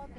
così, 0.00 0.14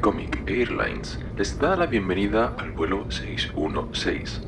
Comic 0.00 0.42
Airlines 0.46 1.18
les 1.36 1.58
da 1.58 1.74
la 1.76 1.86
bienvenida 1.86 2.54
al 2.56 2.70
vuelo 2.72 3.10
616. 3.10 4.42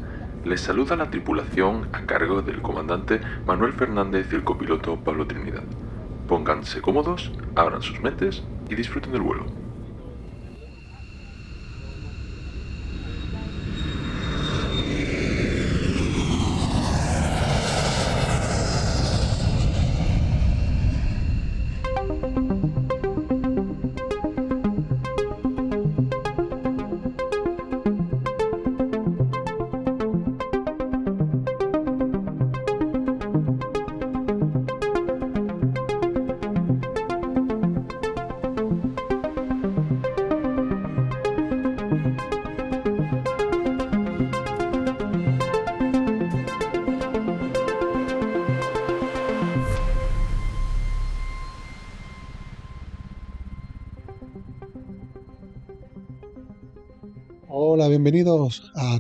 Les 0.44 0.60
saluda 0.60 0.96
la 0.96 1.10
tripulación 1.10 1.88
a 1.92 2.06
cargo 2.06 2.42
del 2.42 2.62
comandante 2.62 3.20
Manuel 3.46 3.72
Fernández 3.72 4.28
y 4.32 4.36
el 4.36 4.44
copiloto 4.44 4.96
Pablo 4.96 5.26
Trinidad. 5.26 5.64
Pónganse 6.28 6.80
cómodos, 6.80 7.32
abran 7.56 7.82
sus 7.82 8.00
mentes 8.00 8.42
y 8.68 8.76
disfruten 8.76 9.12
del 9.12 9.22
vuelo. 9.22 9.59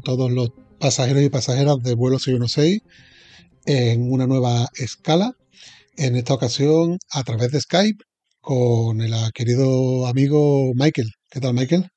Todos 0.00 0.30
los 0.30 0.50
pasajeros 0.78 1.22
y 1.22 1.28
pasajeras 1.28 1.82
de 1.82 1.94
vuelo 1.94 2.18
616 2.18 2.82
en 3.66 4.10
una 4.10 4.26
nueva 4.26 4.68
escala. 4.74 5.36
En 5.96 6.16
esta 6.16 6.34
ocasión 6.34 6.98
a 7.12 7.22
través 7.24 7.52
de 7.52 7.60
Skype 7.60 8.04
con 8.40 9.00
el 9.02 9.14
querido 9.34 10.06
amigo 10.06 10.72
Michael. 10.74 11.12
¿Qué 11.30 11.40
tal, 11.40 11.54
Michael? 11.54 11.90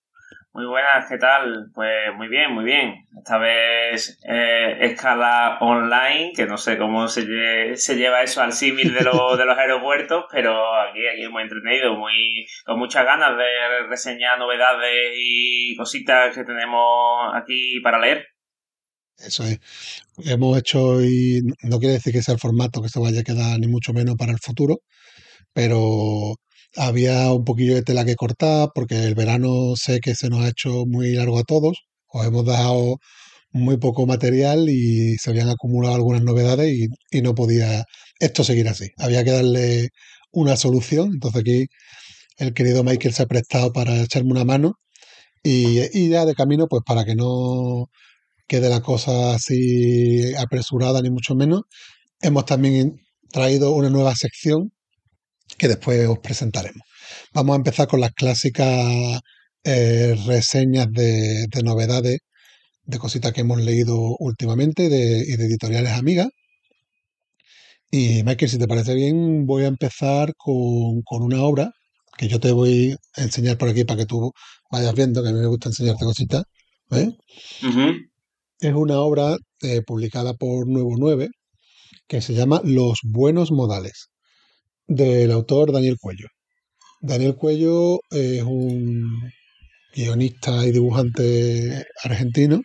Muy 0.53 0.65
buenas, 0.67 1.07
¿qué 1.09 1.17
tal? 1.17 1.71
Pues 1.73 2.13
muy 2.15 2.27
bien, 2.27 2.53
muy 2.53 2.63
bien. 2.63 2.93
Esta 3.17 3.39
vez 3.39 4.19
eh, 4.29 4.77
escala 4.81 5.57
online, 5.61 6.31
que 6.35 6.45
no 6.45 6.57
sé 6.57 6.77
cómo 6.77 7.07
se, 7.07 7.75
se 7.75 7.95
lleva 7.95 8.21
eso 8.21 8.41
al 8.41 8.53
símil 8.53 8.93
de, 8.93 9.01
lo- 9.01 9.35
de 9.35 9.45
los 9.45 9.57
aeropuertos, 9.57 10.25
pero 10.31 10.75
aquí, 10.75 10.99
aquí 11.07 11.23
hemos 11.23 11.41
entretenido, 11.41 11.95
muy, 11.95 12.45
con 12.65 12.77
muchas 12.77 13.03
ganas 13.03 13.35
de 13.35 13.87
reseñar 13.89 14.37
novedades 14.37 15.13
y 15.17 15.75
cositas 15.75 16.35
que 16.35 16.43
tenemos 16.43 17.31
aquí 17.35 17.79
para 17.81 17.99
leer. 17.99 18.27
Eso 19.17 19.43
es. 19.43 19.59
Hemos 20.25 20.57
hecho 20.59 21.03
y 21.03 21.41
no 21.63 21.79
quiere 21.79 21.93
decir 21.95 22.13
que 22.13 22.21
sea 22.21 22.33
el 22.35 22.39
formato 22.39 22.81
que 22.81 22.89
se 22.89 22.99
vaya 22.99 23.21
a 23.21 23.23
quedar 23.23 23.59
ni 23.59 23.67
mucho 23.67 23.93
menos 23.93 24.15
para 24.17 24.31
el 24.31 24.39
futuro, 24.39 24.79
pero 25.53 26.35
había 26.75 27.31
un 27.31 27.45
poquillo 27.45 27.75
de 27.75 27.83
tela 27.83 28.05
que 28.05 28.15
cortar 28.15 28.69
porque 28.75 29.03
el 29.05 29.15
verano 29.15 29.75
sé 29.75 29.99
que 29.99 30.15
se 30.15 30.29
nos 30.29 30.41
ha 30.41 30.49
hecho 30.49 30.85
muy 30.87 31.13
largo 31.13 31.39
a 31.39 31.43
todos. 31.43 31.83
Os 32.07 32.25
hemos 32.25 32.45
dejado 32.45 32.97
muy 33.51 33.77
poco 33.77 34.05
material 34.07 34.69
y 34.69 35.17
se 35.17 35.29
habían 35.31 35.49
acumulado 35.49 35.95
algunas 35.95 36.23
novedades 36.23 36.73
y, 36.73 36.87
y 37.11 37.21
no 37.21 37.35
podía 37.35 37.85
esto 38.19 38.43
seguir 38.43 38.67
así. 38.69 38.89
Había 38.97 39.23
que 39.23 39.31
darle 39.31 39.89
una 40.31 40.57
solución. 40.57 41.11
Entonces 41.13 41.41
aquí 41.41 41.67
el 42.37 42.53
querido 42.53 42.83
Michael 42.83 43.13
se 43.13 43.23
ha 43.23 43.27
prestado 43.27 43.73
para 43.73 44.01
echarme 44.03 44.31
una 44.31 44.45
mano 44.45 44.75
y, 45.43 45.81
y 45.97 46.09
ya 46.09 46.25
de 46.25 46.35
camino, 46.35 46.67
pues 46.67 46.83
para 46.85 47.05
que 47.05 47.15
no 47.15 47.87
quede 48.47 48.69
la 48.69 48.81
cosa 48.81 49.35
así 49.35 50.33
apresurada 50.35 51.01
ni 51.01 51.09
mucho 51.11 51.35
menos, 51.35 51.63
hemos 52.21 52.45
también 52.45 53.01
traído 53.31 53.71
una 53.73 53.89
nueva 53.89 54.15
sección 54.15 54.71
que 55.63 55.69
después 55.69 56.05
os 56.09 56.19
presentaremos. 56.19 56.83
Vamos 57.33 57.53
a 57.53 57.57
empezar 57.57 57.87
con 57.87 58.01
las 58.01 58.11
clásicas 58.13 59.21
eh, 59.63 60.13
reseñas 60.27 60.87
de, 60.91 61.47
de 61.47 61.63
novedades, 61.63 62.19
de 62.85 62.99
cositas 62.99 63.33
que 63.33 63.41
hemos 63.41 63.61
leído 63.61 63.97
últimamente 64.19 64.89
de- 64.89 65.19
y 65.27 65.37
de 65.37 65.45
editoriales 65.45 65.93
amigas. 65.93 66.29
Y 67.91 68.23
Michael, 68.23 68.49
si 68.51 68.57
te 68.57 68.67
parece 68.67 68.93
bien, 68.95 69.45
voy 69.45 69.63
a 69.63 69.67
empezar 69.67 70.33
con, 70.35 71.01
con 71.03 71.23
una 71.23 71.43
obra 71.43 71.71
que 72.17 72.27
yo 72.27 72.39
te 72.39 72.51
voy 72.51 72.95
a 73.15 73.23
enseñar 73.23 73.57
por 73.57 73.69
aquí 73.69 73.83
para 73.85 73.99
que 73.99 74.05
tú 74.05 74.31
vayas 74.71 74.93
viendo, 74.95 75.23
que 75.23 75.29
a 75.29 75.33
mí 75.33 75.39
me 75.39 75.47
gusta 75.47 75.69
enseñarte 75.69 76.05
cositas. 76.05 76.43
Ujú. 77.63 77.93
Es 78.59 78.73
una 78.73 78.99
obra 79.01 79.37
eh, 79.61 79.81
publicada 79.83 80.33
por 80.35 80.67
Nuevo 80.67 80.95
9 80.97 81.29
que 82.07 82.21
se 82.21 82.33
llama 82.35 82.61
Los 82.65 82.99
Buenos 83.03 83.51
Modales, 83.51 84.09
del 84.87 85.31
autor 85.31 85.71
Daniel 85.71 85.97
Cuello. 85.99 86.27
Daniel 87.01 87.35
Cuello 87.35 87.99
es 88.11 88.43
un 88.43 89.31
guionista 89.93 90.65
y 90.65 90.71
dibujante 90.71 91.85
argentino 92.03 92.61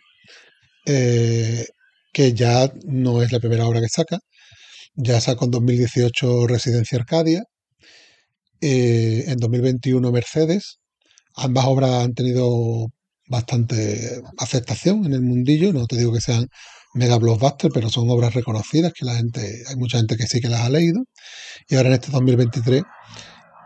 eh, 0.85 1.65
que 2.13 2.33
ya 2.33 2.71
no 2.85 3.21
es 3.21 3.31
la 3.31 3.39
primera 3.39 3.67
obra 3.67 3.81
que 3.81 3.89
saca. 3.89 4.19
Ya 4.95 5.21
sacó 5.21 5.45
en 5.45 5.51
2018 5.51 6.47
Residencia 6.47 6.97
Arcadia, 6.99 7.43
eh, 8.61 9.25
en 9.27 9.37
2021 9.37 10.11
Mercedes. 10.11 10.79
Ambas 11.35 11.65
obras 11.65 12.05
han 12.05 12.13
tenido 12.13 12.87
bastante 13.27 14.21
aceptación 14.37 15.05
en 15.05 15.13
el 15.13 15.21
mundillo. 15.21 15.73
No 15.73 15.87
te 15.87 15.97
digo 15.97 16.13
que 16.13 16.21
sean 16.21 16.47
mega 16.93 17.17
blockbuster, 17.17 17.71
pero 17.73 17.89
son 17.89 18.09
obras 18.09 18.33
reconocidas 18.33 18.93
que 18.93 19.05
la 19.05 19.15
gente, 19.15 19.63
hay 19.67 19.75
mucha 19.75 19.97
gente 19.97 20.17
que 20.17 20.27
sí 20.27 20.39
que 20.41 20.49
las 20.49 20.61
ha 20.61 20.69
leído. 20.69 21.03
Y 21.67 21.75
ahora 21.75 21.89
en 21.89 21.95
este 21.95 22.11
2023 22.11 22.83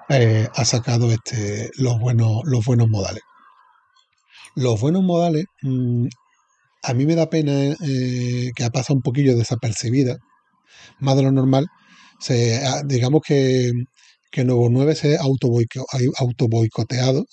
eh, 0.09 0.47
ha 0.53 0.65
sacado 0.65 1.11
este, 1.11 1.69
los, 1.77 1.99
buenos, 1.99 2.41
los 2.45 2.65
buenos 2.65 2.89
modales. 2.89 3.23
Los 4.55 4.79
buenos 4.81 5.03
modales, 5.03 5.45
mm, 5.61 6.07
a 6.83 6.93
mí 6.93 7.05
me 7.05 7.15
da 7.15 7.29
pena 7.29 7.75
eh, 7.85 8.51
que 8.55 8.63
ha 8.63 8.69
pasado 8.69 8.95
un 8.95 9.01
poquillo 9.01 9.35
desapercibida, 9.37 10.17
más 10.99 11.15
de 11.17 11.23
lo 11.23 11.31
normal. 11.31 11.67
Se, 12.19 12.61
digamos 12.85 13.21
que, 13.25 13.71
que 14.31 14.45
Nuevo 14.45 14.69
9 14.69 14.95
se 14.95 15.17
ha 15.17 15.21
ha 15.21 15.25
autoboicoteado 16.19 17.25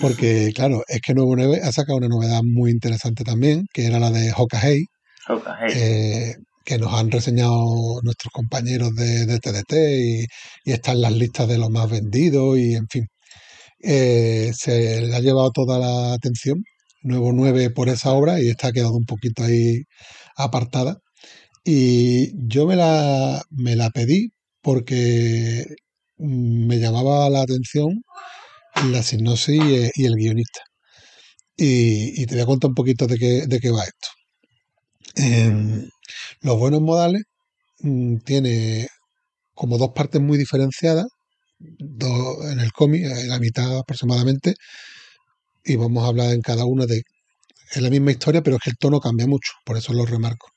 porque, 0.00 0.52
claro, 0.54 0.82
es 0.88 1.00
que 1.00 1.14
Nuevo 1.14 1.36
9 1.36 1.60
ha 1.62 1.72
sacado 1.72 1.98
una 1.98 2.08
novedad 2.08 2.42
muy 2.44 2.70
interesante 2.70 3.24
también, 3.24 3.66
que 3.72 3.86
era 3.86 3.98
la 3.98 4.10
de 4.10 4.32
Hokahei, 4.36 4.84
Ok, 5.28 5.46
hey. 5.60 5.72
eh, 5.74 6.34
que 6.64 6.78
nos 6.78 6.92
han 6.94 7.10
reseñado 7.10 8.00
nuestros 8.02 8.32
compañeros 8.32 8.94
de, 8.94 9.26
de 9.26 9.38
TDT 9.38 9.72
y, 9.74 10.26
y 10.64 10.72
está 10.72 10.92
en 10.92 11.00
las 11.02 11.12
listas 11.12 11.48
de 11.48 11.58
los 11.58 11.70
más 11.70 11.90
vendidos 11.90 12.58
y, 12.58 12.74
en 12.74 12.86
fin, 12.88 13.06
eh, 13.82 14.52
se 14.56 15.02
le 15.02 15.16
ha 15.16 15.20
llevado 15.20 15.50
toda 15.52 15.78
la 15.78 16.14
atención 16.14 16.62
Nuevo 17.02 17.32
9 17.32 17.70
por 17.70 17.88
esa 17.88 18.12
obra 18.12 18.40
y 18.40 18.48
está 18.48 18.72
quedado 18.72 18.94
un 18.96 19.04
poquito 19.06 19.44
ahí 19.44 19.82
apartada. 20.36 20.98
Y 21.64 22.32
yo 22.48 22.66
me 22.66 22.76
la, 22.76 23.42
me 23.50 23.76
la 23.76 23.90
pedí 23.90 24.30
porque 24.62 25.66
mm, 26.18 26.66
me 26.66 26.78
llamaba 26.78 27.28
la 27.30 27.42
atención 27.42 28.02
la 28.84 29.02
sinopsis 29.02 29.56
y, 29.62 29.74
eh, 29.76 29.92
el 29.96 30.14
guionista. 30.16 30.60
Y, 31.56 32.26
te 32.26 32.34
voy 32.34 32.42
a 32.42 32.46
contar 32.46 32.70
un 32.70 32.74
poquito 32.74 33.06
de 33.06 33.18
qué, 33.18 33.46
de 33.46 33.60
qué 33.60 33.70
va 33.70 33.84
esto. 33.84 34.08
Em, 35.16 35.88
los 36.42 36.58
buenos 36.58 36.80
modales 36.82 37.22
mm, 37.80 38.18
tiene 38.18 38.88
como 39.54 39.78
dos 39.78 39.90
partes 39.94 40.20
muy 40.22 40.38
diferenciadas, 40.38 41.06
dos 41.58 42.50
en 42.52 42.60
el 42.60 42.72
cómic, 42.72 43.04
en 43.04 43.28
la 43.28 43.38
mitad 43.40 43.78
aproximadamente, 43.78 44.54
y 45.64 45.76
vamos 45.76 46.04
a 46.04 46.08
hablar 46.08 46.32
en 46.34 46.42
cada 46.42 46.64
una 46.66 46.86
de 46.86 47.02
es 47.72 47.82
la 47.82 47.90
misma 47.90 48.12
historia, 48.12 48.42
pero 48.42 48.56
es 48.56 48.62
que 48.62 48.70
el 48.70 48.76
tono 48.78 49.00
cambia 49.00 49.26
mucho, 49.26 49.52
por 49.64 49.76
eso 49.76 49.92
lo 49.92 50.06
remarco. 50.06 50.48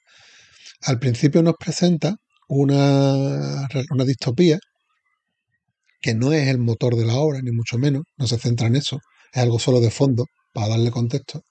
Al 0.84 1.00
principio 1.00 1.44
nos 1.44 1.56
presenta 1.60 2.16
una, 2.48 3.68
una 3.92 4.06
distopía 4.06 4.60
que 6.02 6.14
no 6.14 6.34
es 6.34 6.48
el 6.48 6.60
motor 6.60 6.96
de 6.96 7.06
la 7.06 7.16
obra, 7.16 7.42
ni 7.42 7.52
mucho 7.52 7.78
menos, 7.78 8.04
no 8.18 8.28
se 8.28 8.38
centra 8.38 8.68
en 8.68 8.76
eso, 8.76 9.00
es 9.34 9.42
algo 9.42 9.60
solo 9.60 9.80
de 9.80 9.92
fondo, 9.92 10.26
para 10.54 10.70
darle 10.70 10.92
contexto. 10.92 11.42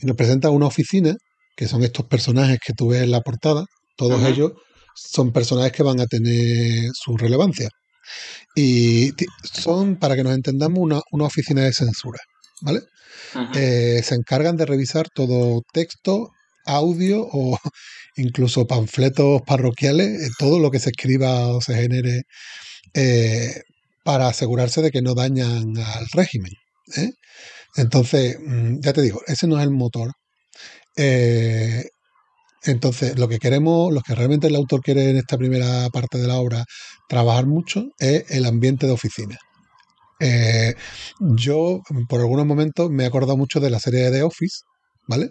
Y 0.00 0.06
nos 0.06 0.16
presenta 0.16 0.50
una 0.50 0.66
oficina, 0.66 1.16
que 1.56 1.66
son 1.66 1.82
estos 1.82 2.06
personajes 2.06 2.58
que 2.64 2.72
tú 2.72 2.88
ves 2.88 3.02
en 3.02 3.10
la 3.10 3.20
portada, 3.20 3.64
todos 3.96 4.22
ellos 4.24 4.52
son 4.94 5.32
personajes 5.32 5.72
que 5.72 5.82
van 5.82 6.00
a 6.00 6.06
tener 6.06 6.90
su 6.94 7.16
relevancia. 7.16 7.68
Y 8.54 9.12
son, 9.42 9.96
para 9.96 10.16
que 10.16 10.22
nos 10.24 10.34
entendamos, 10.34 10.78
una, 10.78 11.00
una 11.10 11.24
oficina 11.24 11.62
de 11.62 11.72
censura. 11.72 12.18
¿vale? 12.60 12.80
Eh, 13.54 14.00
se 14.02 14.14
encargan 14.14 14.56
de 14.56 14.66
revisar 14.66 15.08
todo 15.14 15.62
texto, 15.72 16.30
audio 16.64 17.26
o 17.32 17.58
incluso 18.16 18.66
panfletos 18.66 19.42
parroquiales, 19.46 20.22
eh, 20.22 20.30
todo 20.38 20.58
lo 20.58 20.70
que 20.70 20.80
se 20.80 20.90
escriba 20.90 21.48
o 21.48 21.60
se 21.60 21.74
genere 21.74 22.22
eh, 22.94 23.62
para 24.04 24.28
asegurarse 24.28 24.82
de 24.82 24.90
que 24.90 25.02
no 25.02 25.14
dañan 25.14 25.76
al 25.78 26.06
régimen. 26.12 26.52
¿eh? 26.96 27.10
Entonces, 27.76 28.38
mm, 28.40 28.80
ya 28.80 28.92
te 28.92 29.02
digo, 29.02 29.20
ese 29.26 29.46
no 29.46 29.58
es 29.58 29.64
el 29.64 29.70
motor. 29.70 30.12
Eh, 30.96 31.84
entonces, 32.64 33.18
lo 33.18 33.28
que 33.28 33.38
queremos, 33.38 33.92
lo 33.92 34.02
que 34.02 34.14
realmente 34.14 34.48
el 34.48 34.56
autor 34.56 34.82
quiere 34.82 35.10
en 35.10 35.18
esta 35.18 35.38
primera 35.38 35.88
parte 35.90 36.18
de 36.18 36.26
la 36.28 36.36
obra 36.36 36.64
trabajar 37.08 37.46
mucho 37.46 37.84
es 37.98 38.24
el 38.30 38.46
ambiente 38.46 38.86
de 38.86 38.92
oficina. 38.92 39.38
Yo, 41.20 41.80
por 42.08 42.20
algunos 42.20 42.46
momentos, 42.46 42.90
me 42.90 43.04
he 43.04 43.06
acordado 43.06 43.36
mucho 43.36 43.60
de 43.60 43.70
la 43.70 43.78
serie 43.80 44.10
de 44.10 44.22
Office, 44.22 44.64
¿vale? 45.06 45.30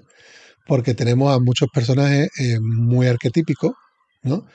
Porque 0.67 0.93
tenemos 0.95 1.35
a 1.35 1.39
muchos 1.39 1.69
personajes 1.73 2.29
muy 2.61 3.07
arquetípicos, 3.07 3.73
¿no? 4.23 4.45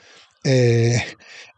Eh, 0.43 1.01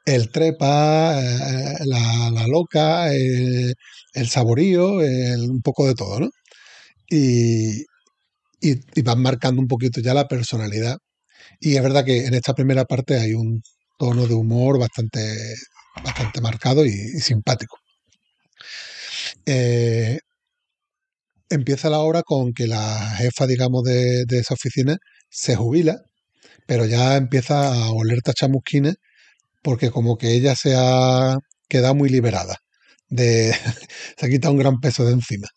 el 0.06 0.32
trepa, 0.32 1.20
eh, 1.22 1.76
la, 1.86 2.30
la 2.32 2.48
loca, 2.48 3.14
eh, 3.14 3.74
el 4.14 4.30
saborío, 4.30 4.98
un 4.98 5.62
poco 5.62 5.88
de 5.88 5.96
todo, 5.96 6.20
¿no? 6.22 6.30
Y, 7.10 7.86
y, 8.62 9.02
van 9.04 9.22
marcando 9.22 9.62
un 9.62 9.68
poquito 9.68 10.02
ya 10.02 10.14
la 10.14 10.28
personalidad. 10.28 10.98
Y 11.60 11.78
es 11.78 11.84
verdad 11.84 12.06
que 12.06 12.26
en 12.28 12.36
esta 12.36 12.54
primera 12.56 12.86
parte 12.86 13.20
hay 13.20 13.34
un 13.34 13.62
tono 14.00 14.28
de 14.28 14.36
humor 14.36 14.80
bastante, 14.80 15.56
bastante 16.04 16.42
marcado 16.42 16.86
y, 16.86 16.92
simpático. 17.22 17.78
Empieza 21.50 21.90
la 21.90 22.00
obra 22.00 22.24
con 22.24 22.54
que 22.54 22.68
la 22.68 23.16
jefa, 23.18 23.48
digamos, 23.48 23.84
de, 23.84 24.26
de 24.26 24.40
esa 24.40 24.56
oficina 24.56 24.98
se 25.30 25.56
jubila, 25.56 26.02
pero 26.66 26.86
ya 26.86 27.18
empieza 27.18 27.74
a 27.74 27.92
oler 27.92 28.22
tachamusquines 28.22 28.96
porque 29.64 29.92
como 29.92 30.18
que 30.18 30.34
ella 30.34 30.56
se 30.56 30.76
ha 30.78 31.38
quedado 31.70 31.96
muy 31.96 32.10
liberada, 32.10 32.58
de, 33.10 33.54
se 34.18 34.26
ha 34.26 34.30
quitado 34.30 34.54
un 34.54 34.60
gran 34.60 34.80
peso 34.80 35.06
de 35.06 35.14
encima. 35.14 35.48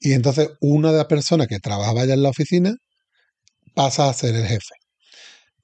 Y 0.00 0.12
entonces 0.14 0.50
una 0.60 0.92
de 0.92 0.98
las 0.98 1.06
personas 1.06 1.48
que 1.48 1.60
trabajaba 1.60 2.04
ya 2.04 2.14
en 2.14 2.22
la 2.22 2.30
oficina 2.30 2.74
pasa 3.74 4.08
a 4.08 4.14
ser 4.14 4.34
el 4.36 4.46
jefe. 4.46 4.74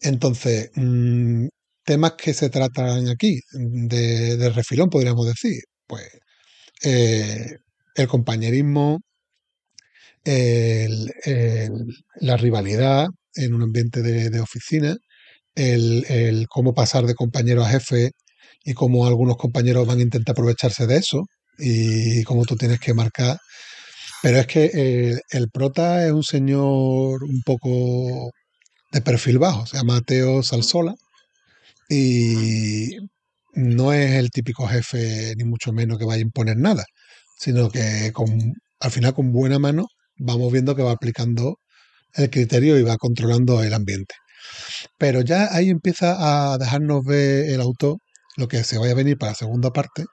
Entonces, 0.01 0.71
mm, 0.77 1.49
temas 1.85 2.13
que 2.15 2.35
se 2.35 2.51
tratan 2.51 3.09
aquí, 3.09 3.41
de, 3.53 4.51
refilón, 4.55 4.91
podríamos 4.91 5.27
decir, 5.27 5.63
pues 5.87 6.05
eh, 6.85 7.57
el 7.97 8.09
compañerismo, 8.09 9.01
la 12.21 12.37
rivalidad 12.37 13.09
en 13.39 13.55
un 13.55 13.63
ambiente 13.63 14.03
de, 14.03 14.31
de 14.31 14.41
oficina, 14.41 14.97
el, 15.55 16.05
el 16.09 16.47
cómo 16.49 16.75
pasar 16.75 17.07
de 17.07 17.15
compañero 17.15 17.65
a 17.65 17.71
jefe 17.71 18.13
y 18.65 18.75
cómo 18.75 19.07
algunos 19.07 19.37
compañeros 19.37 19.87
van 19.87 19.99
a 20.01 20.03
intentar 20.03 20.33
aprovecharse 20.33 20.87
de 20.87 20.97
eso 20.99 21.25
y 21.59 22.23
cómo 22.25 22.45
tú 22.45 22.57
tienes 22.57 22.81
que 22.81 22.95
marcar. 22.95 23.39
Pero 24.23 24.39
es 24.39 24.47
que 24.47 24.71
eh, 24.75 25.21
el 25.31 25.51
prota 25.51 26.07
es 26.07 26.13
un 26.13 26.25
señor 26.25 27.23
un 27.25 27.43
poco 27.45 28.31
de 28.93 29.01
perfil 29.03 29.39
bajo, 29.39 29.67
se 29.67 29.77
llama 29.77 30.01
Teo 30.03 30.43
Salsola 30.43 30.95
y 31.89 32.97
no 33.55 33.93
es 33.93 34.13
el 34.13 34.31
típico 34.31 34.67
jefe 34.69 35.35
ni 35.37 35.45
mucho 35.45 35.73
menos 35.73 35.99
que 35.99 36.05
vaya 36.05 36.19
a 36.21 36.23
imponer 36.23 36.57
nada, 36.57 36.85
sino 37.39 37.71
que 37.71 38.13
con, 38.13 38.55
al 38.81 38.91
final 38.91 39.15
con 39.15 39.33
buena 39.33 39.59
mano 39.59 39.87
vamos 40.19 40.53
viendo 40.53 40.77
que 40.77 40.83
va 40.83 40.93
aplicando 40.93 41.59
el 42.15 42.31
criterio 42.31 42.79
y 42.79 42.83
va 42.83 42.97
controlando 42.97 43.63
el 43.63 43.75
ambiente. 43.75 44.15
Pero 44.99 45.21
ya 45.23 45.49
ahí 45.53 45.71
empieza 45.71 46.53
a 46.53 46.59
dejarnos 46.59 47.05
ver 47.05 47.51
el 47.51 47.61
autor 47.61 47.99
lo 48.37 48.49
que 48.49 48.65
se 48.65 48.79
vaya 48.79 48.93
a 48.93 48.97
venir 48.97 49.19
para 49.19 49.33
la 49.33 49.37
segunda 49.37 49.71
parte, 49.71 50.05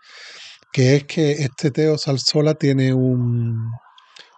que 0.73 0.95
es 0.95 1.03
que 1.05 1.31
este 1.43 1.71
Teo 1.71 1.97
Salsola 1.97 2.55
tiene 2.55 2.93
un, 2.93 3.71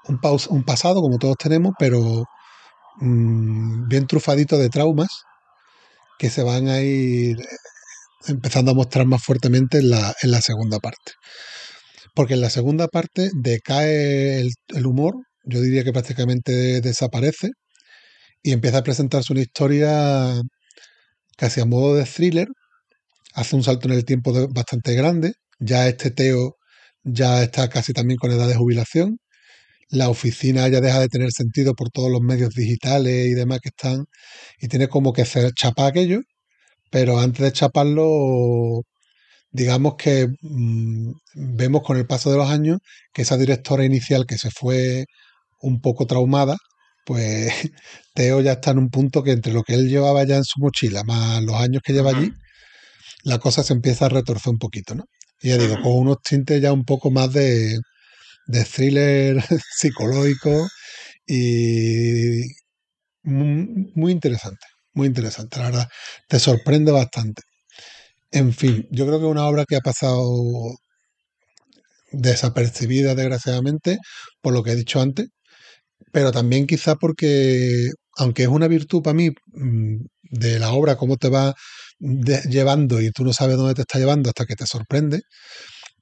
un, 0.08 0.64
pasado, 0.66 1.02
como 1.02 1.18
todos 1.18 1.38
tenemos, 1.38 1.74
pero 1.80 2.26
mm, 3.00 3.88
bien 3.88 4.08
trufadito 4.08 4.58
de 4.58 4.70
traumas 4.70 5.10
que 6.20 6.30
se 6.30 6.44
van 6.44 6.68
a 6.68 6.82
ir 6.82 7.38
empezando 8.28 8.72
a 8.72 8.76
mostrar 8.76 9.06
más 9.08 9.24
fuertemente 9.24 9.80
en 9.80 9.90
la, 9.90 10.14
en 10.22 10.32
la 10.32 10.42
segunda 10.42 10.80
parte. 10.80 11.14
Porque 12.14 12.34
en 12.34 12.42
la 12.42 12.50
segunda 12.50 12.88
parte 12.88 13.30
decae 13.34 14.42
el, 14.42 14.50
el 14.70 14.86
humor, 14.86 15.16
yo 15.48 15.62
diría 15.62 15.84
que 15.84 15.94
prácticamente 15.94 16.82
desaparece, 16.82 17.50
y 18.44 18.54
empieza 18.54 18.80
a 18.80 18.84
presentarse 18.84 19.34
una 19.34 19.42
historia 19.42 20.42
casi 21.38 21.62
a 21.62 21.66
modo 21.66 21.96
de 21.96 22.06
thriller, 22.06 22.48
hace 23.36 23.56
un 23.56 23.64
salto 23.64 23.88
en 23.90 23.96
el 23.96 24.06
tiempo 24.06 24.34
bastante 24.50 24.96
grande, 24.96 25.34
ya 25.60 25.88
este 25.88 26.12
Teo 26.12 26.58
ya 27.04 27.44
está 27.44 27.70
casi 27.70 27.94
también 27.94 28.18
con 28.20 28.32
edad 28.32 28.48
de 28.48 28.56
jubilación, 28.56 29.18
la 29.90 30.10
oficina 30.10 30.68
ya 30.70 30.82
deja 30.82 31.00
de 31.02 31.10
tener 31.10 31.32
sentido 31.32 31.76
por 31.76 31.90
todos 31.92 32.12
los 32.12 32.22
medios 32.22 32.52
digitales 32.56 33.28
y 33.28 33.34
demás 33.34 33.60
que 33.62 33.70
están, 33.70 34.06
y 34.60 34.68
tiene 34.70 34.90
como 34.90 35.14
que 35.14 35.24
hacer 35.24 35.52
chapar 35.54 35.88
aquello, 35.90 36.22
pero 36.92 37.20
antes 37.20 37.42
de 37.44 37.52
chaparlo, 37.54 38.84
digamos 39.52 39.96
que 39.98 40.28
mm, 40.42 41.12
vemos 41.36 41.84
con 41.84 41.98
el 41.98 42.08
paso 42.08 42.32
de 42.32 42.38
los 42.38 42.50
años 42.50 42.80
que 43.14 43.24
esa 43.24 43.38
directora 43.38 43.86
inicial 43.86 44.26
que 44.28 44.38
se 44.38 44.52
fue 44.52 45.06
un 45.62 45.82
poco 45.82 46.06
traumada, 46.08 46.58
pues 47.06 47.54
Teo 48.14 48.42
ya 48.42 48.54
está 48.54 48.72
en 48.72 48.80
un 48.80 48.90
punto 48.90 49.24
que 49.24 49.32
entre 49.32 49.54
lo 49.54 49.64
que 49.64 49.76
él 49.76 49.90
llevaba 49.90 50.24
ya 50.26 50.38
en 50.38 50.44
su 50.46 50.60
mochila, 50.60 51.04
más 51.04 51.44
los 51.44 51.56
años 51.56 51.82
que 51.84 51.94
lleva 51.94 52.12
allí, 52.12 52.32
la 53.24 53.40
cosa 53.40 53.64
se 53.64 53.74
empieza 53.74 54.08
a 54.08 54.10
retorcer 54.10 54.52
un 54.52 54.60
poquito, 54.60 54.96
¿no? 54.96 55.06
Y 55.42 55.50
ya 55.50 55.58
digo, 55.58 55.76
con 55.82 55.94
unos 55.94 56.22
tintes 56.22 56.62
ya 56.62 56.74
un 56.74 56.86
poco 56.86 57.12
más 57.12 57.32
de, 57.34 57.78
de 58.48 58.66
thriller 58.66 59.44
psicológico 59.78 60.68
y 61.28 62.44
muy, 63.24 63.92
muy 63.96 64.12
interesante, 64.14 64.66
muy 64.94 65.08
interesante, 65.08 65.60
la 65.60 65.66
verdad. 65.66 65.90
Te 66.28 66.40
sorprende 66.40 66.92
bastante. 66.92 67.44
En 68.32 68.54
fin, 68.54 68.88
yo 68.92 69.06
creo 69.08 69.20
que 69.20 69.26
es 69.26 69.32
una 69.32 69.48
obra 69.48 69.66
que 69.68 69.76
ha 69.78 69.82
pasado 69.82 70.24
desapercibida, 72.12 73.16
desgraciadamente, 73.16 73.98
por 74.42 74.54
lo 74.54 74.64
que 74.64 74.72
he 74.72 74.76
dicho 74.76 75.02
antes, 75.02 75.28
pero 76.12 76.32
también 76.32 76.68
quizá 76.68 76.96
porque, 76.96 77.90
aunque 78.18 78.44
es 78.44 78.50
una 78.50 78.68
virtud 78.68 79.02
para 79.04 79.14
mí 79.16 79.30
mm, 79.48 79.98
de 80.32 80.60
la 80.60 80.72
obra, 80.74 80.98
cómo 80.98 81.18
te 81.18 81.30
va 81.30 81.56
llevando 82.00 83.02
y 83.02 83.12
tú 83.12 83.24
no 83.26 83.34
sabes 83.34 83.58
dónde 83.58 83.74
te 83.76 83.82
está 83.82 84.00
llevando 84.00 84.30
hasta 84.30 84.46
que 84.46 84.56
te 84.56 84.68
sorprende, 84.68 85.22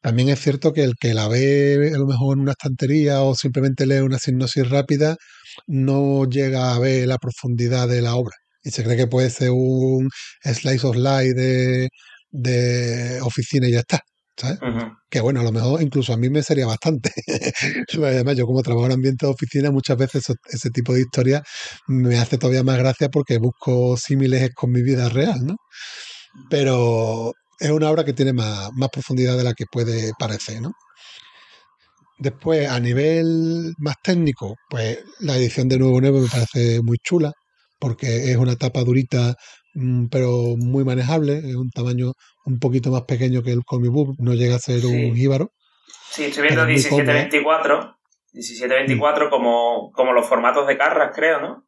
también 0.02 0.30
es 0.30 0.40
cierto 0.42 0.74
que 0.74 0.84
el 0.84 0.96
que 1.00 1.14
la 1.14 1.28
ve 1.28 1.92
a 1.94 1.98
lo 1.98 2.08
mejor 2.08 2.38
en 2.38 2.42
una 2.42 2.52
estantería 2.54 3.22
o 3.24 3.36
simplemente 3.36 3.88
lee 3.88 4.00
una 4.00 4.20
sinopsis 4.20 4.70
rápida 4.70 5.18
no 5.68 6.26
llega 6.30 6.76
a 6.76 6.80
ver 6.80 7.08
la 7.08 7.18
profundidad 7.18 7.88
de 7.88 8.02
la 8.02 8.16
obra 8.16 8.36
y 8.64 8.72
se 8.72 8.84
cree 8.84 8.98
que 8.98 9.08
puede 9.08 9.30
ser 9.30 9.52
un 9.52 10.10
slice 10.44 10.88
of 10.88 10.96
life 10.98 11.90
de 12.32 13.20
oficina 13.22 13.68
y 13.68 13.74
ya 13.74 13.80
está. 13.80 14.02
Que 15.10 15.22
bueno, 15.22 15.40
a 15.42 15.44
lo 15.44 15.52
mejor 15.52 15.82
incluso 15.82 16.14
a 16.14 16.18
mí 16.18 16.30
me 16.30 16.44
sería 16.44 16.66
bastante. 16.68 17.12
Además, 18.04 18.36
yo 18.38 18.46
como 18.46 18.62
trabajo 18.64 18.86
en 18.88 18.94
ambiente 18.94 19.26
de 19.26 19.32
oficina, 19.32 19.72
muchas 19.72 19.98
veces 19.98 20.24
eso- 20.24 20.36
ese 20.52 20.70
tipo 20.72 20.94
de 20.94 21.02
historias 21.02 21.44
me 21.88 22.18
hace 22.18 22.38
todavía 22.38 22.64
más 22.64 22.78
gracia 22.78 23.10
porque 23.10 23.38
busco 23.38 23.98
símiles 23.98 24.50
con 24.56 24.72
mi 24.72 24.82
vida 24.82 25.10
real, 25.10 25.46
¿no? 25.46 25.56
Pero 26.50 27.34
es 27.60 27.72
una 27.72 27.90
obra 27.92 28.06
que 28.06 28.14
tiene 28.14 28.34
más, 28.34 28.70
más 28.76 28.90
profundidad 28.90 29.38
de 29.38 29.44
la 29.44 29.54
que 29.54 29.66
puede 29.72 30.12
parecer, 30.20 30.62
¿no? 30.62 30.74
Después, 32.18 32.70
a 32.70 32.80
nivel 32.80 33.74
más 33.78 33.96
técnico, 34.02 34.56
pues 34.70 35.00
la 35.20 35.36
edición 35.38 35.68
de 35.68 35.78
Nuevo 35.78 36.00
Nuevo 36.00 36.20
me 36.22 36.28
parece 36.30 36.82
muy 36.82 36.98
chula, 37.04 37.32
porque 37.80 38.32
es 38.32 38.38
una 38.38 38.56
tapa 38.56 38.84
durita, 38.84 39.36
pero 40.10 40.56
muy 40.58 40.84
manejable, 40.84 41.38
es 41.40 41.56
un 41.56 41.70
tamaño 41.70 42.14
un 42.46 42.60
poquito 42.60 42.92
más 42.92 43.04
pequeño 43.04 43.44
que 43.44 43.52
el 43.52 43.64
Comic 43.66 43.92
Book, 43.92 44.16
no 44.20 44.34
llega 44.34 44.56
a 44.56 44.60
ser 44.60 44.80
Sí. 44.82 44.88
un 44.88 45.16
jíbaro. 45.16 45.50
Sí, 46.12 46.24
estoy 46.26 46.44
viendo 46.44 46.62
Pero 46.64 46.76
es 46.78 46.84
muy 46.84 46.90
cómoda. 46.90 47.14
1724. 47.14 47.96
1724 48.34 49.30
como, 49.30 49.92
como 49.94 50.14
los 50.14 50.28
formatos 50.28 50.68
de 50.68 50.78
Carras, 50.78 51.12
creo, 51.16 51.40
¿no? 51.42 51.64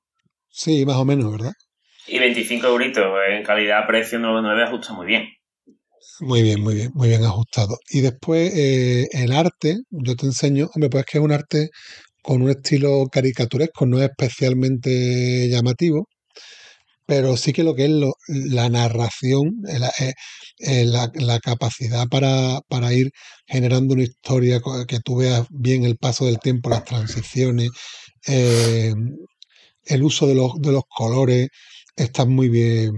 Sí, 0.50 0.86
más 0.86 0.96
o 0.98 1.06
menos, 1.06 1.32
¿verdad? 1.32 1.52
Y 2.08 2.20
25 2.20 2.68
euritos 2.68 3.06
en 3.30 3.44
calidad-precio 3.44 4.20
99 4.20 4.64
ajusta 4.64 4.94
muy 4.94 5.06
bien. 5.08 5.26
Muy 6.22 6.42
bien, 6.42 6.62
muy 6.62 6.74
bien, 6.76 6.92
muy 6.94 7.10
bien 7.10 7.24
ajustado. 7.24 7.78
Y 7.90 8.02
después 8.02 8.52
eh, 8.56 9.08
el 9.12 9.32
arte, 9.34 9.76
yo 9.90 10.16
te 10.16 10.26
enseño, 10.26 10.70
hombre, 10.74 10.90
pues 10.90 11.04
es 11.06 11.12
que 11.12 11.18
es 11.20 11.24
un 11.24 11.32
arte 11.32 11.70
con 12.24 12.42
un 12.42 12.50
estilo 12.50 13.06
caricaturesco, 13.12 13.86
no 13.86 13.98
es 14.02 14.10
especialmente 14.10 15.48
llamativo, 15.50 16.08
pero 17.08 17.38
sí 17.38 17.54
que 17.54 17.64
lo 17.64 17.76
que 17.76 17.86
es 17.86 17.92
lo- 17.92 18.16
la 18.28 18.70
narración, 18.70 19.54
eh, 19.70 19.80
la, 19.80 19.92
eh, 20.60 20.86
la- 20.86 21.12
la 21.16 21.40
capacidad 21.40 22.08
para, 22.10 22.62
para 22.70 22.94
ir 22.94 23.12
generando 23.48 23.94
una 23.96 24.04
historia 24.04 24.62
que 24.88 25.00
tú 25.02 25.18
veas 25.18 25.48
bien 25.50 25.84
el 25.86 25.98
paso 25.98 26.26
del 26.26 26.40
tiempo, 26.40 26.70
las 26.70 26.86
transiciones, 26.86 27.70
eh, 28.28 28.94
el 29.86 30.04
uso 30.04 30.28
de 30.28 30.36
los, 30.36 30.54
de 30.62 30.72
los 30.72 30.84
colores, 30.90 31.50
está 31.96 32.26
muy 32.26 32.50
bien. 32.50 32.94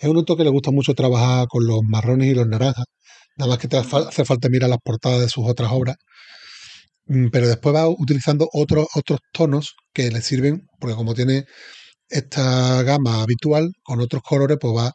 Es 0.00 0.08
un 0.08 0.16
autor 0.18 0.36
que 0.38 0.44
le 0.44 0.50
gusta 0.50 0.70
mucho 0.72 0.94
trabajar 0.94 1.48
con 1.48 1.66
los 1.66 1.82
marrones 1.84 2.28
y 2.32 2.34
los 2.34 2.46
naranjas. 2.48 2.86
Nada 3.36 3.50
más 3.50 3.58
que 3.60 3.68
te 3.68 3.78
hace 3.78 3.96
hace 3.98 4.24
falta 4.26 4.48
mirar 4.50 4.70
las 4.70 4.80
portadas 4.84 5.20
de 5.22 5.28
sus 5.30 5.48
otras 5.48 5.70
obras. 5.72 5.96
Mm, 7.06 7.28
Pero 7.30 7.48
después 7.48 7.74
va 7.74 7.88
utilizando 7.88 8.48
otros, 8.52 8.86
otros 8.94 9.20
tonos 9.32 9.74
que 9.92 10.10
le 10.10 10.22
sirven, 10.22 10.66
porque 10.80 10.96
como 10.96 11.14
tiene 11.14 11.44
esta 12.10 12.82
gama 12.82 13.22
habitual, 13.22 13.72
con 13.82 14.00
otros 14.00 14.22
colores, 14.22 14.58
pues 14.60 14.74
va 14.76 14.92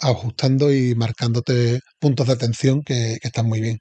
ajustando 0.00 0.72
y 0.74 0.94
marcándote 0.96 1.80
puntos 2.00 2.26
de 2.28 2.32
atención 2.34 2.82
que, 2.82 3.18
que 3.22 3.28
están 3.28 3.46
muy 3.48 3.60
bien. 3.60 3.78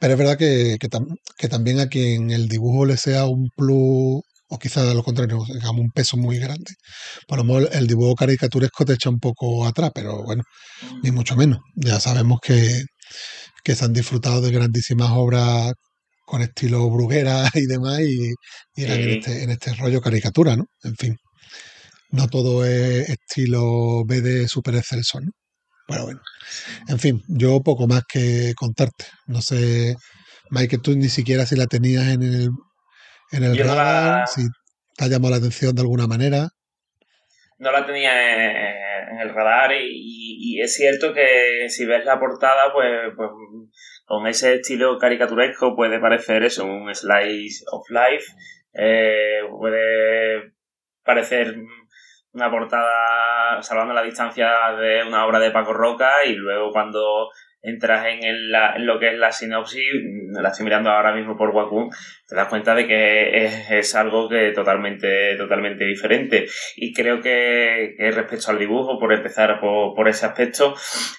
Pero 0.00 0.14
es 0.14 0.18
verdad 0.18 0.38
que, 0.38 0.76
que 0.80 0.88
tam- 0.88 1.16
que 1.36 1.48
también 1.48 1.80
a 1.80 1.88
quien 1.88 2.30
el 2.30 2.48
dibujo 2.48 2.84
le 2.86 2.96
sea 2.96 3.26
un 3.26 3.48
plus, 3.56 4.22
o 4.50 4.58
quizás 4.60 4.88
a 4.88 4.94
lo 4.94 5.02
contrario, 5.02 5.44
digamos, 5.52 5.80
un 5.82 5.90
peso 5.90 6.16
muy 6.16 6.38
grande, 6.38 6.72
por 7.26 7.38
lo 7.38 7.44
menos 7.44 7.70
el 7.74 7.86
dibujo 7.86 8.14
caricaturesco 8.14 8.84
te 8.84 8.94
echa 8.94 9.10
un 9.10 9.20
poco 9.20 9.66
atrás, 9.66 9.90
pero 9.94 10.22
bueno, 10.24 10.42
ni 11.02 11.12
mucho 11.12 11.36
menos. 11.36 11.60
Ya 11.76 12.00
sabemos 12.00 12.40
que, 12.42 12.84
que 13.64 13.74
se 13.74 13.84
han 13.84 13.92
disfrutado 13.92 14.40
de 14.40 14.50
grandísimas 14.52 15.10
obras 15.12 15.72
con 16.26 16.42
estilo 16.42 16.88
bruguera 16.90 17.48
y 17.54 17.66
demás, 17.66 18.00
y, 18.02 18.32
y 18.76 18.82
eran 18.84 19.02
en 19.04 19.12
este, 19.12 19.42
en 19.44 19.50
este 19.50 19.74
rollo 19.74 20.00
caricatura, 20.00 20.56
¿no? 20.56 20.66
En 20.84 20.96
fin, 20.96 21.16
no 22.10 22.26
todo 22.28 22.64
es 22.64 23.08
estilo 23.08 24.04
B 24.06 24.20
de 24.20 24.48
Super 24.48 24.76
Excelso, 24.76 25.20
¿no? 25.20 25.30
Pero 25.86 26.04
bueno, 26.04 26.20
en 26.88 26.98
fin, 26.98 27.22
yo 27.28 27.62
poco 27.62 27.86
más 27.86 28.02
que 28.06 28.52
contarte. 28.56 29.06
No 29.26 29.40
sé, 29.40 29.96
Mike, 30.50 30.78
tú 30.78 30.94
ni 30.94 31.08
siquiera 31.08 31.46
si 31.46 31.56
la 31.56 31.66
tenías 31.66 32.08
en 32.08 32.22
el, 32.22 32.48
en 33.32 33.44
el 33.44 33.58
radar, 33.58 34.20
la, 34.20 34.26
si 34.26 34.42
te 34.96 35.04
ha 35.04 35.08
llamado 35.08 35.30
la 35.30 35.38
atención 35.38 35.74
de 35.74 35.80
alguna 35.82 36.06
manera. 36.06 36.48
no 37.58 37.72
la 37.72 37.86
tenía 37.86 38.12
en, 38.34 39.14
en 39.14 39.20
el 39.20 39.34
radar 39.34 39.72
y, 39.72 40.38
y 40.38 40.60
es 40.60 40.74
cierto 40.74 41.12
que 41.12 41.68
si 41.68 41.86
ves 41.86 42.04
la 42.04 42.20
portada, 42.20 42.72
pues, 42.72 43.12
pues 43.16 43.30
con 44.04 44.26
ese 44.26 44.54
estilo 44.56 44.98
caricaturesco 44.98 45.74
puede 45.74 46.00
parecer 46.00 46.42
eso, 46.44 46.64
un 46.64 46.94
slice 46.94 47.64
of 47.72 47.88
life, 47.90 48.24
eh, 48.74 49.40
puede 49.50 50.52
parecer 51.02 51.56
una 52.32 52.50
portada 52.50 53.62
salvando 53.62 53.94
la 53.94 54.02
distancia 54.02 54.50
de 54.78 55.02
una 55.04 55.24
obra 55.26 55.38
de 55.38 55.50
Paco 55.50 55.72
Roca 55.72 56.24
y 56.24 56.34
luego 56.34 56.70
cuando 56.70 57.30
entras 57.62 58.06
en, 58.06 58.22
el- 58.22 58.54
en 58.54 58.86
lo 58.86 58.98
que 58.98 59.08
es 59.08 59.18
la 59.18 59.32
sinopsis, 59.32 59.82
la 60.32 60.48
estoy 60.50 60.64
mirando 60.64 60.90
ahora 60.90 61.14
mismo 61.14 61.36
por 61.36 61.50
Wacom, 61.50 61.90
te 62.26 62.34
das 62.36 62.48
cuenta 62.48 62.74
de 62.74 62.86
que 62.86 63.44
es, 63.78 63.94
algo 63.94 64.28
que 64.28 64.52
totalmente, 64.52 65.36
totalmente 65.36 65.84
diferente. 65.84 66.46
Y 66.76 66.92
creo 66.92 67.20
que, 67.20 67.94
respecto 68.14 68.50
al 68.50 68.58
dibujo, 68.58 68.98
por 68.98 69.12
empezar 69.12 69.60
por, 69.60 69.94
por 69.94 70.08
ese 70.08 70.26
aspecto, 70.26 70.74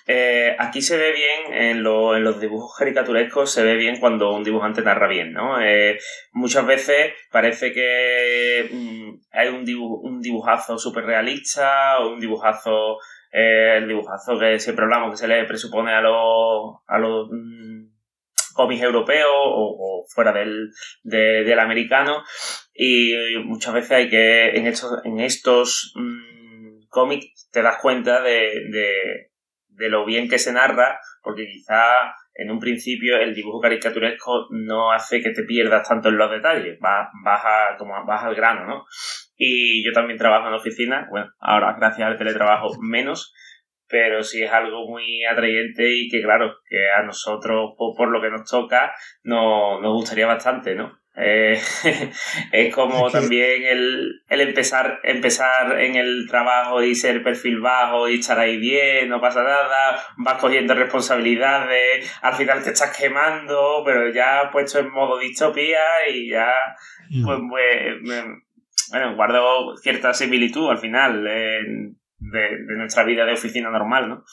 eh, 0.08 0.56
aquí 0.60 0.82
se 0.82 0.98
ve 0.98 1.12
bien, 1.12 1.54
en, 1.54 1.84
lo- 1.84 2.16
en 2.16 2.24
los 2.24 2.40
dibujos 2.40 2.76
caricaturescos, 2.78 3.52
se 3.52 3.64
ve 3.64 3.76
bien 3.76 4.00
cuando 4.00 4.34
un 4.36 4.44
dibujante 4.44 4.82
narra 4.82 5.08
bien, 5.08 5.34
¿no? 5.34 5.60
Eh, 5.62 5.98
muchas 6.32 6.66
veces 6.66 7.14
parece 7.32 7.74
que 7.74 8.70
mm, 8.72 9.20
hay 9.32 9.48
un, 9.50 9.66
dibu- 9.66 10.00
un 10.04 10.22
dibujazo 10.22 10.78
súper 10.78 11.06
realista 11.06 12.00
o 12.00 12.14
un 12.14 12.20
dibujazo, 12.20 12.98
eh, 13.32 13.76
el 13.78 13.88
dibujazo 13.88 14.38
que 14.40 14.60
siempre 14.60 14.86
hablamos, 14.86 15.12
que 15.12 15.18
se 15.18 15.28
le 15.28 15.44
presupone 15.46 15.92
a 15.94 16.02
los, 16.02 16.78
a 16.88 16.98
los 17.00 17.28
mm, 17.32 17.89
cómics 18.60 18.82
europeos 18.82 19.32
o, 19.34 20.06
fuera 20.14 20.34
del, 20.34 20.70
de- 21.04 21.44
del 21.46 21.60
americano. 21.60 22.24
Y 22.74 23.14
muchas 23.46 23.74
veces 23.74 23.92
hay 23.92 24.10
que 24.10 24.50
en 24.58 24.68
estos, 24.68 24.92
en 25.06 25.20
estos 25.22 25.94
mm, 25.96 26.88
cómics 26.90 27.50
te 27.54 27.62
das 27.62 27.78
cuenta 27.82 28.22
de, 28.22 28.66
de, 28.70 29.32
de 29.70 29.90
lo 29.90 30.06
bien 30.06 30.28
que 30.28 30.40
se 30.40 30.52
narra 30.52 31.00
porque 31.24 31.48
quizá 31.48 31.84
en 32.34 32.52
un 32.52 32.60
principio 32.60 33.18
el 33.18 33.36
dibujo 33.36 33.60
caricaturesco 33.62 34.48
no 34.52 34.92
hace 34.92 35.22
que 35.22 35.32
te 35.32 35.44
pierdas 35.44 35.88
tanto 35.88 36.10
en 36.10 36.18
los 36.18 36.32
detalles, 36.32 36.78
vas, 36.80 37.10
vas, 37.24 37.42
a- 37.46 37.78
como 37.78 37.94
vas 38.06 38.24
al 38.24 38.36
grano, 38.36 38.66
¿no? 38.66 38.86
Y 39.38 39.86
yo 39.86 39.92
también 39.94 40.18
trabajo 40.18 40.48
en 40.48 40.54
oficina, 40.54 41.08
bueno, 41.10 41.32
ahora 41.40 41.76
gracias 41.78 42.08
al 42.08 42.18
teletrabajo 42.18 42.70
menos, 42.82 43.34
pero 43.90 44.24
sí 44.24 44.44
es 44.44 44.52
algo 44.52 44.88
muy 44.88 45.26
atrayente 45.26 45.90
y 45.90 46.10
que 46.10 46.22
claro, 46.22 46.56
que 46.70 46.90
a 46.92 47.04
nosotros 47.04 47.72
por, 47.78 47.96
por 47.96 48.10
lo 48.10 48.22
que 48.22 48.30
nos 48.30 48.50
toca 48.50 48.94
no, 49.24 49.82
nos 49.82 49.94
gustaría 49.94 50.28
bastante, 50.28 50.76
¿no? 50.76 50.98
Eh, 51.22 51.60
es 52.54 52.74
como 52.74 53.10
también 53.10 53.64
el, 53.66 54.22
el 54.30 54.42
empezar, 54.42 55.00
empezar 55.04 55.78
en 55.82 55.96
el 55.96 56.28
trabajo 56.30 56.82
y 56.82 56.96
ser 56.96 57.22
perfil 57.24 57.60
bajo 57.60 58.08
y 58.08 58.20
estar 58.20 58.40
ahí 58.40 58.58
bien, 58.58 59.10
no 59.10 59.20
pasa 59.20 59.44
nada, 59.44 60.02
vas 60.18 60.40
cogiendo 60.40 60.76
responsabilidades, 60.76 62.10
al 62.22 62.36
final 62.36 62.64
te 62.64 62.70
estás 62.72 62.96
quemando, 62.98 63.82
pero 63.86 64.10
ya 64.14 64.50
puesto 64.52 64.80
en 64.80 64.92
modo 64.92 65.18
distopía 65.20 65.80
y 66.10 66.30
ya 66.30 66.52
Mm. 67.10 67.26
pues, 67.26 67.40
pues, 67.50 68.02
me- 68.04 68.36
bueno, 68.92 69.16
guardo 69.16 69.76
cierta 69.78 70.14
similitud 70.14 70.70
al 70.70 70.78
final 70.78 71.26
eh, 71.28 71.60
de, 72.20 72.76
nuestra 72.78 73.04
vida 73.04 73.26
de 73.26 73.34
oficina 73.34 73.70
normal, 73.70 74.10
¿no? 74.10 74.24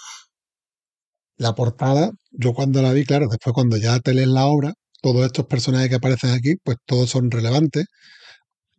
La 1.38 1.54
portada, 1.54 2.10
yo 2.30 2.54
cuando 2.54 2.82
la 2.82 2.92
vi, 2.92 3.04
claro, 3.04 3.26
después 3.28 3.52
cuando 3.52 3.76
ya 3.76 3.98
te 4.00 4.14
lees 4.14 4.28
la 4.28 4.46
obra, 4.46 4.72
todos 5.02 5.26
estos 5.26 5.46
personajes 5.46 5.88
que 5.88 5.96
aparecen 5.96 6.30
aquí, 6.30 6.54
pues 6.64 6.78
todos 6.86 7.10
son 7.10 7.30
relevantes. 7.30 7.86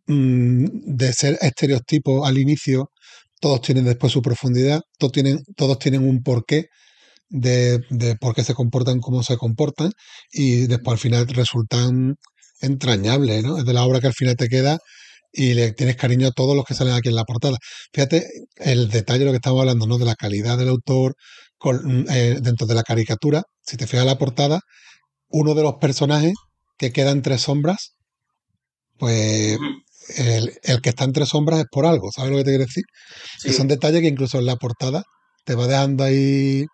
Mm, 0.06 0.66
de 0.96 1.12
ser 1.12 1.38
estereotipos 1.40 2.26
al 2.26 2.38
inicio, 2.38 2.90
todos 3.40 3.60
tienen 3.62 3.84
después 3.84 4.12
su 4.12 4.22
profundidad, 4.22 4.80
todos 4.98 5.12
tienen, 5.12 5.40
todos 5.56 5.78
tienen 5.78 6.08
un 6.08 6.22
porqué 6.22 6.66
de, 7.28 7.80
de 7.90 8.16
por 8.16 8.34
qué 8.34 8.44
se 8.44 8.54
comportan 8.54 9.00
como 9.00 9.22
se 9.22 9.36
comportan 9.36 9.92
y 10.32 10.66
después 10.66 10.94
al 10.94 10.98
final 10.98 11.28
resultan 11.28 12.16
entrañables, 12.60 13.44
¿no? 13.44 13.58
Es 13.58 13.66
de 13.66 13.72
la 13.74 13.84
obra 13.84 14.00
que 14.00 14.08
al 14.08 14.14
final 14.14 14.36
te 14.36 14.48
queda 14.48 14.78
y 15.38 15.54
le 15.54 15.72
tienes 15.72 15.96
cariño 15.96 16.28
a 16.28 16.32
todos 16.32 16.56
los 16.56 16.64
que 16.64 16.74
salen 16.74 16.94
aquí 16.94 17.08
en 17.08 17.14
la 17.14 17.24
portada. 17.24 17.58
Fíjate 17.92 18.26
el 18.56 18.90
detalle 18.90 19.20
de 19.20 19.24
lo 19.26 19.30
que 19.32 19.36
estamos 19.36 19.60
hablando, 19.60 19.86
¿no? 19.86 19.96
De 19.98 20.04
la 20.04 20.16
calidad 20.16 20.58
del 20.58 20.68
autor 20.68 21.14
con- 21.58 22.06
eh, 22.10 22.38
dentro 22.42 22.66
de 22.66 22.74
la 22.74 22.82
caricatura. 22.82 23.42
Si 23.62 23.76
te 23.76 23.86
fijas 23.86 24.02
en 24.02 24.08
la 24.08 24.18
portada, 24.18 24.60
uno 25.28 25.54
de 25.54 25.62
los 25.62 25.74
personajes 25.76 26.34
que 26.78 26.92
queda 26.92 27.10
entre 27.12 27.38
sombras, 27.38 27.94
pues 28.98 29.58
el, 30.16 30.52
el 30.62 30.80
que 30.80 30.88
está 30.90 31.04
entre 31.04 31.26
sombras 31.26 31.60
es 31.60 31.66
por 31.70 31.86
algo, 31.86 32.10
¿sabes 32.12 32.30
lo 32.32 32.38
que 32.38 32.44
te 32.44 32.50
quiero 32.50 32.64
decir? 32.64 32.84
Sí. 33.38 33.48
Que 33.48 33.54
son 33.54 33.68
detalles 33.68 34.00
que 34.00 34.08
incluso 34.08 34.38
en 34.38 34.46
la 34.46 34.56
portada 34.56 35.02
te 35.44 35.54
va 35.54 35.66
dejando 35.66 36.04
ahí 36.04 36.66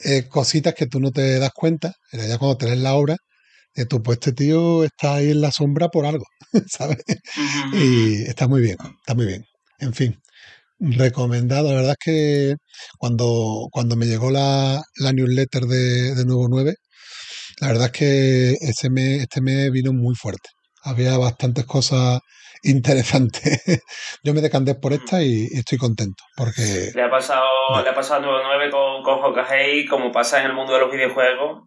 eh, 0.00 0.28
cositas 0.28 0.74
que 0.74 0.86
tú 0.86 1.00
no 1.00 1.10
te 1.12 1.38
das 1.38 1.50
cuenta, 1.54 1.94
ya 2.12 2.38
cuando 2.38 2.56
te 2.58 2.66
lees 2.66 2.78
la 2.80 2.94
obra, 2.94 3.16
de 3.74 3.86
tú, 3.86 4.02
pues 4.02 4.18
este 4.18 4.32
tío 4.32 4.84
está 4.84 5.16
ahí 5.16 5.30
en 5.30 5.40
la 5.40 5.52
sombra 5.52 5.88
por 5.88 6.06
algo, 6.06 6.24
¿sabes? 6.68 6.98
Y 7.72 8.22
está 8.24 8.48
muy 8.48 8.60
bien, 8.60 8.76
está 9.00 9.14
muy 9.14 9.26
bien. 9.26 9.44
En 9.78 9.94
fin, 9.94 10.20
recomendado. 10.80 11.68
La 11.68 11.76
verdad 11.76 11.96
es 11.98 12.04
que 12.04 12.54
cuando, 12.98 13.68
cuando 13.70 13.96
me 13.96 14.06
llegó 14.06 14.30
la, 14.30 14.82
la 14.96 15.12
newsletter 15.12 15.64
de, 15.64 16.14
de 16.14 16.24
Nuevo 16.24 16.48
9, 16.48 16.74
la 17.60 17.68
verdad 17.68 17.86
es 17.86 17.92
que 17.92 18.50
ese 18.60 18.90
mes, 18.90 19.22
este 19.22 19.40
mes 19.40 19.70
vino 19.72 19.92
muy 19.92 20.14
fuerte. 20.14 20.50
Había 20.82 21.16
bastantes 21.18 21.64
cosas 21.64 22.20
interesantes. 22.62 23.62
Yo 24.22 24.34
me 24.34 24.40
decanté 24.40 24.74
por 24.74 24.92
esta 24.92 25.22
y, 25.22 25.48
y 25.50 25.58
estoy 25.58 25.78
contento 25.78 26.24
porque 26.36 26.90
Le 26.94 27.02
ha 27.02 27.10
pasado, 27.10 27.44
Vale. 27.70 27.84
le 27.84 27.90
ha 27.90 27.94
pasado 27.94 28.36
a 28.36 28.42
9 28.42 28.70
con, 28.70 29.02
con 29.02 29.34
como 29.88 30.12
pasa 30.12 30.40
en 30.40 30.46
el 30.46 30.54
mundo 30.54 30.72
de 30.74 30.80
los 30.80 30.90
videojuegos, 30.92 31.62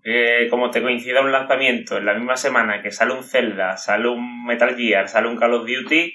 como 0.49 0.69
te 0.71 0.81
coincida 0.81 1.21
un 1.21 1.31
lanzamiento 1.31 1.97
en 1.97 2.05
la 2.05 2.13
misma 2.13 2.37
semana 2.37 2.81
que 2.81 2.91
sale 2.91 3.13
un 3.13 3.23
Zelda, 3.23 3.77
sale 3.77 4.07
un 4.09 4.45
Metal 4.45 4.75
Gear, 4.75 5.07
sale 5.07 5.27
un 5.29 5.37
Call 5.37 5.53
of 5.53 5.65
Duty, 5.67 6.13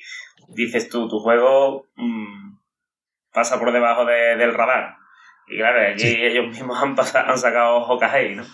dices 0.48 0.88
tú, 0.88 1.08
tu 1.08 1.18
juego 1.18 1.86
mm, 1.96 2.56
pasa 3.32 3.58
por 3.58 3.72
debajo 3.72 4.04
de- 4.04 4.36
del 4.36 4.54
radar. 4.54 4.96
Y 5.48 5.58
claro, 5.58 5.92
aquí 5.92 6.00
Sí. 6.00 6.16
ellos 6.18 6.48
mismos 6.48 6.82
han, 6.82 6.94
pasado, 6.94 7.30
han 7.30 7.38
sacado 7.38 7.78
Hokage, 7.78 8.34
¿no? 8.36 8.44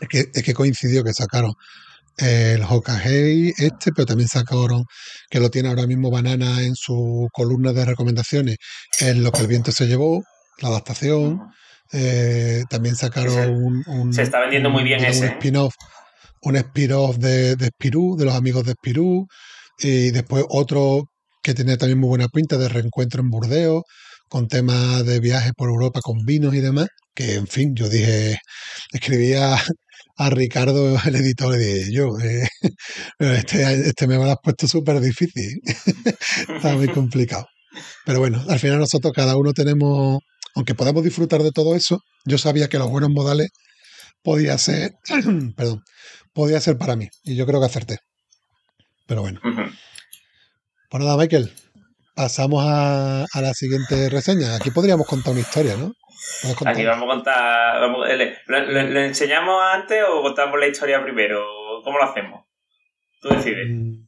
es 0.00 0.08
que, 0.08 0.18
es 0.34 0.42
que 0.42 0.54
coincidió 0.54 1.04
que 1.04 1.12
sacaron 1.12 1.52
el 2.18 2.62
Hokage 2.62 3.50
este, 3.58 3.92
pero 3.94 4.06
también 4.06 4.28
sacaron 4.28 4.84
que 5.30 5.40
lo 5.40 5.50
tiene 5.50 5.68
ahora 5.68 5.86
mismo 5.86 6.10
Banana 6.10 6.62
en 6.62 6.74
su 6.76 7.28
columna 7.32 7.72
de 7.72 7.84
recomendaciones, 7.84 8.56
en 9.00 9.22
lo 9.22 9.32
que 9.32 9.40
el 9.40 9.46
viento 9.48 9.72
se 9.72 9.86
llevó, 9.86 10.22
la 10.60 10.68
adaptación. 10.68 11.40
Eh, 11.92 12.62
también 12.70 12.96
sacaron 12.96 13.50
un, 13.50 13.82
un- 13.86 14.12
se 14.14 14.22
está 14.22 14.40
vendiendo 14.40 14.70
muy 14.70 14.82
bien 14.84 15.04
ese, 15.04 15.20
un 15.20 15.24
¿eh? 15.26 15.32
spin-off, 15.32 15.74
un 16.42 16.56
spin-off 16.56 17.16
de, 17.18 17.56
de 17.56 17.66
Spirú, 17.68 18.16
de 18.16 18.24
los 18.24 18.34
amigos 18.34 18.64
de 18.64 18.72
Spirú, 18.72 19.26
y 19.78 20.10
después 20.10 20.44
otro 20.48 21.04
que 21.42 21.54
tenía 21.54 21.76
también 21.76 21.98
muy 21.98 22.08
buena 22.08 22.28
pinta 22.28 22.56
de 22.56 22.68
reencuentro 22.68 23.20
en 23.20 23.30
Burdeos, 23.30 23.82
con 24.28 24.48
temas 24.48 25.04
de 25.04 25.20
viajes 25.20 25.52
por 25.56 25.68
Europa 25.68 26.00
con 26.02 26.18
vinos 26.24 26.54
y 26.54 26.60
demás, 26.60 26.88
que 27.14 27.34
en 27.34 27.46
fin, 27.46 27.74
yo 27.74 27.88
dije, 27.88 28.38
escribía 28.92 29.56
a 30.16 30.30
Ricardo, 30.30 30.96
el 31.06 31.16
editor, 31.16 31.56
dije 31.56 31.92
yo, 31.92 32.18
eh, 32.18 32.48
este, 33.18 33.88
este 33.88 34.06
me 34.06 34.16
lo 34.16 34.24
has 34.24 34.38
puesto 34.42 34.66
súper 34.66 35.00
difícil, 35.00 35.60
está 36.56 36.76
muy 36.76 36.88
complicado. 36.88 37.46
Pero 38.04 38.18
bueno, 38.18 38.44
al 38.48 38.58
final 38.58 38.78
nosotros 38.78 39.12
cada 39.14 39.36
uno 39.36 39.52
tenemos, 39.52 40.18
aunque 40.54 40.74
podemos 40.74 41.02
disfrutar 41.02 41.42
de 41.42 41.52
todo 41.52 41.74
eso, 41.74 42.00
yo 42.24 42.36
sabía 42.38 42.68
que 42.68 42.78
los 42.78 42.90
buenos 42.90 43.10
modales 43.10 43.50
podía 44.22 44.58
ser, 44.58 44.92
perdón, 45.56 45.82
podía 46.32 46.60
ser 46.60 46.76
para 46.76 46.96
mí, 46.96 47.08
y 47.24 47.34
yo 47.34 47.46
creo 47.46 47.60
que 47.60 47.66
acerté. 47.66 47.98
Pero 49.06 49.22
bueno. 49.22 49.40
Pues 50.90 51.02
nada, 51.02 51.16
Michael, 51.16 51.52
pasamos 52.14 52.62
a, 52.66 53.24
a 53.24 53.40
la 53.40 53.54
siguiente 53.54 54.10
reseña. 54.10 54.54
Aquí 54.56 54.70
podríamos 54.70 55.06
contar 55.06 55.32
una 55.32 55.40
historia, 55.40 55.76
¿no? 55.76 55.92
Aquí 56.66 56.84
vamos 56.84 57.04
a 57.04 57.14
contar. 57.14 57.80
Vamos, 57.80 58.08
¿le, 58.08 58.36
le, 58.46 59.06
enseñamos 59.06 59.62
antes 59.62 60.02
o 60.08 60.22
contamos 60.22 60.58
la 60.58 60.66
historia 60.66 61.02
primero? 61.02 61.44
¿Cómo 61.84 61.98
lo 61.98 62.04
hacemos? 62.04 62.44
Tú 63.20 63.28
decides. 63.28 63.68
Mm, 63.70 64.06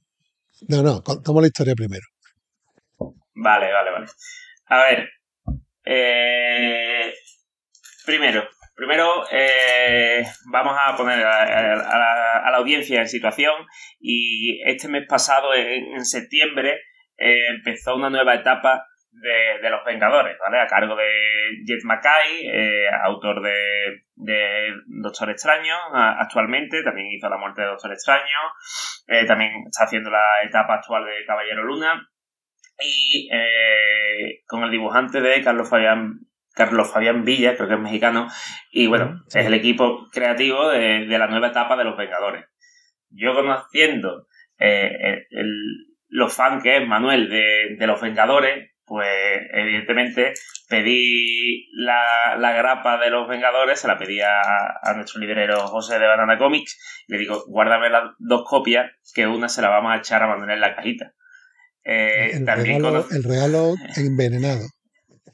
no, 0.69 0.83
no, 0.83 1.03
contamos 1.03 1.43
la 1.43 1.49
historia 1.49 1.75
primero. 1.75 2.05
Vale, 3.35 3.73
vale, 3.73 3.91
vale. 3.91 4.07
A 4.67 4.79
ver. 4.79 5.11
Eh, 5.87 7.13
primero, 8.07 8.49
primero 8.75 9.27
eh, 9.31 10.25
vamos 10.51 10.75
a 10.81 10.97
poner 10.97 11.19
a, 11.19 11.45
la, 11.45 12.41
a, 12.47 12.51
la, 12.51 12.57
audiencia 12.57 13.01
en 13.01 13.09
situación 13.09 13.53
y 14.01 14.63
este 14.65 14.89
mes 14.89 15.07
pasado, 15.07 15.53
en, 15.53 15.97
en 15.97 16.05
septiembre, 16.07 16.81
eh, 17.19 17.49
empezó 17.51 17.95
una 17.97 18.09
nueva 18.09 18.35
etapa 18.35 18.87
de, 19.21 19.63
de, 19.63 19.71
los 19.71 19.85
Vengadores, 19.85 20.37
¿vale? 20.39 20.61
A 20.61 20.67
cargo 20.67 20.97
de 20.97 21.63
Jet 21.65 21.85
Mackay, 21.85 22.47
eh, 22.47 22.89
autor 23.03 23.43
de, 23.43 24.05
de, 24.17 24.73
Doctor 24.87 25.31
Extraño 25.31 25.75
actualmente, 25.93 26.83
también 26.83 27.09
hizo 27.11 27.29
La 27.29 27.39
muerte 27.39 27.63
de 27.63 27.69
Doctor 27.69 27.93
Extraño, 27.93 28.39
eh, 29.07 29.25
también 29.27 29.53
está 29.67 29.85
haciendo 29.85 30.11
la 30.11 30.43
etapa 30.43 30.75
actual 30.75 31.05
de 31.05 31.25
Caballero 31.27 31.65
Luna, 31.65 32.09
y 32.81 33.29
eh, 33.33 34.43
con 34.47 34.65
el 34.65 34.71
dibujante 34.71 35.21
de 35.21 35.43
Carlos 35.43 35.69
Fabián 35.69 36.21
Carlos 36.57 36.93
Fabián 36.93 37.25
Villa, 37.25 37.57
creo 37.57 37.67
que 37.67 37.75
es 37.75 37.81
mexicano, 37.81 38.29
y 38.71 38.87
bueno, 38.87 39.25
es 39.27 39.45
el 39.45 39.55
equipo 39.55 40.09
creativo 40.13 40.69
de, 40.69 41.07
de 41.07 41.19
la 41.19 41.27
nueva 41.27 41.49
etapa 41.49 41.77
de 41.77 41.83
los 41.83 41.97
Vengadores. 41.97 42.45
Yo 43.11 43.35
conociendo 43.35 44.29
el, 44.59 45.27
los 46.09 46.33
fans 46.33 46.63
que 46.63 46.77
es 46.77 46.87
Manuel 46.87 47.29
de, 47.29 47.75
de 47.77 47.87
los 47.89 48.01
Vengadores, 48.01 48.74
pues 48.87 49.09
evidentemente 49.53 50.35
pedí 50.69 51.69
la, 51.73 52.37
la, 52.39 52.53
grapa 52.53 52.99
de 52.99 53.11
los 53.11 53.29
Vengadores, 53.29 53.81
se 53.81 53.89
la 53.89 53.99
pedí 53.99 54.21
a, 54.21 54.41
a, 54.83 54.95
nuestro 54.95 55.21
librero 55.21 55.67
José 55.69 55.99
de 55.99 56.07
Banana 56.07 56.39
Comics, 56.39 57.05
le 57.07 57.19
digo, 57.19 57.45
guárdame 57.47 57.91
las 57.91 58.11
dos 58.19 58.45
copias, 58.47 58.91
que 59.15 59.27
una 59.27 59.49
se 59.49 59.63
la 59.63 59.71
vamos 59.71 59.93
a 59.93 59.99
echar 59.99 60.23
a 60.23 60.27
Manuel 60.27 60.51
en 60.51 60.61
la 60.61 60.77
cajita. 60.77 61.13
Eh, 61.85 62.31
el, 62.33 62.47
regalo, 62.47 63.07
el 63.11 63.23
regalo 63.23 63.75
envenenado. 63.97 64.67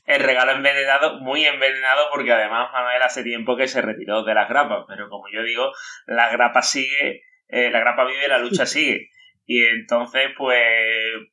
El 0.04 0.22
regalo 0.22 0.52
envenenado, 0.52 1.20
muy 1.20 1.44
envenenado, 1.44 2.06
porque 2.12 2.32
además 2.32 2.70
Manuel 2.72 3.02
hace 3.02 3.22
tiempo 3.22 3.56
que 3.56 3.68
se 3.68 3.80
retiró 3.80 4.24
de 4.24 4.34
las 4.34 4.48
grapas, 4.48 4.84
pero 4.88 5.08
como 5.08 5.24
yo 5.32 5.42
digo, 5.44 5.70
la 6.06 6.30
grapa 6.30 6.62
sigue, 6.62 7.22
eh, 7.48 7.70
la 7.70 7.78
grapa 7.78 8.04
vive, 8.04 8.26
la 8.26 8.38
lucha 8.38 8.66
sigue. 8.66 9.10
Y 9.52 9.64
entonces, 9.64 10.30
pues, 10.38 10.60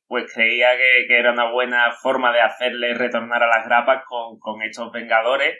pues 0.08 0.24
creía 0.34 0.70
que, 0.76 1.16
era 1.16 1.32
una 1.32 1.52
buena 1.52 1.92
forma 2.02 2.32
de 2.32 2.40
hacerle 2.40 2.94
retornar 2.94 3.44
a 3.44 3.46
las 3.46 3.64
grapas 3.64 4.02
con, 4.08 4.60
estos 4.60 4.90
Vengadores. 4.90 5.54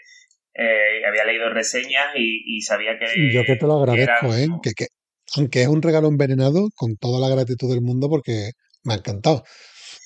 Eh, 0.55 1.07
había 1.07 1.25
leído 1.25 1.51
reseñas 1.51 2.07
y, 2.17 2.61
sabía 2.63 2.99
que. 2.99 3.33
yo 3.33 3.45
que 3.45 3.55
te 3.55 3.65
lo 3.65 3.79
agradezco, 3.79 4.35
¿eh? 4.35 4.49
Que, 4.77 4.87
aunque 5.37 5.63
es 5.63 5.69
un 5.69 5.81
regalo 5.81 6.09
envenenado, 6.09 6.67
con 6.75 6.97
toda 6.97 7.21
la 7.21 7.33
gratitud 7.33 7.71
del 7.71 7.81
mundo, 7.81 8.09
porque 8.09 8.51
me 8.83 8.95
ha 8.95 8.97
encantado. 8.97 9.45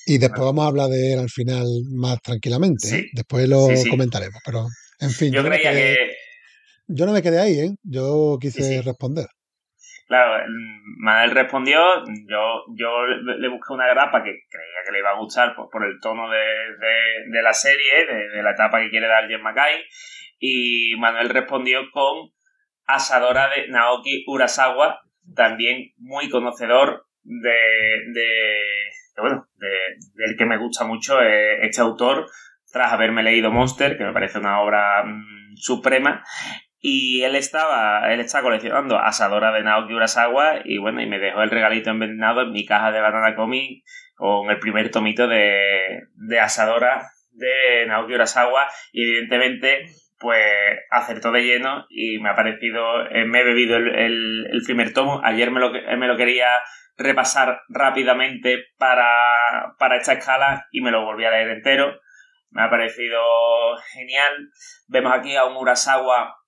Y 0.05 0.19
después 0.19 0.43
vamos 0.43 0.63
a 0.63 0.67
hablar 0.67 0.89
de 0.89 1.13
él 1.13 1.19
al 1.21 1.31
final 1.31 1.65
más 1.91 2.21
tranquilamente. 2.21 2.87
¿eh? 2.95 3.05
Después 3.13 3.49
lo 3.49 3.67
comentaremos. 3.89 4.39
Pero, 4.45 4.67
en 4.99 5.09
fin. 5.09 5.33
Yo, 5.33 5.43
creía 5.43 5.71
que. 5.71 5.97
Yo 6.85 7.07
no 7.07 7.13
me 7.13 7.23
quedé 7.23 7.39
ahí, 7.39 7.59
¿eh? 7.61 7.71
Yo 7.81 8.37
quise 8.39 8.83
responder. 8.83 9.25
Claro, 10.13 10.45
Manuel 10.99 11.31
respondió, 11.31 11.79
yo, 12.29 12.65
yo 12.77 13.03
le 13.07 13.47
busqué 13.47 13.73
una 13.73 13.87
grapa 13.87 14.21
que 14.23 14.41
creía 14.47 14.83
que 14.85 14.91
le 14.91 14.99
iba 14.99 15.09
a 15.09 15.17
gustar 15.17 15.55
por, 15.55 15.83
el 15.83 15.99
tono 15.99 16.29
de, 16.29 17.41
la 17.41 17.51
serie, 17.51 18.05
de, 18.05 18.43
la 18.43 18.51
etapa 18.51 18.79
que 18.79 18.91
quiere 18.91 19.07
dar 19.07 19.27
Jen 19.27 19.41
Mackay, 19.41 19.83
y 20.37 20.95
Manuel 20.99 21.29
respondió 21.29 21.89
con 21.91 22.29
Asadora 22.85 23.49
de 23.55 23.69
Naoki 23.69 24.23
Urasawa, 24.27 25.01
también 25.35 25.93
muy 25.97 26.29
conocedor 26.29 27.07
de, 27.23 28.03
de, 28.13 28.61
bueno, 29.17 29.47
del 29.57 30.37
que 30.37 30.45
me 30.45 30.59
gusta 30.59 30.85
mucho 30.85 31.23
eh, 31.23 31.65
este 31.65 31.81
autor, 31.81 32.27
tras 32.71 32.93
haberme 32.93 33.23
leído 33.23 33.49
Monster, 33.49 33.97
que 33.97 34.03
me 34.03 34.13
parece 34.13 34.37
una 34.37 34.61
obra 34.61 35.05
mm, 35.05 35.55
suprema, 35.55 36.23
y 36.85 37.23
él 37.23 37.37
estaba, 37.37 38.11
él 38.11 38.19
está 38.19 38.41
coleccionando 38.41 38.99
Asadora 38.99 39.53
de 39.53 39.63
Naoki 39.63 39.93
Urasawa 39.93 40.63
y 40.65 40.79
bueno, 40.79 41.01
y 41.01 41.07
me 41.07 41.17
dejó 41.17 41.41
el 41.41 41.49
regalito 41.49 41.91
envenenado 41.91 42.41
en 42.41 42.51
mi 42.51 42.65
caja 42.65 42.91
de 42.91 42.99
Banana 42.99 43.37
Comic 43.37 43.85
con 44.15 44.51
el 44.51 44.59
primer 44.59 44.91
tomito 44.91 45.29
de, 45.29 46.01
de 46.13 46.39
Asadora 46.41 47.07
de 47.31 47.85
Naoki 47.87 48.15
Urasawa 48.15 48.67
y 48.91 49.01
evidentemente 49.01 49.85
pues 50.19 50.43
acertó 50.91 51.31
de 51.31 51.43
lleno 51.43 51.85
y 51.87 52.19
me 52.19 52.29
ha 52.29 52.35
parecido, 52.35 53.07
eh, 53.09 53.23
me 53.27 53.39
he 53.39 53.43
bebido 53.45 53.77
el, 53.77 54.45
el, 54.51 54.61
primer 54.65 54.91
tomo, 54.91 55.21
ayer 55.23 55.51
me 55.51 55.61
lo, 55.61 55.71
me 55.71 56.07
lo 56.07 56.17
quería 56.17 56.49
repasar 56.97 57.61
rápidamente 57.69 58.65
para, 58.77 59.73
para 59.79 59.95
esta 59.95 60.13
escala 60.13 60.67
y 60.69 60.81
me 60.81 60.91
lo 60.91 61.05
volví 61.05 61.23
a 61.23 61.31
leer 61.31 61.49
entero. 61.49 61.97
Me 62.51 62.61
ha 62.61 62.69
parecido 62.69 63.19
genial. 63.93 64.49
Vemos 64.87 65.11
aquí 65.11 65.35
a 65.35 65.45
un 65.45 65.57
Urasawa 65.57 66.42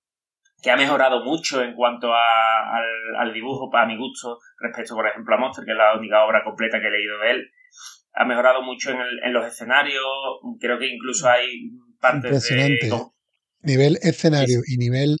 que 0.62 0.70
ha 0.70 0.76
mejorado 0.76 1.24
mucho 1.24 1.62
en 1.62 1.74
cuanto 1.74 2.12
a, 2.12 2.78
al, 3.20 3.32
dibujo, 3.32 3.70
para 3.70 3.86
mi 3.86 3.96
gusto, 3.96 4.38
respecto, 4.58 4.94
por 4.94 5.06
ejemplo, 5.06 5.34
a 5.34 5.38
Monster, 5.38 5.64
que 5.64 5.72
es 5.72 5.76
la 5.76 5.96
única 5.96 6.24
obra 6.24 6.42
completa 6.44 6.80
que 6.80 6.88
he 6.88 6.90
leído 6.90 7.18
de 7.20 7.30
él. 7.30 7.50
Ha 8.14 8.24
mejorado 8.24 8.62
mucho 8.62 8.90
en, 8.90 8.98
el, 9.00 9.20
en 9.24 9.32
los 9.32 9.46
escenarios, 9.46 10.02
creo 10.58 10.78
que 10.78 10.88
incluso 10.88 11.28
hay 11.28 11.70
partes 12.00 12.24
Impresionante. 12.24 12.90
Nivel 13.60 13.98
escenario 14.02 14.60
y 14.66 14.76
nivel 14.78 15.16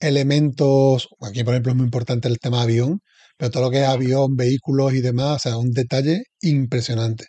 elementos, 0.00 1.08
aquí 1.26 1.44
por 1.44 1.54
ejemplo 1.54 1.72
es 1.72 1.76
muy 1.76 1.84
importante 1.84 2.28
el 2.28 2.38
tema 2.38 2.62
avión, 2.62 3.00
pero 3.38 3.50
todo 3.50 3.64
lo 3.64 3.70
que 3.70 3.82
es 3.82 3.88
avión, 3.88 4.36
vehículos 4.36 4.92
y 4.94 5.00
demás, 5.00 5.36
o 5.36 5.38
sea, 5.38 5.56
un 5.56 5.70
detalle 5.70 6.24
impresionante. 6.40 7.28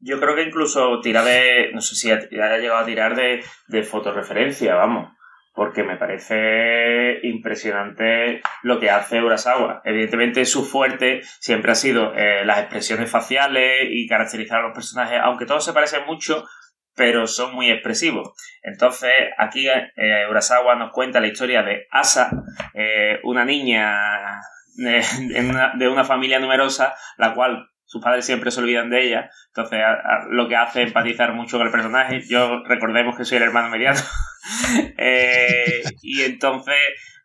Yo 0.00 0.18
creo 0.18 0.34
que 0.34 0.42
incluso 0.42 1.00
tira 1.00 1.22
de, 1.22 1.70
no 1.72 1.80
sé 1.80 1.94
si 1.94 2.10
ha, 2.10 2.18
llegado 2.18 2.78
a 2.78 2.84
tirar 2.84 3.14
de, 3.14 3.44
de 3.68 3.82
fotorreferencia, 3.84 4.74
vamos 4.74 5.12
porque 5.54 5.82
me 5.82 5.96
parece 5.96 7.18
impresionante 7.22 8.40
lo 8.62 8.80
que 8.80 8.90
hace 8.90 9.22
Urasawa. 9.22 9.82
Evidentemente 9.84 10.44
su 10.46 10.64
fuerte 10.64 11.20
siempre 11.40 11.72
ha 11.72 11.74
sido 11.74 12.14
eh, 12.14 12.44
las 12.44 12.60
expresiones 12.60 13.10
faciales 13.10 13.88
y 13.90 14.06
caracterizar 14.06 14.60
a 14.60 14.62
los 14.62 14.74
personajes, 14.74 15.20
aunque 15.22 15.46
todos 15.46 15.64
se 15.64 15.72
parecen 15.72 16.06
mucho, 16.06 16.44
pero 16.94 17.26
son 17.26 17.54
muy 17.54 17.70
expresivos. 17.70 18.32
Entonces, 18.62 19.12
aquí 19.38 19.68
eh, 19.68 20.26
Urasawa 20.28 20.76
nos 20.76 20.92
cuenta 20.92 21.20
la 21.20 21.28
historia 21.28 21.62
de 21.62 21.86
Asa, 21.90 22.30
eh, 22.74 23.20
una 23.24 23.44
niña 23.44 24.40
de 24.76 25.88
una 25.88 26.04
familia 26.04 26.38
numerosa, 26.38 26.94
la 27.18 27.34
cual 27.34 27.71
sus 27.92 28.02
padres 28.02 28.24
siempre 28.24 28.50
se 28.50 28.58
olvidan 28.60 28.88
de 28.88 29.06
ella, 29.06 29.30
entonces 29.48 29.78
lo 30.30 30.48
que 30.48 30.56
hace 30.56 30.80
empatizar 30.80 31.34
mucho 31.34 31.58
con 31.58 31.66
el 31.66 31.72
personaje. 31.72 32.22
Yo 32.26 32.62
recordemos 32.64 33.18
que 33.18 33.26
soy 33.26 33.36
el 33.36 33.44
hermano 33.44 33.68
mediano. 33.68 34.00
Eh, 34.98 35.84
y 36.02 36.22
entonces, 36.22 36.74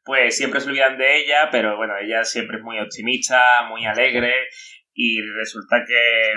pues 0.03 0.37
siempre 0.37 0.59
se 0.59 0.69
olvidan 0.69 0.99
de 0.99 1.17
ella, 1.17 1.49
pero 1.51 1.75
bueno, 1.75 1.95
ella 1.99 2.23
siempre 2.23 2.57
es 2.57 2.63
muy 2.63 2.77
optimista, 2.79 3.41
muy 3.67 3.85
alegre, 3.85 4.33
y 4.93 5.21
resulta 5.21 5.77
que, 5.87 6.33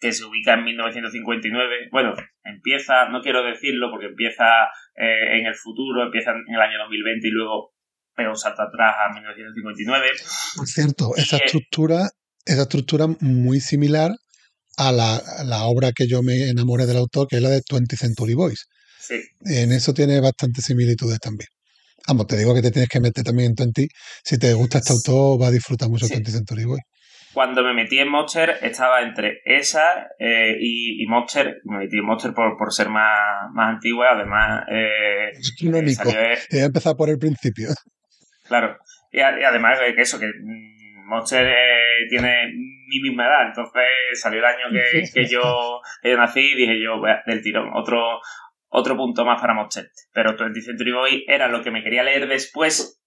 que 0.00 0.12
se 0.12 0.24
ubica 0.24 0.54
en 0.54 0.64
1959. 0.64 1.88
Bueno, 1.92 2.14
empieza, 2.42 3.08
no 3.10 3.20
quiero 3.20 3.44
decirlo 3.44 3.90
porque 3.92 4.06
empieza 4.06 4.64
eh, 4.96 5.38
en 5.38 5.46
el 5.46 5.54
futuro, 5.54 6.02
empieza 6.02 6.32
en 6.32 6.52
el 6.52 6.60
año 6.60 6.78
2020 6.80 7.28
y 7.28 7.30
luego 7.30 7.76
pega 8.16 8.30
un 8.30 8.36
salto 8.36 8.62
atrás 8.62 8.96
a 8.98 9.12
1959. 9.14 10.06
Por 10.56 10.66
cierto, 10.66 11.12
esa 11.16 11.36
estructura 11.36 12.08
esa 12.46 12.62
estructura 12.62 13.06
muy 13.20 13.60
similar 13.60 14.12
a 14.78 14.92
la, 14.92 15.64
obra 15.64 15.92
que 15.92 16.06
yo 16.06 16.22
me 16.22 16.48
enamoré 16.48 16.86
del 16.86 16.98
autor, 16.98 17.26
que 17.28 17.36
es 17.36 17.42
la 17.42 17.50
de 17.50 17.62
20 17.70 17.96
Century 17.96 18.34
Boys. 18.34 18.66
Sí. 19.00 19.20
En 19.44 19.72
eso 19.72 19.92
tiene 19.94 20.20
bastantes 20.20 20.64
similitudes 20.64 21.18
también. 21.18 21.48
Vamos, 22.06 22.26
te 22.26 22.36
digo 22.36 22.54
que 22.54 22.62
te 22.62 22.70
tienes 22.70 22.88
que 22.88 23.00
meter 23.00 23.24
también 23.24 23.50
en 23.50 23.54
20. 23.54 23.88
Si 24.22 24.38
te 24.38 24.52
gusta 24.54 24.78
este 24.78 24.92
autor, 24.92 25.42
va 25.42 25.48
a 25.48 25.50
disfrutar 25.50 25.88
mucho 25.88 26.06
20 26.08 26.30
Century 26.30 26.64
Boys. 26.64 26.82
cuando 27.32 27.62
me 27.64 27.74
metí 27.74 27.98
en 27.98 28.08
Monster 28.08 28.58
estaba 28.62 29.02
entre 29.02 29.40
esa 29.44 30.08
eh, 30.18 30.56
y, 30.60 31.02
y 31.02 31.06
Monster. 31.06 31.56
Me 31.64 31.78
metí 31.78 31.96
en 31.96 32.04
Monster 32.04 32.32
por, 32.32 32.56
por 32.56 32.72
ser 32.72 32.88
más, 32.88 33.50
más 33.52 33.74
antigua, 33.74 34.08
además. 34.12 34.64
Eh, 34.70 35.30
Es 35.38 35.54
canónico. 35.60 36.04
salió, 36.04 36.20
eh, 36.20 36.38
He 36.50 36.60
empezado 36.60 36.96
por 36.96 37.08
el 37.10 37.18
principio. 37.18 37.70
Claro. 38.44 38.76
Y, 39.10 39.18
y 39.18 39.20
además 39.22 39.78
de 39.80 39.94
que 39.94 40.02
eso, 40.02 40.18
que 40.20 40.26
mm, 40.26 40.75
Monster 41.06 41.46
eh, 41.46 42.06
tiene 42.10 42.46
mi 42.88 43.00
misma 43.00 43.26
edad. 43.26 43.48
Entonces 43.48 43.82
salió 44.20 44.40
el 44.40 44.44
año 44.44 44.64
que, 44.72 45.02
que 45.14 45.26
yo, 45.26 45.80
que 46.02 46.10
yo 46.10 46.16
nací 46.16 46.40
y 46.40 46.54
dije 46.56 46.80
yo, 46.82 47.00
"Vea, 47.00 47.22
del 47.26 47.42
tirón, 47.42 47.70
otro, 47.74 48.20
otro 48.68 48.96
punto 48.96 49.24
más 49.24 49.40
para 49.40 49.54
Monster. 49.54 49.88
Pero 50.12 50.36
20th 50.36 50.62
Century 50.64 50.92
Boy 50.92 51.24
era 51.28 51.48
lo 51.48 51.62
que 51.62 51.70
me 51.70 51.82
quería 51.82 52.02
leer 52.02 52.28
después. 52.28 53.00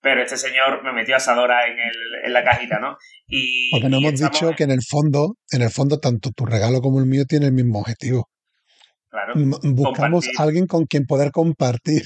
Pero 0.00 0.22
este 0.22 0.36
señor 0.36 0.84
me 0.84 0.92
metió 0.92 1.16
a 1.16 1.18
Sadora 1.18 1.66
en, 1.66 1.72
el, 1.78 1.96
en 2.26 2.32
la 2.32 2.44
cajita, 2.44 2.78
¿no? 2.78 2.96
Y, 3.26 3.68
Porque 3.72 3.88
no 3.88 3.96
y 3.98 4.02
hemos 4.04 4.12
estamos- 4.14 4.40
dicho 4.40 4.52
que 4.56 4.62
en 4.62 4.70
el 4.70 4.82
fondo, 4.88 5.34
en 5.50 5.62
el 5.62 5.70
fondo, 5.70 5.98
tanto 5.98 6.30
tu 6.30 6.46
regalo 6.46 6.80
como 6.80 7.00
el 7.00 7.06
mío 7.06 7.24
tienen 7.28 7.48
el 7.48 7.54
mismo 7.54 7.80
objetivo. 7.80 8.28
Claro. 9.10 9.32
Buscamos 9.34 10.24
Compartir. 10.24 10.30
a 10.38 10.42
alguien 10.44 10.66
con 10.68 10.84
quien 10.84 11.04
poder 11.04 11.32
compartir. 11.32 12.02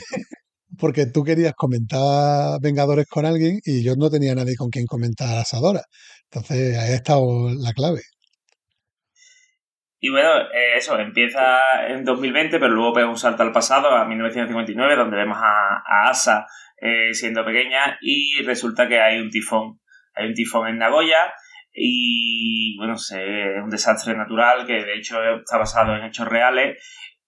Porque 0.79 1.07
tú 1.07 1.23
querías 1.23 1.55
comentar 1.55 2.59
Vengadores 2.61 3.07
con 3.07 3.27
alguien 3.27 3.61
y 3.65 3.83
yo 3.83 3.95
no 3.97 4.11
tenía 4.11 4.35
nadie 4.35 4.57
con 4.57 4.71
quien 4.71 4.87
comentar 4.87 5.37
Asadora. 5.39 5.83
Entonces 6.31 6.79
ahí 6.79 6.93
ha 6.93 6.97
estado 6.97 7.51
la 7.59 7.73
clave. 7.73 8.01
Y 10.05 10.11
bueno, 10.11 10.31
eh, 10.53 10.79
eso, 10.79 10.99
empieza 10.99 11.61
en 11.89 12.05
2020, 12.05 12.59
pero 12.59 12.73
luego 12.73 12.93
pega 12.93 13.09
un 13.09 13.17
salto 13.17 13.45
al 13.45 13.53
pasado, 13.53 13.89
a 13.91 14.05
1959, 14.05 14.97
donde 14.97 15.17
vemos 15.17 15.39
a, 15.41 16.09
Asa 16.09 16.47
eh, 16.81 17.15
siendo 17.15 17.45
pequeña 17.45 17.99
y 18.01 18.43
resulta 18.43 18.89
que 18.89 19.01
hay 19.01 19.21
un 19.21 19.31
tifón. 19.31 19.79
Hay 20.15 20.27
un 20.27 20.35
tifón 20.35 20.67
en 20.67 20.79
Nagoya 20.79 21.33
y, 21.73 22.77
bueno, 22.79 22.95
es 22.95 23.13
un 23.63 23.71
desastre 23.71 24.17
natural 24.17 24.67
que 24.67 24.73
de 24.85 24.99
hecho 24.99 25.23
está 25.37 25.57
basado 25.57 25.95
en 25.95 26.05
hechos 26.05 26.27
reales 26.27 26.79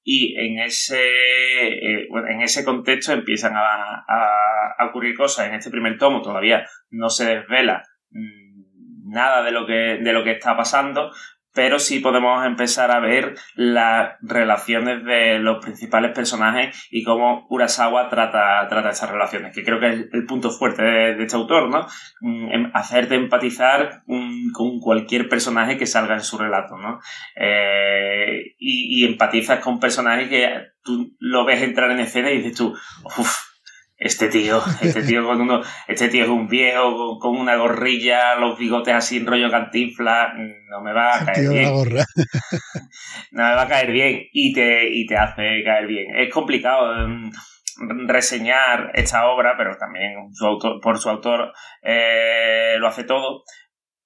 y 0.04 0.36
en 0.38 0.58
ese, 0.60 1.00
eh, 1.02 2.08
en 2.28 2.42
ese 2.42 2.64
contexto 2.64 3.12
empiezan 3.12 3.54
a, 3.56 4.04
a- 4.06 4.74
a 4.78 4.86
ocurrir 4.86 5.14
cosas. 5.16 5.48
En 5.48 5.54
este 5.54 5.70
primer 5.70 5.96
tomo 5.98 6.20
todavía 6.20 6.66
no 6.90 7.08
se 7.08 7.24
desvela 7.26 7.82
mm, 8.10 9.10
nada 9.10 9.42
de 9.42 9.50
lo 9.52 9.66
que, 9.66 9.98
de 10.02 10.12
lo 10.12 10.22
que 10.22 10.32
está 10.32 10.56
pasando, 10.56 11.10
pero 11.54 11.78
sí 11.78 12.00
podemos 12.00 12.44
empezar 12.44 12.90
a 12.90 13.00
ver 13.00 13.36
las 13.54 14.16
relaciones 14.20 15.04
de 15.04 15.38
los 15.38 15.64
principales 15.64 16.12
personajes 16.12 16.88
y 16.90 17.04
cómo 17.04 17.46
Urasawa 17.48 18.08
trata, 18.08 18.66
trata 18.68 18.90
esas 18.90 19.10
relaciones, 19.10 19.54
que 19.54 19.64
creo 19.64 19.78
que 19.80 19.88
es 19.88 20.08
el 20.12 20.26
punto 20.26 20.50
fuerte 20.50 20.82
de, 20.82 21.22
este 21.22 21.36
autor, 21.36 21.70
¿no? 21.70 21.86
Mm, 22.20 22.52
em- 22.52 22.70
hacerte 22.74 23.14
empatizar 23.14 24.02
mm, 24.06 24.52
con 24.52 24.80
cualquier 24.80 25.28
personaje 25.28 25.78
que 25.78 25.86
salga 25.86 26.14
en 26.14 26.22
su 26.22 26.36
relato, 26.36 26.76
¿no? 26.76 26.98
Eh, 27.36 28.54
y, 28.58 29.02
y 29.02 29.06
empatizas 29.06 29.60
con 29.60 29.78
personajes 29.78 30.28
que 30.28 30.48
tú 30.82 31.14
lo 31.20 31.44
ves 31.44 31.62
entrar 31.62 31.90
en 31.92 32.00
escena 32.00 32.30
y 32.30 32.38
dices 32.38 32.56
tú, 32.56 32.74
uff, 33.04 33.53
este 34.04 34.28
tío, 34.28 34.62
este 34.82 35.02
tío 35.02 35.24
con 35.24 35.40
uno, 35.40 35.62
este 35.88 36.08
tío 36.08 36.24
es 36.24 36.28
un 36.28 36.46
viejo 36.46 37.18
con, 37.18 37.38
una 37.38 37.56
gorrilla, 37.56 38.34
los 38.34 38.58
bigotes 38.58 38.94
así 38.94 39.16
en 39.16 39.26
rollo 39.26 39.50
cantinfla, 39.50 40.34
no 40.68 40.82
me 40.82 40.92
va 40.92 41.16
a 41.16 41.24
caer 41.24 41.48
bien 41.48 41.72
gorra. 41.72 42.04
no 43.32 43.42
me 43.42 43.54
va 43.54 43.62
a 43.62 43.68
caer 43.68 43.90
bien 43.90 44.28
y 44.30 44.52
te, 44.52 44.88
y 44.90 45.06
te 45.06 45.16
hace 45.16 45.62
caer 45.64 45.86
bien. 45.86 46.14
Es 46.16 46.30
complicado 46.30 47.08
mm, 47.08 47.30
reseñar 48.06 48.90
esta 48.92 49.26
obra, 49.26 49.54
pero 49.56 49.78
también 49.78 50.34
su 50.34 50.44
autor, 50.44 50.80
por 50.82 50.98
su 50.98 51.08
autor 51.08 51.54
eh, 51.82 52.76
lo 52.78 52.88
hace 52.88 53.04
todo. 53.04 53.44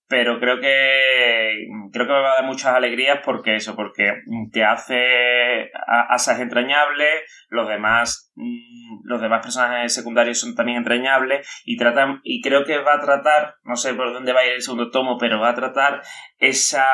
Pero 0.08 0.40
creo 0.40 0.58
que 0.58 1.66
creo 1.92 2.06
que 2.06 2.12
me 2.12 2.20
va 2.20 2.32
a 2.32 2.36
dar 2.36 2.44
muchas 2.44 2.74
alegrías 2.74 3.20
porque 3.24 3.56
eso, 3.56 3.76
porque 3.76 4.14
te 4.52 4.64
hace 4.64 5.70
asas 5.86 6.40
entrañables, 6.40 7.46
los 7.48 7.68
demás 7.68 8.32
mm, 8.34 9.00
los 9.04 9.20
demás 9.20 9.42
personajes 9.42 9.94
secundarios 9.94 10.40
son 10.40 10.54
también 10.54 10.78
entrañables 10.78 11.46
y 11.64 11.76
tratan 11.76 12.20
y 12.22 12.40
creo 12.40 12.64
que 12.64 12.78
va 12.78 12.94
a 12.94 13.00
tratar, 13.00 13.56
no 13.64 13.76
sé 13.76 13.92
por 13.94 14.12
dónde 14.12 14.32
va 14.32 14.40
a 14.40 14.46
ir 14.46 14.52
el 14.52 14.62
segundo 14.62 14.90
tomo, 14.90 15.18
pero 15.18 15.40
va 15.40 15.50
a 15.50 15.54
tratar 15.54 16.00
esa 16.38 16.86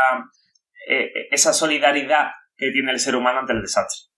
eh, 0.89 1.11
esa 1.31 1.53
solidaridad 1.53 2.33
que 2.57 2.71
tiene 2.73 2.93
el 2.93 2.99
ser 2.99 3.17
humano 3.17 3.41
ante 3.41 3.53
el 3.53 3.63
desastre. 3.63 4.11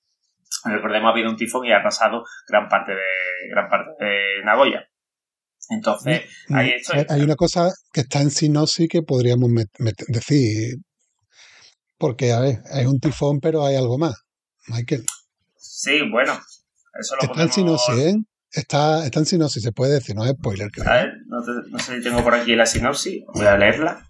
Recordemos, 0.65 1.09
ha 1.09 1.13
habido 1.13 1.31
un 1.31 1.37
tifón 1.37 1.65
y 1.67 1.73
ha 1.73 1.77
arrasado 1.77 2.25
gran 2.49 2.69
parte 2.69 2.93
de, 2.93 3.49
gran 3.51 3.69
parte 3.69 4.05
de 4.05 4.43
Nagoya. 4.45 4.89
Entonces, 5.69 6.23
ahí 6.51 6.71
estoy. 6.77 7.05
Hay 7.09 7.23
una 7.23 7.35
cosa 7.35 7.73
que 7.93 8.03
está 8.03 8.21
en 8.21 8.31
sinopsis 8.31 8.89
que 8.89 9.03
podríamos 9.03 9.51
decir. 10.09 10.77
Porque, 11.99 12.33
a 12.33 12.41
ver, 12.41 12.61
es 12.73 12.87
un 12.87 13.01
tifón, 13.01 13.41
pero 13.41 13.65
hay 13.65 13.75
algo 13.77 13.99
más. 13.99 14.15
Michael. 14.69 15.05
Sí, 15.57 16.01
bueno, 16.11 16.35
eso 17.01 17.17
lo 17.17 17.23
Está 17.23 17.43
en 17.43 17.49
podemos... 17.49 17.55
sinopsis, 17.55 17.99
¿eh? 17.99 18.15
Está, 18.53 19.05
está 19.05 19.19
en 19.21 19.27
sinopsis, 19.27 19.63
se 19.63 19.73
puede 19.73 19.95
decir, 19.95 20.15
no 20.15 20.25
es 20.25 20.33
spoiler. 20.33 20.69
creo. 20.71 20.89
A 20.89 20.95
ver, 20.95 21.13
no, 21.27 21.43
te- 21.43 21.71
no 21.71 21.79
sé 21.79 21.97
si 21.97 22.03
tengo 22.03 22.23
por 22.23 22.35
aquí 22.35 22.55
la 22.55 22.67
sinopsis, 22.67 23.23
voy 23.35 23.47
a 23.47 23.57
leerla. 23.59 24.07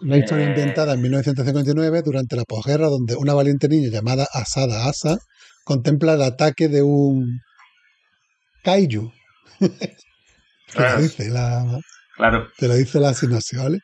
Una 0.00 0.16
historia 0.16 0.44
Eh. 0.46 0.48
ambientada 0.48 0.94
en 0.94 1.02
1959 1.02 2.02
durante 2.02 2.36
la 2.36 2.44
posguerra 2.44 2.86
donde 2.88 3.16
una 3.16 3.34
valiente 3.34 3.68
niña 3.68 3.90
llamada 3.90 4.26
Asada 4.32 4.86
Asa 4.86 5.18
contempla 5.64 6.14
el 6.14 6.22
ataque 6.22 6.68
de 6.68 6.82
un 6.82 7.40
kaiju. 8.64 9.10
te, 10.72 10.80
lo 10.80 11.00
dice 11.00 11.28
la, 11.30 11.64
Claro. 12.16 12.48
te 12.56 12.68
lo 12.68 12.74
dice 12.74 13.00
la 13.00 13.14
sinopsis, 13.14 13.58
¿vale? 13.58 13.78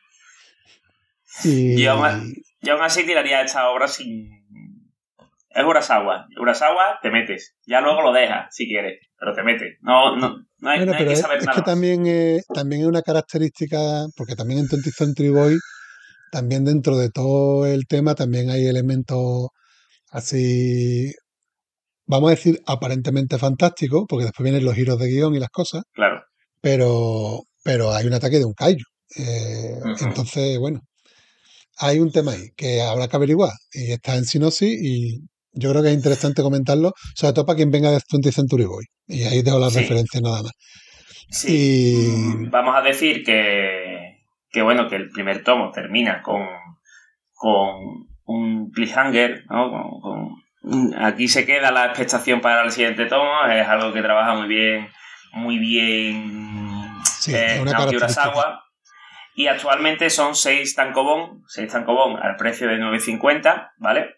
Y, 1.43 1.81
Y 1.81 1.85
aún, 1.87 2.05
a- 2.05 2.23
y 2.61 2.69
aún 2.69 2.81
así 2.81 3.05
tiraría 3.05 3.41
esta 3.41 3.69
obra 3.69 3.87
sin... 3.87 4.29
Es 5.49 5.63
Urasawa. 5.63 6.27
Urasawa 6.39 6.99
te 7.01 7.09
metes. 7.11 7.55
Ya 7.65 7.79
luego 7.79 8.01
lo 8.01 8.11
dejas, 8.11 8.47
si 8.51 8.67
quieres, 8.67 8.99
pero 9.17 9.33
te 9.33 9.41
metes. 9.43 9.77
No, 9.81 10.15
no, 10.17 10.35
no 10.59 10.69
hay, 10.69 10.79
Bueno, 10.79 10.91
no 10.93 10.97
hay 10.97 11.05
que 11.05 11.13
es, 11.13 11.19
saber 11.21 11.37
es 11.37 11.45
nada 11.45 11.55
que 11.55 11.61
más. 11.61 11.65
también 11.65 12.05
es, 12.07 12.45
también 12.47 12.81
es 12.81 12.87
una 12.87 13.01
característica, 13.01 14.05
porque 14.17 14.35
también 14.35 14.59
en 14.59 14.65
20th 14.67 14.93
Century 14.93 15.29
Boy, 15.29 15.57
también 16.31 16.65
dentro 16.65 16.97
de 16.97 17.09
todo 17.09 17.65
el 17.65 17.85
tema, 17.87 18.15
también 18.15 18.49
hay 18.49 18.65
elementos 18.67 19.47
así, 20.11 21.13
vamos 22.05 22.27
a 22.31 22.35
decir, 22.35 22.59
aparentemente 22.67 23.37
fantásticos, 23.37 24.03
porque 24.09 24.25
después 24.25 24.43
vienen 24.43 24.65
los 24.65 24.75
giros 24.75 24.99
de 24.99 25.07
guion 25.07 25.35
y 25.35 25.39
las 25.39 25.49
cosas, 25.49 25.83
Claro. 25.93 26.21
Pero, 26.61 27.41
pero 27.63 27.91
hay 27.93 28.05
un 28.07 28.13
ataque 28.13 28.37
de 28.39 28.45
un 28.45 28.53
kaiju. 28.53 28.83
Eh. 29.17 29.79
Entonces, 30.01 30.57
bueno, 30.59 30.81
hay 31.77 31.99
un 31.99 32.11
tema 32.11 32.31
ahí 32.33 32.49
que 32.55 32.81
habrá 32.81 33.07
que 33.07 33.15
averiguar 33.15 33.51
y 33.73 33.91
está 33.91 34.15
en 34.15 34.25
sinopsis 34.25 34.69
y 34.81 35.19
yo 35.53 35.71
creo 35.71 35.81
que 35.83 35.89
es 35.89 35.95
interesante 35.95 36.41
comentarlo, 36.41 36.93
sobre 37.15 37.33
todo 37.33 37.45
para 37.45 37.55
quien 37.57 37.71
venga 37.71 37.91
de 37.91 37.97
20th 37.99 38.31
Century 38.33 38.65
Boy. 38.65 38.85
Y 39.07 39.23
ahí 39.23 39.41
dejo 39.41 39.59
las 39.59 39.73
Sí. 39.73 39.79
referencias 39.79 40.21
nada 40.21 40.43
más. 40.43 40.51
Sí. 41.29 42.37
Y 42.43 42.47
Vamos 42.49 42.75
a 42.75 42.81
decir 42.81 43.23
que, 43.23 44.17
que 44.51 44.61
bueno, 44.61 44.87
que 44.89 44.95
el 44.97 45.09
primer 45.09 45.43
tomo 45.43 45.71
termina 45.71 46.21
con, 46.21 46.41
con 47.33 48.07
un 48.25 48.71
cliffhanger, 48.71 49.43
¿no? 49.49 49.69
Con- 49.69 49.99
con- 50.01 51.03
aquí 51.03 51.27
se 51.27 51.45
queda 51.45 51.71
la 51.71 51.85
expectación 51.85 52.41
para 52.41 52.63
el 52.63 52.71
siguiente 52.71 53.05
tomo, 53.05 53.29
es 53.51 53.67
algo 53.67 53.93
que 53.93 54.01
trabaja 54.01 54.33
muy 54.35 54.47
bien, 54.47 54.87
muy 55.35 55.59
bien 55.59 56.89
Sí, 57.03 57.33
eh, 57.35 57.61
Naoki. 57.63 57.95
Urasawa. 57.97 58.63
Y 59.35 59.47
actualmente 59.47 60.09
son 60.09 60.35
6 60.35 60.75
tankobon, 60.75 61.43
6 61.47 61.71
tankobon 61.71 62.17
al 62.21 62.35
precio 62.37 62.67
de 62.67 62.77
9.50, 62.77 63.71
¿vale? 63.77 64.15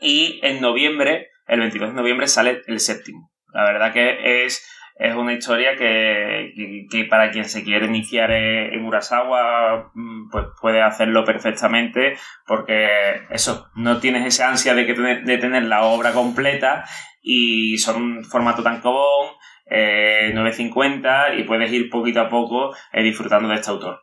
Y 0.00 0.40
en 0.42 0.60
noviembre, 0.60 1.28
el 1.46 1.60
22 1.60 1.90
de 1.90 1.94
noviembre, 1.94 2.26
sale 2.28 2.62
el 2.66 2.80
séptimo. 2.80 3.30
La 3.52 3.64
verdad 3.64 3.92
que 3.92 4.44
es, 4.44 4.66
es 4.96 5.14
una 5.14 5.32
historia 5.32 5.76
que, 5.76 6.52
que- 6.56 6.86
que 6.90 7.04
para 7.04 7.30
quien 7.30 7.44
se 7.44 7.62
quiere 7.62 7.86
iniciar 7.86 8.30
en 8.32 8.84
Urasawa, 8.84 9.90
mm, 9.94 10.30
pues 10.30 10.46
puede 10.60 10.82
hacerlo 10.82 11.24
perfectamente, 11.24 12.16
porque 12.46 12.88
eso, 13.30 13.70
no 13.76 13.98
tienes 13.98 14.26
esa 14.26 14.48
ansia 14.48 14.74
de, 14.74 14.86
que 14.86 14.94
tener, 14.94 15.24
de 15.24 15.38
tener 15.38 15.62
la 15.64 15.82
obra 15.82 16.12
completa 16.12 16.84
y 17.22 17.78
son 17.78 18.24
formato 18.24 18.62
tankobon, 18.62 19.28
eh, 19.70 20.30
9.50 20.34 21.34
y 21.38 21.44
puedes 21.44 21.72
ir 21.72 21.90
poquito 21.90 22.20
a 22.20 22.28
poco 22.30 22.74
eh, 22.92 23.02
disfrutando 23.02 23.48
de 23.48 23.56
este 23.56 23.70
autor. 23.70 24.00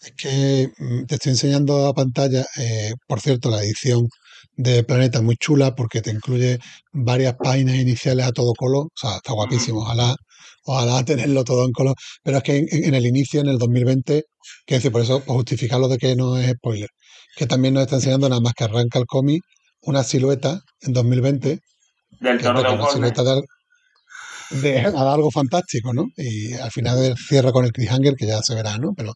Es 0.00 0.12
que 0.16 0.68
mm, 0.78 1.04
te 1.06 1.14
estoy 1.14 1.30
enseñando 1.32 1.86
a 1.86 1.94
pantalla, 1.94 2.44
eh, 2.58 2.92
por 3.06 3.20
cierto, 3.20 3.50
la 3.50 3.62
edición 3.62 4.08
de 4.56 4.82
Planeta 4.84 5.18
es 5.18 5.24
muy 5.24 5.36
chula 5.36 5.74
porque 5.74 6.02
te 6.02 6.10
incluye 6.10 6.58
varias 6.92 7.36
páginas 7.36 7.76
iniciales 7.76 8.26
a 8.26 8.32
todo 8.32 8.52
color, 8.54 8.86
o 8.86 8.90
sea, 8.96 9.16
está 9.16 9.32
guapísimo, 9.32 9.80
ojalá, 9.80 10.14
ojalá 10.64 11.04
tenerlo 11.04 11.44
todo 11.44 11.64
en 11.64 11.72
color, 11.72 11.94
pero 12.22 12.38
es 12.38 12.42
que 12.42 12.56
en, 12.58 12.66
en 12.70 12.94
el 12.94 13.06
inicio, 13.06 13.40
en 13.40 13.48
el 13.48 13.58
2020, 13.58 14.24
que 14.66 14.74
decir, 14.74 14.92
por 14.92 15.02
eso, 15.02 15.20
por 15.24 15.36
justificarlo 15.36 15.88
de 15.88 15.98
que 15.98 16.16
no 16.16 16.36
es 16.38 16.50
spoiler, 16.52 16.88
que 17.36 17.46
también 17.46 17.74
nos 17.74 17.84
está 17.84 17.96
enseñando 17.96 18.28
nada 18.28 18.40
más 18.40 18.54
que 18.54 18.64
arranca 18.64 18.98
el 18.98 19.06
cómic 19.06 19.42
una 19.82 20.02
silueta 20.04 20.60
en 20.82 20.92
2020, 20.92 21.60
Del 22.20 22.40
toro 22.40 22.62
de 22.62 22.68
de, 22.68 23.30
al- 23.30 23.44
de 24.60 24.80
a 24.96 25.12
algo 25.12 25.30
fantástico, 25.30 25.92
¿no? 25.94 26.06
Y 26.16 26.52
al 26.54 26.70
final 26.70 27.16
cierra 27.16 27.52
con 27.52 27.64
el 27.64 27.72
cliffhanger, 27.72 28.14
que 28.14 28.26
ya 28.26 28.42
se 28.42 28.54
verá, 28.54 28.76
¿no? 28.78 28.92
Pero, 28.96 29.14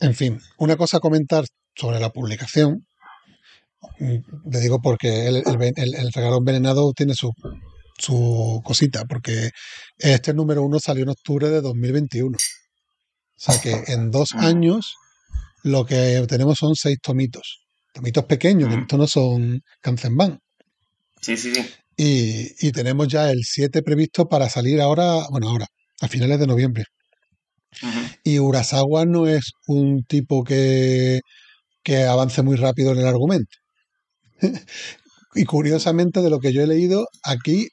en 0.00 0.14
fin, 0.14 0.40
una 0.58 0.76
cosa 0.76 0.98
a 0.98 1.00
comentar 1.00 1.44
sobre 1.74 2.00
la 2.00 2.10
publicación, 2.10 2.86
mm, 3.98 4.50
le 4.50 4.60
digo 4.60 4.80
porque 4.80 5.26
el, 5.28 5.36
el, 5.36 5.72
el- 5.76 5.94
el 5.94 6.12
regalo 6.12 6.38
envenenado 6.38 6.92
tiene 6.92 7.14
su, 7.14 7.32
su 7.98 8.60
cosita, 8.64 9.04
porque 9.04 9.50
este 9.98 10.32
número 10.34 10.62
uno 10.62 10.78
salió 10.80 11.02
en 11.04 11.10
octubre 11.10 11.48
de 11.50 11.60
2021. 11.60 12.36
O 12.36 13.40
sea 13.40 13.60
que 13.60 13.92
en 13.92 14.10
dos 14.10 14.34
Mm. 14.34 14.38
años 14.40 14.94
lo 15.62 15.84
que 15.86 16.24
tenemos 16.28 16.58
son 16.58 16.74
seis 16.74 16.98
tomitos. 17.02 17.64
Tomitos 17.92 18.24
pequeños, 18.24 18.68
que 18.68 18.76
Mm. 18.76 18.80
estos 18.82 18.98
no 18.98 19.06
son 19.06 19.60
Kanzenban. 19.80 20.38
Sí, 21.20 21.36
sí, 21.36 21.52
sí. 21.54 21.66
Y, 21.98 22.54
y 22.66 22.72
tenemos 22.72 23.08
ya 23.08 23.30
el 23.30 23.40
7 23.44 23.82
previsto 23.82 24.28
para 24.28 24.48
salir 24.48 24.80
ahora, 24.80 25.26
bueno, 25.30 25.48
ahora, 25.50 25.66
a 26.00 26.08
finales 26.08 26.38
de 26.38 26.46
noviembre. 26.46 26.84
Y 28.24 28.38
Urasawa 28.38 29.04
no 29.04 29.26
es 29.26 29.52
un 29.66 30.04
tipo 30.04 30.44
que, 30.44 31.20
que 31.82 32.04
avance 32.04 32.42
muy 32.42 32.56
rápido 32.56 32.92
en 32.92 32.98
el 32.98 33.06
argumento. 33.06 33.56
y 35.34 35.44
curiosamente, 35.44 36.22
de 36.22 36.30
lo 36.30 36.40
que 36.40 36.52
yo 36.52 36.62
he 36.62 36.66
leído, 36.66 37.08
aquí 37.24 37.68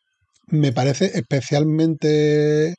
me 0.47 0.73
parece 0.73 1.11
especialmente, 1.15 2.75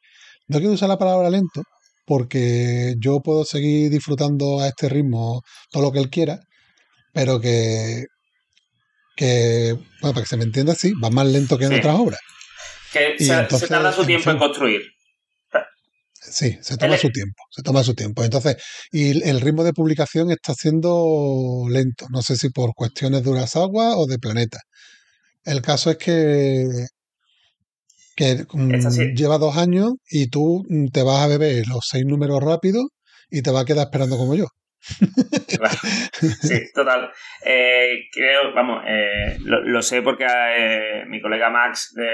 no 0.48 0.58
quiero 0.58 0.74
usar 0.74 0.88
la 0.88 0.98
palabra 0.98 1.30
lento, 1.30 1.62
porque 2.06 2.94
yo 3.00 3.20
puedo 3.20 3.44
seguir 3.44 3.90
disfrutando 3.90 4.60
a 4.60 4.68
este 4.68 4.88
ritmo 4.88 5.42
todo 5.70 5.84
lo 5.84 5.92
que 5.92 6.00
él 6.00 6.10
quiera, 6.10 6.40
pero 7.12 7.40
que, 7.40 8.06
que 9.16 9.72
bueno, 10.00 10.14
para 10.14 10.22
que 10.22 10.28
se 10.28 10.36
me 10.36 10.44
entienda 10.44 10.72
así, 10.74 10.92
va 11.02 11.10
más 11.10 11.26
lento 11.26 11.58
que 11.58 11.64
en 11.64 11.72
Sí. 11.72 11.78
otras 11.78 11.96
obras. 11.98 12.20
Que 12.92 13.16
se, 13.18 13.66
tarda 13.66 13.92
su 13.92 14.04
tiempo 14.06 14.30
en 14.30 14.36
fin. 14.36 14.38
construir. 14.38 14.82
Sí, 16.28 16.58
se 16.60 16.76
toma 16.76 16.96
su 16.96 17.10
tiempo, 17.10 17.40
se 17.50 17.62
toma 17.62 17.84
su 17.84 17.94
tiempo. 17.94 18.24
Entonces, 18.24 18.56
y 18.90 19.22
el 19.28 19.40
ritmo 19.40 19.62
de 19.62 19.72
publicación 19.72 20.30
está 20.30 20.54
siendo 20.54 21.64
lento. 21.70 22.06
No 22.10 22.20
sé 22.20 22.36
si 22.36 22.50
por 22.50 22.74
cuestiones 22.74 23.22
de 23.22 23.30
Urasawa 23.30 23.96
o 23.96 24.06
de 24.06 24.18
Planeta. 24.18 24.58
El 25.44 25.62
caso 25.62 25.90
es 25.90 25.98
que, 25.98 26.66
que 28.16 28.44
mm, 28.52 28.74
Es 28.74 28.96
lleva 29.14 29.38
dos 29.38 29.56
años 29.56 29.92
y 30.10 30.26
tú 30.28 30.64
mm, 30.68 30.88
te 30.88 31.02
vas 31.04 31.22
a 31.22 31.28
beber 31.28 31.68
los 31.68 31.84
seis 31.88 32.04
números 32.04 32.42
rápidos 32.42 32.86
y 33.30 33.42
te 33.42 33.50
vas 33.50 33.62
a 33.62 33.66
quedar 33.66 33.86
esperando 33.86 34.16
como 34.16 34.34
yo. 34.34 34.46
Sí, 36.20 36.70
total. 36.74 37.10
Eh, 37.44 38.08
creo, 38.12 38.52
vamos, 38.54 38.82
eh, 38.86 39.36
lo, 39.40 39.60
lo 39.62 39.82
sé 39.82 40.02
porque 40.02 40.26
eh, 40.28 41.04
mi 41.06 41.20
colega 41.20 41.50
Max 41.50 41.92
de, 41.94 42.04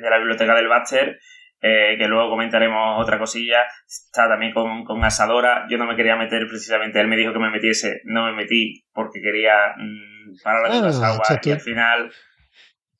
de 0.00 0.10
la 0.10 0.18
biblioteca 0.18 0.54
del 0.54 0.68
Baxter, 0.68 1.18
que 1.60 2.06
luego 2.08 2.28
comentaremos 2.30 3.02
otra 3.02 3.18
cosilla, 3.18 3.64
está 3.86 4.28
también 4.28 4.52
con, 4.52 4.84
con 4.84 5.02
Asadora. 5.02 5.66
Yo 5.70 5.78
no 5.78 5.86
me 5.86 5.96
quería 5.96 6.14
meter 6.16 6.46
precisamente, 6.46 7.00
él 7.00 7.08
me 7.08 7.16
dijo 7.16 7.32
que 7.32 7.38
me 7.38 7.50
metiese, 7.50 8.00
no 8.04 8.26
me 8.26 8.32
metí 8.34 8.84
porque 8.92 9.20
quería 9.22 9.54
mm, 9.78 10.42
parar 10.42 10.62
Ah, 10.66 10.80
las 10.82 10.96
o 10.96 11.00
sea, 11.00 11.08
aguas 11.08 11.40
tú- 11.40 11.48
y 11.48 11.52
al 11.52 11.60
final, 11.60 12.12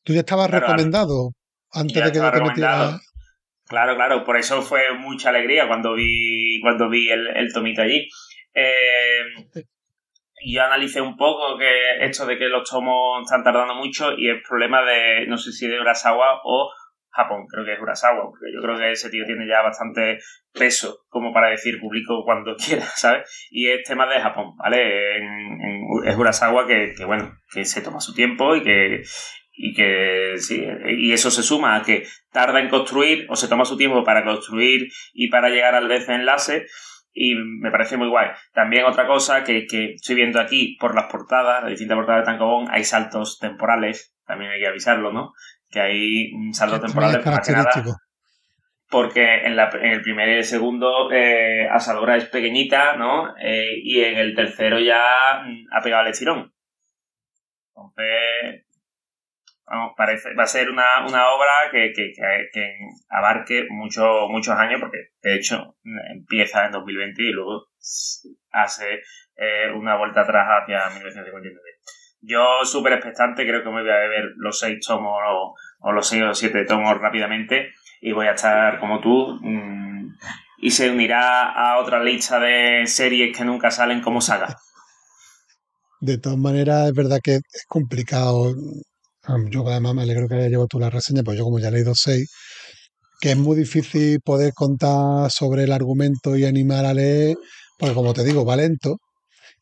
Tú 0.03 0.13
ya 0.15 0.21
estabas 0.21 0.49
Claro, 0.49 0.67
recomendado 0.67 1.31
antes 1.73 1.95
de 1.95 2.13
que 2.13 2.19
te 2.19 2.41
metiera. 2.43 3.01
claro, 3.69 3.97
claro, 3.97 4.25
por 4.25 4.37
eso 4.39 4.63
fue 4.63 4.95
mucha 4.99 5.29
alegría 5.31 5.67
cuando 5.67 5.95
vi, 5.95 6.61
cuando 6.63 6.89
vi 6.89 7.11
el, 7.11 7.27
el 7.37 7.53
tomito 7.53 7.83
allí. 7.83 8.09
Eh, 8.55 9.65
yo 10.47 10.63
analicé 10.63 11.01
un 11.01 11.17
poco 11.17 11.57
que 11.59 12.05
esto 12.05 12.27
de 12.27 12.37
que 12.37 12.49
los 12.49 12.69
tomos 12.69 13.23
están 13.25 13.43
tardando 13.43 13.75
mucho 13.75 14.13
y 14.17 14.29
es 14.31 14.43
problema 14.47 14.83
de, 14.83 15.27
no 15.27 15.39
sé 15.39 15.53
si 15.53 15.67
de 15.67 15.81
Urasawa 15.81 16.41
o 16.45 16.71
Japón, 17.11 17.47
creo 17.49 17.65
que 17.65 17.73
es 17.75 17.81
Urasawa, 17.81 18.25
porque 18.25 18.53
yo 18.53 18.61
creo 18.61 18.77
que 18.77 18.91
ese 18.91 19.09
tío 19.09 19.25
tiene 19.25 19.47
ya 19.47 19.63
bastante 19.63 20.19
peso 20.53 21.05
como 21.09 21.33
para 21.33 21.49
decir 21.51 21.81
publico 21.81 22.25
cuando 22.25 22.57
quiera, 22.63 22.83
¿sabes? 22.85 23.49
Y 23.51 23.69
es 23.69 23.85
tema 23.85 24.07
de 24.07 24.21
Japón, 24.21 24.57
¿vale? 24.57 25.17
En- 25.19 25.55
es 26.05 26.17
Urasawa 26.17 26.67
que, 26.67 26.93
bueno, 27.07 27.33
que 27.53 27.65
se 27.65 27.81
toma 27.81 28.01
su 28.01 28.15
tiempo 28.15 28.57
y 28.57 28.63
que, 28.63 29.03
y 29.53 29.73
que 29.75 30.35
sí, 30.39 30.67
y 30.99 31.13
eso 31.13 31.31
se 31.31 31.43
suma 31.45 31.77
a 31.77 31.83
que 31.83 32.05
tarda 32.33 32.61
en 32.61 32.69
construir 32.69 33.27
o 33.31 33.37
se 33.37 33.49
toma 33.49 33.65
su 33.65 33.77
tiempo 33.77 34.03
para 34.03 34.25
construir 34.25 34.89
y 35.13 35.29
para 35.31 35.49
llegar 35.51 35.75
al 35.77 35.89
desenlace 35.89 36.67
y 37.15 37.35
me 37.37 37.71
parece 37.71 37.97
muy 37.97 38.09
guay. 38.09 38.29
También 38.53 38.85
otra 38.85 39.07
cosa 39.07 39.45
que, 39.45 39.67
que 39.67 39.93
estoy 39.95 40.17
viendo 40.17 40.41
aquí 40.41 40.77
por 40.81 40.95
las 40.95 41.07
portadas, 41.11 41.63
las 41.63 41.71
distintas 41.71 41.97
portadas 41.97 42.23
de 42.23 42.33
Tankobon, 42.33 42.67
hay 42.71 42.85
saltos 42.85 43.39
temporales, 43.39 44.15
también 44.27 44.51
hay 44.51 44.61
que 44.61 44.67
avisarlo, 44.67 45.13
¿no? 45.13 45.33
Que 45.71 45.81
hay 45.81 46.31
saltos 46.53 46.81
también 46.81 46.93
temporales 46.93 47.17
es 47.21 47.27
más 47.27 47.47
que 47.47 47.53
nada 47.53 47.71
porque 48.91 49.35
en, 49.47 49.57
la- 49.57 49.71
en 49.73 49.93
el 49.93 50.03
primer 50.03 50.29
y 50.29 50.33
el 50.35 50.45
segundo 50.45 51.11
eh, 51.13 51.69
Asadora 51.69 52.17
es 52.17 52.27
pequeñita, 52.27 52.97
¿no? 52.97 53.35
Eh, 53.39 53.81
y 53.83 54.01
en 54.01 54.19
el 54.19 54.35
tercero 54.35 54.79
ya 54.79 55.01
mm, 55.45 55.67
ha 55.77 55.81
pegado 55.83 56.03
el 56.05 56.11
estirón. 56.11 56.53
Entonces, 57.69 58.64
parece, 59.97 60.35
va 60.35 60.45
a 60.45 60.47
ser 60.47 60.71
una, 60.71 61.07
una 61.07 61.31
obra 61.31 61.71
que, 61.73 61.93
que, 61.95 62.13
que- 62.15 62.49
que 62.53 62.77
abarque 63.09 63.67
mucho, 63.71 64.29
muchos 64.29 64.55
años, 64.57 64.81
porque 64.81 64.99
de 65.23 65.37
hecho 65.37 65.77
empieza 66.15 66.67
en 66.67 66.73
2020 66.73 67.23
y 67.23 67.33
luego 67.33 67.67
hace 68.51 69.01
eh, 69.37 69.71
una 69.75 69.97
vuelta 69.97 70.23
atrás 70.23 70.47
hacia 70.63 70.89
1959. 70.91 71.61
Yo 72.27 72.65
súper 72.65 72.95
expectante, 72.95 73.47
creo 73.47 73.63
que 73.63 73.69
me 73.71 73.83
voy 73.83 73.91
a 73.91 74.09
ver 74.09 74.33
los 74.37 74.59
seis 74.59 74.79
tomos 74.87 75.19
o, 75.29 75.55
o 75.81 75.93
los 75.93 76.07
seis 76.09 76.23
o 76.23 76.35
siete 76.35 76.65
tomos 76.65 76.99
rápidamente 76.99 77.73
y 78.01 78.13
voy 78.13 78.27
a 78.27 78.33
estar 78.33 78.79
como 78.81 79.01
tú 79.01 79.39
mm, 79.43 80.15
y 80.59 80.71
se 80.71 80.91
unirá 80.91 81.51
a 81.51 81.79
otra 81.79 82.03
lista 82.03 82.39
de 82.41 82.87
series 82.87 83.37
que 83.37 83.45
nunca 83.45 83.71
salen 83.71 84.01
como 84.01 84.21
saga. 84.23 84.57
De 86.01 86.19
todas 86.19 86.39
maneras, 86.39 86.89
es 86.89 86.95
verdad 86.95 87.19
que 87.23 87.35
es 87.37 87.65
complicado. 87.67 88.55
Yo 89.51 89.67
además 89.69 89.95
me 89.95 90.03
alegro 90.03 90.29
que 90.29 90.35
haya 90.35 90.49
llevado 90.49 90.69
tú 90.69 90.79
la 90.79 90.91
reseña, 90.91 91.23
pues 91.23 91.39
yo 91.39 91.45
como 91.45 91.59
ya 91.59 91.69
he 91.69 91.73
leído 91.73 91.95
seis, 91.95 92.29
que 93.21 93.33
es 93.33 93.37
muy 93.37 93.57
difícil 93.57 94.21
poder 94.21 94.53
contar 94.55 95.31
sobre 95.31 95.65
el 95.65 95.73
argumento 95.73 96.37
y 96.37 96.45
animar 96.45 96.85
a 96.87 96.95
leer, 96.95 97.37
porque 97.79 97.95
como 97.95 98.15
te 98.15 98.25
digo, 98.25 98.45
va 98.45 98.57
lento, 98.57 98.99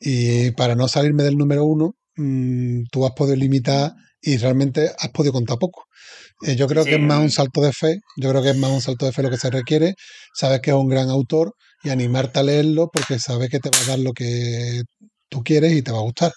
y 0.01 0.53
para 0.53 0.75
no 0.77 0.89
salirme 0.89 1.25
del 1.25 1.37
número 1.39 1.65
uno, 1.65 1.95
mm, 2.17 2.85
tú 2.93 3.07
has 3.07 3.13
podido 3.13 3.37
limitar 3.37 3.93
y 4.23 4.39
realmente 4.39 4.91
has 4.99 5.11
podido 5.11 5.33
contar 5.35 5.59
poco. 5.59 5.85
Eh, 6.47 6.57
yo 6.57 6.69
creo 6.69 6.85
Sí, 6.85 6.91
que 6.91 6.97
es 6.97 7.03
más 7.03 7.21
un 7.21 7.31
salto 7.31 7.61
de 7.63 7.73
fe, 7.73 7.99
yo 8.17 8.31
creo 8.31 8.43
que 8.43 8.51
es 8.51 8.57
más 8.59 8.71
un 8.71 8.81
salto 8.83 9.07
de 9.07 9.13
fe 9.13 9.23
lo 9.23 9.31
que 9.31 9.39
se 9.39 9.51
requiere, 9.51 9.95
sabes 10.35 10.61
que 10.61 10.71
es 10.71 10.77
un 10.77 10.89
gran 10.89 11.09
autor 11.11 11.55
y 11.85 11.91
animarte 11.91 12.41
a 12.41 12.43
leerlo 12.45 12.89
porque 12.93 13.19
sabes 13.19 13.51
que 13.51 13.61
te 13.61 13.71
va 13.71 13.79
a 13.81 13.87
dar 13.87 13.99
lo 14.01 14.13
que 14.13 14.83
tú 15.29 15.43
quieres 15.45 15.73
y 15.73 15.83
te 15.83 15.93
va 15.93 15.99
a 15.99 16.03
gustar. 16.03 16.33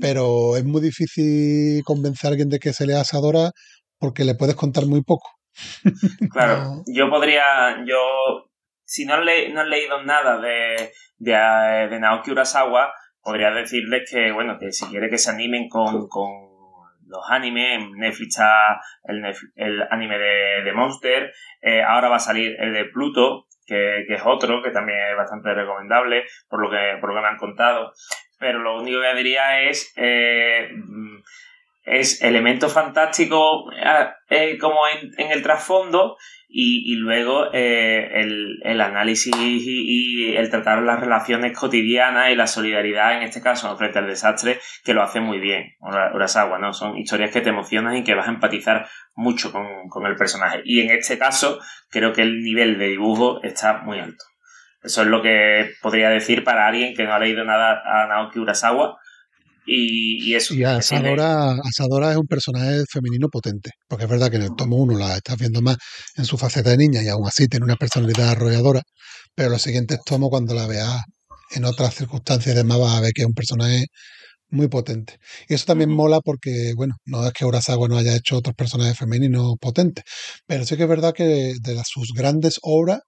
Pero 0.00 0.56
es 0.56 0.64
muy 0.64 0.80
difícil 0.80 1.82
convencer 1.84 2.28
a 2.28 2.30
alguien 2.30 2.48
de 2.48 2.58
que 2.58 2.72
se 2.72 2.86
lea 2.86 3.00
Asadora 3.00 3.50
porque 3.98 4.24
le 4.24 4.34
puedes 4.34 4.56
contar 4.56 4.86
muy 4.86 5.02
poco. 5.02 5.28
Claro, 6.32 6.82
yo 6.86 7.10
podría, 7.10 7.84
yo, 7.84 7.98
si 8.84 9.04
no, 9.04 9.20
le, 9.20 9.52
no 9.52 9.62
he 9.62 9.68
leído 9.68 10.02
nada 10.02 10.40
de, 10.40 10.92
de, 11.18 11.88
de 11.90 12.00
Naoki 12.00 12.30
Urasawa, 12.30 12.92
podría 13.22 13.50
decirles 13.50 14.08
que, 14.10 14.32
bueno, 14.32 14.58
que 14.58 14.72
si 14.72 14.86
quiere 14.86 15.10
que 15.10 15.18
se 15.18 15.30
animen 15.30 15.68
con, 15.68 16.08
con 16.08 16.30
los 17.06 17.22
animes, 17.28 17.82
en 17.82 17.92
Netflix 17.92 18.38
está 18.38 18.80
el, 19.04 19.24
el 19.56 19.82
anime 19.90 20.18
de, 20.18 20.62
de 20.64 20.72
Monster, 20.72 21.32
eh, 21.60 21.82
ahora 21.82 22.08
va 22.08 22.16
a 22.16 22.20
salir 22.20 22.56
el 22.58 22.72
de 22.72 22.84
Pluto, 22.86 23.46
que, 23.66 24.04
que 24.06 24.14
es 24.14 24.22
otro, 24.24 24.62
que 24.62 24.70
también 24.70 24.98
es 25.10 25.16
bastante 25.16 25.52
recomendable, 25.52 26.24
por 26.48 26.62
lo 26.62 26.70
que, 26.70 26.98
por 27.00 27.10
lo 27.10 27.16
que 27.16 27.22
me 27.22 27.28
han 27.28 27.36
contado. 27.36 27.92
Pero 28.40 28.58
lo 28.58 28.80
único 28.80 29.00
que 29.02 29.14
diría 29.18 29.62
es, 29.62 29.92
eh, 29.96 30.70
mm, 30.74 31.18
es 31.84 32.22
elemento 32.22 32.68
fantástico 32.68 33.70
eh, 33.72 34.08
eh, 34.30 34.58
como 34.58 34.78
en, 35.18 35.30
el 35.30 35.42
trasfondo 35.42 36.16
y, 36.48 36.92
y 36.92 36.96
luego 36.96 37.46
eh, 37.52 38.08
el, 38.14 38.60
el 38.64 38.80
análisis 38.80 39.34
y, 39.38 40.34
el 40.36 40.48
tratar 40.50 40.82
las 40.82 41.00
relaciones 41.00 41.56
cotidianas 41.56 42.30
y 42.30 42.34
la 42.36 42.46
solidaridad, 42.46 43.16
en 43.16 43.22
este 43.24 43.42
caso, 43.42 43.76
frente 43.76 43.98
al 43.98 44.06
desastre, 44.06 44.58
que 44.84 44.94
lo 44.94 45.02
hace 45.02 45.20
muy 45.20 45.38
bien. 45.38 45.74
Ura- 45.80 46.12
Urasawa, 46.14 46.58
¿no? 46.58 46.72
Son 46.72 46.96
historias 46.96 47.30
que 47.30 47.40
te 47.42 47.50
emocionan 47.50 47.96
y 47.96 48.04
que 48.04 48.14
vas 48.14 48.26
a 48.26 48.32
empatizar 48.32 48.88
mucho 49.14 49.52
con, 49.52 49.88
con 49.88 50.06
el 50.06 50.16
personaje. 50.16 50.62
Y 50.64 50.80
en 50.80 50.90
este 50.90 51.18
caso, 51.18 51.60
creo 51.90 52.12
que 52.12 52.22
el 52.22 52.42
nivel 52.42 52.78
de 52.78 52.88
dibujo 52.88 53.42
está 53.42 53.78
muy 53.78 53.98
alto. 53.98 54.24
Eso 54.82 55.02
es 55.02 55.08
lo 55.08 55.22
que 55.22 55.72
podría 55.82 56.10
decir 56.10 56.44
para 56.44 56.66
alguien 56.66 56.94
que 56.94 57.04
no 57.04 57.12
ha 57.12 57.18
leído 57.18 57.44
nada 57.44 57.82
a 57.84 58.06
Naoki 58.06 58.38
Urasawa. 58.38 58.96
Y, 59.66 60.30
y 60.30 60.34
eso. 60.34 60.54
Y 60.54 60.64
Asadora, 60.64 61.52
Asadora 61.52 62.10
es 62.10 62.16
un 62.16 62.26
personaje 62.26 62.82
femenino 62.90 63.28
potente, 63.28 63.70
porque 63.86 64.04
es 64.04 64.10
verdad 64.10 64.30
que 64.30 64.36
en 64.36 64.42
el 64.42 64.56
tomo 64.56 64.76
1 64.76 64.98
la 64.98 65.16
estás 65.16 65.36
viendo 65.36 65.60
más 65.60 65.76
en 66.16 66.24
su 66.24 66.38
faceta 66.38 66.70
de 66.70 66.78
niña 66.78 67.02
y 67.02 67.08
aún 67.08 67.26
así 67.26 67.46
tiene 67.46 67.64
una 67.64 67.76
personalidad 67.76 68.30
arrolladora, 68.30 68.82
pero 69.34 69.50
los 69.50 69.62
siguientes 69.62 70.00
tomos 70.04 70.30
cuando 70.30 70.54
la 70.54 70.66
veas 70.66 71.02
en 71.50 71.64
otras 71.64 71.94
circunstancias 71.94 72.54
y 72.54 72.58
demás 72.58 72.78
vas 72.78 72.96
a 72.96 73.00
ver 73.00 73.12
que 73.12 73.22
es 73.22 73.28
un 73.28 73.34
personaje 73.34 73.86
muy 74.50 74.68
potente. 74.68 75.18
Y 75.48 75.54
eso 75.54 75.66
también 75.66 75.90
mola 75.90 76.20
porque, 76.20 76.72
bueno, 76.76 76.96
no 77.04 77.26
es 77.26 77.32
que 77.32 77.44
Urasawa 77.44 77.88
no 77.88 77.98
haya 77.98 78.16
hecho 78.16 78.38
otros 78.38 78.54
personajes 78.56 78.98
femeninos 78.98 79.54
potentes, 79.60 80.04
pero 80.46 80.64
sí 80.64 80.76
que 80.76 80.84
es 80.84 80.88
verdad 80.88 81.14
que 81.14 81.54
de 81.60 81.74
las, 81.74 81.88
sus 81.88 82.12
grandes 82.14 82.58
obras 82.62 83.00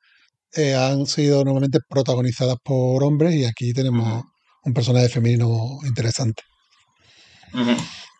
eh, 0.54 0.74
han 0.74 1.06
sido 1.06 1.44
normalmente 1.44 1.78
protagonizadas 1.88 2.56
por 2.62 3.02
hombres 3.04 3.34
y 3.34 3.44
aquí 3.44 3.72
tenemos 3.72 4.24
un 4.64 4.74
personaje 4.74 5.08
femenino 5.08 5.78
interesante. 5.84 6.42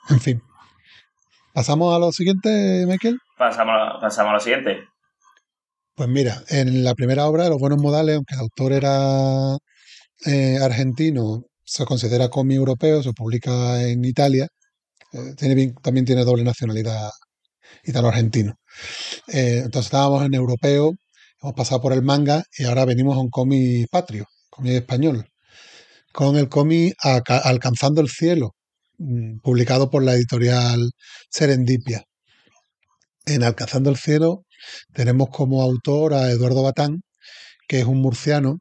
En 0.09 0.21
fin. 0.21 0.43
¿Pasamos 1.55 1.95
a 1.95 1.99
lo 1.99 2.13
siguiente, 2.13 2.85
Michael? 2.87 3.19
Pasamos, 3.39 3.75
a- 3.77 4.01
pasamos 4.01 4.31
a 4.31 4.35
lo 4.35 4.41
siguiente. 4.41 4.81
Pues 5.95 6.09
mira, 6.09 6.43
en 6.49 6.85
la 6.85 6.95
primera 6.95 7.27
obra, 7.27 7.49
Los 7.49 7.59
buenos 7.59 7.79
modales, 7.81 8.17
aunque 8.17 8.35
el 8.35 8.41
autor 8.41 8.73
era 8.73 9.57
eh, 10.27 10.59
argentino, 10.63 11.43
se 11.65 11.85
considera 11.85 12.29
cómic 12.31 12.57
europeo, 12.57 13.03
se 13.03 13.13
publica 13.13 13.83
en 13.83 14.05
Italia, 14.05 14.49
eh, 15.13 15.35
tiene, 15.37 15.55
bien- 15.55 15.75
también 15.83 16.07
tiene 16.07 16.25
doble 16.25 16.45
nacionalidad 16.45 17.11
italo-argentino. 17.85 18.55
Eh, 19.29 19.63
entonces 19.65 19.87
estábamos 19.87 20.25
en 20.25 20.35
europeo, 20.35 20.93
hemos 21.43 21.55
pasado 21.55 21.81
por 21.81 21.93
el 21.93 22.03
manga 22.03 22.45
y 22.57 22.65
ahora 22.65 22.85
venimos 22.85 23.17
a 23.17 23.21
un 23.21 23.31
cómic 23.31 23.89
patrio, 23.91 24.27
cómic 24.49 24.75
español, 24.75 25.27
con 26.13 26.37
el 26.37 26.49
cómic 26.49 26.95
Alcanzando 27.03 28.01
el 28.01 28.09
Cielo, 28.09 28.55
mm, 28.99 29.39
publicado 29.41 29.91
por 29.91 30.05
la 30.05 30.15
editorial 30.15 30.93
Serendipia. 31.31 32.05
En 33.27 33.43
Alcanzando 33.43 33.91
el 33.91 33.97
Cielo 33.97 34.45
tenemos 34.93 35.29
como 35.31 35.63
autor 35.63 36.15
a 36.15 36.31
Eduardo 36.31 36.63
Batán, 36.63 37.03
que 37.69 37.81
es 37.81 37.87
un 37.87 38.01
murciano, 38.01 38.59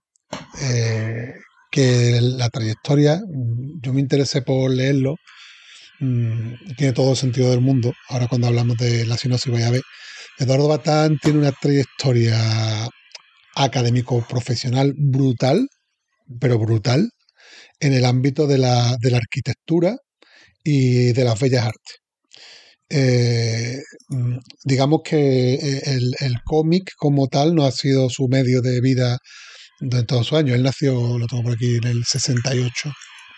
eh, 0.61 1.33
que 1.71 2.19
la 2.21 2.49
trayectoria, 2.49 3.17
mm, 3.17 3.81
yo 3.81 3.93
me 3.93 4.01
interesé 4.01 4.41
por 4.41 4.71
leerlo, 4.71 5.15
mm, 5.99 6.75
tiene 6.77 6.93
todo 6.93 7.11
el 7.11 7.17
sentido 7.17 7.51
del 7.51 7.61
mundo. 7.61 7.93
Ahora 8.09 8.27
cuando 8.27 8.47
hablamos 8.47 8.77
de 8.77 9.05
la 9.05 9.17
sinopsis 9.17 9.51
voy 9.51 9.63
a 9.63 9.71
ver. 9.71 9.83
Eduardo 10.41 10.67
Batán 10.67 11.19
tiene 11.19 11.37
una 11.37 11.51
trayectoria 11.51 12.89
académico-profesional 13.55 14.95
brutal, 14.97 15.67
pero 16.39 16.57
brutal, 16.57 17.11
en 17.79 17.93
el 17.93 18.05
ámbito 18.05 18.47
de 18.47 18.57
la, 18.57 18.97
de 18.99 19.11
la 19.11 19.17
arquitectura 19.17 19.97
y 20.63 21.13
de 21.13 21.23
las 21.23 21.39
bellas 21.39 21.65
artes. 21.65 21.97
Eh, 22.89 23.81
digamos 24.65 25.01
que 25.05 25.53
eh, 25.53 25.81
el, 25.85 26.15
el 26.19 26.41
cómic 26.43 26.91
como 26.97 27.27
tal 27.27 27.53
no 27.53 27.65
ha 27.65 27.71
sido 27.71 28.09
su 28.09 28.27
medio 28.27 28.61
de 28.63 28.81
vida 28.81 29.19
de 29.79 30.03
todos 30.05 30.25
sus 30.25 30.39
años. 30.39 30.55
Él 30.55 30.63
nació, 30.63 31.19
lo 31.19 31.27
tengo 31.27 31.43
por 31.43 31.53
aquí, 31.53 31.75
en 31.75 31.85
el 31.85 32.03
68, 32.03 32.91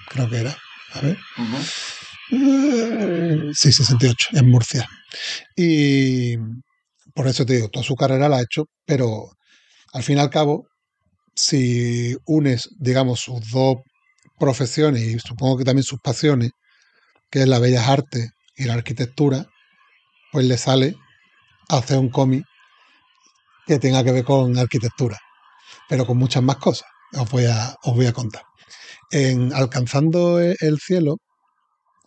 creo 0.07 0.29
que 0.29 0.37
era. 0.37 0.57
A 0.93 1.01
ver. 1.01 1.17
Eh, 2.31 3.51
Sí, 3.53 3.71
68, 3.73 4.29
en 4.33 4.49
Murcia. 4.49 4.87
Y 5.55 6.37
por 7.13 7.27
eso 7.27 7.45
te 7.45 7.53
digo, 7.53 7.69
toda 7.69 7.83
su 7.83 7.95
carrera 7.95 8.29
la 8.29 8.37
ha 8.37 8.41
hecho, 8.41 8.65
pero 8.85 9.29
al 9.93 10.03
fin 10.03 10.17
y 10.17 10.21
al 10.21 10.29
cabo, 10.29 10.67
si 11.35 12.15
unes, 12.25 12.69
digamos, 12.79 13.19
sus 13.21 13.51
dos 13.51 13.77
profesiones 14.39 15.03
y 15.03 15.19
supongo 15.19 15.57
que 15.57 15.63
también 15.63 15.83
sus 15.83 15.99
pasiones, 15.99 16.51
que 17.29 17.41
es 17.41 17.47
la 17.47 17.59
bellas 17.59 17.87
artes 17.87 18.31
y 18.55 18.65
la 18.65 18.73
arquitectura, 18.73 19.47
pues 20.31 20.45
le 20.45 20.57
sale 20.57 20.95
hacer 21.69 21.97
un 21.97 22.09
cómic 22.09 22.45
que 23.65 23.79
tenga 23.79 24.03
que 24.03 24.11
ver 24.11 24.23
con 24.23 24.57
arquitectura, 24.57 25.17
pero 25.89 26.05
con 26.05 26.17
muchas 26.17 26.43
más 26.43 26.57
cosas. 26.57 26.87
Os 27.13 27.29
voy 27.29 27.45
a, 27.45 27.75
os 27.83 27.95
voy 27.95 28.07
a 28.07 28.13
contar. 28.13 28.43
En 29.11 29.53
Alcanzando 29.53 30.39
el 30.39 30.79
cielo 30.79 31.17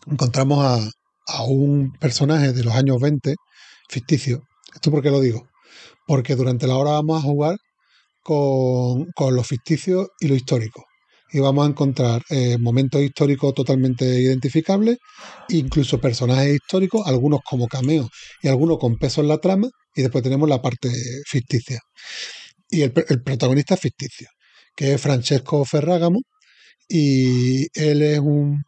encontramos 0.07 0.65
a, 0.65 0.91
a 1.29 1.45
un 1.45 1.93
personaje 1.93 2.53
de 2.53 2.65
los 2.65 2.75
años 2.75 2.99
20, 3.01 3.37
ficticio. 3.89 4.43
¿Esto 4.77 4.91
por 4.91 5.03
qué 5.03 5.11
lo 5.11 5.21
digo? 5.21 5.49
Porque 6.07 6.37
durante 6.37 6.67
la 6.67 6.77
hora 6.77 6.93
vamos 6.93 7.19
a 7.19 7.23
jugar 7.23 7.57
con, 8.23 9.07
con 9.15 9.35
lo 9.35 9.43
ficticio 9.43 10.11
y 10.21 10.29
lo 10.29 10.35
histórico. 10.35 10.85
Y 11.33 11.41
vamos 11.41 11.67
a 11.67 11.71
encontrar 11.71 12.23
eh, 12.29 12.59
momentos 12.59 13.01
históricos 13.03 13.55
totalmente 13.55 14.05
identificables, 14.05 14.99
incluso 15.49 15.99
personajes 16.01 16.57
históricos, 16.57 17.07
algunos 17.07 17.41
como 17.43 17.67
cameos 17.69 18.09
y 18.43 18.49
algunos 18.49 18.79
con 18.79 18.97
peso 18.99 19.23
en 19.23 19.29
la 19.29 19.39
trama, 19.39 19.69
y 19.95 20.03
después 20.03 20.23
tenemos 20.23 20.49
la 20.49 20.61
parte 20.61 20.91
ficticia. 21.27 21.81
Y 22.71 22.83
el, 22.83 22.93
el 23.09 23.23
protagonista 23.23 23.75
es 23.75 23.81
ficticio, 23.81 24.29
que 24.77 24.95
es 24.95 25.01
Francesco 25.01 25.65
Ferragamo, 25.65 26.21
y 26.89 27.67
él 27.81 28.03
es 28.03 28.19
un, 28.19 28.63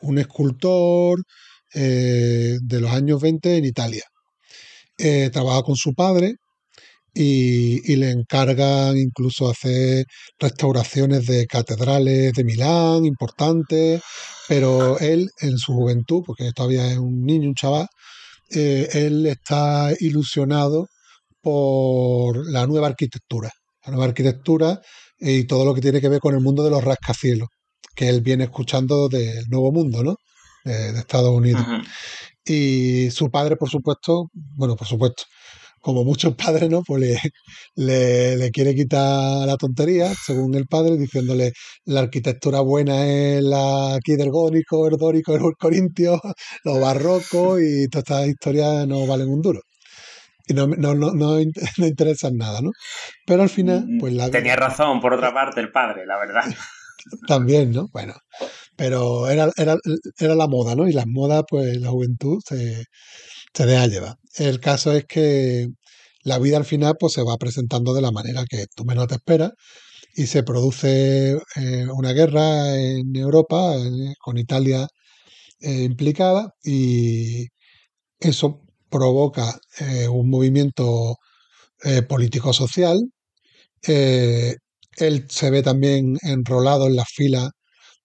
un 0.00 0.18
escultor 0.18 1.22
eh, 1.74 2.58
de 2.60 2.80
los 2.80 2.90
años 2.90 3.20
20 3.20 3.58
en 3.58 3.64
Italia. 3.64 4.02
Eh, 5.02 5.30
trabaja 5.32 5.62
con 5.62 5.76
su 5.76 5.94
padre 5.94 6.34
y, 7.14 7.96
le 7.96 8.10
encargan 8.10 8.98
incluso 8.98 9.48
hacer 9.48 10.04
restauraciones 10.38 11.26
de 11.26 11.46
catedrales 11.46 12.32
de 12.34 12.44
Milán 12.44 13.06
importantes, 13.06 14.02
pero 14.46 14.98
él 14.98 15.30
en 15.40 15.56
su 15.56 15.72
juventud, 15.72 16.22
porque 16.26 16.52
todavía 16.52 16.90
es 16.92 16.98
un 16.98 17.24
niño, 17.24 17.48
un 17.48 17.54
chaval, 17.54 17.86
eh, 18.50 18.88
él 18.92 19.26
está 19.26 19.90
ilusionado 20.00 20.88
por 21.40 22.50
la 22.50 22.66
nueva 22.66 22.88
arquitectura, 22.88 23.50
la 23.86 23.92
nueva 23.92 24.06
arquitectura 24.06 24.80
y 25.18 25.44
todo 25.44 25.64
lo 25.64 25.74
que 25.74 25.80
tiene 25.80 26.00
que 26.00 26.10
ver 26.10 26.20
con 26.20 26.34
el 26.34 26.40
mundo 26.42 26.62
de 26.62 26.70
los 26.70 26.84
rascacielos, 26.84 27.48
que 27.94 28.08
él 28.08 28.20
viene 28.20 28.44
escuchando 28.44 29.08
del 29.08 29.46
Nuevo 29.48 29.72
Mundo, 29.72 30.02
¿no? 30.02 30.16
De, 30.64 30.90
Estados 30.98 31.30
Unidos. 31.30 31.64
Y 32.44 33.10
su 33.10 33.30
padre, 33.30 33.56
por 33.56 33.68
supuesto, 33.70 34.30
bueno, 34.32 34.76
por 34.76 34.86
supuesto, 34.86 35.24
como 35.80 36.04
muchos 36.04 36.34
padres, 36.36 36.70
¿no? 36.70 36.82
Pues 36.82 37.00
le, 37.02 37.18
le, 37.76 38.36
le 38.36 38.50
quiere 38.50 38.74
quitar 38.74 39.46
la 39.46 39.56
tontería, 39.56 40.12
según 40.14 40.54
el 40.54 40.66
padre, 40.66 40.96
diciéndole 40.96 41.52
la 41.84 42.00
arquitectura 42.00 42.60
buena 42.60 43.06
es 43.06 43.42
la 43.42 43.94
aquí 43.94 44.16
del 44.16 44.30
gótico, 44.30 44.88
el 44.88 44.96
dórico, 44.96 45.34
el 45.34 45.42
corintio, 45.58 46.20
los 46.64 46.80
barrocos 46.80 47.60
y 47.62 47.88
todas 47.88 48.04
estas 48.08 48.28
historias 48.28 48.86
no 48.86 49.06
valen 49.06 49.28
un 49.28 49.42
duro. 49.42 49.60
Y 50.48 50.54
no, 50.54 50.66
no, 50.66 50.94
no, 50.94 51.12
no, 51.12 51.40
in- 51.40 51.52
no 51.78 51.86
interesan 51.86 52.36
nada, 52.36 52.60
¿no? 52.60 52.70
Pero 53.26 53.42
al 53.42 53.48
final, 53.50 53.86
pues 54.00 54.12
la 54.14 54.30
Tenía 54.30 54.56
razón, 54.56 55.00
por 55.00 55.14
otra 55.14 55.32
parte, 55.32 55.60
el 55.60 55.70
padre, 55.70 56.06
la 56.06 56.18
verdad. 56.18 56.44
También, 57.26 57.72
¿no? 57.72 57.88
Bueno, 57.92 58.14
pero 58.76 59.28
era, 59.28 59.50
era, 59.56 59.76
era 60.18 60.34
la 60.34 60.48
moda, 60.48 60.74
¿no? 60.76 60.88
Y 60.88 60.92
las 60.92 61.06
modas, 61.06 61.44
pues 61.48 61.78
la 61.80 61.90
juventud 61.90 62.40
se, 62.46 62.84
se 63.54 63.66
deja 63.66 63.86
llevar. 63.86 64.16
El 64.36 64.60
caso 64.60 64.92
es 64.92 65.04
que 65.06 65.68
la 66.24 66.38
vida 66.38 66.56
al 66.58 66.64
final 66.64 66.96
pues 66.98 67.14
se 67.14 67.22
va 67.22 67.36
presentando 67.38 67.94
de 67.94 68.02
la 68.02 68.12
manera 68.12 68.44
que 68.48 68.66
tú 68.74 68.84
menos 68.84 69.08
te 69.08 69.16
esperas 69.16 69.52
y 70.16 70.26
se 70.26 70.42
produce 70.44 71.32
eh, 71.56 71.86
una 71.94 72.12
guerra 72.12 72.76
en 72.78 73.14
Europa 73.16 73.74
con 74.20 74.38
Italia 74.38 74.88
eh, 75.60 75.82
implicada 75.84 76.54
y 76.64 77.48
eso 78.20 78.62
provoca 78.90 79.58
eh, 79.80 80.08
un 80.08 80.30
movimiento 80.30 81.16
eh, 81.84 82.02
político-social. 82.02 82.98
Él 85.00 85.26
se 85.30 85.50
ve 85.50 85.62
también 85.62 86.16
enrolado 86.22 86.86
en 86.86 86.96
las 86.96 87.08
filas 87.08 87.50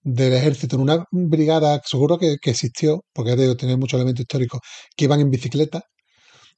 del 0.02 0.34
ejército 0.34 0.76
en 0.76 0.82
una 0.82 1.04
brigada, 1.12 1.80
seguro 1.84 2.18
que, 2.18 2.36
que 2.40 2.50
existió, 2.50 3.02
porque 3.12 3.30
ya 3.32 3.36
te 3.36 3.42
digo, 3.42 3.56
tiene 3.56 3.76
muchos 3.76 3.98
elementos 3.98 4.22
históricos, 4.22 4.60
que 4.96 5.04
iban 5.06 5.20
en 5.20 5.30
bicicleta, 5.30 5.82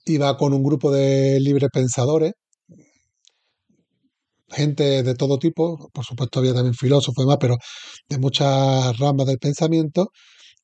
iba 0.06 0.36
con 0.38 0.54
un 0.54 0.64
grupo 0.64 0.92
de 0.92 1.40
libres 1.40 1.70
pensadores, 1.72 2.32
gente 4.50 5.02
de 5.02 5.14
todo 5.14 5.38
tipo, 5.38 5.90
por 5.92 6.04
supuesto 6.04 6.40
había 6.40 6.54
también 6.54 6.74
filósofos 6.74 7.22
y 7.22 7.26
demás, 7.26 7.38
pero 7.40 7.56
de 8.08 8.18
muchas 8.18 8.98
ramas 8.98 9.26
del 9.26 9.38
pensamiento, 9.38 10.10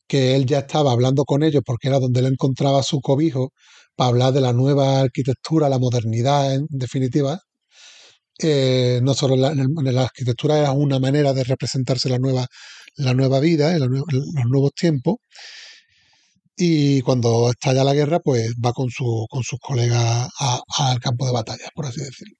que 0.08 0.36
él 0.36 0.46
ya 0.46 0.60
estaba 0.60 0.92
hablando 0.92 1.24
con 1.24 1.42
ellos 1.42 1.62
porque 1.66 1.88
era 1.88 2.00
donde 2.00 2.20
él 2.20 2.26
encontraba 2.26 2.82
su 2.82 3.00
cobijo 3.00 3.52
para 3.96 4.10
hablar 4.10 4.32
de 4.34 4.40
la 4.42 4.52
nueva 4.52 5.00
arquitectura, 5.00 5.68
la 5.68 5.78
modernidad 5.78 6.54
en 6.54 6.66
definitiva. 6.70 7.40
Eh, 8.40 9.00
no 9.02 9.14
solo 9.14 9.36
la, 9.36 9.52
en 9.52 9.74
la 9.94 10.02
arquitectura 10.04 10.58
era 10.58 10.72
una 10.72 10.98
manera 10.98 11.32
de 11.32 11.44
representarse 11.44 12.08
la 12.08 12.18
nueva, 12.18 12.46
la 12.96 13.14
nueva 13.14 13.40
vida, 13.40 13.76
nue- 13.78 14.04
los 14.10 14.44
nuevos 14.46 14.72
tiempos. 14.74 15.16
Y 16.56 17.00
cuando 17.02 17.50
estalla 17.50 17.82
la 17.84 17.94
guerra, 17.94 18.20
pues 18.20 18.54
va 18.64 18.72
con, 18.72 18.88
su, 18.90 19.26
con 19.28 19.42
sus 19.42 19.58
colegas 19.60 20.28
al 20.78 21.00
campo 21.00 21.26
de 21.26 21.32
batalla, 21.32 21.68
por 21.74 21.86
así 21.86 22.00
decirlo. 22.00 22.36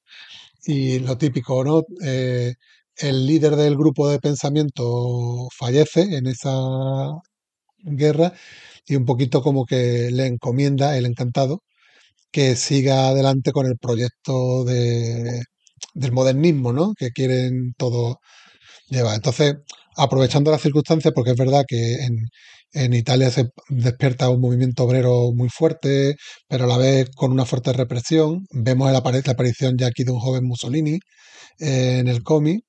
Y 0.66 1.01
lo 1.01 1.18
típico, 1.18 1.64
¿no? 1.64 1.84
Eh, 2.05 2.55
el 2.97 3.26
líder 3.26 3.57
del 3.57 3.76
grupo 3.76 4.09
de 4.11 4.20
pensamiento 4.20 5.49
fallece 5.57 6.03
en 6.16 6.26
esa 6.28 6.53
guerra 7.84 8.32
y 8.86 8.97
un 8.97 9.05
poquito 9.07 9.42
como 9.42 9.66
que 9.66 10.11
le 10.12 10.26
encomienda 10.26 10.97
el 10.99 11.07
encantado 11.07 11.62
que 12.32 12.57
siga 12.57 13.09
adelante 13.11 13.53
con 13.53 13.66
el 13.66 13.78
proyecto 13.78 14.64
de, 14.64 15.45
del 15.95 16.12
modernismo, 16.12 16.72
¿no? 16.72 16.95
Que 16.97 17.11
quieren 17.11 17.75
todos 17.77 18.16
lleva. 18.89 19.14
Entonces, 19.14 19.57
aprovechando 19.97 20.51
las 20.51 20.62
circunstancias, 20.62 21.12
porque 21.14 21.33
es 21.33 21.37
verdad 21.37 21.64
que 21.68 21.95
en, 22.05 22.16
en 22.72 22.95
Italia 22.95 23.31
se 23.31 23.47
despierta 23.68 24.29
un 24.31 24.41
movimiento 24.41 24.85
obrero 24.85 25.33
muy 25.35 25.49
fuerte, 25.51 26.16
pero 26.49 26.64
a 26.64 26.66
la 26.68 26.79
vez 26.79 27.11
con 27.16 27.33
una 27.33 27.45
fuerte 27.47 27.72
represión. 27.72 28.47
Vemos 28.53 28.91
la, 28.93 29.03
apari- 29.03 29.25
la 29.27 29.33
aparición 29.33 29.77
ya 29.79 29.89
aquí 29.89 30.05
de 30.05 30.12
un 30.12 30.20
joven 30.20 30.45
Mussolini 30.47 30.99
eh, 31.61 31.99
en 32.01 32.09
el 32.09 32.22
cómic. 32.22 32.64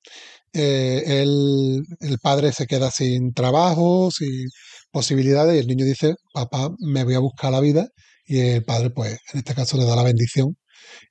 Eh, 0.54 1.04
él- 1.24 1.84
el 2.00 2.20
padre 2.20 2.52
se 2.54 2.68
queda 2.68 2.92
sin 2.92 3.34
trabajo, 3.34 4.12
sin 4.12 4.48
posibilidades, 4.92 5.56
y 5.56 5.60
el 5.60 5.68
niño 5.68 5.86
dice, 5.86 6.16
papá, 6.34 6.72
me 6.80 7.04
voy 7.04 7.16
a 7.16 7.20
buscar 7.20 7.52
la 7.52 7.60
vida, 7.62 7.88
y 8.26 8.40
el 8.40 8.64
padre, 8.64 8.90
pues, 8.92 9.20
en 9.34 9.40
este 9.40 9.54
caso 9.56 9.78
le 9.78 9.86
da 9.86 9.96
la 9.96 10.04
bendición 10.04 10.56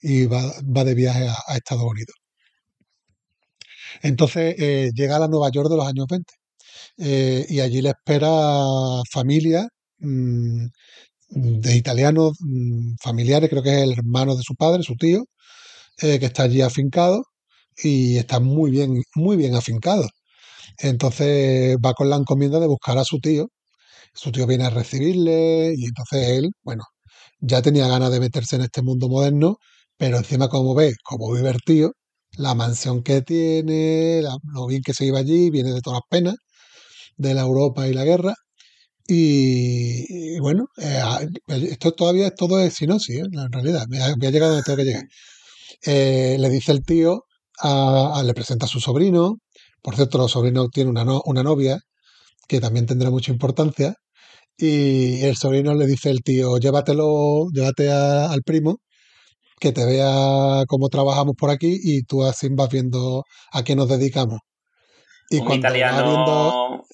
y 0.00 0.26
va, 0.26 0.42
va 0.64 0.84
de 0.84 0.94
viaje 0.94 1.28
a, 1.28 1.56
Estados 1.56 1.84
Unidos. 1.84 2.14
Entonces 4.02 4.54
eh, 4.58 4.90
llega 4.94 5.16
a 5.16 5.18
la 5.20 5.28
Nueva 5.28 5.50
York 5.50 5.68
de 5.70 5.76
los 5.76 5.86
años 5.86 6.06
20 6.08 6.32
eh, 6.98 7.46
y 7.48 7.60
allí 7.60 7.82
le 7.82 7.90
espera 7.90 8.28
familia 9.10 9.68
mm, 9.98 10.66
de 11.30 11.76
italianos 11.76 12.32
mm, 12.40 12.96
familiares, 13.02 13.50
creo 13.50 13.62
que 13.62 13.70
es 13.78 13.82
el 13.84 13.92
hermano 13.92 14.36
de 14.36 14.42
su 14.42 14.54
padre, 14.56 14.82
su 14.82 14.96
tío, 14.96 15.24
eh, 16.02 16.18
que 16.20 16.26
está 16.26 16.44
allí 16.44 16.62
afincado 16.62 17.24
y 17.76 18.18
está 18.18 18.40
muy 18.40 18.70
bien, 18.70 19.02
muy 19.14 19.36
bien 19.36 19.54
afincado. 19.56 20.08
Entonces 20.78 21.76
va 21.84 21.94
con 21.94 22.10
la 22.10 22.16
encomienda 22.16 22.60
de 22.60 22.66
buscar 22.68 22.98
a 22.98 23.04
su 23.04 23.20
tío. 23.20 23.48
Su 24.14 24.32
tío 24.32 24.46
viene 24.46 24.64
a 24.66 24.70
recibirle 24.70 25.74
y 25.76 25.86
entonces 25.86 26.28
él, 26.30 26.50
bueno, 26.62 26.84
ya 27.40 27.62
tenía 27.62 27.88
ganas 27.88 28.12
de 28.12 28.20
meterse 28.20 28.56
en 28.56 28.62
este 28.62 28.82
mundo 28.82 29.08
moderno, 29.08 29.58
pero 29.96 30.18
encima 30.18 30.48
como 30.48 30.74
ve, 30.74 30.94
como 31.04 31.34
divertido, 31.36 31.92
la 32.36 32.54
mansión 32.54 33.02
que 33.02 33.22
tiene, 33.22 34.22
lo 34.22 34.66
bien 34.66 34.82
que 34.82 34.94
se 34.94 35.06
iba 35.06 35.18
allí, 35.20 35.50
viene 35.50 35.72
de 35.72 35.80
todas 35.80 35.98
las 36.00 36.08
penas 36.10 36.36
de 37.16 37.34
la 37.34 37.42
Europa 37.42 37.88
y 37.88 37.94
la 37.94 38.04
guerra. 38.04 38.34
Y, 39.06 40.38
bueno, 40.40 40.66
eh, 40.78 41.00
a- 41.02 41.20
esto 41.48 41.92
todavía 41.92 42.28
es 42.28 42.34
todo 42.36 42.60
es 42.60 42.74
sinopsis, 42.74 43.16
¿eh? 43.18 43.22
en 43.32 43.52
realidad, 43.52 43.86
me 43.88 44.02
ha, 44.02 44.14
llegado 44.16 44.52
donde 44.52 44.64
tengo 44.64 44.78
que 44.78 44.84
llegar. 44.84 45.04
Eh, 45.86 46.36
le 46.40 46.50
dice 46.50 46.72
el 46.72 46.84
tío, 46.84 47.24
le 48.24 48.34
presenta 48.34 48.66
a 48.66 48.68
su 48.68 48.80
sobrino, 48.80 49.38
por 49.82 49.96
cierto, 49.96 50.18
los 50.18 50.32
sobrinos 50.32 50.68
tienen 50.72 50.90
una, 50.96 51.20
una 51.24 51.42
novia 51.42 51.78
que 52.48 52.60
también 52.60 52.86
tendrá 52.86 53.10
mucha 53.10 53.32
importancia, 53.32 53.94
y 54.56 55.22
el 55.22 55.36
sobrino 55.36 55.74
le 55.74 55.86
dice 55.86 56.10
el 56.10 56.22
tío, 56.22 56.58
llévatelo, 56.58 57.48
llévate 57.52 57.90
al 57.92 58.42
primo, 58.42 58.80
que 59.60 59.72
te 59.72 59.84
vea 59.84 60.64
cómo 60.66 60.88
trabajamos 60.88 61.34
por 61.36 61.50
aquí 61.50 61.78
y 61.82 62.02
tú 62.02 62.24
así 62.24 62.48
vas 62.50 62.68
viendo 62.70 63.24
a 63.52 63.62
qué 63.64 63.76
nos 63.76 63.88
dedicamos. 63.88 64.40
Y 65.30 65.38
un 65.38 65.46
cuando 65.46 65.68
va 65.68 65.72
viendo 65.72 65.94
italiano, 65.94 66.84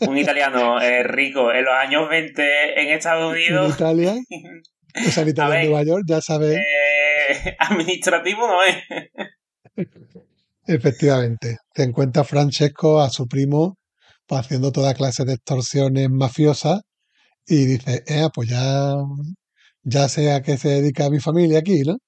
un 0.00 0.18
italiano 0.18 0.80
eh, 0.80 1.02
rico 1.02 1.52
en 1.52 1.64
los 1.64 1.74
años 1.74 2.08
20 2.08 2.80
en 2.80 2.88
Estados 2.90 3.34
en 3.36 3.42
Unidos, 3.42 3.74
Italia, 3.74 4.14
o 4.14 5.10
sea, 5.10 5.22
en 5.22 5.28
Italia, 5.30 5.60
en 5.60 5.70
Nueva 5.70 5.84
York, 5.84 6.04
ya 6.06 6.20
sabes, 6.20 6.56
eh, 6.56 7.56
administrativo 7.58 8.46
no 8.46 8.62
es. 8.62 8.76
efectivamente, 10.66 11.58
te 11.74 11.82
encuentra 11.82 12.24
Francesco 12.24 13.00
a 13.00 13.10
su 13.10 13.26
primo 13.26 13.76
haciendo 14.30 14.72
toda 14.72 14.94
clase 14.94 15.24
de 15.24 15.34
extorsiones 15.34 16.08
mafiosas 16.10 16.80
y 17.46 17.66
dice, 17.66 18.02
eh, 18.06 18.28
pues 18.32 18.48
ya, 18.48 18.94
ya 19.84 20.08
sé 20.08 20.32
a 20.32 20.42
qué 20.42 20.58
se 20.58 20.68
dedica 20.70 21.10
mi 21.10 21.20
familia 21.20 21.60
aquí, 21.60 21.82
¿no? 21.82 21.98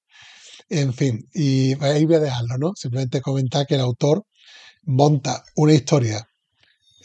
En 0.69 0.95
fin, 0.95 1.21
y 1.35 1.75
ahí 1.85 2.07
voy 2.07 2.17
a 2.17 2.21
dejarlo, 2.21 2.59
¿no? 2.59 2.73
Simplemente 2.77 3.21
comentar 3.21 3.67
que 3.67 3.77
el 3.77 3.83
autor 3.83 4.25
monta 4.85 5.43
una 5.57 5.75
historia 5.75 6.27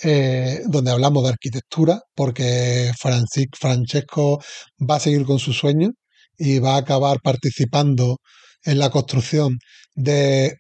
eh, 0.04 0.62
donde 0.68 0.92
hablamos 0.92 1.24
de 1.24 1.30
arquitectura, 1.30 2.02
porque 2.16 2.92
Francis, 3.00 3.48
Francesco 3.60 4.42
va 4.80 4.96
a 4.96 5.00
seguir 5.00 5.26
con 5.26 5.40
su 5.40 5.54
sueño 5.54 5.92
y 6.38 6.60
va 6.60 6.76
a 6.76 6.78
acabar 6.80 7.20
participando 7.22 8.18
en 8.66 8.80
la 8.80 8.90
construcción 8.90 9.60
de 9.96 10.56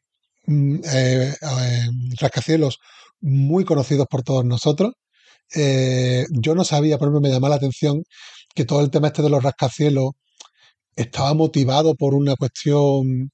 mm, 0.47 0.75
eh, 0.85 1.35
eh, 1.41 1.87
rascacielos 2.19 2.79
muy 3.21 3.65
conocidos 3.65 4.07
por 4.09 4.23
todos 4.23 4.45
nosotros. 4.45 4.93
Yo 6.31 6.55
no 6.55 6.63
sabía, 6.63 6.97
por 6.97 7.07
ejemplo, 7.07 7.21
me 7.21 7.29
llamaba 7.29 7.49
la 7.49 7.55
atención 7.57 8.03
que 8.55 8.65
todo 8.65 8.81
el 8.81 8.89
tema 8.91 9.07
este 9.07 9.21
de 9.21 9.29
los 9.29 9.43
rascacielos 9.43 10.11
estaba 10.95 11.33
motivado 11.33 11.95
por 11.95 12.13
una 12.13 12.35
cuestión 12.35 13.31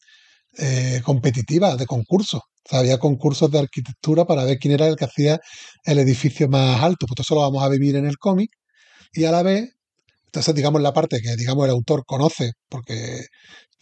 eh, 0.57 1.01
competitiva 1.03 1.75
de 1.75 1.85
concursos. 1.85 2.41
O 2.41 2.69
sea, 2.69 2.79
había 2.79 2.97
concursos 2.99 3.51
de 3.51 3.59
arquitectura 3.59 4.25
para 4.25 4.43
ver 4.43 4.57
quién 4.59 4.73
era 4.73 4.87
el 4.87 4.95
que 4.95 5.05
hacía 5.05 5.39
el 5.85 5.99
edificio 5.99 6.49
más 6.49 6.81
alto. 6.81 7.05
Pues 7.07 7.25
eso 7.25 7.35
lo 7.35 7.41
vamos 7.41 7.63
a 7.63 7.69
vivir 7.69 7.95
en 7.95 8.05
el 8.05 8.17
cómic 8.17 8.51
y 9.13 9.25
a 9.25 9.31
la 9.31 9.43
vez, 9.43 9.69
entonces 10.25 10.55
digamos 10.55 10.81
la 10.81 10.93
parte 10.93 11.21
que 11.21 11.35
digamos 11.35 11.65
el 11.65 11.71
autor 11.71 12.03
conoce, 12.05 12.53
porque 12.69 13.25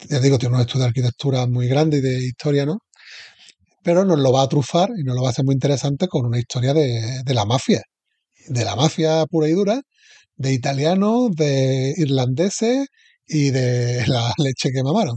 ya 0.08 0.20
digo, 0.20 0.38
tiene 0.38 0.54
unos 0.54 0.66
estudios 0.66 0.84
de 0.84 0.88
arquitectura 0.88 1.46
muy 1.46 1.68
grandes 1.68 2.00
y 2.00 2.02
de 2.02 2.24
historia, 2.26 2.66
¿no? 2.66 2.78
Pero 3.82 4.04
nos 4.04 4.18
lo 4.18 4.32
va 4.32 4.42
a 4.42 4.48
trufar 4.48 4.90
y 4.98 5.04
nos 5.04 5.14
lo 5.16 5.22
va 5.22 5.28
a 5.28 5.30
hacer 5.32 5.44
muy 5.44 5.54
interesante 5.54 6.08
con 6.08 6.26
una 6.26 6.38
historia 6.38 6.74
de 6.74 7.34
la 7.34 7.44
mafia, 7.44 7.82
de 8.48 8.64
la 8.64 8.76
mafia 8.76 9.24
pura 9.26 9.48
y 9.48 9.52
dura, 9.52 9.80
de 10.36 10.52
italianos, 10.52 11.30
de 11.34 11.94
irlandeses 11.96 12.88
y 13.26 13.50
de 13.50 14.04
la 14.06 14.32
leche 14.38 14.70
que 14.72 14.82
mamaron 14.82 15.16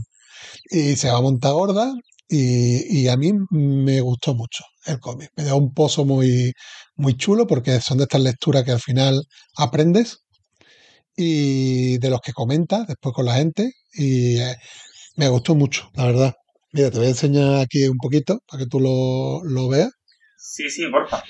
y 0.70 0.96
se 0.96 1.10
va 1.10 1.18
a 1.18 1.22
montar 1.22 1.52
gorda 1.52 1.92
y, 2.28 3.00
y 3.02 3.08
a 3.08 3.16
mí 3.16 3.32
me 3.50 4.00
gustó 4.00 4.34
mucho 4.34 4.64
el 4.86 5.00
cómic. 5.00 5.30
Me 5.36 5.44
dio 5.44 5.56
un 5.56 5.72
pozo 5.74 6.04
muy, 6.04 6.52
muy 6.96 7.16
chulo 7.16 7.46
porque 7.46 7.80
son 7.80 7.98
de 7.98 8.04
estas 8.04 8.20
lecturas 8.22 8.64
que 8.64 8.72
al 8.72 8.80
final 8.80 9.22
aprendes 9.56 10.18
y 11.16 11.98
de 11.98 12.10
los 12.10 12.20
que 12.20 12.32
comentas 12.32 12.86
después 12.86 13.14
con 13.14 13.26
la 13.26 13.34
gente 13.34 13.72
y 13.92 14.38
eh, 14.38 14.56
me 15.16 15.28
gustó 15.28 15.54
mucho, 15.54 15.90
la 15.94 16.06
verdad. 16.06 16.34
Mira, 16.72 16.90
te 16.90 16.98
voy 16.98 17.08
a 17.08 17.10
enseñar 17.10 17.56
aquí 17.56 17.86
un 17.88 17.98
poquito 17.98 18.38
para 18.46 18.62
que 18.62 18.68
tú 18.68 18.78
lo, 18.80 19.42
lo 19.44 19.68
veas. 19.68 19.90
Sí, 20.38 20.70
sí, 20.70 20.84
porfa. 20.90 21.22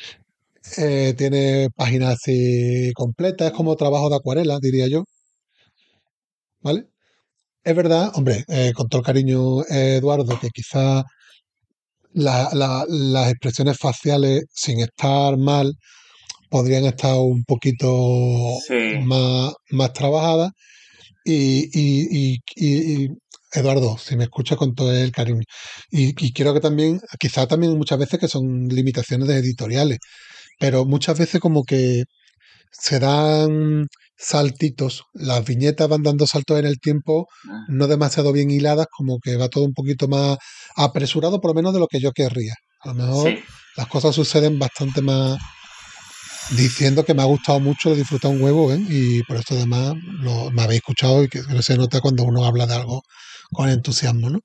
Eh, 0.77 1.15
tiene 1.17 1.69
páginas 1.75 2.15
así 2.21 2.93
completas, 2.95 3.49
es 3.51 3.53
como 3.57 3.77
trabajo 3.77 4.11
de 4.11 4.17
acuarela, 4.17 4.59
diría 4.61 4.89
yo, 4.89 5.05
¿vale? 6.61 6.87
Es 7.65 7.77
verdad, 7.77 8.13
hombre, 8.15 8.45
eh, 8.49 8.73
con 8.75 8.89
todo 8.89 9.01
el 9.01 9.07
cariño, 9.07 9.63
eh, 9.65 9.97
Eduardo, 9.99 10.39
que 10.41 10.49
quizá 10.51 11.05
la- 12.13 12.51
la- 12.53 12.85
las 12.89 13.31
expresiones 13.31 13.79
faciales, 13.79 14.45
sin 14.55 14.81
estar 14.81 15.37
mal, 15.39 15.75
podrían 16.51 16.85
estar 16.87 17.17
un 17.19 17.45
poquito 17.45 17.89
Sí. 18.67 18.99
más, 19.05 19.55
más 19.71 19.93
trabajadas. 19.93 20.53
Y, 21.25 21.69
y- 21.79 22.35
y- 22.35 22.39
y- 22.57 23.05
y, 23.05 23.09
Eduardo, 23.55 23.99
si 23.99 24.17
me 24.17 24.25
escuchas 24.25 24.59
con 24.59 24.75
todo 24.75 24.93
el 24.95 25.13
cariño. 25.13 25.43
Y, 25.91 26.15
creo 26.33 26.55
que 26.55 26.61
también, 26.61 27.01
quizá 27.19 27.47
también 27.49 27.77
muchas 27.79 27.99
veces 27.99 28.21
que 28.21 28.29
son 28.29 28.69
limitaciones 28.69 29.29
de 29.29 29.39
editoriales, 29.39 29.99
pero 30.61 30.85
muchas 30.85 31.19
veces 31.19 31.41
como 31.41 31.65
que 31.65 32.05
se 32.71 33.01
dan 33.01 33.87
saltitos, 34.17 35.05
las 35.15 35.45
viñetas 35.45 35.89
van 35.89 36.03
dando 36.05 36.27
saltos 36.27 36.59
en 36.61 36.67
el 36.67 36.79
tiempo, 36.79 37.27
Ah, 37.51 37.65
no 37.69 37.89
demasiado 37.89 38.33
bien 38.33 38.51
hiladas, 38.51 38.87
como 38.97 39.19
que 39.21 39.37
va 39.37 39.49
todo 39.49 39.65
un 39.65 39.73
poquito 39.75 40.07
más 40.09 40.39
apresurado, 40.77 41.41
por 41.41 41.51
lo 41.51 41.55
menos 41.55 41.73
de 41.75 41.81
lo 41.81 41.89
que 41.89 42.01
yo 42.01 42.13
querría. 42.13 42.55
A 42.83 42.89
lo 42.91 42.95
mejor 42.95 43.31
Sí. 43.31 43.39
las 43.77 43.87
cosas 43.89 44.15
suceden 44.15 44.59
bastante 44.59 45.03
más 45.03 45.39
diciendo 46.57 47.05
que 47.05 47.15
me 47.15 47.23
ha 47.23 47.27
gustado 47.27 47.61
mucho, 47.61 47.95
disfrutado 47.95 48.35
un 48.35 48.43
huevo, 48.43 48.73
¿eh? 48.73 48.81
y 48.89 49.23
por 49.25 49.37
esto 49.37 49.55
además 49.55 49.95
lo, 50.21 50.51
me 50.51 50.63
habéis 50.63 50.81
escuchado 50.81 51.23
y 51.25 51.29
que 51.29 51.41
se 51.63 51.77
nota 51.77 52.01
cuando 52.01 52.25
uno 52.25 52.45
habla 52.45 52.67
de 52.67 52.75
algo 52.75 53.03
con 53.53 53.69
entusiasmo, 53.69 54.31
¿no? 54.31 54.41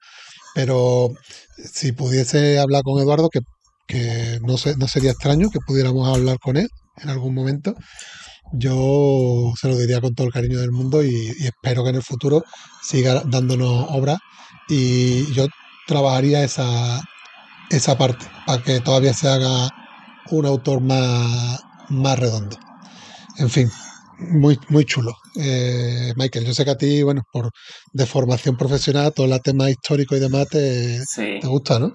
Pero 0.53 1.09
si 1.57 1.91
pudiese 1.91 2.59
hablar 2.59 2.84
con 2.84 3.01
Eduardo, 3.01 3.30
que, 3.30 3.39
que 3.88 4.40
no, 4.42 4.58
sé, 4.58 4.76
no 4.78 4.88
sería 4.88 5.12
extraño 5.12 5.50
que 5.50 5.60
pudiéramos 5.60 6.08
hablar 6.08 6.38
con 6.40 6.58
él 6.58 6.68
en 6.98 7.10
algún 7.10 7.34
momento, 7.34 7.76
yo 8.54 9.54
se 9.60 9.68
lo 9.68 9.78
diría 9.78 10.02
con 10.02 10.14
todo 10.16 10.28
el 10.28 10.34
cariño 10.34 10.60
del 10.60 10.72
mundo 10.72 11.04
y, 11.04 11.10
y 11.38 11.46
espero 11.48 11.84
que 11.84 11.90
en 11.90 11.96
el 11.98 12.04
futuro 12.04 12.44
siga 12.84 13.22
dándonos 13.26 13.88
obras 13.90 14.20
y 14.70 15.32
yo 15.34 15.48
trabajaría 15.88 16.44
esa, 16.44 17.02
esa 17.70 17.98
parte 17.98 18.26
para 18.46 18.64
que 18.64 18.80
todavía 18.80 19.14
se 19.14 19.28
haga 19.28 19.70
un 20.32 20.46
autor 20.46 20.82
más, 20.82 21.60
más 21.90 22.18
redondo. 22.20 22.58
En 23.38 23.50
fin, 23.50 23.70
muy, 24.20 24.58
muy 24.70 24.86
chulo. 24.86 25.14
Eh, 25.36 26.14
Michael, 26.16 26.46
yo 26.46 26.54
sé 26.54 26.64
que 26.66 26.72
a 26.72 26.78
ti, 26.78 27.04
bueno, 27.04 27.24
por 27.32 27.52
de 27.92 28.06
formación 28.06 28.56
profesional, 28.58 29.14
todo 29.14 29.26
el 29.28 29.42
tema 29.42 29.70
histórico 29.70 30.16
y 30.16 30.20
demás 30.20 30.48
te, 30.50 31.04
Sí. 31.06 31.40
te 31.42 31.48
gusta, 31.48 31.80
¿no? 31.80 31.94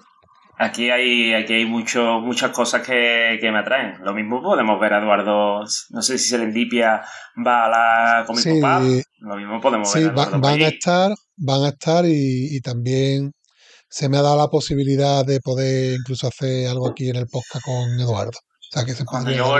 Aquí 0.62 0.90
hay, 0.90 1.32
aquí 1.32 1.54
hay 1.54 1.64
mucho, 1.64 2.20
muchas 2.20 2.50
cosas 2.50 2.86
que, 2.86 3.38
que 3.40 3.50
me 3.50 3.61
atraen. 3.61 3.94
Lo 4.04 4.12
mismo 4.12 4.42
podemos 4.42 4.78
ver 4.78 4.92
a 4.92 4.98
Eduardo, 4.98 5.64
no 5.88 6.02
sé 6.02 6.18
si 6.18 6.28
Serendipia 6.28 7.00
va 7.46 7.64
a 7.64 7.68
la 7.70 8.26
Comic 8.26 8.42
Sí, 8.42 8.61
Pop, 8.61 8.82
lo 9.20 9.36
mismo 9.36 9.61
podemos 9.61 9.90
sí, 9.90 10.00
ver 10.00 10.11
a 10.11 10.12
va- 10.14 10.38
van 10.38 10.61
a 10.62 10.68
estar, 10.68 11.12
van 11.36 11.64
a 11.64 11.68
estar 11.68 12.04
y, 12.04 12.54
y 12.56 12.61
también 12.61 13.32
se 13.88 14.11
me 14.11 14.18
ha 14.18 14.22
dado 14.22 14.36
la 14.36 14.48
posibilidad 14.48 15.24
de 15.24 15.40
poder 15.40 15.94
incluso 15.98 16.28
hacer 16.28 16.68
algo 16.68 16.88
aquí 16.90 17.08
en 17.08 17.16
el 17.16 17.26
podcast 17.26 17.64
con 17.64 17.98
Eduardo. 17.98 18.38
O 18.38 18.72
sea 18.72 18.84
que 18.84 18.92
se 18.92 19.06
Cuando 19.06 19.30
yo, 19.30 19.54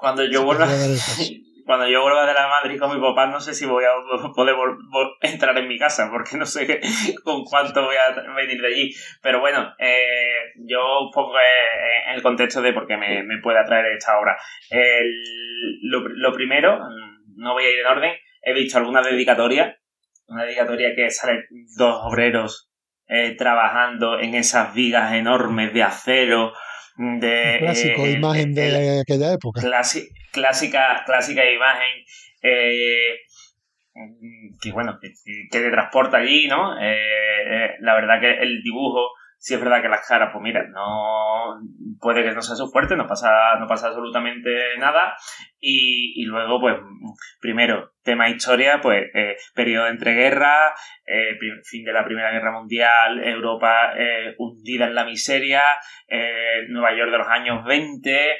cuando 0.00 0.24
yo 0.24 0.44
vuelva 0.44 0.66
cuando 1.70 1.86
yo 1.88 2.02
vuelva 2.02 2.26
de 2.26 2.34
la 2.34 2.48
Madrid 2.48 2.80
con 2.80 2.92
mi 2.92 3.00
papá 3.00 3.28
no 3.28 3.38
sé 3.40 3.54
si 3.54 3.64
voy 3.64 3.84
a 3.84 3.90
poder 4.34 4.56
entrar 5.20 5.56
en 5.56 5.68
mi 5.68 5.78
casa 5.78 6.08
porque 6.10 6.36
no 6.36 6.44
sé 6.44 6.66
qué- 6.66 6.80
con 7.24 7.44
cuánto 7.44 7.84
voy 7.84 7.94
a 7.94 8.10
venir 8.34 8.60
de 8.60 8.66
allí 8.66 8.92
pero 9.22 9.38
bueno 9.38 9.72
eh, 9.78 10.50
yo 10.66 10.80
pongo 11.14 11.38
eh, 11.38 12.08
en 12.08 12.14
el 12.16 12.22
contexto 12.22 12.60
de 12.60 12.72
por 12.72 12.88
qué 12.88 12.96
me, 12.96 13.22
me 13.22 13.38
puede 13.40 13.60
atraer 13.60 13.86
esta 13.96 14.18
obra 14.18 14.36
El- 14.68 15.78
lo, 15.82 16.00
lo 16.08 16.32
primero 16.32 16.76
mm, 16.76 17.36
no 17.36 17.52
voy 17.52 17.64
a 17.66 17.70
ir 17.70 17.78
en 17.78 17.86
orden 17.86 18.12
he 18.42 18.52
visto 18.52 18.78
alguna 18.78 19.00
dedicatoria 19.02 19.78
una 20.26 20.42
dedicatoria 20.44 20.92
que 20.96 21.08
sale 21.10 21.44
dos 21.76 22.00
obreros 22.02 22.68
eh, 23.06 23.36
trabajando 23.38 24.18
en 24.18 24.34
esas 24.34 24.74
vigas 24.74 25.12
enormes 25.14 25.72
de 25.72 25.82
acero 25.84 26.52
de 26.96 27.52
Un 27.52 27.58
clásico, 27.60 28.04
eh, 28.06 28.10
imagen 28.10 28.54
de 28.54 29.00
aquella 29.00 29.32
época. 29.32 29.60
Clasi- 29.62 30.08
clásica, 30.32 31.02
clásica 31.06 31.44
imagen 31.50 32.04
eh, 32.42 33.16
que 34.60 34.72
bueno, 34.72 34.98
que, 35.00 35.08
que 35.50 35.58
te 35.60 35.70
transporta 35.70 36.18
allí, 36.18 36.46
¿no? 36.48 36.78
Eh, 36.80 36.94
eh, 37.46 37.70
la 37.80 37.94
verdad 37.94 38.20
que 38.20 38.30
el 38.30 38.62
dibujo, 38.62 39.10
sí 39.38 39.54
es 39.54 39.60
verdad 39.60 39.82
que 39.82 39.88
las 39.88 40.06
caras, 40.06 40.30
pues 40.32 40.42
mira, 40.42 40.64
no 40.68 41.58
puede 42.00 42.22
que 42.22 42.32
no 42.32 42.42
sea 42.42 42.56
su 42.56 42.70
fuerte, 42.70 42.96
no 42.96 43.06
pasa, 43.06 43.56
no 43.58 43.66
pasa 43.66 43.88
absolutamente 43.88 44.76
nada. 44.78 45.16
Y, 45.58 46.22
y 46.22 46.24
luego, 46.26 46.60
pues, 46.60 46.76
primero, 47.40 47.92
tema 48.02 48.28
historia, 48.30 48.80
pues, 48.80 49.04
eh, 49.14 49.36
periodo 49.54 49.86
de 49.86 49.90
entreguerra, 49.90 50.74
fin 51.64 51.84
de 51.84 51.92
la 51.92 52.04
Primera 52.04 52.30
Guerra 52.30 52.52
Mundial, 52.52 53.22
Europa 53.24 53.92
eh, 53.98 54.34
hundida 54.38 54.86
en 54.86 54.94
la 54.94 55.04
miseria, 55.04 55.62
Nueva 56.68 56.94
York 56.96 57.10
de 57.10 57.18
los 57.18 57.28
años 57.28 57.64
20, 57.64 58.36
lu- 58.36 58.38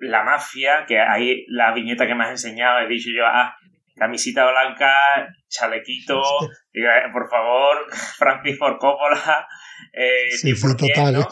la 0.00 0.22
mafia, 0.24 0.84
que 0.86 0.98
ahí 0.98 1.44
la 1.48 1.72
viñeta 1.72 2.06
que 2.06 2.14
me 2.14 2.24
has 2.24 2.30
enseñado, 2.30 2.80
he 2.80 2.88
dicho 2.88 3.10
yo, 3.14 3.24
ah, 3.26 3.56
camisita 3.96 4.50
blanca, 4.50 5.28
chalequito, 5.48 6.20
eh, 6.72 6.82
por 7.12 7.28
favor, 7.28 7.86
Francis 8.18 8.58
Ford 8.58 8.78
Coppola, 8.78 9.46
eh, 9.92 10.30
Sí, 10.30 10.52
100%, 10.52 10.54
sí, 10.56 10.92
total. 10.92 11.14
¿no? 11.14 11.28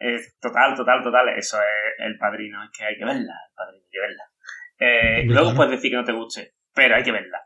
Eh, 0.00 0.20
total, 0.40 0.74
total, 0.74 1.02
total, 1.02 1.28
eso 1.36 1.58
es 1.58 2.06
el 2.06 2.16
padrino, 2.16 2.64
es 2.64 2.70
que 2.70 2.84
hay 2.84 2.96
que 2.96 3.04
verla, 3.04 3.34
el 3.48 3.54
padrino, 3.54 3.84
hay 3.84 3.90
que 3.90 4.00
verla. 4.00 4.24
Eh, 4.78 5.24
luego 5.26 5.54
puedes 5.54 5.72
decir 5.72 5.90
que 5.90 5.96
no 5.96 6.04
te 6.04 6.12
guste, 6.12 6.54
pero 6.74 6.96
hay 6.96 7.02
que 7.02 7.12
verla. 7.12 7.42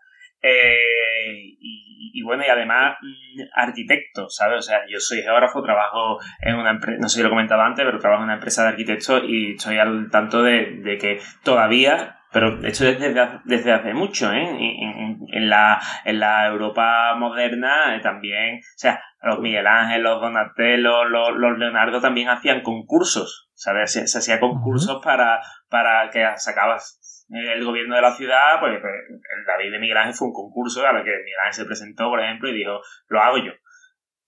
Eh, 0.47 1.57
y, 1.59 2.11
y 2.15 2.23
bueno, 2.23 2.45
y 2.47 2.51
además, 2.51 2.97
mm, 3.01 3.41
arquitecto, 3.55 4.29
¿sabes? 4.29 4.59
O 4.59 4.63
sea, 4.63 4.81
yo 4.89 5.01
soy 5.01 5.23
geógrafo, 5.23 5.63
trabajo 5.63 6.19
en 6.41 6.57
una 6.57 6.71
empresa, 6.73 6.99
no 7.01 7.09
sé 7.09 7.17
si 7.17 7.23
lo 7.23 7.29
he 7.29 7.31
comentado 7.31 7.63
antes, 7.63 7.85
pero 7.85 7.99
trabajo 7.99 8.21
en 8.21 8.25
una 8.27 8.35
empresa 8.35 8.63
de 8.63 8.69
arquitectos 8.69 9.23
y 9.27 9.53
estoy 9.53 9.79
al 9.79 10.11
tanto 10.11 10.43
de, 10.43 10.81
de 10.83 10.99
que 10.99 11.21
todavía, 11.43 12.19
pero 12.33 12.57
de 12.59 12.69
hecho 12.69 12.85
desde, 12.85 13.15
desde 13.45 13.73
hace 13.73 13.95
mucho, 13.95 14.31
¿eh? 14.33 14.43
En, 14.43 14.59
en- 14.61 15.19
en 15.33 15.49
la, 15.49 15.81
en 16.05 16.21
la 16.21 16.47
Europa 16.47 17.15
moderna 17.17 17.97
eh, 17.97 18.01
también, 18.01 18.57
o 18.59 18.77
sea, 18.79 19.01
los 19.23 19.41
Miguel 19.41 19.67
Ángel, 19.67 20.03
los 20.03 20.21
Donatello, 20.21 21.05
los, 21.07 21.31
los 21.37 21.59
Leonardo 21.59 22.01
también 22.01 22.29
hacían 22.29 22.61
concursos, 22.63 23.51
¿sabes? 23.55 23.93
Se, 23.93 24.07
se 24.07 24.19
hacía 24.19 24.39
concursos 24.39 25.01
para, 25.03 25.41
para 25.71 26.11
que 26.11 26.25
sacabas 26.37 27.01
el 27.31 27.65
gobierno 27.65 27.97
de 27.97 28.03
la 28.03 28.15
ciudad, 28.15 28.61
pues, 28.61 28.79
pues, 28.81 28.93
el 29.11 29.45
David 29.47 29.73
de 29.73 29.79
Miguel 29.79 29.97
Ángel 29.97 30.15
fue 30.15 30.29
un 30.29 30.35
concurso 30.35 30.87
a 30.87 30.93
lo 30.93 31.05
que 31.05 31.11
Miguel 31.11 31.41
Ángel 31.41 31.55
se 31.55 31.65
presentó, 31.65 32.09
por 32.09 32.21
ejemplo, 32.21 32.49
y 32.49 32.55
dijo, 32.55 32.81
lo 33.09 33.21
hago 33.21 33.39
yo. 33.39 33.53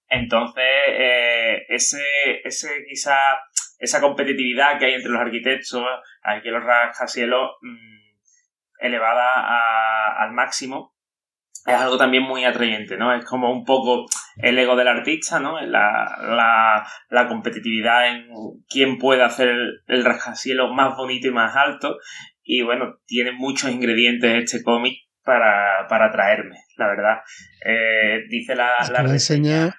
Entonces, 0.08 0.64
eh, 0.88 1.66
ese, 1.68 2.40
ese 2.44 2.84
quizá, 2.88 3.16
esa 3.78 4.00
competitividad 4.00 4.78
que 4.78 4.86
hay 4.86 4.94
entre 4.94 5.10
los 5.10 5.20
arquitectos, 5.20 5.84
aquí 6.22 6.48
en 6.48 6.54
los 6.54 6.64
rascacielos, 6.64 7.50
mm, 7.60 8.06
elevada 8.80 9.32
a- 9.34 10.22
al 10.22 10.32
máximo, 10.32 10.94
es 11.66 11.74
algo 11.74 11.98
también 11.98 12.22
muy 12.22 12.44
atrayente, 12.44 12.96
¿no? 12.96 13.12
Es 13.12 13.24
como 13.24 13.50
un 13.50 13.64
poco 13.64 14.06
el 14.36 14.56
ego 14.56 14.76
del 14.76 14.86
artista, 14.86 15.40
¿no? 15.40 15.60
La, 15.60 16.86
la, 17.10 17.26
competitividad 17.26 18.06
en 18.08 18.28
quién 18.68 18.98
puede 18.98 19.24
hacer 19.24 19.48
el, 19.48 19.82
el 19.88 20.04
más 20.72 20.96
bonito 20.96 21.26
y 21.26 21.32
más 21.32 21.56
alto. 21.56 21.96
Y 22.48 22.62
bueno, 22.62 22.94
tiene 23.06 23.32
muchos 23.32 23.70
ingredientes 23.72 24.44
este 24.44 24.62
cómic 24.62 24.94
para, 25.24 25.86
para 25.88 26.06
atraerme, 26.06 26.56
la 26.76 26.86
verdad. 26.86 27.16
Eh, 27.64 28.20
dice 28.30 28.54
la, 28.54 28.70
Pues 28.78 28.90
la 28.90 28.96
te 28.98 29.02
voy 29.02 29.10
a 29.10 29.14
reseña- 29.14 29.52
enseñar, 29.64 29.74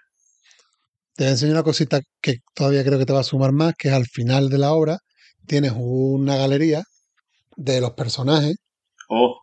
te 1.15 1.23
voy 1.23 1.27
a 1.27 1.31
enseñar 1.31 1.53
una 1.55 1.63
cosita 1.63 2.01
que 2.21 2.35
todavía 2.53 2.83
creo 2.83 2.99
que 2.99 3.05
te 3.05 3.13
va 3.13 3.21
a 3.21 3.23
sumar 3.23 3.53
más, 3.53 3.73
que 3.77 3.87
es 3.87 3.93
al 3.93 4.05
final 4.05 4.49
de 4.49 4.57
la 4.57 4.73
obra 4.73 4.97
tienes 5.45 5.71
una 5.77 6.35
galería 6.35 6.83
de 7.55 7.79
los 7.79 7.91
personajes 7.93 8.57
Oh, 9.09 9.39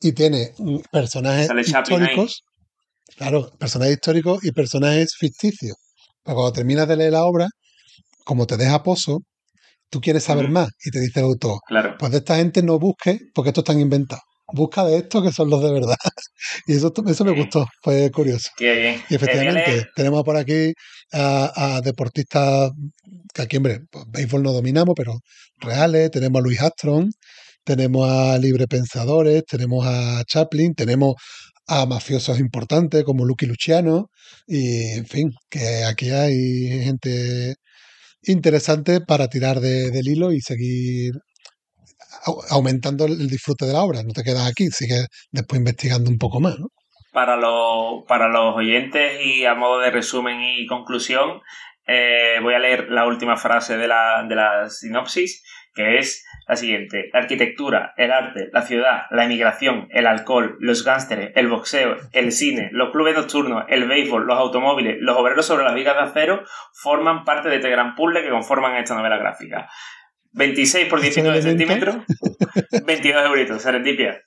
y 0.00 0.12
tiene 0.12 0.52
personajes 0.92 1.48
históricos, 1.66 2.44
claro, 3.16 3.50
personajes 3.58 3.94
históricos 3.94 4.44
y 4.44 4.52
personajes 4.52 5.16
ficticios. 5.18 5.76
Pero 6.22 6.36
cuando 6.36 6.52
terminas 6.52 6.86
de 6.86 6.96
leer 6.96 7.12
la 7.12 7.24
obra, 7.24 7.48
como 8.24 8.46
te 8.46 8.56
deja 8.56 8.84
pozo, 8.84 9.22
tú 9.90 10.00
quieres 10.00 10.24
saber 10.24 10.48
más 10.48 10.68
y 10.84 10.90
te 10.90 11.00
dice 11.00 11.20
el 11.20 11.26
autor, 11.26 11.58
claro. 11.66 11.96
pues 11.98 12.12
de 12.12 12.18
esta 12.18 12.36
gente 12.36 12.62
no 12.62 12.78
busques 12.78 13.20
porque 13.34 13.50
estos 13.50 13.62
están 13.62 13.80
inventados. 13.80 14.22
Busca 14.52 14.84
de 14.84 14.98
estos 14.98 15.24
que 15.24 15.32
son 15.32 15.50
los 15.50 15.60
de 15.60 15.72
verdad. 15.72 15.96
y 16.68 16.74
eso, 16.76 16.92
eso 17.08 17.24
me 17.24 17.32
gustó, 17.32 17.66
fue 17.82 18.10
curioso. 18.12 18.48
Qué 18.56 18.72
bien. 18.80 18.94
Y 19.10 19.14
Eh, 19.14 19.16
efectivamente, 19.16 19.64
leer- 19.72 19.88
tenemos 19.96 20.22
por 20.22 20.36
aquí 20.36 20.72
a, 21.12 21.76
a 21.76 21.80
deportistas 21.80 22.70
que 23.34 23.42
aquí, 23.42 23.56
hombre, 23.56 23.80
pues, 23.90 24.04
béisbol 24.08 24.42
no 24.44 24.52
dominamos, 24.52 24.94
pero 24.96 25.14
reales. 25.58 26.12
Tenemos 26.12 26.38
a 26.40 26.42
Luis 26.44 26.60
Armstrong, 26.60 27.10
tenemos 27.64 28.08
a 28.08 28.38
librepensadores, 28.38 29.44
tenemos 29.46 29.84
a 29.84 30.22
Chaplin, 30.24 30.74
tenemos 30.74 31.14
a 31.66 31.84
mafiosos 31.86 32.38
importantes 32.38 33.02
como 33.04 33.24
Lucky 33.24 33.46
Luciano. 33.46 34.10
Y, 34.46 34.90
en 34.92 35.06
fin, 35.06 35.32
que 35.50 35.82
aquí 35.84 36.10
hay 36.10 36.84
gente 36.84 37.56
interesante 38.32 39.00
para 39.00 39.28
tirar 39.28 39.60
de- 39.60 39.90
del 39.90 40.08
hilo 40.08 40.32
y 40.32 40.40
seguir 40.40 41.12
au- 42.26 42.42
aumentando 42.50 43.06
el 43.06 43.20
el 43.20 43.28
disfrute 43.28 43.66
de 43.66 43.72
la 43.72 43.82
obra. 43.82 44.02
No 44.02 44.12
te 44.12 44.22
quedas 44.22 44.46
aquí, 44.50 44.68
sigues 44.70 45.06
después 45.30 45.58
investigando 45.58 46.10
un 46.10 46.18
poco 46.18 46.40
más, 46.40 46.58
¿no? 46.58 46.68
para 47.12 47.36
los, 47.36 48.04
para 48.06 48.28
los 48.28 48.54
oyentes 48.56 49.18
y 49.24 49.46
a 49.46 49.54
modo 49.54 49.78
de 49.80 49.90
resumen 49.90 50.38
y 50.42 50.66
conclusión, 50.66 51.40
eh, 51.86 52.36
voy 52.42 52.52
a 52.52 52.58
leer 52.58 52.88
la 52.90 53.06
última 53.06 53.38
frase 53.38 53.78
de 53.78 53.88
la, 53.88 54.22
de 54.28 54.34
la 54.34 54.68
sinopsis, 54.68 55.42
que 55.74 55.96
es 55.96 56.22
la 56.48 56.56
siguiente. 56.56 57.10
La 57.12 57.20
arquitectura, 57.20 57.92
el 57.96 58.12
arte, 58.12 58.48
la 58.52 58.62
ciudad, 58.62 59.02
la 59.10 59.24
emigración, 59.24 59.88
el 59.90 60.06
alcohol, 60.06 60.56
los 60.60 60.84
gánsteres, 60.84 61.32
el 61.34 61.48
boxeo, 61.48 61.96
el 62.12 62.30
cine, 62.32 62.68
los 62.72 62.90
clubes 62.92 63.16
nocturnos, 63.16 63.64
el 63.68 63.88
béisbol, 63.88 64.26
los 64.26 64.38
automóviles, 64.38 64.96
los 65.00 65.16
obreros 65.16 65.44
sobre 65.46 65.64
las 65.64 65.74
vigas 65.74 65.96
de 65.96 66.02
acero 66.02 66.44
forman 66.80 67.24
parte 67.24 67.48
de 67.48 67.56
este 67.56 67.70
gran 67.70 67.94
puzzle 67.94 68.22
que 68.22 68.30
conforman 68.30 68.76
esta 68.76 68.94
novela 68.94 69.18
gráfica. 69.18 69.68
26 70.32 70.88
por 70.88 70.98
Estos 71.00 71.14
19 71.24 71.38
elementos- 71.38 72.04
centímetros, 72.06 72.84
22 72.86 73.24
euritos, 73.26 73.62
serendipia. 73.62 74.20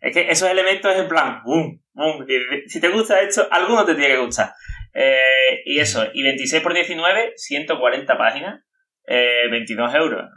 Es 0.00 0.12
que 0.14 0.30
esos 0.30 0.48
elementos 0.48 0.92
es 0.94 1.00
en 1.00 1.08
plan, 1.08 1.42
boom, 1.44 1.82
boom. 1.92 2.26
Si 2.66 2.80
te 2.80 2.88
gusta 2.88 3.20
esto, 3.20 3.46
alguno 3.50 3.84
te 3.84 3.94
tiene 3.94 4.14
que 4.14 4.20
gustar. 4.20 4.52
Eh, 4.94 5.62
y 5.64 5.78
eso, 5.80 6.06
y 6.14 6.22
26 6.22 6.62
por 6.62 6.72
19, 6.72 7.32
140 7.36 8.16
páginas, 8.16 8.62
eh, 9.06 9.48
22 9.50 9.94
euros. 9.94 10.30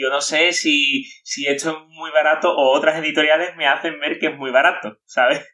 Yo 0.00 0.08
no 0.08 0.20
sé 0.20 0.52
si, 0.52 1.04
si 1.24 1.46
esto 1.46 1.70
es 1.70 1.76
muy 1.88 2.10
barato 2.10 2.48
o 2.50 2.76
otras 2.76 2.96
editoriales 2.98 3.50
me 3.56 3.66
hacen 3.66 4.00
ver 4.00 4.18
que 4.18 4.28
es 4.28 4.36
muy 4.36 4.50
barato, 4.50 4.96
¿sabes? 5.04 5.44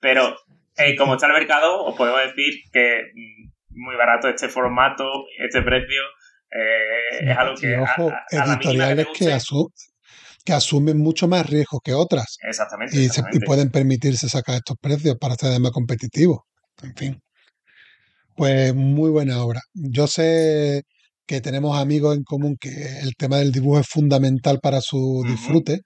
Pero 0.00 0.36
eh, 0.76 0.96
como 0.96 1.14
está 1.14 1.26
el 1.26 1.32
mercado, 1.32 1.84
os 1.84 1.96
puedo 1.96 2.16
decir 2.16 2.54
que 2.72 3.00
mm, 3.14 3.50
muy 3.80 3.96
barato 3.96 4.28
este 4.28 4.48
formato, 4.48 5.04
este 5.38 5.62
precio, 5.62 6.02
eh, 6.50 7.30
es 7.30 7.36
algo 7.36 7.54
que 7.56 7.74
a- 7.76 7.82
ojo, 7.82 8.10
a- 8.10 8.14
a 8.16 8.26
que 8.30 8.36
editoriales 8.68 9.06
que, 9.06 9.24
guste- 9.26 9.34
asu- 9.34 9.72
que 10.44 10.52
asumen 10.52 10.98
mucho 10.98 11.26
más 11.28 11.48
riesgo 11.48 11.80
que 11.82 11.92
otras 11.94 12.36
Exactamente. 12.42 12.96
y, 12.98 13.08
se- 13.08 13.22
y 13.32 13.38
pueden 13.40 13.70
permitirse 13.70 14.28
sacar 14.28 14.56
estos 14.56 14.76
precios 14.80 15.16
para 15.20 15.34
ser 15.34 15.58
más 15.60 15.72
competitivos. 15.72 16.40
En 16.82 16.94
fin. 16.94 17.20
Pues 18.36 18.74
muy 18.74 19.10
buena 19.10 19.42
obra. 19.44 19.60
Yo 19.74 20.06
sé 20.06 20.82
que 21.26 21.40
tenemos 21.40 21.78
amigos 21.78 22.16
en 22.16 22.24
común 22.24 22.56
que 22.60 22.98
el 23.00 23.14
tema 23.16 23.38
del 23.38 23.52
dibujo 23.52 23.80
es 23.80 23.86
fundamental 23.88 24.60
para 24.60 24.80
su 24.80 25.22
disfrute. 25.26 25.80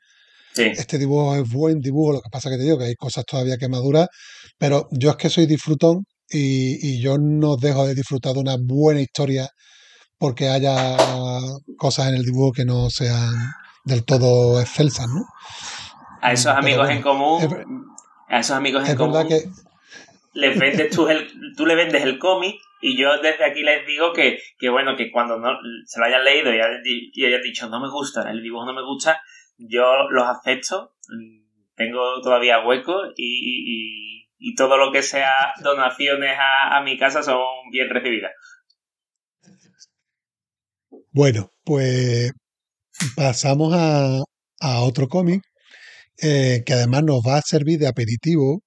Sí, 0.55 0.65
Este 0.65 0.99
dibujo 0.99 1.37
es 1.37 1.49
buen 1.51 1.81
dibujo, 1.81 2.13
lo 2.13 2.21
que 2.21 2.31
pasa 2.31 2.51
que 2.51 2.57
te 2.57 2.65
digo 2.65 2.79
que 2.79 2.87
hay 2.87 2.95
cosas 2.95 3.25
todavía 3.25 3.57
que 3.59 3.69
madurar, 3.69 4.09
pero 4.59 4.89
yo 4.91 5.11
es 5.11 5.17
que 5.17 5.31
soy 5.31 5.47
disfrutón 5.47 6.05
y, 6.29 6.79
y 6.89 7.01
yo 7.01 7.17
no 7.19 7.57
dejo 7.57 7.87
de 7.87 7.95
disfrutar 7.95 8.35
de 8.35 8.41
una 8.41 8.57
buena 8.61 9.01
historia 9.01 9.49
porque 10.19 10.49
haya 10.49 10.97
cosas 11.77 12.09
en 12.09 12.17
el 12.17 12.25
dibujo 12.25 12.53
que 12.53 12.65
no 12.65 12.91
sean 12.91 13.35
del 13.85 14.05
todo 14.05 14.61
excelsas, 14.61 15.07
¿no? 15.09 15.25
a 16.21 16.33
esos 16.33 16.53
amigos 16.53 16.87
bueno, 16.87 16.97
en 16.97 17.03
común, 17.03 17.43
es 17.43 17.53
a 18.29 18.41
esos 18.41 18.57
amigos 18.57 18.83
en 18.85 18.91
Es 18.91 18.97
común, 18.97 19.13
verdad 19.15 19.29
que 19.29 19.45
les 20.35 20.59
vendes 20.59 20.91
tú, 20.95 21.09
el, 21.09 21.29
tú 21.57 21.67
le 21.67 21.75
vendes 21.75 22.03
el 22.03 22.19
cómic 22.19 22.57
y 22.81 22.97
yo 22.97 23.21
desde 23.21 23.45
aquí 23.45 23.63
les 23.63 23.87
digo 23.87 24.13
que, 24.13 24.39
que 24.59 24.69
bueno, 24.69 24.97
que 24.97 25.11
cuando 25.11 25.39
no 25.39 25.59
se 25.87 25.99
lo 25.99 26.07
hayan 26.07 26.25
leído 26.25 26.53
y 26.53 26.61
hayan, 26.61 26.83
y 26.85 27.25
hayan 27.25 27.43
dicho 27.43 27.69
no 27.69 27.81
me 27.81 27.91
gusta, 27.91 28.31
el 28.31 28.43
dibujo 28.43 28.67
no 28.67 28.75
me 28.75 28.85
gusta, 28.85 29.21
yo 29.57 30.09
los 30.11 30.25
acepto, 30.25 30.95
tengo 31.75 32.21
todavía 32.23 32.65
hueco 32.65 32.95
y, 33.17 34.27
y, 34.27 34.29
y 34.39 34.55
todo 34.55 34.77
lo 34.77 34.93
que 34.93 35.03
sea 35.03 35.55
donaciones 35.63 36.37
a, 36.39 36.77
a 36.77 36.83
mi 36.83 36.97
casa 36.97 37.23
son 37.23 37.39
bien 37.73 37.89
recibidas. 37.91 38.33
Bueno, 41.11 41.51
pues 41.65 42.33
pasamos 43.17 43.73
a, 43.75 44.23
a 44.61 44.81
otro 44.83 45.09
cómic 45.09 45.43
eh, 46.23 46.63
que 46.65 46.73
además 46.73 47.03
nos 47.05 47.21
va 47.27 47.39
a 47.39 47.43
servir 47.43 47.79
de 47.79 47.89
aperitivo 47.89 48.63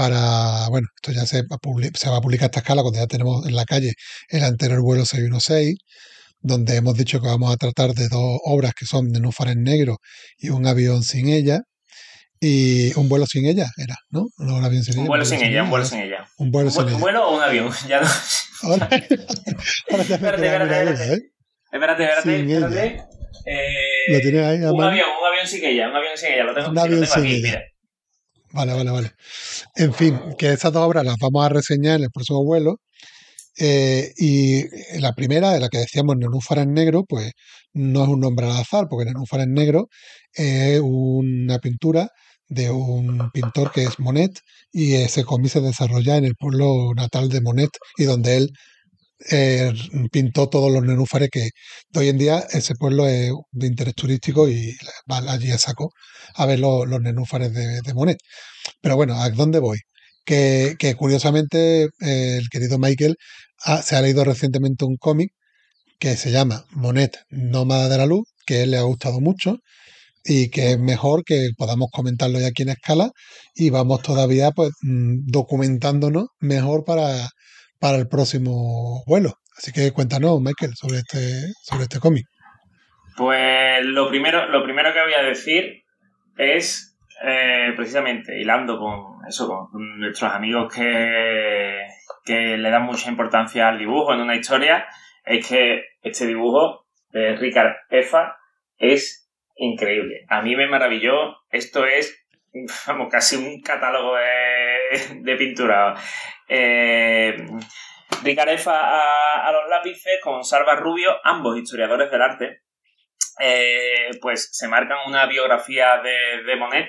para, 0.00 0.68
bueno, 0.68 0.86
esto 0.94 1.10
ya 1.10 1.26
se 1.26 1.42
va, 1.42 1.56
a 1.56 1.58
publi- 1.58 1.90
se 1.96 2.08
va 2.08 2.18
a 2.18 2.20
publicar 2.20 2.44
a 2.44 2.46
esta 2.46 2.60
escala 2.60 2.82
cuando 2.82 3.00
ya 3.00 3.06
tenemos 3.08 3.44
en 3.48 3.56
la 3.56 3.64
calle 3.64 3.94
el 4.28 4.44
anterior 4.44 4.80
vuelo 4.80 5.04
616, 5.04 5.74
donde 6.40 6.76
hemos 6.76 6.94
dicho 6.96 7.20
que 7.20 7.26
vamos 7.26 7.52
a 7.52 7.56
tratar 7.56 7.94
de 7.94 8.08
dos 8.08 8.38
obras 8.44 8.74
que 8.78 8.86
son 8.86 9.10
de 9.10 9.18
Núfar 9.18 9.48
en 9.48 9.64
negro 9.64 9.96
y 10.38 10.50
un 10.50 10.68
avión 10.68 11.02
sin 11.02 11.28
ella, 11.28 11.62
y 12.40 12.94
un 12.96 13.08
vuelo 13.08 13.26
sin 13.26 13.46
ella 13.46 13.66
era, 13.76 13.96
¿no? 14.10 14.26
No 14.38 14.54
un 14.54 14.64
avión 14.64 14.84
sin 14.84 14.94
ella. 14.94 15.02
Un 15.02 15.08
vuelo 15.08 15.24
sin 15.24 15.42
ella, 15.42 15.62
un 15.64 15.70
vuelo 15.70 15.84
sin 15.84 15.98
ella. 15.98 16.24
Un 16.38 16.50
vuelo 16.52 16.68
¿Un 16.68 16.72
sin 16.74 16.82
ella. 16.84 16.94
un 16.94 17.00
vuelo 17.00 17.28
o 17.28 17.36
un 17.36 17.42
avión? 17.42 17.70
Ya 17.88 18.00
no. 18.00 18.06
Ahora, 18.62 18.88
ahora 19.90 20.04
ya 20.04 20.18
me 20.18 20.28
Espérate, 20.28 20.44
espérate, 20.46 20.78
espérate. 20.78 21.14
¿eh? 21.14 21.18
Espérate, 21.72 22.02
espérate, 22.04 22.38
Sin 22.38 22.50
espérate. 22.50 23.02
Eh, 23.46 24.12
¿Lo 24.12 24.20
tienes 24.20 24.46
ahí 24.46 24.58
un 24.58 24.64
avión, 24.82 25.06
un 25.20 25.26
avión 25.26 25.46
sin 25.48 25.64
ella, 25.64 25.88
un 25.90 25.96
avión 25.96 26.12
sin 26.16 26.32
ella. 26.32 26.44
Lo 26.44 26.54
tengo, 26.54 26.68
Un 26.68 26.74
lo 26.76 26.80
avión 26.82 27.00
tengo 27.00 27.12
sin 27.14 27.22
aquí, 27.24 27.34
ella. 27.34 27.42
mira. 27.48 27.62
Vale, 28.52 28.72
vale, 28.72 28.90
vale. 28.90 29.10
En 29.76 29.92
fin, 29.94 30.18
que 30.38 30.52
estas 30.52 30.72
dos 30.72 30.82
obras 30.86 31.04
las 31.04 31.16
vamos 31.20 31.44
a 31.44 31.48
reseñar 31.50 31.96
en 31.98 32.04
el 32.04 32.10
próximo 32.10 32.44
vuelo. 32.44 32.80
Eh, 33.58 34.12
y 34.18 34.64
la 35.00 35.14
primera, 35.14 35.58
la 35.60 35.68
que 35.68 35.78
decíamos 35.78 36.16
Nenúfar 36.16 36.58
en 36.60 36.74
negro, 36.74 37.04
pues 37.04 37.32
no 37.74 38.04
es 38.04 38.08
un 38.10 38.20
nombre 38.20 38.46
al 38.46 38.52
azar, 38.58 38.88
porque 38.90 39.06
Nenúfar 39.06 39.40
en 39.42 39.54
negro 39.54 39.88
es 40.34 40.80
una 40.82 41.58
pintura 41.60 42.10
de 42.48 42.70
un 42.70 43.30
pintor 43.32 43.72
que 43.72 43.84
es 43.84 43.98
Monet 44.00 44.40
y 44.72 44.94
ese 44.94 45.24
cómic 45.24 45.52
se 45.52 45.60
desarrolla 45.62 46.16
en 46.16 46.24
el 46.26 46.36
pueblo 46.36 46.94
natal 46.96 47.28
de 47.30 47.40
Monet 47.42 47.70
y 47.98 48.04
donde 48.04 48.36
él 48.38 48.52
eh, 49.30 49.72
pintó 50.12 50.48
todos 50.48 50.72
los 50.72 50.82
nenúfares 50.84 51.28
que 51.30 51.50
hoy 51.94 52.08
en 52.08 52.18
día 52.18 52.46
ese 52.52 52.74
pueblo 52.74 53.06
es 53.08 53.32
de 53.52 53.66
interés 53.66 53.94
turístico 53.94 54.48
y 54.48 54.76
allí 55.08 55.50
a 55.50 55.58
saco 55.58 55.92
a 56.34 56.46
ver 56.46 56.60
los, 56.60 56.86
nenúfares 57.00 57.52
de, 57.52 57.94
Monet. 57.94 58.18
Pero 58.80 58.96
bueno, 58.96 59.14
¿a 59.20 59.30
dónde 59.30 59.60
voy? 59.60 59.78
Que, 60.24 60.76
curiosamente 60.98 61.84
eh, 62.00 62.36
el 62.38 62.48
querido 62.50 62.78
Michael 62.78 63.16
ha- 63.64 63.82
se 63.82 63.96
ha 63.96 64.02
leído 64.02 64.24
recientemente 64.24 64.84
un 64.84 64.96
cómic 64.96 65.32
que 65.98 66.16
se 66.16 66.30
llama 66.32 66.66
Monet, 66.72 67.18
Nómada 67.30 67.88
de 67.88 67.98
la 67.98 68.06
Luz, 68.06 68.26
que 68.46 68.62
él 68.62 68.72
le 68.72 68.78
ha 68.78 68.82
gustado 68.82 69.20
mucho 69.20 69.58
y 70.24 70.50
que 70.50 70.72
es 70.72 70.78
mejor 70.80 71.24
que 71.24 71.50
podamos 71.56 71.88
comentarlo 71.92 72.40
ya 72.40 72.48
aquí 72.48 72.62
en 72.62 72.70
escala 72.70 73.12
y 73.54 73.70
vamos 73.70 74.02
todavía 74.02 74.50
pues 74.52 74.72
mm, 74.82 75.26
documentándonos 75.26 76.28
mejor 76.40 76.84
para, 76.84 77.30
para 77.80 77.98
el 77.98 78.08
próximo 78.08 79.02
vuelo. 79.06 79.34
Así 79.56 79.72
que 79.72 79.92
cuéntanos, 79.92 80.40
Michael, 80.40 80.72
sobre 80.74 80.98
este, 80.98 81.52
sobre 81.62 81.84
este 81.84 81.98
cómic. 81.98 82.24
Pues 83.16 83.84
lo 83.84 84.08
primero, 84.08 84.48
lo 84.48 84.62
primero 84.62 84.92
que 84.92 85.02
voy 85.02 85.14
a 85.14 85.22
decir 85.22 85.82
es 86.36 86.96
eh, 87.24 87.72
precisamente 87.74 88.40
hilando 88.40 88.78
con 88.78 89.26
eso, 89.26 89.48
con 89.48 89.98
nuestros 89.98 90.32
amigos 90.32 90.72
que, 90.72 91.84
que 92.24 92.56
le 92.56 92.70
dan 92.70 92.84
mucha 92.84 93.10
importancia 93.10 93.68
al 93.68 93.78
dibujo 93.78 94.14
en 94.14 94.20
una 94.20 94.36
historia, 94.36 94.86
es 95.24 95.46
que 95.46 95.82
este 96.02 96.26
dibujo 96.26 96.86
de 97.10 97.36
Ricard 97.36 97.74
Efa 97.90 98.36
es 98.76 99.28
increíble. 99.56 100.24
A 100.28 100.42
mí 100.42 100.54
me 100.56 100.68
maravilló. 100.68 101.36
Esto 101.50 101.84
es, 101.86 102.24
vamos, 102.86 103.08
casi 103.10 103.36
un 103.36 103.60
catálogo 103.60 104.14
de, 104.14 104.77
de 105.22 105.36
pintura. 105.36 105.94
Eh, 106.48 107.36
Ricard 108.22 108.48
Efa 108.50 108.74
a, 108.80 109.46
a 109.48 109.52
los 109.52 109.68
lápices 109.68 110.18
con 110.22 110.44
Salva 110.44 110.76
Rubio, 110.76 111.10
ambos 111.24 111.56
historiadores 111.58 112.10
del 112.10 112.22
arte, 112.22 112.62
eh, 113.40 114.10
pues 114.20 114.48
se 114.52 114.66
marcan 114.68 114.98
una 115.06 115.26
biografía 115.26 115.98
de, 116.02 116.42
de 116.44 116.56
Monet, 116.56 116.88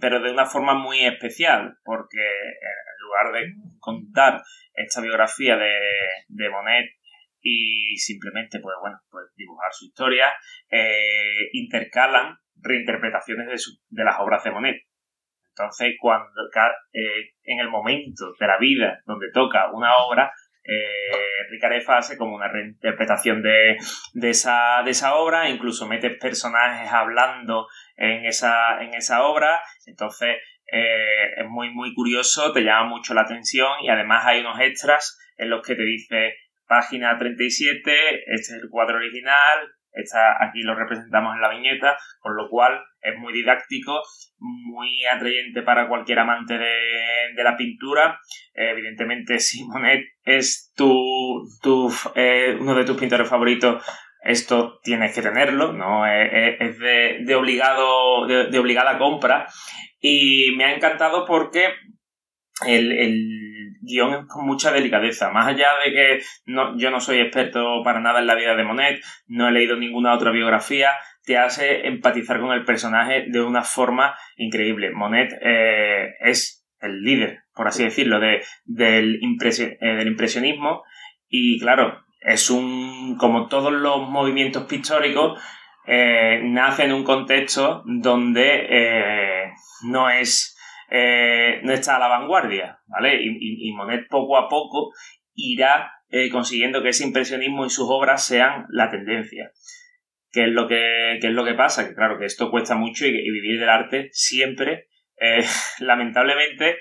pero 0.00 0.20
de 0.20 0.30
una 0.30 0.46
forma 0.46 0.74
muy 0.74 1.04
especial, 1.04 1.76
porque 1.84 2.20
en 2.20 3.02
lugar 3.04 3.32
de 3.42 3.52
contar 3.80 4.42
esta 4.74 5.00
biografía 5.02 5.56
de, 5.56 5.78
de 6.28 6.48
Monet 6.50 6.86
y 7.42 7.96
simplemente, 7.98 8.60
pues 8.60 8.74
bueno, 8.80 8.98
pues 9.10 9.26
dibujar 9.36 9.70
su 9.72 9.84
historia, 9.86 10.32
eh, 10.70 11.48
intercalan 11.52 12.38
reinterpretaciones 12.62 13.48
de, 13.48 13.58
su- 13.58 13.76
de 13.90 14.04
las 14.04 14.16
obras 14.20 14.42
de 14.44 14.50
Monet. 14.52 14.76
Entonces, 15.56 15.94
cuando 16.00 16.26
eh, 16.92 17.30
en 17.44 17.60
el 17.60 17.68
momento 17.68 18.32
de 18.38 18.46
la 18.46 18.58
vida 18.58 19.00
donde 19.06 19.30
toca 19.32 19.70
una 19.72 19.96
obra, 19.98 20.32
eh, 20.64 21.46
Ricarefa 21.50 21.98
hace 21.98 22.16
como 22.16 22.34
una 22.34 22.48
reinterpretación 22.48 23.42
de, 23.42 23.76
de, 24.14 24.30
esa, 24.30 24.82
de 24.84 24.90
esa 24.90 25.14
obra, 25.14 25.48
incluso 25.48 25.86
mete 25.86 26.10
personajes 26.10 26.90
hablando 26.92 27.68
en 27.96 28.24
esa, 28.24 28.82
en 28.82 28.94
esa 28.94 29.22
obra. 29.22 29.60
Entonces, 29.86 30.36
eh, 30.72 31.34
es 31.36 31.48
muy, 31.48 31.70
muy 31.70 31.94
curioso, 31.94 32.52
te 32.52 32.62
llama 32.62 32.88
mucho 32.88 33.14
la 33.14 33.22
atención 33.22 33.70
y 33.82 33.90
además 33.90 34.24
hay 34.26 34.40
unos 34.40 34.58
extras 34.60 35.18
en 35.36 35.50
los 35.50 35.64
que 35.64 35.76
te 35.76 35.84
dice 35.84 36.34
página 36.66 37.16
37, 37.18 38.24
este 38.26 38.32
es 38.34 38.50
el 38.50 38.70
cuadro 38.70 38.96
original, 38.96 39.70
está, 39.94 40.42
aquí 40.44 40.62
lo 40.62 40.74
representamos 40.74 41.34
en 41.34 41.40
la 41.40 41.50
viñeta, 41.50 41.96
con 42.20 42.36
lo 42.36 42.48
cual 42.48 42.80
es 43.00 43.16
muy 43.18 43.32
didáctico, 43.32 44.02
muy 44.38 45.04
atrayente 45.06 45.62
para 45.62 45.88
cualquier 45.88 46.18
amante 46.18 46.58
de, 46.58 47.42
la 47.42 47.56
pintura. 47.56 48.18
Eh, 48.54 48.70
evidentemente, 48.70 49.38
si 49.38 49.64
Monet 49.64 50.04
es 50.24 50.72
tu, 50.76 51.44
tu, 51.62 51.92
eh, 52.14 52.56
uno 52.58 52.74
de 52.74 52.84
tus 52.84 52.96
pintores 52.98 53.28
favoritos, 53.28 53.84
esto 54.22 54.80
tienes 54.82 55.14
que 55.14 55.20
tenerlo, 55.22 55.72
¿no? 55.74 56.06
Es, 56.06 56.30
es- 56.32 56.60
es 56.60 56.78
de, 57.26 57.34
obligado, 57.34 58.26
de, 58.26 58.58
obligada 58.58 58.96
compra. 58.98 59.46
Y 60.00 60.54
me 60.56 60.64
ha 60.64 60.74
encantado 60.74 61.26
porque 61.26 61.74
el 62.66 62.92
guion 63.80 64.14
es 64.14 64.26
con 64.26 64.46
mucha 64.46 64.72
delicadeza. 64.72 65.30
Más 65.30 65.46
allá 65.46 65.68
de 65.84 65.92
que 65.92 66.22
no, 66.46 66.76
yo 66.78 66.90
no 66.90 67.00
soy 67.00 67.20
experto 67.20 67.82
para 67.84 68.00
nada 68.00 68.20
en 68.20 68.26
la 68.26 68.34
vida 68.34 68.54
de 68.54 68.64
Monet, 68.64 69.02
no 69.26 69.48
he 69.48 69.52
leído 69.52 69.76
ninguna 69.76 70.14
otra 70.14 70.30
biografía, 70.30 70.90
te 71.24 71.38
hace 71.38 71.86
empatizar 71.86 72.40
con 72.40 72.52
el 72.52 72.64
personaje 72.64 73.24
de 73.28 73.42
una 73.42 73.62
forma 73.62 74.16
increíble. 74.36 74.90
Monet 74.92 75.32
eh, 75.40 76.14
es 76.20 76.66
el 76.80 77.02
líder, 77.02 77.44
por 77.54 77.66
así 77.66 77.82
decirlo, 77.84 78.20
de, 78.20 78.42
del, 78.64 79.20
impresio- 79.20 79.76
eh, 79.80 79.96
del 79.96 80.08
impresionismo 80.08 80.82
y 81.28 81.58
claro, 81.58 82.04
es 82.20 82.50
un, 82.50 83.16
como 83.18 83.48
todos 83.48 83.72
los 83.72 84.08
movimientos 84.08 84.64
pictóricos, 84.64 85.42
eh, 85.86 86.40
nace 86.42 86.84
en 86.84 86.92
un 86.92 87.04
contexto 87.04 87.82
donde 87.86 88.66
eh, 88.68 89.52
no 89.82 90.08
es 90.08 90.53
eh, 90.90 91.60
no 91.62 91.72
está 91.72 91.96
a 91.96 91.98
la 91.98 92.08
vanguardia, 92.08 92.78
¿vale? 92.86 93.16
Y, 93.22 93.68
y- 93.68 93.72
Monet 93.72 94.08
poco 94.08 94.36
a 94.36 94.48
poco 94.48 94.92
irá 95.34 95.92
eh, 96.08 96.30
consiguiendo 96.30 96.82
que 96.82 96.90
ese 96.90 97.04
impresionismo 97.04 97.66
y 97.66 97.70
sus 97.70 97.86
obras 97.88 98.24
sean 98.26 98.66
la 98.70 98.90
tendencia. 98.90 99.50
¿Qué 100.30 100.44
es 100.44 100.50
lo 100.50 100.66
que, 100.66 101.18
es 101.18 101.24
lo 101.24 101.44
que 101.44 101.54
pasa? 101.54 101.88
Que 101.88 101.94
claro, 101.94 102.18
que 102.18 102.26
esto 102.26 102.50
cuesta 102.50 102.74
mucho 102.74 103.06
y, 103.06 103.12
vivir 103.12 103.60
del 103.60 103.68
arte 103.68 104.08
siempre, 104.12 104.88
eh, 105.20 105.44
lamentablemente, 105.78 106.78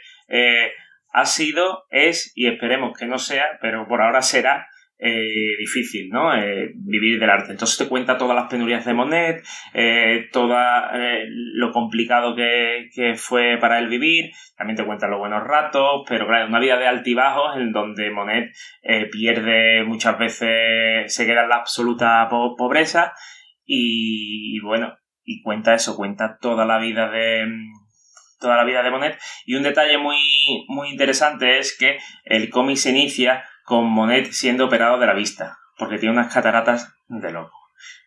ha 1.13 1.25
sido, 1.25 1.85
es 1.91 2.31
y 2.35 2.47
esperemos 2.47 2.97
que 2.97 3.05
no 3.05 3.19
sea, 3.19 3.59
pero 3.61 3.87
por 3.87 4.01
ahora 4.01 4.21
será 4.23 4.67
eh, 5.05 5.57
difícil, 5.59 6.09
¿no? 6.09 6.33
Eh, 6.33 6.71
vivir 6.75 7.19
del 7.19 7.29
arte. 7.29 7.51
Entonces 7.51 7.77
te 7.77 7.89
cuenta 7.89 8.17
todas 8.17 8.35
las 8.35 8.49
penurias 8.49 8.85
de 8.85 8.93
Monet, 8.93 9.43
eh, 9.73 10.29
toda 10.31 10.91
eh, 10.93 11.25
lo 11.27 11.71
complicado 11.71 12.35
que, 12.35 12.89
fue 13.17 13.57
para 13.59 13.79
él 13.79 13.89
vivir, 13.89 14.31
también 14.55 14.77
te 14.77 14.85
cuenta 14.85 15.07
los 15.07 15.19
buenos 15.19 15.43
ratos, 15.43 16.03
pero 16.07 16.25
claro, 16.25 16.47
una 16.47 16.59
vida 16.59 16.77
de 16.77 16.87
altibajos 16.87 17.57
en 17.57 17.73
donde 17.73 18.11
Monet 18.11 18.51
pierde 19.11 19.83
muchas 19.83 20.17
veces, 20.17 21.13
se 21.13 21.25
queda 21.25 21.43
en 21.43 21.49
la 21.49 21.57
absoluta 21.57 22.27
po- 22.29 22.55
pobreza 22.55 23.13
y, 23.65 24.55
y 24.55 24.59
bueno, 24.61 24.95
y 25.25 25.41
cuenta 25.41 25.73
eso, 25.73 25.97
cuenta 25.97 26.37
toda 26.39 26.65
la 26.65 26.77
vida 26.79 27.09
de 27.09 27.45
toda 28.39 28.57
la 28.57 28.65
vida 28.65 28.83
de 28.83 28.91
Monet 28.91 29.17
y 29.45 29.55
un 29.55 29.63
detalle 29.63 29.97
muy 29.97 30.17
muy 30.67 30.89
interesante 30.89 31.59
es 31.59 31.77
que 31.77 31.97
el 32.25 32.49
cómic 32.49 32.75
se 32.75 32.89
inicia 32.89 33.45
con 33.63 33.85
Monet 33.89 34.31
siendo 34.31 34.65
operado 34.65 34.99
de 34.99 35.07
la 35.07 35.13
vista 35.13 35.57
porque 35.77 35.97
tiene 35.97 36.13
unas 36.13 36.33
cataratas 36.33 36.93
de 37.07 37.31
loco 37.31 37.57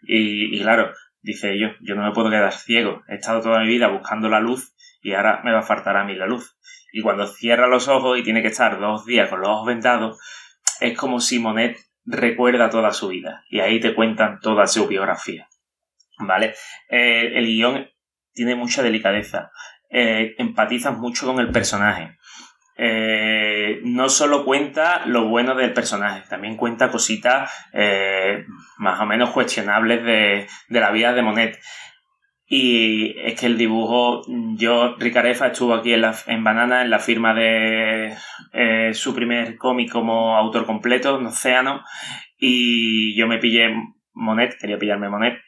y, 0.03 0.57
y 0.57 0.63
claro 0.63 0.93
dice 1.23 1.59
yo 1.59 1.69
yo 1.81 1.95
no 1.95 2.05
me 2.05 2.13
puedo 2.13 2.31
quedar 2.31 2.53
ciego 2.53 3.03
he 3.09 3.17
estado 3.17 3.41
toda 3.41 3.61
mi 3.61 3.69
vida 3.69 3.89
buscando 3.89 4.29
la 4.29 4.41
luz 4.41 4.77
y 5.07 5.15
ahora 5.15 5.41
me 5.45 5.53
va 5.53 5.61
a 5.61 5.63
faltar 5.63 5.97
a 5.97 6.03
mí 6.03 6.17
la 6.17 6.27
luz. 6.27 6.59
Y 6.93 7.01
cuando 7.01 7.29
cierra 7.29 7.69
los 7.69 7.87
ojos 7.87 8.19
y 8.19 8.25
tiene 8.25 8.43
que 8.43 8.49
estar 8.49 8.81
dos 8.81 9.07
días 9.07 9.31
con 9.31 9.41
los 9.41 9.51
ojos 9.51 9.67
vendados, 9.69 10.19
es 10.81 10.99
como 10.99 11.21
si 11.21 11.39
Monet 11.39 11.79
recuerda 12.05 12.71
toda 12.71 12.91
su 12.91 13.07
vida 13.07 13.45
y 13.49 13.61
ahí 13.61 13.79
te 13.79 13.95
cuentan 13.95 14.41
toda 14.41 14.67
su 14.67 14.89
biografía. 14.89 15.49
¿Vale? 16.19 16.55
Eh, 16.89 17.31
el 17.35 17.47
guion 17.47 17.87
tiene 18.33 18.57
mucha 18.57 18.83
delicadeza, 18.83 19.53
eh, 19.91 20.35
empatizas 20.39 20.99
mucho 20.99 21.25
con 21.25 21.39
el 21.39 21.53
personaje. 21.53 22.19
Eh, 22.79 23.81
no 23.85 24.11
solo 24.11 24.45
cuenta 24.45 25.07
lo 25.07 25.29
bueno 25.29 25.55
del 25.55 25.72
personaje, 25.72 26.29
también 26.29 26.59
cuenta 26.59 26.91
cositas 26.91 27.51
eh, 27.72 28.45
más 28.77 29.01
o 29.01 29.07
menos 29.07 29.31
cuestionables 29.31 30.05
de, 30.05 30.47
de, 30.68 30.81
la 30.81 30.91
vida 30.91 31.14
de 31.14 31.22
Monet. 31.22 31.59
Y 32.49 33.18
es 33.18 33.41
que 33.41 33.47
el 33.47 33.57
dibujo, 33.57 34.22
yo, 34.57 34.95
Ricarefa 34.99 35.49
estuvo 35.49 35.74
aquí 35.74 35.95
en, 35.95 36.03
la, 36.03 36.14
en 36.27 36.45
Banana, 36.45 36.83
en 36.83 36.91
la 36.91 36.99
firma 36.99 37.35
de 37.35 38.14
eh, 38.53 38.95
su 38.95 39.14
primer 39.14 39.57
cómic 39.57 39.91
como 39.91 40.37
autor 40.37 40.66
completo, 40.66 41.18
en 41.18 41.27
Océano, 41.27 41.83
y 42.39 43.16
yo 43.18 43.27
me 43.27 43.39
pillé 43.39 43.74
Monet, 44.12 44.59
quería 44.61 44.79
pillarme 44.79 45.09
Monet, 45.09 45.39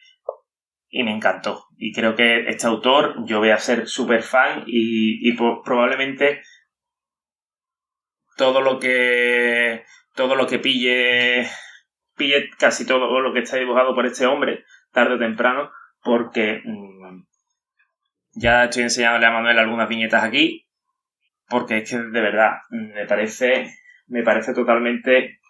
y 0.88 1.04
me 1.04 1.14
encantó. 1.14 1.66
Y 1.76 1.92
creo 1.92 2.16
que 2.16 2.48
este 2.48 2.66
autor, 2.66 3.16
yo 3.26 3.38
voy 3.38 3.50
a 3.50 3.58
ser 3.58 3.86
súper 3.86 4.22
fan 4.22 4.64
y, 4.66 5.28
y 5.28 5.36
probablemente 5.36 6.40
todo 8.38 8.62
lo 8.62 8.78
que 8.78 9.84
todo 10.14 10.34
lo 10.36 10.46
que 10.46 10.58
pille 10.60 11.46
pille 12.16 12.48
casi 12.58 12.86
todo 12.86 13.20
lo 13.20 13.34
que 13.34 13.40
está 13.40 13.58
dibujado 13.58 13.94
por 13.94 14.06
este 14.06 14.26
hombre 14.26 14.64
tarde 14.92 15.16
o 15.16 15.18
temprano 15.18 15.70
porque 16.02 16.62
mmm, 16.64 17.24
ya 18.32 18.64
estoy 18.64 18.84
enseñándole 18.84 19.26
a 19.26 19.32
Manuel 19.32 19.58
algunas 19.58 19.88
viñetas 19.88 20.22
aquí 20.22 20.66
porque 21.48 21.78
es 21.78 21.90
que 21.90 21.96
de 21.98 22.20
verdad 22.20 22.52
me 22.70 23.06
parece 23.06 23.74
me 24.06 24.22
parece 24.22 24.54
totalmente 24.54 25.40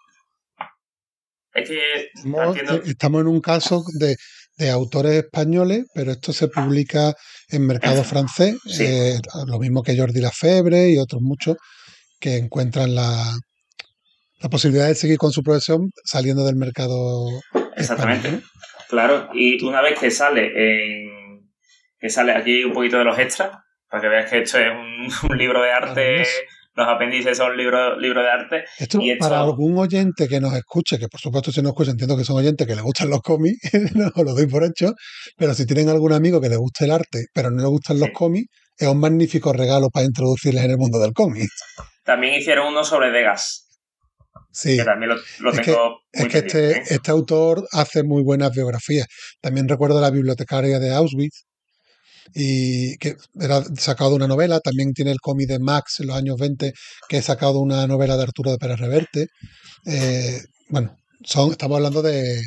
es 1.53 1.69
que 1.69 1.81
estamos, 2.13 2.87
estamos 2.87 3.21
en 3.21 3.27
un 3.27 3.41
caso 3.41 3.83
de, 3.97 4.15
de, 4.57 4.69
autores 4.69 5.13
españoles, 5.13 5.87
pero 5.95 6.11
esto 6.11 6.31
se 6.31 6.47
publica 6.47 7.15
en 7.49 7.65
mercado 7.65 8.03
francés, 8.13 8.55
sí. 8.65 8.83
eh, 8.85 9.19
lo 9.47 9.57
mismo 9.57 9.81
que 9.81 9.97
Jordi 9.97 10.21
Lafebre 10.21 10.91
y 10.91 10.99
otros 10.99 11.23
muchos 11.23 11.57
que 12.19 12.37
encuentran 12.37 12.95
la, 12.95 13.23
la 14.41 14.49
posibilidad 14.49 14.87
de 14.87 14.95
seguir 14.95 15.17
con 15.17 15.31
su 15.31 15.43
profesión 15.43 15.91
saliendo 16.03 16.45
del 16.45 16.55
mercado. 16.55 17.27
Exactamente. 17.75 18.27
Español, 18.27 18.49
Claro, 18.89 19.29
y 19.35 19.63
una 19.63 19.81
vez 19.81 19.99
que 19.99 20.09
sale 20.09 20.51
en, 20.55 21.47
que 21.99 22.09
sale 22.09 22.31
aquí 22.31 22.63
un 22.63 22.73
poquito 22.73 22.97
de 22.97 23.03
los 23.03 23.19
extras, 23.19 23.51
para 23.87 24.01
que 24.01 24.09
veas 24.09 24.29
que 24.29 24.39
esto 24.39 24.57
es 24.57 24.71
un, 24.71 25.07
un 25.29 25.37
libro 25.37 25.61
de 25.61 25.71
arte, 25.71 26.23
los 26.73 26.87
apéndices 26.87 27.37
son 27.37 27.55
libros 27.55 27.99
libro 27.99 28.23
de 28.23 28.29
arte. 28.29 28.63
Esto, 28.79 28.99
y 28.99 29.11
esto, 29.11 29.25
para 29.25 29.41
algún 29.41 29.77
oyente 29.77 30.27
que 30.27 30.39
nos 30.39 30.55
escuche, 30.55 30.97
que 30.97 31.07
por 31.07 31.19
supuesto 31.19 31.51
si 31.51 31.61
nos 31.61 31.71
escucha 31.71 31.91
entiendo 31.91 32.17
que 32.17 32.23
son 32.23 32.37
oyentes 32.37 32.65
que 32.65 32.73
les 32.73 32.83
gustan 32.83 33.11
los 33.11 33.21
cómics, 33.21 33.59
no 33.95 34.11
lo 34.15 34.33
doy 34.33 34.47
por 34.47 34.63
hecho, 34.63 34.93
pero 35.37 35.53
si 35.53 35.67
tienen 35.67 35.89
algún 35.89 36.13
amigo 36.13 36.41
que 36.41 36.49
le 36.49 36.57
guste 36.57 36.85
el 36.85 36.91
arte, 36.91 37.25
pero 37.31 37.51
no 37.51 37.61
le 37.61 37.69
gustan 37.69 37.99
los 37.99 38.09
cómics, 38.11 38.47
es 38.79 38.87
un 38.87 38.99
magnífico 38.99 39.53
regalo 39.53 39.89
para 39.89 40.05
introducirles 40.05 40.63
en 40.63 40.71
el 40.71 40.77
mundo 40.77 40.99
del 40.99 41.13
cómic. 41.13 41.49
También 42.03 42.35
hicieron 42.39 42.67
uno 42.67 42.83
sobre 42.83 43.11
Degas, 43.11 43.67
Sí. 44.51 44.77
que 44.77 44.83
también 44.83 45.09
lo, 45.09 45.15
lo 45.39 45.51
Es 45.51 45.59
que- 45.59 45.65
tengo 45.65 45.99
Es 46.11 46.21
muy 46.21 46.29
que 46.29 46.37
este, 46.39 46.71
¿eh? 46.71 46.83
este 46.89 47.11
autor 47.11 47.67
hace 47.71 48.03
muy 48.03 48.23
buenas 48.23 48.51
biografías. 48.51 49.07
También 49.41 49.67
recuerdo 49.69 50.01
la 50.01 50.09
bibliotecaria 50.09 50.79
de 50.79 50.91
Auschwitz, 50.93 51.43
y 52.33 52.95
que 52.97 53.15
era 53.39 53.63
sacado 53.77 54.13
una 54.15 54.27
novela. 54.27 54.59
También 54.59 54.93
tiene 54.93 55.11
el 55.11 55.19
cómic 55.19 55.47
de 55.47 55.57
Max 55.59 55.99
en 55.99 56.07
los 56.07 56.15
años 56.15 56.37
20, 56.37 56.73
que 57.07 57.17
es 57.17 57.25
sacado 57.25 57.59
una 57.59 57.87
novela 57.87 58.17
de 58.17 58.23
Arturo 58.23 58.51
de 58.51 58.57
Pérez 58.59 58.79
Reverte. 58.79 59.27
Eh, 59.85 60.39
bueno, 60.69 60.95
son, 61.23 61.51
estamos 61.51 61.77
hablando 61.77 62.01
de, 62.03 62.41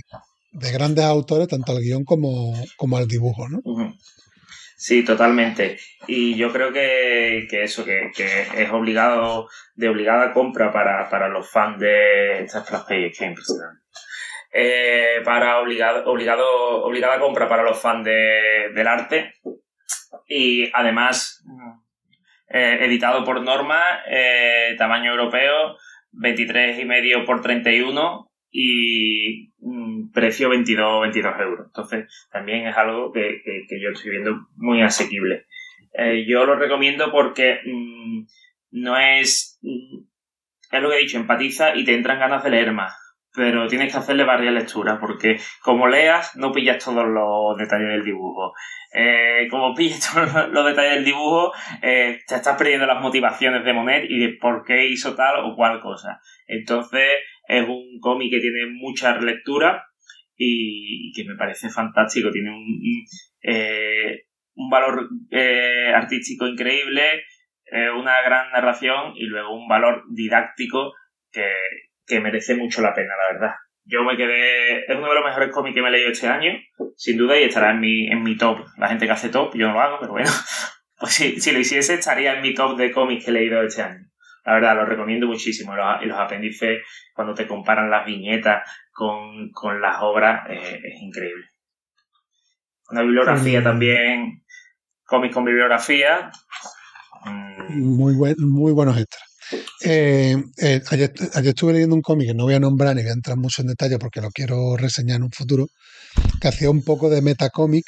de 0.52 0.72
grandes 0.72 1.04
autores, 1.04 1.48
tanto 1.48 1.72
al 1.72 1.80
guion 1.80 2.04
como, 2.04 2.54
como 2.76 2.96
al 2.96 3.08
dibujo, 3.08 3.48
¿no? 3.48 3.58
Sí, 4.82 5.04
totalmente. 5.04 5.78
Y 6.08 6.34
yo 6.34 6.52
creo 6.52 6.72
que, 6.72 7.46
que 7.48 7.62
eso, 7.62 7.84
que, 7.84 8.10
que 8.12 8.24
es 8.60 8.70
obligado, 8.72 9.48
de 9.76 9.88
obligada 9.88 10.32
compra 10.32 10.72
para, 10.72 11.08
para 11.08 11.28
los 11.28 11.48
fans 11.48 11.78
de 11.78 12.42
estas 12.42 12.68
Flash 12.68 12.82
Pages, 12.88 13.16
que 13.16 13.24
es 13.24 13.30
impresionante. 13.30 13.80
Eh, 14.52 15.20
para 15.24 15.60
obligado, 15.60 16.10
obligado, 16.10 16.82
obligada 16.82 17.20
compra 17.20 17.48
para 17.48 17.62
los 17.62 17.80
fans 17.80 18.04
de, 18.04 18.72
del 18.74 18.88
arte. 18.88 19.34
Y 20.26 20.68
además, 20.74 21.44
eh, 22.48 22.78
editado 22.80 23.24
por 23.24 23.40
Norma, 23.40 24.00
eh, 24.08 24.74
tamaño 24.78 25.12
europeo, 25.12 25.76
23 26.10 26.80
y 26.80 26.84
medio 26.86 27.24
por 27.24 27.40
31 27.40 28.32
y 28.50 29.51
precio 30.12 30.48
22, 30.48 31.02
22 31.02 31.40
euros. 31.40 31.66
Entonces, 31.66 32.28
también 32.30 32.66
es 32.66 32.76
algo 32.76 33.12
que, 33.12 33.42
que, 33.68 33.80
yo 33.80 33.90
estoy 33.90 34.10
viendo 34.10 34.48
muy 34.56 34.82
asequible. 34.82 35.46
Eh, 35.94 36.24
yo 36.26 36.44
lo 36.44 36.56
recomiendo 36.56 37.10
porque 37.10 37.60
mmm, 37.64 38.24
no 38.70 38.98
es... 38.98 39.58
mm, 39.62 40.04
es 40.72 40.80
lo 40.82 40.88
que 40.88 40.96
he 40.96 41.00
dicho, 41.00 41.18
empatiza 41.18 41.76
y 41.76 41.84
te 41.84 41.94
entran 41.94 42.18
ganas 42.18 42.42
de 42.42 42.50
leer 42.50 42.72
más. 42.72 42.98
Pero 43.34 43.66
tienes 43.66 43.90
que 43.90 43.98
hacerle 43.98 44.24
varias 44.24 44.52
lecturas 44.52 44.98
porque 45.00 45.38
como 45.62 45.88
leas 45.88 46.36
no 46.36 46.52
pillas 46.52 46.84
todos 46.84 47.06
los 47.06 47.56
detalles 47.56 47.88
del 47.88 48.04
dibujo. 48.04 48.52
Eh, 48.94 49.48
como 49.50 49.74
pillas 49.74 50.12
todos 50.14 50.50
los 50.50 50.66
detalles 50.66 50.96
del 50.96 51.04
dibujo, 51.04 51.52
eh, 51.80 52.20
te 52.26 52.34
estás 52.34 52.56
perdiendo 52.58 52.86
las 52.86 53.00
motivaciones 53.00 53.64
de 53.64 53.72
Monet 53.72 54.04
y 54.08 54.18
de 54.18 54.36
por 54.38 54.64
qué 54.64 54.86
hizo 54.86 55.14
tal 55.14 55.44
o 55.44 55.54
cual 55.56 55.80
cosa. 55.80 56.20
Entonces 56.46 57.08
es 57.52 57.68
un 57.68 57.98
cómic 58.00 58.30
que 58.30 58.40
tiene 58.40 58.66
mucha 58.72 59.18
lectura 59.20 59.84
y, 60.36 61.12
que 61.12 61.24
me 61.24 61.36
parece 61.36 61.68
fantástico. 61.68 62.30
Tiene 62.30 62.50
un, 62.50 62.56
un, 62.56 63.04
eh, 63.42 64.24
valor 64.70 65.08
eh, 65.30 65.92
artístico 65.94 66.46
increíble, 66.46 67.02
eh, 67.66 67.90
una 67.90 68.22
gran 68.22 68.50
narración 68.52 69.12
y 69.16 69.26
luego 69.26 69.54
un 69.54 69.68
valor 69.68 70.04
didáctico 70.10 70.94
que, 71.30 71.46
que 72.06 72.20
merece 72.20 72.54
mucho 72.54 72.80
la 72.82 72.94
pena, 72.94 73.12
la 73.16 73.34
verdad. 73.34 73.54
Yo 73.84 74.04
me 74.04 74.16
quedé. 74.16 74.84
Es 74.84 74.96
uno 74.96 75.08
de 75.08 75.14
los 75.14 75.24
mejores 75.24 75.50
cómics 75.50 75.74
que 75.74 75.82
me 75.82 75.88
he 75.88 75.92
leído 75.92 76.10
este 76.10 76.28
año, 76.28 76.52
sin 76.96 77.18
duda, 77.18 77.38
y 77.38 77.44
estará 77.44 77.72
en 77.72 77.80
mi, 77.80 78.06
en 78.06 78.22
mi 78.22 78.36
top. 78.36 78.60
La 78.78 78.88
gente 78.88 79.06
que 79.06 79.12
hace 79.12 79.28
top, 79.28 79.54
yo 79.56 79.66
no 79.66 79.74
lo 79.74 79.80
hago, 79.80 79.98
pero 80.00 80.12
bueno. 80.12 80.30
Pues 81.00 81.14
si 81.14 81.50
lo 81.50 81.58
hiciese, 81.58 81.94
estaría 81.94 82.34
en 82.34 82.42
mi 82.42 82.54
top 82.54 82.76
de 82.76 82.92
cómics 82.92 83.24
que 83.24 83.32
he 83.32 83.34
leído 83.34 83.60
este 83.60 83.82
año. 83.82 84.11
La 84.44 84.54
verdad, 84.54 84.76
lo 84.76 84.86
recomiendo 84.86 85.26
muchísimo. 85.26 85.74
Los, 85.76 86.02
y 86.02 86.06
los 86.06 86.18
apéndices, 86.18 86.80
cuando 87.14 87.34
te 87.34 87.46
comparan 87.46 87.90
las 87.90 88.04
viñetas 88.04 88.62
con, 88.92 89.50
con 89.50 89.80
las 89.80 89.96
obras, 90.00 90.48
eh, 90.50 90.80
es 90.82 91.02
increíble. 91.02 91.46
Una 92.90 93.02
bibliografía 93.02 93.62
también, 93.62 94.42
cómics 95.06 95.34
con 95.34 95.44
bibliografía. 95.44 96.30
Mm, 97.24 97.96
Muy, 97.96 98.14
buen, 98.14 98.34
muy 98.40 98.72
buenos 98.72 98.98
extras. 98.98 99.22
Eh, 99.84 100.36
eh, 100.58 100.80
ayer, 100.90 101.12
ayer 101.34 101.48
estuve 101.48 101.72
leyendo 101.72 101.94
un 101.94 102.02
cómic 102.02 102.28
que 102.28 102.34
no 102.34 102.44
voy 102.44 102.54
a 102.54 102.60
nombrar 102.60 102.94
ni 102.94 103.02
voy 103.02 103.10
a 103.10 103.14
entrar 103.14 103.36
mucho 103.36 103.62
en 103.62 103.68
detalle 103.68 103.98
porque 103.98 104.20
lo 104.20 104.30
quiero 104.30 104.76
reseñar 104.76 105.16
en 105.16 105.24
un 105.24 105.30
futuro, 105.30 105.66
que 106.40 106.48
hacía 106.48 106.70
un 106.70 106.82
poco 106.82 107.10
de 107.10 107.22
metacómic, 107.22 107.84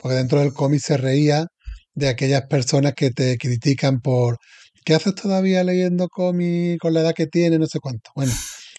porque 0.00 0.16
dentro 0.16 0.40
del 0.40 0.52
cómic 0.52 0.80
se 0.80 0.96
reía 0.96 1.46
de 1.94 2.08
aquellas 2.08 2.42
personas 2.46 2.94
que 2.94 3.10
te 3.10 3.36
critican 3.38 4.00
por 4.00 4.38
¿qué 4.84 4.94
haces 4.94 5.14
todavía 5.14 5.64
leyendo 5.64 6.08
cómic 6.08 6.78
con 6.80 6.94
la 6.94 7.00
edad 7.00 7.14
que 7.14 7.26
tienes? 7.26 7.58
No 7.58 7.66
sé 7.66 7.80
cuánto. 7.80 8.10
Bueno, 8.14 8.32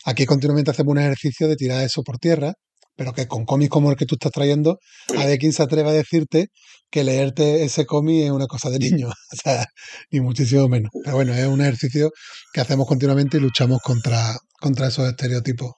aquí 0.05 0.25
continuamente 0.25 0.71
hacemos 0.71 0.91
un 0.91 0.99
ejercicio 0.99 1.47
de 1.47 1.55
tirar 1.55 1.83
eso 1.83 2.03
por 2.03 2.17
tierra, 2.19 2.53
pero 2.95 3.13
que 3.13 3.27
con 3.27 3.45
cómics 3.45 3.69
como 3.69 3.91
el 3.91 3.97
que 3.97 4.05
tú 4.05 4.15
estás 4.15 4.31
trayendo, 4.31 4.79
a 5.17 5.25
ver 5.25 5.37
quién 5.39 5.53
se 5.53 5.63
atreve 5.63 5.89
a 5.89 5.93
decirte 5.93 6.47
que 6.89 7.03
leerte 7.03 7.65
ese 7.65 7.85
cómic 7.85 8.25
es 8.25 8.31
una 8.31 8.47
cosa 8.47 8.69
de 8.69 8.79
niño. 8.79 9.09
O 9.33 9.35
sea, 9.35 9.65
ni 10.11 10.21
muchísimo 10.21 10.69
menos. 10.69 10.91
Pero 11.03 11.15
bueno, 11.15 11.33
es 11.33 11.45
un 11.45 11.61
ejercicio 11.61 12.11
que 12.53 12.61
hacemos 12.61 12.87
continuamente 12.87 13.37
y 13.37 13.41
luchamos 13.41 13.81
contra, 13.81 14.37
contra 14.59 14.87
esos 14.87 15.07
estereotipos 15.09 15.73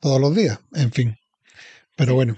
todos 0.00 0.20
los 0.20 0.34
días. 0.34 0.58
En 0.72 0.90
fin. 0.90 1.14
Pero 1.96 2.14
bueno. 2.14 2.36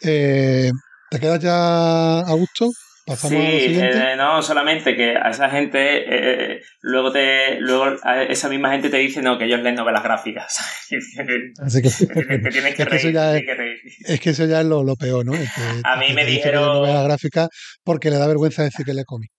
Eh, 0.00 0.70
¿Te 1.10 1.20
quedas 1.20 1.40
ya 1.40 2.20
a 2.20 2.32
gusto? 2.32 2.70
Sí, 3.04 3.36
eh, 3.36 4.14
no, 4.16 4.42
solamente 4.42 4.94
que 4.94 5.16
a 5.16 5.30
esa 5.30 5.50
gente, 5.50 6.04
eh, 6.06 6.62
luego 6.82 7.10
te, 7.10 7.60
luego 7.60 7.96
a 8.04 8.22
esa 8.22 8.48
misma 8.48 8.70
gente 8.70 8.90
te 8.90 8.98
dice 8.98 9.20
no, 9.22 9.38
que 9.38 9.46
ellos 9.46 9.60
leen 9.60 9.74
novelas 9.74 10.04
gráficas. 10.04 10.86
Así 11.60 11.82
que, 11.82 11.88
te 11.88 12.50
tienes 12.50 12.74
que 12.76 12.82
es 12.82 12.88
que 12.88 12.96
eso 12.96 13.06
reír, 13.08 13.14
ya 13.14 13.36
es, 13.36 13.42
que 13.44 13.54
reír. 13.54 13.78
es 14.06 14.20
que 14.20 14.30
eso 14.30 14.46
ya 14.46 14.60
es 14.60 14.66
lo, 14.66 14.84
lo 14.84 14.94
peor, 14.94 15.26
¿no? 15.26 15.32
Que, 15.32 15.46
A 15.82 15.96
mí 15.96 16.12
me 16.14 16.24
dijeron, 16.24 16.64
novela 16.64 17.02
gráfica 17.02 17.48
porque 17.82 18.08
le 18.10 18.18
da 18.18 18.28
vergüenza 18.28 18.62
decir 18.62 18.86
que 18.86 18.94
lee 18.94 19.04
cómic. 19.04 19.32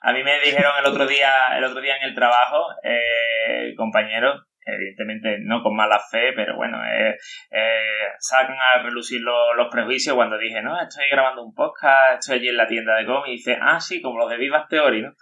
a 0.00 0.12
mí 0.12 0.22
me 0.22 0.38
dijeron 0.38 0.72
el 0.78 0.86
otro 0.86 1.06
día, 1.06 1.32
el 1.56 1.64
otro 1.64 1.80
día 1.80 1.96
en 1.96 2.08
el 2.08 2.14
trabajo, 2.14 2.66
eh, 2.84 3.74
compañero, 3.76 4.47
evidentemente 4.74 5.38
no 5.40 5.62
con 5.62 5.74
mala 5.76 5.98
fe, 5.98 6.32
pero 6.34 6.56
bueno, 6.56 6.78
eh, 6.84 7.16
eh, 7.50 8.08
sacan 8.18 8.56
a 8.56 8.82
relucir 8.82 9.20
lo- 9.20 9.54
los 9.54 9.68
prejuicios 9.70 10.14
cuando 10.14 10.36
dije, 10.38 10.62
no, 10.62 10.80
estoy 10.80 11.06
grabando 11.10 11.42
un 11.44 11.54
podcast, 11.54 12.20
estoy 12.20 12.38
allí 12.38 12.48
en 12.48 12.56
la 12.56 12.66
tienda 12.66 12.96
de 12.96 13.06
cómics, 13.06 13.28
y 13.28 13.36
dice, 13.36 13.58
ah, 13.60 13.80
sí, 13.80 14.00
como 14.02 14.18
los 14.18 14.30
de 14.30 14.36
Vivas 14.36 14.68
Theory, 14.68 15.02
¿no? 15.02 15.14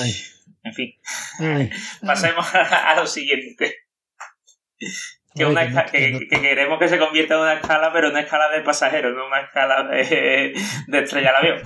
Ay, 0.00 0.12
En 0.64 0.74
fin, 0.74 0.92
ay, 1.40 1.70
pasemos 2.06 2.54
a, 2.54 2.90
a 2.92 2.96
lo 2.96 3.06
siguiente. 3.06 3.74
Que, 5.34 5.44
ay, 5.44 5.50
una 5.50 5.84
que 5.86 6.10
no- 6.12 6.18
que 6.18 6.40
queremos 6.40 6.78
que 6.78 6.88
se 6.88 6.98
convierta 6.98 7.34
en 7.34 7.40
una 7.40 7.54
escala, 7.54 7.92
pero 7.92 8.10
una 8.10 8.20
escala 8.20 8.48
de 8.50 8.62
pasajeros, 8.62 9.14
no 9.14 9.26
una 9.26 9.40
escala 9.40 9.84
de, 9.84 10.54
de 10.86 10.98
estrella 10.98 11.30
al 11.30 11.36
avión. 11.36 11.62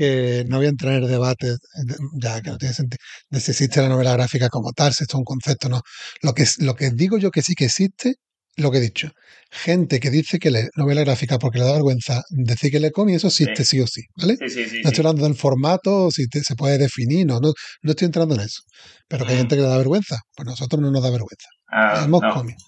Que 0.00 0.44
no 0.48 0.56
voy 0.58 0.66
a 0.66 0.70
entrar 0.70 0.94
en 0.94 1.02
el 1.04 1.10
debate, 1.10 1.46
de- 1.48 1.96
ya 2.22 2.40
que 2.40 2.50
no 2.50 2.56
tiene 2.58 2.74
sentido, 2.74 2.98
de 3.30 3.40
si 3.40 3.50
existe 3.50 3.82
la 3.82 3.88
novela 3.90 4.12
gráfica 4.14 4.48
como 4.48 4.72
tal, 4.72 4.94
si 4.94 5.04
esto 5.04 5.16
es 5.16 5.18
un 5.18 5.24
concepto 5.24 5.66
o 5.66 5.70
no. 5.70 5.80
Lo 6.22 6.32
que, 6.32 6.44
lo 6.58 6.74
que 6.74 6.90
digo 6.90 7.18
yo 7.18 7.30
que 7.30 7.42
sí 7.42 7.54
que 7.54 7.66
existe, 7.66 8.14
lo 8.56 8.70
que 8.70 8.78
he 8.78 8.80
dicho. 8.80 9.10
Gente 9.50 10.00
que 10.00 10.10
dice 10.10 10.38
que 10.38 10.50
lee 10.50 10.68
novela 10.76 11.02
gráfica 11.02 11.38
porque 11.38 11.58
le 11.58 11.64
da 11.66 11.72
vergüenza 11.72 12.22
decir 12.30 12.70
que 12.70 12.80
lee 12.80 12.90
cómic, 12.92 13.16
eso 13.16 13.28
existe 13.28 13.64
sí, 13.64 13.80
o 13.80 13.86
sí, 13.86 14.02
¿vale? 14.16 14.36
Sí, 14.38 14.48
sí, 14.48 14.64
sí. 14.70 14.80
No 14.82 14.88
estoy 14.90 15.02
hablando 15.06 15.24
del 15.24 15.34
formato, 15.36 16.10
si 16.10 16.26
te- 16.28 16.42
se 16.42 16.54
puede 16.56 16.78
definir, 16.78 17.26
no, 17.26 17.38
no, 17.40 17.52
no 17.82 17.90
estoy 17.90 18.06
entrando 18.06 18.34
en 18.36 18.40
eso. 18.42 18.62
Pero 19.08 19.24
que 19.26 19.32
hay 19.32 19.36
Mm. 19.36 19.40
gente 19.42 19.56
que 19.56 19.62
le 19.62 19.68
da 19.68 19.76
vergüenza, 19.76 20.16
pues 20.34 20.46
nosotros 20.46 20.80
no 20.80 20.90
nos 20.90 21.02
da 21.02 21.10
vergüenza. 21.10 21.48
Ah, 21.68 21.98
Leemos 22.00 22.22
no. 22.22 22.32
cómics. 22.34 22.62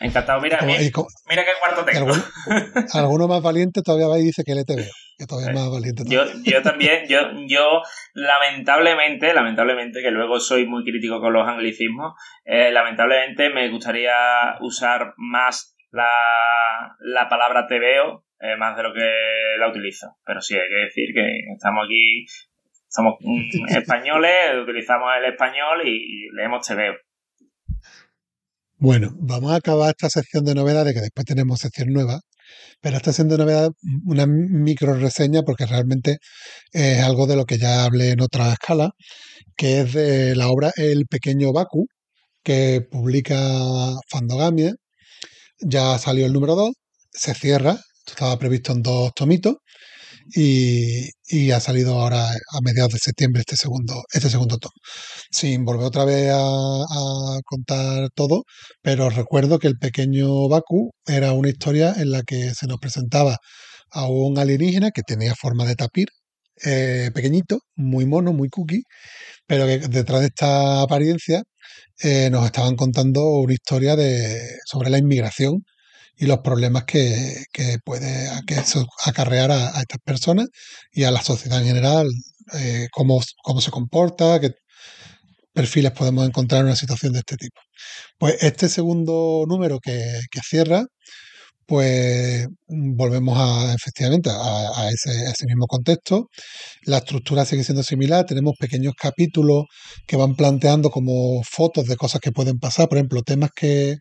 Encantado. 0.00 0.40
Mira, 0.40 0.58
Como- 0.58 1.08
mira, 1.28 1.44
qué 1.44 1.50
cuarto 1.60 1.84
tengo. 1.84 1.98
alguno, 2.12 2.22
alguno 2.94 3.28
más 3.28 3.42
valiente 3.42 3.82
todavía 3.82 4.08
va 4.08 4.18
y 4.18 4.24
dice 4.24 4.42
que 4.44 4.54
lee 4.54 4.64
TVO, 4.64 4.90
que 5.18 5.26
todavía 5.26 5.50
es 5.52 5.56
más 5.60 5.70
valiente. 5.70 6.02
Yo, 6.06 6.24
todavía. 6.24 6.42
yo 6.52 6.62
también, 6.62 7.06
yo, 7.08 7.18
yo 7.46 7.80
lamentablemente, 8.14 9.32
lamentablemente, 9.32 10.02
que 10.02 10.10
luego 10.10 10.40
soy 10.40 10.66
muy 10.66 10.84
crítico 10.84 11.20
con 11.20 11.32
los 11.32 11.46
anglicismos, 11.48 12.14
eh, 12.44 12.70
lamentablemente 12.72 13.50
me 13.50 13.70
gustaría 13.70 14.12
usar 14.60 15.14
más 15.16 15.76
la, 15.90 16.08
la 17.00 17.28
palabra 17.28 17.66
te 17.66 17.78
veo, 17.78 18.24
eh, 18.40 18.56
más 18.56 18.76
de 18.76 18.82
lo 18.82 18.92
que 18.92 19.08
la 19.58 19.68
utilizo. 19.68 20.08
Pero 20.26 20.40
sí, 20.40 20.54
hay 20.54 20.68
que 20.68 20.84
decir 20.86 21.14
que 21.14 21.52
estamos 21.54 21.84
aquí, 21.86 22.26
somos 22.88 23.14
mm, 23.20 23.68
españoles, 23.76 24.34
utilizamos 24.62 25.08
el 25.18 25.32
español 25.32 25.86
y 25.86 26.28
leemos 26.34 26.66
te 26.66 26.74
veo. 26.74 26.94
Bueno, 28.84 29.14
vamos 29.18 29.50
a 29.50 29.56
acabar 29.56 29.94
esta 29.96 30.10
sección 30.10 30.44
de 30.44 30.54
novedades, 30.54 30.92
que 30.92 31.00
después 31.00 31.24
tenemos 31.24 31.60
sección 31.60 31.88
nueva, 31.90 32.20
pero 32.82 32.98
esta 32.98 33.12
sección 33.12 33.30
de 33.30 33.38
novedades, 33.38 33.70
una 34.04 34.26
micro 34.26 34.94
reseña, 34.94 35.42
porque 35.42 35.64
realmente 35.64 36.18
es 36.72 37.02
algo 37.02 37.26
de 37.26 37.36
lo 37.36 37.46
que 37.46 37.56
ya 37.58 37.84
hablé 37.86 38.10
en 38.10 38.20
otra 38.20 38.52
escala, 38.52 38.90
que 39.56 39.80
es 39.80 39.94
de 39.94 40.36
la 40.36 40.48
obra 40.48 40.70
El 40.76 41.06
Pequeño 41.06 41.52
Baku, 41.54 41.86
que 42.42 42.82
publica 42.90 43.38
Fandogamia. 44.10 44.74
Ya 45.60 45.98
salió 45.98 46.26
el 46.26 46.34
número 46.34 46.54
2, 46.54 46.72
se 47.10 47.34
cierra, 47.34 47.78
estaba 48.06 48.38
previsto 48.38 48.72
en 48.72 48.82
dos 48.82 49.14
tomitos, 49.14 49.56
y, 50.34 51.10
ha 51.52 51.60
salido 51.60 52.00
ahora 52.00 52.28
a 52.28 52.60
mediados 52.62 52.92
de 52.94 52.98
septiembre 52.98 53.40
este 53.40 53.56
segundo, 53.56 54.04
este 54.12 54.30
segundo 54.30 54.58
tomo. 54.58 54.72
Sin 55.30 55.64
volver 55.64 55.86
otra 55.86 56.04
vez 56.04 56.30
a, 56.32 56.38
a 56.38 57.40
contar 57.44 58.10
todo, 58.14 58.44
pero 58.82 59.10
recuerdo 59.10 59.58
que 59.58 59.68
el 59.68 59.78
pequeño 59.78 60.48
Baku 60.48 60.92
era 61.06 61.32
una 61.32 61.48
historia 61.50 61.94
en 61.96 62.10
la 62.12 62.22
que 62.22 62.54
se 62.54 62.66
nos 62.66 62.78
presentaba 62.78 63.38
a 63.90 64.06
un 64.08 64.38
alienígena 64.38 64.90
que 64.90 65.02
tenía 65.02 65.34
forma 65.34 65.64
de 65.66 65.76
tapir, 65.76 66.08
eh, 66.64 67.10
pequeñito, 67.14 67.60
muy 67.76 68.06
mono, 68.06 68.32
muy 68.32 68.48
cookie, 68.48 68.82
pero 69.46 69.66
que 69.66 69.78
detrás 69.78 70.20
de 70.20 70.28
esta 70.28 70.82
apariencia 70.82 71.42
eh, 72.02 72.30
nos 72.30 72.46
estaban 72.46 72.76
contando 72.76 73.24
una 73.40 73.54
historia 73.54 73.96
de, 73.96 74.40
sobre 74.66 74.90
la 74.90 74.98
inmigración 74.98 75.64
y 76.16 76.26
los 76.26 76.38
problemas 76.40 76.84
que, 76.84 77.44
que 77.52 77.78
puede 77.84 78.28
que 78.46 78.56
acarrear 79.06 79.50
a, 79.50 79.80
estas 79.80 80.00
personas 80.04 80.48
y 80.92 81.04
a 81.04 81.10
la 81.10 81.22
sociedad 81.22 81.60
en 81.60 81.66
general, 81.66 82.08
eh, 82.54 82.88
cómo, 82.92 83.20
cómo 83.42 83.60
se 83.60 83.70
comporta, 83.70 84.40
qué 84.40 84.52
perfiles 85.52 85.92
podemos 85.92 86.26
encontrar 86.26 86.60
en 86.60 86.66
una 86.66 86.76
situación 86.76 87.12
de 87.12 87.20
este 87.20 87.36
tipo. 87.36 87.60
Pues 88.18 88.36
este 88.42 88.68
segundo 88.68 89.44
número 89.48 89.78
que, 89.80 90.20
que 90.30 90.40
cierra, 90.40 90.84
pues 91.66 92.46
mm, 92.68 92.96
volvemos 92.96 93.38
a 93.38 93.74
efectivamente 93.74 94.30
a 94.30 94.90
ese 94.90 95.46
mismo 95.46 95.66
contexto. 95.66 96.28
La 96.84 96.98
estructura 96.98 97.44
sigue 97.44 97.64
siendo 97.64 97.82
similar, 97.82 98.26
tenemos 98.26 98.54
pequeños 98.58 98.94
capítulos 99.00 99.64
que 100.06 100.16
van 100.16 100.36
planteando 100.36 100.90
como 100.90 101.42
fotos 101.44 101.86
de 101.86 101.96
cosas 101.96 102.20
que 102.20 102.32
pueden 102.32 102.58
pasar, 102.58 102.88
por 102.88 102.98
ejemplo, 102.98 103.22
temas 103.22 103.50
que, 103.54 103.96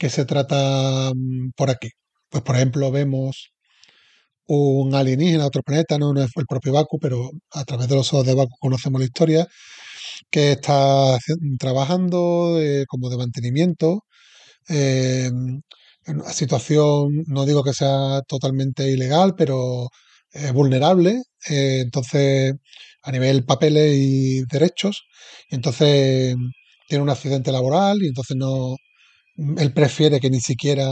que 0.00 0.10
se 0.10 0.24
tratan 0.26 1.14
por 1.56 1.70
aquí. 1.70 1.90
Pues 2.30 2.42
por 2.44 2.56
ejemplo 2.56 2.90
vemos 2.90 3.52
un 4.46 4.94
alienígena, 4.94 5.46
otro 5.46 5.62
planeta, 5.62 5.98
no, 5.98 6.12
no 6.14 6.22
es 6.22 6.30
el 6.36 6.46
propio 6.46 6.72
Baku, 6.74 6.98
pero 7.00 7.30
a 7.52 7.64
través 7.64 7.88
de 7.88 7.96
los 7.96 8.12
ojos 8.12 8.26
de 8.26 8.34
Baku 8.34 8.56
conocemos 8.60 9.00
la 9.00 9.06
historia, 9.06 9.48
que 10.30 10.52
está 10.52 11.18
trabajando 11.58 12.58
eh, 12.60 12.84
como 12.88 13.10
de 13.10 13.18
mantenimiento, 13.18 14.04
eh, 14.68 15.30
en 16.06 16.20
una 16.20 16.32
situación, 16.32 17.24
no 17.28 17.46
digo 17.46 17.64
que 17.64 17.74
sea 17.74 18.22
totalmente 18.28 18.90
ilegal, 18.90 19.34
pero 19.36 19.88
eh, 20.34 20.52
vulnerable, 20.52 21.22
entonces 21.48 22.54
a 23.02 23.12
nivel 23.12 23.44
papeles 23.44 23.96
y 23.96 24.44
derechos, 24.46 25.04
entonces 25.50 26.36
tiene 26.88 27.04
un 27.04 27.10
accidente 27.10 27.52
laboral 27.52 28.02
y 28.02 28.08
entonces 28.08 28.36
no, 28.36 28.76
él 29.58 29.72
prefiere 29.72 30.20
que 30.20 30.30
ni 30.30 30.40
siquiera 30.40 30.86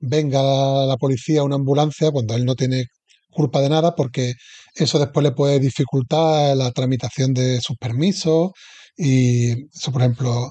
venga 0.00 0.42
la 0.86 0.96
policía 0.98 1.42
o 1.42 1.46
una 1.46 1.56
ambulancia 1.56 2.10
cuando 2.10 2.34
él 2.34 2.44
no 2.44 2.54
tiene 2.54 2.86
culpa 3.30 3.60
de 3.60 3.68
nada 3.68 3.94
porque 3.94 4.34
eso 4.74 4.98
después 4.98 5.24
le 5.24 5.32
puede 5.32 5.60
dificultar 5.60 6.56
la 6.56 6.70
tramitación 6.72 7.34
de 7.34 7.60
sus 7.60 7.76
permisos. 7.78 8.50
Y 8.96 9.52
eso 9.74 9.92
por 9.92 10.02
ejemplo 10.02 10.50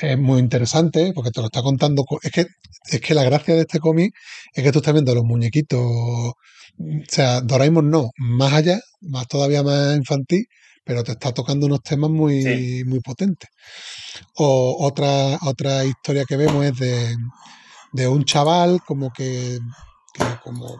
es 0.00 0.18
muy 0.18 0.38
interesante 0.40 1.12
porque 1.14 1.30
te 1.30 1.40
lo 1.40 1.46
está 1.46 1.62
contando 1.62 2.04
co- 2.04 2.18
es 2.22 2.30
que 2.32 2.46
es 2.90 3.00
que 3.00 3.14
la 3.14 3.24
gracia 3.24 3.54
de 3.54 3.60
este 3.62 3.78
cómic 3.80 4.12
es 4.54 4.62
que 4.64 4.72
tú 4.72 4.78
estás 4.78 4.94
viendo 4.94 5.14
los 5.14 5.24
muñequitos 5.24 5.80
o 5.80 6.34
sea 7.08 7.40
Doraemon 7.42 7.90
no 7.90 8.10
más 8.18 8.52
allá 8.54 8.80
más 9.00 9.26
todavía 9.28 9.62
más 9.62 9.96
infantil 9.96 10.46
pero 10.90 11.04
te 11.04 11.12
está 11.12 11.30
tocando 11.32 11.66
unos 11.66 11.82
temas 11.82 12.10
muy 12.10 12.42
Sí. 12.42 12.84
muy 12.84 12.98
potentes 12.98 13.48
o 14.34 14.76
otra, 14.80 15.38
otra 15.42 15.84
historia 15.84 16.24
que 16.24 16.36
vemos 16.36 16.64
es 16.64 16.76
de, 16.80 17.16
de 17.92 18.08
un 18.08 18.24
chaval 18.24 18.80
como 18.84 19.12
que, 19.12 19.60
que 20.14 20.24
como 20.42 20.76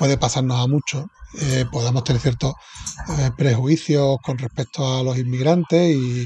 puede 0.00 0.18
pasarnos 0.18 0.58
a 0.58 0.66
muchos, 0.66 1.04
eh, 1.40 1.64
podamos 1.70 2.02
tener 2.02 2.20
ciertos 2.20 2.54
eh, 3.20 3.30
prejuicios 3.36 4.16
con 4.20 4.36
respecto 4.36 4.84
a 4.84 5.04
los 5.04 5.16
inmigrantes 5.16 5.94
y, 5.94 6.24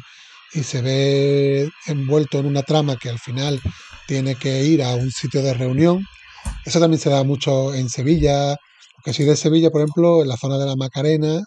y 0.54 0.62
se 0.62 0.80
ve 0.80 1.68
envuelto 1.86 2.38
en 2.38 2.46
una 2.46 2.62
trama 2.62 2.96
que 2.96 3.10
al 3.10 3.18
final 3.18 3.60
tiene 4.06 4.34
que 4.36 4.64
ir 4.64 4.82
a 4.82 4.94
un 4.94 5.10
sitio 5.10 5.42
de 5.42 5.52
reunión. 5.52 6.06
Eso 6.64 6.80
también 6.80 7.00
se 7.02 7.10
da 7.10 7.22
mucho 7.22 7.74
en 7.74 7.90
Sevilla, 7.90 8.56
porque 8.96 9.12
soy 9.12 9.26
de 9.26 9.36
Sevilla, 9.36 9.68
por 9.70 9.82
ejemplo, 9.82 10.22
en 10.22 10.28
la 10.28 10.38
zona 10.38 10.56
de 10.56 10.64
la 10.64 10.76
Macarena 10.76 11.42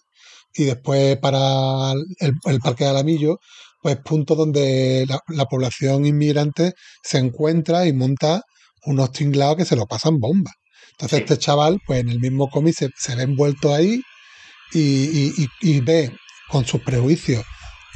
y 0.56 0.64
después 0.66 1.18
para 1.18 1.92
el, 2.20 2.34
el 2.46 2.60
Parque 2.60 2.86
de 2.86 2.90
Alamillo, 2.92 3.40
pues 3.82 3.98
puntos 3.98 4.38
donde 4.38 5.06
la, 5.08 5.20
la 5.28 5.46
población 5.46 6.06
inmigrante 6.06 6.74
se 7.04 7.18
encuentra 7.20 7.86
y 7.88 7.94
monta 7.94 8.42
unos 8.86 9.12
tinglados 9.12 9.58
que 9.58 9.66
se 9.66 9.76
lo 9.76 9.86
pasan 9.86 10.20
bomba. 10.20 10.52
Entonces 10.92 11.18
Sí. 11.20 11.24
este 11.24 11.38
chaval, 11.38 11.80
pues 11.86 12.00
en 12.02 12.10
el 12.10 12.20
mismo 12.20 12.50
cómic 12.50 12.76
se, 12.78 12.90
se 12.98 13.16
ve 13.16 13.24
envuelto 13.24 13.74
ahí 13.74 14.02
y, 14.74 14.80
y- 14.80 15.34
y- 15.38 15.70
y 15.78 15.80
ve 15.82 16.12
con 16.50 16.66
sus 16.66 16.82
prejuicios 16.82 17.44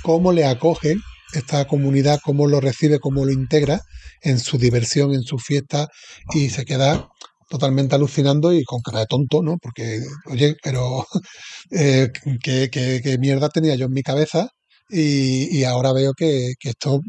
cómo 0.03 0.31
le 0.31 0.45
acoge 0.45 0.95
esta 1.33 1.65
comunidad, 1.67 2.19
cómo 2.23 2.47
lo 2.47 2.59
recibe, 2.59 2.99
cómo 2.99 3.25
lo 3.25 3.31
integra 3.31 3.81
en 4.21 4.39
su 4.39 4.57
diversión, 4.57 5.13
en 5.13 5.23
su 5.23 5.37
fiesta 5.37 5.87
y 6.33 6.49
se 6.49 6.65
queda 6.65 7.07
totalmente 7.49 7.95
alucinando 7.95 8.53
y 8.53 8.63
con 8.63 8.81
cara 8.81 8.99
de 9.01 9.05
tonto, 9.07 9.41
¿no? 9.43 9.57
Porque, 9.61 10.01
oye, 10.27 10.55
pero 10.63 11.05
eh, 11.71 12.09
¿qué, 12.43 13.17
mierda 13.19 13.49
tenía 13.49 13.75
yo 13.75 13.85
en 13.87 13.93
mi 13.93 14.03
cabeza 14.03 14.49
y, 14.89 15.63
ahora 15.65 15.93
veo 15.93 16.13
que, 16.15 16.53
esto, 16.63 17.01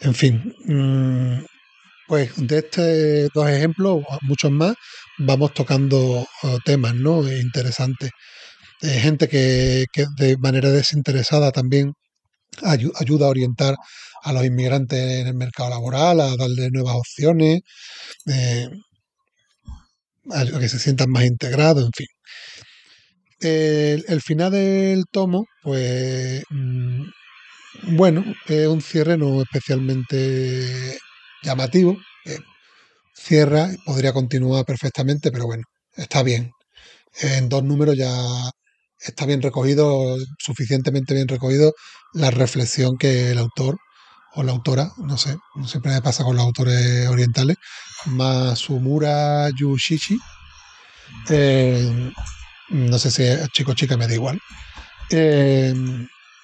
en 0.00 0.14
fin, 0.14 0.54
mm, 0.66 1.44
pues 2.08 2.32
de 2.36 2.58
estos 2.58 3.30
dos 3.34 3.48
ejemplos, 3.50 4.04
muchos 4.22 4.50
más, 4.52 4.74
vamos 5.18 5.54
tocando 5.54 6.26
eh, 6.44 6.58
temas, 6.64 6.94
¿no? 6.94 7.30
Interesantes. 7.32 8.10
Eh, 8.82 9.00
gente 9.00 9.28
que, 9.28 9.86
que 9.92 10.06
de 10.18 10.36
manera 10.38 10.70
desinteresada 10.70 11.52
también 11.52 11.94
ayu- 12.62 12.92
ayuda 13.00 13.26
a 13.26 13.30
orientar 13.30 13.76
a 14.22 14.32
los 14.32 14.44
inmigrantes 14.44 15.00
en 15.00 15.26
el 15.28 15.34
mercado 15.34 15.70
laboral, 15.70 16.20
a 16.20 16.36
darle 16.36 16.70
nuevas 16.70 16.96
opciones, 16.96 17.60
eh, 18.26 18.68
a 20.32 20.44
que 20.60 20.68
se 20.68 20.78
sientan 20.78 21.10
más 21.10 21.24
integrados, 21.24 21.84
en 21.86 21.92
fin. 21.92 22.06
El, 23.40 24.04
el 24.08 24.20
final 24.22 24.50
del 24.52 25.04
tomo, 25.10 25.46
pues 25.62 26.42
mm, 26.50 27.02
bueno, 27.96 28.24
es 28.48 28.66
un 28.68 28.82
cierre 28.82 29.16
no 29.18 29.42
especialmente 29.42 30.98
llamativo. 31.42 31.98
eh, 32.26 32.38
cierra, 33.14 33.70
podría 33.86 34.12
continuar 34.14 34.64
perfectamente, 34.66 35.32
pero 35.32 35.46
bueno, 35.46 35.64
está 35.96 36.22
bien. 36.22 36.52
En 37.20 37.48
dos 37.50 37.64
números 37.64 37.96
ya 37.96 38.10
está 39.00 39.26
bien 39.26 39.42
recogido, 39.42 40.16
suficientemente 40.38 41.14
bien 41.14 41.28
recogido 41.28 41.74
la 42.14 42.30
reflexión 42.30 42.96
que 42.98 43.32
el 43.32 43.38
autor 43.38 43.78
o 44.38 44.44
la 44.44 44.52
autora, 44.52 44.92
no 44.98 45.18
sé, 45.18 45.36
siempre 45.66 45.90
me 45.90 46.00
pasa 46.00 46.22
con 46.22 46.36
los 46.36 46.44
autores 46.44 47.08
orientales, 47.08 47.56
Masumura 48.06 49.50
Yushichi, 49.50 50.16
eh, 51.28 52.12
no 52.68 52.98
sé 53.00 53.10
si 53.10 53.24
es 53.24 53.48
chico 53.48 53.72
o 53.72 53.74
chica, 53.74 53.96
me 53.96 54.06
da 54.06 54.14
igual. 54.14 54.38
Eh, 55.10 55.74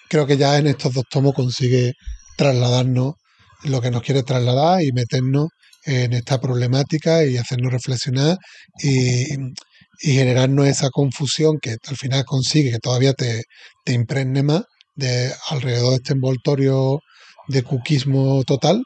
creo 0.08 0.26
que 0.26 0.36
ya 0.36 0.58
en 0.58 0.66
estos 0.66 0.92
dos 0.92 1.04
tomos 1.08 1.34
consigue 1.34 1.92
trasladarnos 2.36 3.14
lo 3.62 3.80
que 3.80 3.92
nos 3.92 4.02
quiere 4.02 4.24
trasladar 4.24 4.82
y 4.82 4.90
meternos 4.90 5.50
en 5.84 6.14
esta 6.14 6.40
problemática 6.40 7.24
y 7.24 7.36
hacernos 7.36 7.72
reflexionar 7.72 8.38
y, 8.82 9.34
y 10.00 10.14
generarnos 10.14 10.66
esa 10.66 10.90
confusión 10.90 11.58
que 11.62 11.76
al 11.88 11.96
final 11.96 12.24
consigue 12.24 12.72
que 12.72 12.80
todavía 12.80 13.12
te, 13.12 13.44
te 13.84 13.92
impregne 13.92 14.42
más 14.42 14.62
de 14.96 15.32
alrededor 15.50 15.90
de 15.90 15.96
este 15.96 16.14
envoltorio 16.14 16.98
de 17.48 17.62
cuquismo 17.62 18.42
total, 18.44 18.82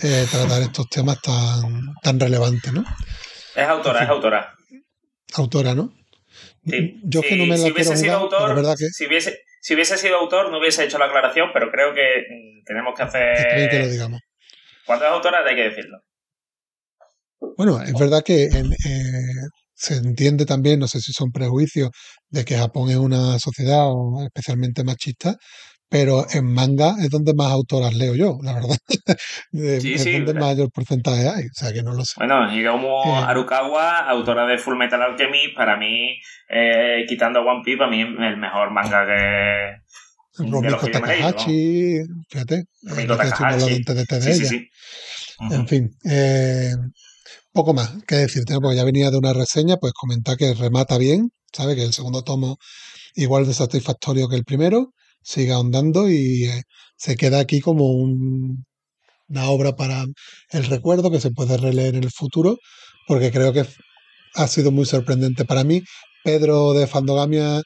eh, 0.00 0.26
tratar 0.30 0.62
estos 0.62 0.88
temas 0.88 1.20
tan, 1.20 1.94
tan 2.02 2.20
relevantes, 2.20 2.72
¿no? 2.72 2.84
Es 3.54 3.66
autora, 3.66 4.04
es 4.04 4.08
autora. 4.08 4.54
Autora, 5.34 5.74
¿no? 5.74 5.92
Sí. 6.66 7.00
Yo 7.04 7.20
es 7.20 7.26
que 7.26 7.36
no 7.36 7.44
me 7.44 7.50
la 7.50 7.56
si 7.58 7.72
hubiese 7.72 7.90
quiero 7.90 7.96
sido 7.96 8.20
jugar, 8.20 8.40
autor, 8.42 8.56
verdad 8.56 8.74
que 8.78 8.86
si 8.88 9.06
hubiese, 9.06 9.38
si 9.60 9.74
hubiese 9.74 9.96
sido 9.98 10.16
autor, 10.16 10.50
no 10.50 10.58
hubiese 10.58 10.84
hecho 10.84 10.98
la 10.98 11.06
aclaración, 11.06 11.50
pero 11.52 11.70
creo 11.70 11.94
que 11.94 12.24
mm, 12.28 12.64
tenemos 12.64 12.94
que 12.96 13.04
bien 13.04 13.68
que 13.70 13.78
lo 13.78 13.84
hacer. 13.84 13.90
digamos. 13.90 14.20
Cuando 14.86 15.04
es 15.04 15.10
autora, 15.10 15.44
hay 15.46 15.54
que 15.56 15.68
decirlo. 15.68 15.98
Bueno, 17.56 17.80
es 17.82 17.92
verdad 17.94 18.22
que 18.24 18.44
en, 18.44 18.72
eh, 18.72 19.48
se 19.74 19.96
entiende 19.96 20.46
también, 20.46 20.80
no 20.80 20.88
sé 20.88 21.00
si 21.00 21.12
son 21.12 21.30
prejuicios, 21.30 21.90
de 22.28 22.44
que 22.44 22.56
Japón 22.56 22.90
es 22.90 22.96
una 22.96 23.38
sociedad 23.38 23.86
o 23.86 24.24
especialmente 24.24 24.84
machista, 24.84 25.36
pero 25.94 26.26
en 26.32 26.52
manga 26.52 26.96
es 27.00 27.08
donde 27.08 27.34
más 27.34 27.52
autoras 27.52 27.94
leo 27.94 28.16
yo, 28.16 28.40
la 28.42 28.54
verdad. 28.54 28.76
De- 29.52 29.80
Sí, 29.80 29.94
es 29.94 30.02
sí. 30.02 30.10
donde 30.18 30.34
mayor 30.34 30.68
porcentaje 30.72 31.28
hay, 31.28 31.44
o 31.44 31.54
sea 31.54 31.72
que 31.72 31.84
no 31.84 31.92
lo 31.94 32.04
sé. 32.04 32.14
Bueno, 32.16 32.52
Hiromu 32.52 32.88
Eh. 33.04 33.24
Arukawa, 33.28 34.00
autora 34.08 34.44
de 34.44 34.58
Full 34.58 34.76
Metal 34.76 35.00
Alchemist, 35.00 35.54
para 35.54 35.76
mí, 35.76 36.18
eh, 36.48 37.04
quitando 37.08 37.42
One 37.42 37.62
Piece, 37.64 37.78
para 37.78 37.90
mí 37.92 38.00
es 38.02 38.08
el 38.08 38.36
mejor 38.38 38.72
manga 38.72 39.06
que. 39.06 39.84
Romiko 40.36 40.84
leído, 40.84 40.90
Takahashi, 40.90 41.98
fíjate, 42.28 42.54
eh, 42.56 42.64
Romiko 42.82 43.16
Takahashi. 43.16 43.84
de, 43.84 44.20
Sí, 44.20 44.34
sí, 44.34 44.46
sí. 44.46 44.68
Ujú. 45.38 45.54
En 45.54 45.68
fin, 45.68 45.90
eh, 46.10 46.72
poco 47.52 47.72
más 47.72 47.92
que 48.08 48.16
decirte, 48.16 48.52
¿no? 48.52 48.60
porque 48.60 48.76
ya 48.78 48.84
venía 48.84 49.12
de 49.12 49.18
una 49.18 49.32
reseña, 49.32 49.76
pues 49.76 49.92
comentar 49.92 50.36
que 50.36 50.54
remata 50.54 50.98
bien, 50.98 51.30
¿sabe? 51.52 51.76
Que 51.76 51.84
el 51.84 51.92
segundo 51.92 52.22
tomo 52.24 52.58
igual 53.14 53.46
de 53.46 53.54
satisfactorio 53.54 54.28
que 54.28 54.34
el 54.34 54.44
primero, 54.44 54.90
sigue 55.24 55.52
ahondando 55.52 56.08
y 56.10 56.44
eh, 56.46 56.62
se 56.96 57.16
queda 57.16 57.40
aquí 57.40 57.60
como 57.60 57.86
un- 57.92 58.64
una 59.28 59.48
obra 59.50 59.76
para 59.76 60.04
el 60.52 60.64
recuerdo 60.66 61.10
que 61.10 61.20
se 61.20 61.30
puede 61.32 61.56
releer 61.56 61.96
en 61.96 62.04
el 62.04 62.10
futuro, 62.12 62.58
porque 63.08 63.32
creo 63.32 63.52
que 63.52 63.64
ha 64.34 64.46
sido 64.48 64.70
muy 64.72 64.86
sorprendente 64.86 65.44
para 65.44 65.64
mí. 65.64 65.82
Pedro 66.24 66.72
de 66.74 66.86
Fandogamia 66.86 67.62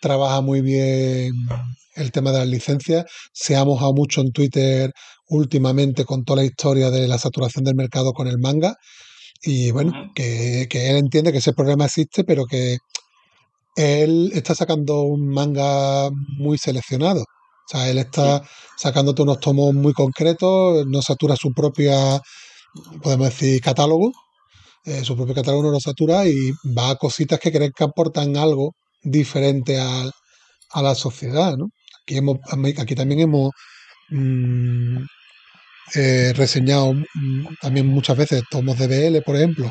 trabaja 0.00 0.40
muy 0.40 0.60
bien 0.62 1.32
el 1.96 2.12
tema 2.12 2.32
de 2.32 2.38
las 2.40 2.48
licencias. 2.48 3.04
Se 3.32 3.56
ha 3.56 3.64
mojado 3.64 3.92
mucho 3.94 4.20
en 4.20 4.32
Twitter 4.32 4.92
últimamente 5.28 6.04
con 6.04 6.24
toda 6.24 6.38
la 6.42 6.46
historia 6.46 6.90
de 6.90 7.08
la 7.08 7.18
saturación 7.18 7.64
del 7.64 7.74
mercado 7.76 8.12
con 8.12 8.28
el 8.28 8.38
manga. 8.38 8.76
Y 9.42 9.70
bueno, 9.72 9.92
que, 10.14 10.66
que 10.70 10.90
él 10.90 10.96
entiende 10.96 11.32
que 11.32 11.38
ese 11.38 11.52
problema 11.54 11.86
existe, 11.86 12.24
pero 12.24 12.44
que 12.46 12.78
él 13.80 14.30
está 14.34 14.54
sacando 14.54 15.02
un 15.02 15.28
manga 15.28 16.10
muy 16.38 16.58
seleccionado. 16.58 17.22
O 17.22 17.68
sea, 17.68 17.88
él 17.88 17.98
está 17.98 18.42
sacándote 18.76 19.22
unos 19.22 19.40
tomos 19.40 19.74
muy 19.74 19.92
concretos, 19.92 20.86
no 20.86 21.02
satura 21.02 21.36
su 21.36 21.52
propia, 21.52 22.20
podemos 23.02 23.28
decir, 23.28 23.60
catálogo, 23.62 24.12
eh, 24.84 25.04
su 25.04 25.16
propio 25.16 25.34
catálogo 25.34 25.64
no 25.64 25.70
lo 25.70 25.80
satura 25.80 26.26
y 26.26 26.52
va 26.76 26.90
a 26.90 26.96
cositas 26.96 27.38
que 27.38 27.52
creen 27.52 27.72
que 27.76 27.84
aportan 27.84 28.36
algo 28.36 28.74
diferente 29.02 29.78
a 29.78 30.82
la 30.82 30.94
sociedad, 30.94 31.56
¿no? 31.56 31.70
Aquí, 32.02 32.16
hemos, 32.16 32.38
aquí 32.78 32.94
también 32.94 33.20
hemos 33.20 33.50
mm, 34.10 34.98
eh, 35.94 36.32
reseñado 36.36 36.92
mm, 36.94 37.46
también 37.60 37.86
muchas 37.86 38.16
veces 38.16 38.42
tomos 38.50 38.78
de 38.78 38.86
BL, 38.88 39.22
por 39.22 39.36
ejemplo, 39.36 39.70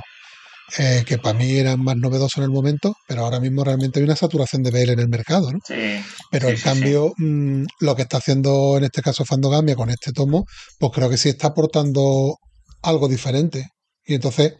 eh, 0.78 1.04
que 1.06 1.18
para 1.18 1.38
mí 1.38 1.58
eran 1.58 1.82
más 1.82 1.98
novedosos 1.98 2.38
en 2.38 2.44
el 2.44 2.50
momento, 2.50 2.96
pero 3.08 3.24
ahora 3.24 3.40
mismo 3.40 3.64
realmente 3.64 4.00
hay 4.00 4.06
una 4.06 4.16
saturación 4.16 4.64
de 4.64 4.72
BL 4.72 4.92
en 4.92 5.00
el 5.00 5.10
mercado, 5.10 5.52
¿no? 5.52 5.60
Sí. 5.66 6.02
Pero 6.32 6.48
Sí, 6.48 6.52
en 6.54 6.58
sí, 6.58 6.64
cambio, 6.64 7.14
mm, 7.18 7.64
lo 7.80 7.96
que 7.96 8.04
está 8.04 8.18
haciendo 8.18 8.78
en 8.78 8.84
este 8.86 9.02
caso 9.02 9.26
Fandogamia 9.26 9.76
con 9.76 9.90
este 9.90 10.12
tomo, 10.12 10.46
pues 10.78 10.92
creo 10.94 11.10
que 11.10 11.18
sí 11.18 11.30
está 11.30 11.48
aportando 11.48 12.38
algo 12.82 13.08
diferente. 13.08 13.68
Y 14.06 14.16
entonces, 14.16 14.54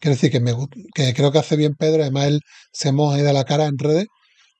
quiero 0.00 0.14
decir 0.14 0.30
que, 0.30 0.40
me, 0.40 0.54
que 0.94 1.14
creo 1.14 1.32
que 1.32 1.38
hace 1.38 1.56
bien 1.56 1.74
Pedro, 1.78 2.02
además 2.02 2.26
él 2.26 2.40
se 2.72 2.92
moja 2.92 3.18
y 3.18 3.22
da 3.22 3.32
la 3.32 3.44
cara 3.44 3.66
en 3.66 3.78
redes, 3.78 4.06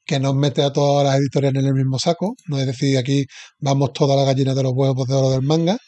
que 0.04 0.20
nos 0.20 0.34
mete 0.34 0.62
a 0.62 0.72
todas 0.72 1.04
las 1.06 1.18
editoriales 1.18 1.62
en 1.62 1.68
el 1.68 1.74
mismo 1.74 1.98
saco, 1.98 2.36
no 2.46 2.58
es 2.58 2.66
decir, 2.66 2.96
aquí 2.96 3.26
vamos 3.58 3.92
toda 3.92 4.16
la 4.16 4.24
gallina 4.24 4.54
de 4.54 4.62
los 4.62 4.72
huevos 4.74 5.06
de 5.08 5.14
oro 5.14 5.30
del 5.30 5.42
manga, 5.42 5.78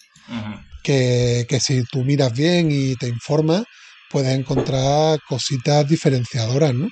que, 0.82 1.46
que 1.48 1.60
si 1.60 1.84
tú 1.84 2.04
miras 2.04 2.32
bien 2.32 2.68
y 2.70 2.96
te 2.96 3.08
informas, 3.08 3.64
puedes 4.10 4.38
encontrar 4.38 5.18
cositas 5.28 5.88
diferenciadoras, 5.88 6.74
¿no? 6.74 6.88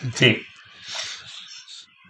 En 0.00 0.12
fin. 0.12 0.36
Sí. 0.36 0.42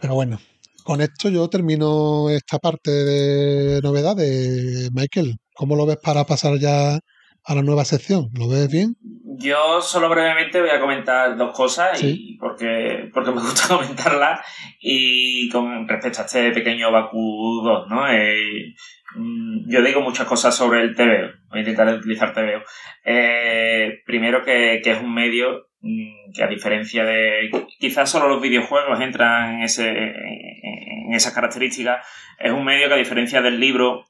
Pero 0.00 0.14
bueno, 0.14 0.40
con 0.84 1.00
esto 1.00 1.28
yo 1.28 1.48
termino 1.48 2.30
esta 2.30 2.58
parte 2.58 2.90
de 2.90 3.80
novedades. 3.82 4.90
Michael, 4.92 5.36
¿cómo 5.54 5.74
lo 5.74 5.86
ves 5.86 5.98
para 6.02 6.24
pasar 6.24 6.58
ya 6.58 6.98
a 7.46 7.54
la 7.54 7.62
nueva 7.62 7.84
sección? 7.84 8.28
¿Lo 8.34 8.48
ves 8.48 8.70
bien? 8.70 8.96
Yo 9.38 9.80
solo 9.82 10.08
brevemente 10.08 10.60
voy 10.60 10.70
a 10.70 10.80
comentar 10.80 11.36
dos 11.36 11.54
cosas 11.54 11.98
Sí. 11.98 12.16
y 12.18 12.38
porque, 12.38 13.10
porque 13.12 13.30
me 13.30 13.40
gusta 13.40 13.68
comentarlas 13.76 14.40
y 14.80 15.48
con 15.50 15.86
respecto 15.86 16.22
a 16.22 16.24
este 16.24 16.50
pequeño 16.52 16.90
Baku 16.90 17.60
2, 17.62 17.88
¿no? 17.90 18.08
Eh, 18.10 18.74
mm, 19.14 19.70
yo 19.70 19.82
digo 19.82 20.00
muchas 20.00 20.26
cosas 20.26 20.54
sobre 20.56 20.82
el 20.82 20.94
TVO, 20.96 21.32
voy 21.50 21.58
a 21.58 21.60
intentar 21.60 21.88
utilizar 21.94 22.32
TVO. 22.32 22.62
Eh, 23.04 24.00
primero 24.06 24.42
que, 24.42 24.80
que 24.82 24.92
es 24.92 25.00
un 25.02 25.12
medio 25.14 25.68
mm, 25.80 26.32
que 26.34 26.42
a 26.42 26.48
diferencia 26.48 27.04
de 27.04 27.50
quizás 27.78 28.10
solo 28.10 28.28
los 28.28 28.40
videojuegos 28.40 29.00
entran 29.00 29.56
en, 29.56 29.62
ese, 29.62 29.88
en 29.90 31.12
esas 31.14 31.34
características, 31.34 32.06
es 32.38 32.52
un 32.52 32.64
medio 32.64 32.88
que 32.88 32.94
a 32.94 32.98
diferencia 32.98 33.42
del 33.42 33.60
libro 33.60 34.04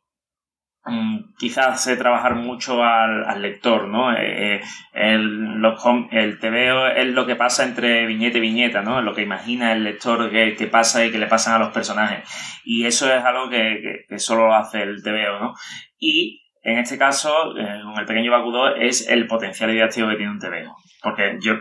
quizás 1.39 1.66
hace 1.66 1.97
trabajar 1.97 2.37
mucho 2.37 2.82
al, 2.82 3.43
lector, 3.43 3.89
¿no? 3.89 4.16
Eh, 4.16 4.61
el, 4.93 5.59
los 5.61 5.82
el 6.12 6.39
es 6.43 7.07
lo 7.07 7.26
que 7.26 7.37
pasa 7.37 7.64
entre 7.64 8.07
viñeta 8.07 8.39
y 8.39 8.41
viñeta, 8.41 8.82
¿no? 8.82 9.03
Lo 9.03 9.14
que 9.14 9.22
imagina 9.22 9.72
el 9.72 9.84
lector 9.84 10.30
que, 10.30 10.68
pasa 10.70 11.05
y 11.05 11.11
que 11.11 11.18
le 11.18 11.26
pasan 11.26 11.55
a 11.55 11.59
los 11.59 11.72
personajes. 11.72 12.28
Y 12.64 12.87
eso 12.87 13.12
es 13.12 13.24
algo 13.24 13.51
que, 13.51 14.07
solo 14.18 14.55
hace 14.55 14.82
el 14.82 15.03
TVO, 15.03 15.41
¿no? 15.41 15.55
Y 15.99 16.43
en 16.62 16.78
este 16.78 16.99
caso, 16.99 17.57
eh, 17.59 17.80
con 17.82 17.99
el 17.99 18.07
pequeño 18.07 18.32
Bakudo, 18.32 18.74
es 18.74 19.09
el 19.09 19.26
potencial 19.26 19.70
didáctico 19.70 20.09
que 20.09 20.16
tiene 20.16 20.32
un 20.32 20.39
TVO. 20.39 20.76
Porque 21.03 21.39
yo, 21.41 21.55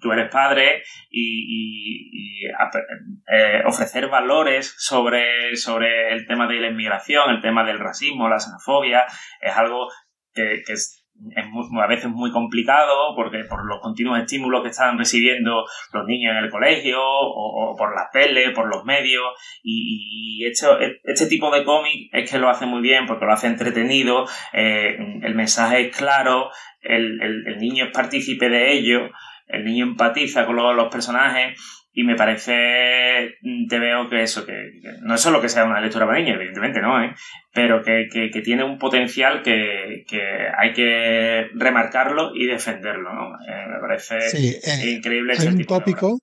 tú 0.00 0.12
eres 0.12 0.30
padre 0.30 0.82
y, 1.10 1.20
y- 1.22 2.42
y 2.44 2.46
eh, 2.46 3.62
ofrecer 3.66 4.08
valores 4.08 4.74
sobre, 4.78 5.56
sobre 5.56 6.12
el 6.12 6.26
tema 6.26 6.46
de 6.46 6.60
la 6.60 6.68
inmigración, 6.68 7.30
el 7.30 7.40
tema 7.40 7.64
del 7.64 7.78
racismo, 7.78 8.28
la 8.28 8.38
xenofobia, 8.40 9.04
es 9.40 9.56
algo 9.56 9.88
que, 10.32 10.62
que 10.66 10.72
es, 10.74 10.96
es 11.36 11.46
muy- 11.48 11.66
a 11.82 11.86
veces 11.86 12.08
muy 12.10 12.30
complicado 12.30 13.14
porque 13.14 13.44
por 13.44 13.66
los 13.66 13.80
continuos 13.80 14.18
estímulos 14.20 14.62
que 14.62 14.70
están 14.70 14.96
recibiendo 14.96 15.64
los 15.92 16.06
niños 16.06 16.32
en 16.32 16.44
el 16.44 16.50
colegio 16.50 16.98
o, 17.02 17.72
o 17.72 17.76
por 17.76 17.94
las 17.94 18.10
tele, 18.10 18.52
por 18.52 18.68
los 18.68 18.84
medios. 18.84 19.24
Y, 19.62 20.40
y 20.42 20.46
esto- 20.46 20.78
este 21.04 21.26
tipo 21.26 21.50
de 21.54 21.64
cómic 21.64 22.08
es 22.12 22.30
que 22.30 22.38
lo 22.38 22.48
hace 22.48 22.64
muy 22.66 22.80
bien 22.80 23.06
porque 23.06 23.26
lo 23.26 23.32
hace 23.32 23.48
entretenido, 23.48 24.26
eh, 24.54 24.96
el 25.22 25.34
mensaje 25.34 25.88
es 25.88 25.96
claro, 25.96 26.50
el, 26.80 27.20
el- 27.20 27.44
el 27.46 27.58
niño 27.58 27.84
es 27.86 27.90
partícipe 27.92 28.48
de 28.48 28.72
ello, 28.72 29.10
el 29.52 29.64
niño 29.64 29.84
empatiza 29.86 30.46
con 30.46 30.56
los, 30.56 30.74
los 30.74 30.88
personajes 30.90 31.58
y 31.92 32.04
me 32.04 32.14
parece, 32.14 33.34
mm, 33.42 33.66
te 33.68 33.78
veo 33.80 34.08
que 34.08 34.22
eso, 34.22 34.46
que, 34.46 34.52
que 34.80 34.90
no 35.02 35.14
es 35.16 35.20
solo 35.20 35.40
que 35.40 35.48
sea 35.48 35.64
una 35.64 35.80
lectura 35.80 36.06
para 36.06 36.18
niños, 36.20 36.36
evidentemente 36.36 36.80
no, 36.80 37.02
¿eh? 37.02 37.12
pero 37.52 37.82
que, 37.82 38.06
que- 38.12 38.30
que 38.30 38.42
tiene 38.42 38.62
un 38.62 38.78
potencial 38.78 39.42
que, 39.42 40.04
que 40.08 40.20
hay 40.56 40.72
que 40.72 41.48
remarcarlo 41.54 42.30
y 42.34 42.46
defenderlo, 42.46 43.12
¿no? 43.12 43.30
Eh, 43.48 43.66
me 43.72 43.80
parece 43.80 44.20
Sí, 44.30 44.48
eh, 44.62 44.90
increíble 44.98 45.34
hay 45.38 45.46
un 45.48 45.64
tópico, 45.64 46.18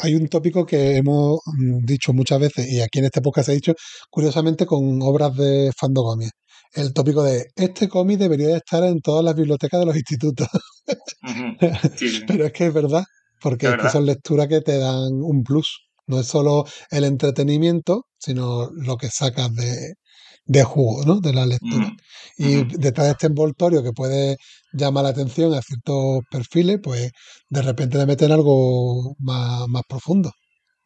hay 0.00 0.14
un 0.16 0.26
tópico 0.28 0.66
que 0.66 0.96
hemos 0.96 1.38
mm, 1.46 1.84
dicho 1.84 2.12
muchas 2.12 2.40
veces 2.40 2.66
y 2.68 2.80
aquí 2.80 2.98
en 2.98 3.04
este 3.04 3.20
podcast 3.20 3.46
se 3.46 3.52
ha 3.52 3.54
dicho, 3.54 3.74
curiosamente, 4.10 4.66
con 4.66 4.98
obras 5.02 5.34
de 5.36 5.70
Fandogomi. 5.78 6.26
El 6.74 6.92
tópico 6.94 7.22
de 7.22 7.46
este 7.56 7.88
cómic 7.88 8.18
debería 8.18 8.56
estar 8.56 8.82
en 8.84 9.00
todas 9.00 9.24
las 9.24 9.34
bibliotecas 9.34 9.80
de 9.80 9.86
los 9.86 9.96
institutos. 9.96 10.48
Ujú. 11.22 11.56
Sí, 11.98 12.08
sí. 12.08 12.22
Pero 12.26 12.46
es 12.46 12.52
que 12.52 12.66
es 12.66 12.74
verdad, 12.74 13.04
porque 13.40 13.66
Es 13.68 13.76
que 13.76 13.90
son 13.90 14.06
lecturas 14.06 14.48
que 14.48 14.60
te 14.60 14.78
dan 14.78 15.12
un 15.22 15.42
plus. 15.42 15.80
No 16.06 16.20
es 16.20 16.26
solo 16.26 16.64
el 16.90 17.04
entretenimiento, 17.04 18.06
sino 18.18 18.70
lo 18.72 18.96
que 18.96 19.08
sacas 19.08 19.54
de, 19.54 19.94
de 20.44 20.64
jugo, 20.64 21.04
¿no? 21.04 21.20
De 21.20 21.32
la 21.32 21.46
lectura. 21.46 21.92
Y 22.36 22.64
detrás 22.76 23.06
de 23.06 23.12
este 23.12 23.26
envoltorio 23.28 23.82
que 23.82 23.92
puede 23.92 24.36
llamar 24.72 25.04
la 25.04 25.10
atención 25.10 25.54
a 25.54 25.62
ciertos 25.62 26.22
perfiles, 26.30 26.80
pues 26.82 27.10
de 27.48 27.62
repente 27.62 27.98
le 27.98 28.06
meten 28.06 28.32
algo 28.32 29.14
más, 29.18 29.68
más 29.68 29.82
profundo. 29.88 30.32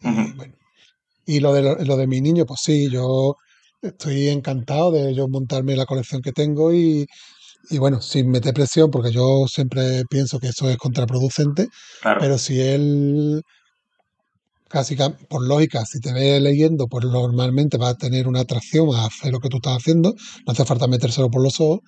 Y 0.00 0.32
bueno. 0.34 0.54
Y 1.24 1.40
lo 1.40 1.52
de, 1.52 1.84
lo 1.84 1.96
de 1.96 2.06
mi 2.06 2.20
niño, 2.20 2.44
pues 2.46 2.60
sí, 2.62 2.88
yo 2.90 3.34
estoy 3.82 4.28
encantado 4.28 4.90
de 4.92 5.14
yo 5.14 5.28
montarme 5.28 5.76
la 5.76 5.86
colección 5.86 6.22
que 6.22 6.32
tengo 6.32 6.72
y, 6.74 7.06
y 7.70 7.78
bueno, 7.78 8.00
sin 8.02 8.30
meter 8.30 8.54
presión, 8.54 8.90
porque 8.90 9.12
yo 9.12 9.46
siempre 9.48 10.04
pienso 10.10 10.38
que 10.40 10.48
eso 10.48 10.70
es 10.70 10.76
contraproducente, 10.78 11.68
Claro. 12.02 12.20
pero 12.20 12.38
si 12.38 12.60
él, 12.60 13.42
casi 14.68 14.96
ca- 14.96 15.16
por 15.28 15.46
lógica, 15.46 15.84
si 15.86 16.00
te 16.00 16.12
ve 16.12 16.40
leyendo, 16.40 16.86
pues 16.88 17.04
normalmente 17.04 17.78
va 17.78 17.90
a 17.90 17.94
tener 17.96 18.26
una 18.28 18.40
atracción 18.40 18.88
a 18.94 19.06
hacer 19.06 19.32
lo 19.32 19.38
que 19.40 19.48
tú 19.48 19.58
estás 19.58 19.76
haciendo, 19.78 20.14
no 20.46 20.52
hace 20.52 20.64
falta 20.64 20.86
metérselo 20.88 21.30
por 21.30 21.42
los 21.42 21.60
ojos, 21.60 21.80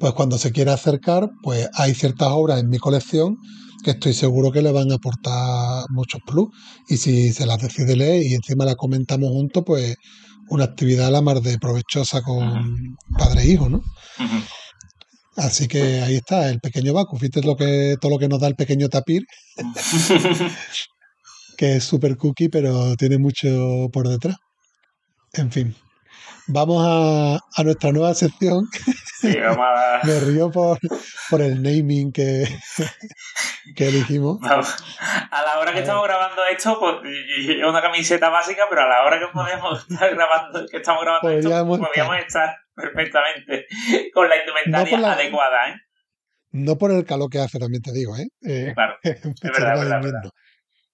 pues 0.00 0.12
cuando 0.14 0.38
se 0.38 0.52
quiera 0.52 0.74
acercar, 0.74 1.30
pues 1.42 1.68
hay 1.74 1.94
ciertas 1.94 2.28
obras 2.32 2.60
en 2.60 2.70
mi 2.70 2.78
colección 2.78 3.36
que 3.84 3.92
estoy 3.92 4.14
seguro 4.14 4.52
que 4.52 4.62
le 4.62 4.72
van 4.72 4.92
a 4.92 4.96
aportar 4.96 5.84
muchos 5.90 6.20
plus. 6.26 6.48
Y 6.88 6.98
si 6.98 7.32
se 7.32 7.46
las 7.46 7.60
decide 7.62 7.96
leer 7.96 8.22
y 8.24 8.34
encima 8.34 8.64
la 8.66 8.76
comentamos 8.76 9.30
juntos, 9.30 9.64
pues 9.66 9.96
una 10.52 10.64
actividad 10.64 11.06
a 11.06 11.10
la 11.10 11.22
mar 11.22 11.40
de 11.40 11.58
provechosa 11.58 12.20
con 12.20 12.98
padre 13.16 13.42
e 13.42 13.52
hijo, 13.52 13.70
¿no? 13.70 13.82
Así 15.34 15.66
que 15.66 16.02
ahí 16.02 16.16
está, 16.16 16.50
el 16.50 16.60
pequeño 16.60 16.92
Baku. 16.92 17.16
Fíjate 17.16 17.40
lo 17.40 17.56
que, 17.56 17.96
todo 17.98 18.12
lo 18.12 18.18
que 18.18 18.28
nos 18.28 18.38
da 18.38 18.48
el 18.48 18.54
pequeño 18.54 18.90
tapir, 18.90 19.22
que 21.56 21.76
es 21.76 21.84
super 21.84 22.18
cookie, 22.18 22.50
pero 22.50 22.96
tiene 22.96 23.16
mucho 23.16 23.88
por 23.94 24.08
detrás. 24.08 24.36
En 25.32 25.50
fin, 25.50 25.74
vamos 26.48 26.84
a, 26.86 27.36
a 27.36 27.64
nuestra 27.64 27.90
nueva 27.90 28.12
sección. 28.12 28.68
Sí, 29.22 29.36
Me 30.04 30.20
río 30.20 30.50
por, 30.50 30.78
por 31.30 31.40
el 31.40 31.62
naming 31.62 32.12
que, 32.12 32.44
que 33.76 33.88
elegimos. 33.88 34.38
vamos. 34.40 34.74
A 35.30 35.42
la 35.42 35.58
hora 35.60 35.72
que 35.72 35.80
estamos 35.80 36.04
grabando 36.04 36.42
esto, 36.50 36.78
pues 36.78 36.96
llevo 37.38 37.70
una 37.70 37.80
camiseta 37.82 38.28
básica, 38.28 38.64
pero 38.68 38.82
a 38.82 38.88
la 38.88 39.04
hora 39.04 39.18
que 39.18 39.26
podemos 39.32 39.86
estar 39.90 40.14
grabando, 40.14 40.66
que 40.68 40.76
estamos 40.78 41.02
grabando 41.02 41.28
Podríamos 41.28 41.78
esto, 41.78 41.86
podríamos 41.86 42.16
estar 42.18 42.56
perfectamente 42.74 43.66
con 44.12 44.28
la 44.28 44.36
indumentaria 44.36 44.84
No 44.84 44.90
por 44.90 45.00
la- 45.00 45.12
adecuada, 45.12 45.68
¿eh? 45.70 45.74
No 46.54 46.76
por 46.76 46.90
el 46.90 47.04
calor 47.06 47.30
que 47.30 47.38
hace, 47.38 47.58
también 47.58 47.82
te 47.82 47.92
digo, 47.92 48.14
¿eh? 48.16 48.26
Eh, 48.46 48.72
Claro, 48.74 48.98
verdad, 49.02 49.74
es 49.74 49.80
verdad, 49.80 49.96
invierno. 49.96 50.30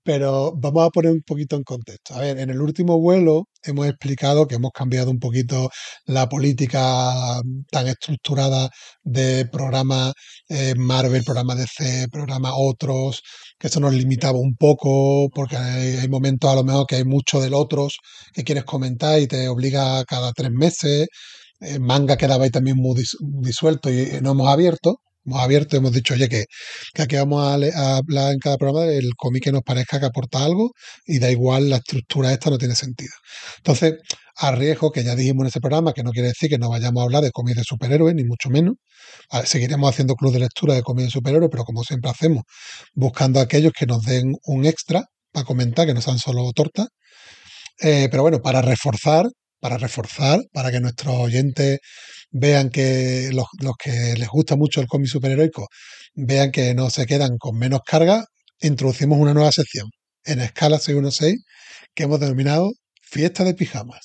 Pero 0.08 0.52
vamos 0.56 0.86
a 0.86 0.90
poner 0.90 1.12
un 1.12 1.22
poquito 1.22 1.54
en 1.56 1.64
contexto. 1.64 2.14
A 2.14 2.20
ver, 2.20 2.38
en 2.38 2.48
el 2.50 2.60
último 2.62 2.98
vuelo 2.98 3.48
hemos 3.62 3.86
explicado 3.86 4.46
que 4.46 4.54
hemos 4.56 4.72
cambiado 4.72 5.10
un 5.10 5.18
poquito 5.18 5.68
la 6.06 6.28
política 6.30 7.40
tan 7.70 7.86
estructurada 7.88 8.70
de 9.02 9.44
programas 9.46 10.14
eh, 10.48 10.74
Marvel, 10.76 11.24
programas 11.24 11.58
DC, 11.58 12.08
programas 12.10 12.52
otros, 12.56 13.22
que 13.58 13.66
eso 13.68 13.80
nos 13.80 13.92
limitaba 13.94 14.38
un 14.38 14.56
poco, 14.56 15.28
porque 15.34 15.56
hay, 15.58 16.08
momentos 16.08 16.50
a 16.50 16.54
lo 16.54 16.64
mejor 16.64 16.86
que 16.86 16.96
hay 16.96 17.04
mucho 17.04 17.38
del 17.40 17.52
otros 17.54 17.98
que 18.32 18.44
quieres 18.44 18.64
comentar 18.64 19.20
y 19.20 19.26
te 19.26 19.46
obliga 19.48 20.04
cada 20.06 20.32
tres 20.32 20.50
meses. 20.50 21.08
El 21.60 21.80
manga 21.80 22.16
quedaba 22.16 22.44
ahí 22.44 22.50
también 22.50 22.76
muy 22.78 22.94
dis- 22.96 23.16
disuelto 23.42 23.90
y 23.90 24.20
no 24.22 24.30
hemos 24.32 24.48
abierto. 24.48 25.00
Hemos 25.24 25.40
abierto 25.40 25.76
hemos 25.76 25.92
dicho, 25.92 26.14
oye, 26.14 26.28
que, 26.28 26.44
que 26.94 27.02
aquí 27.02 27.16
vamos 27.16 27.42
a, 27.74 27.96
hablar 27.96 28.32
en 28.32 28.38
cada 28.38 28.56
programa 28.56 28.86
del 28.86 29.14
cómic 29.16 29.44
que 29.44 29.52
nos 29.52 29.62
parezca 29.62 30.00
que 30.00 30.06
aporta 30.06 30.44
algo 30.44 30.72
y 31.06 31.18
da 31.18 31.30
igual 31.30 31.70
la 31.70 31.76
estructura 31.76 32.32
esta 32.32 32.50
no 32.50 32.58
tiene 32.58 32.74
sentido. 32.74 33.12
Entonces, 33.58 33.94
a 34.36 34.52
riesgo, 34.52 34.92
que 34.92 35.02
ya 35.04 35.16
dijimos 35.16 35.42
en 35.42 35.48
ese 35.48 35.60
programa, 35.60 35.92
que 35.92 36.02
no 36.02 36.12
quiere 36.12 36.28
decir 36.28 36.48
que 36.48 36.58
no 36.58 36.70
vayamos 36.70 37.00
a 37.00 37.04
hablar 37.04 37.22
de 37.24 37.32
cómics 37.32 37.56
de 37.58 37.64
superhéroes, 37.64 38.14
ni 38.14 38.24
mucho 38.24 38.50
menos. 38.50 38.76
Seguiremos 39.44 39.90
haciendo 39.90 40.14
club 40.14 40.32
de 40.32 40.40
lectura 40.40 40.74
de 40.74 40.82
cómics 40.82 41.06
de 41.08 41.10
superhéroes, 41.12 41.50
pero 41.50 41.64
como 41.64 41.82
siempre 41.84 42.10
hacemos, 42.10 42.44
buscando 42.94 43.40
a 43.40 43.42
aquellos 43.44 43.72
que 43.72 43.86
nos 43.86 44.02
den 44.04 44.34
un 44.44 44.64
extra 44.66 45.04
para 45.32 45.44
comentar, 45.44 45.86
que 45.86 45.94
no 45.94 46.00
sean 46.00 46.18
solo 46.18 46.52
tortas. 46.52 46.88
Eh, 47.80 48.08
pero 48.10 48.22
bueno, 48.22 48.40
para 48.40 48.62
reforzar, 48.62 49.26
para 49.60 49.78
reforzar, 49.78 50.40
para 50.52 50.70
que 50.70 50.80
nuestros 50.80 51.14
oyentes 51.16 51.78
vean 52.30 52.70
que 52.70 53.30
los, 53.32 53.46
los 53.60 53.74
que 53.76 54.14
les 54.16 54.28
gusta 54.28 54.56
mucho 54.56 54.80
el 54.80 54.86
cómic 54.86 55.08
superheroico 55.08 55.68
vean 56.14 56.50
que 56.50 56.74
no 56.74 56.90
se 56.90 57.06
quedan 57.06 57.38
con 57.38 57.58
menos 57.58 57.80
carga, 57.86 58.24
introducimos 58.60 59.18
una 59.18 59.34
nueva 59.34 59.52
sección 59.52 59.88
en 60.24 60.40
escala 60.40 60.78
616 60.78 61.42
que 61.94 62.04
hemos 62.04 62.20
denominado 62.20 62.70
Fiesta 63.02 63.44
de 63.44 63.54
Pijamas. 63.54 64.00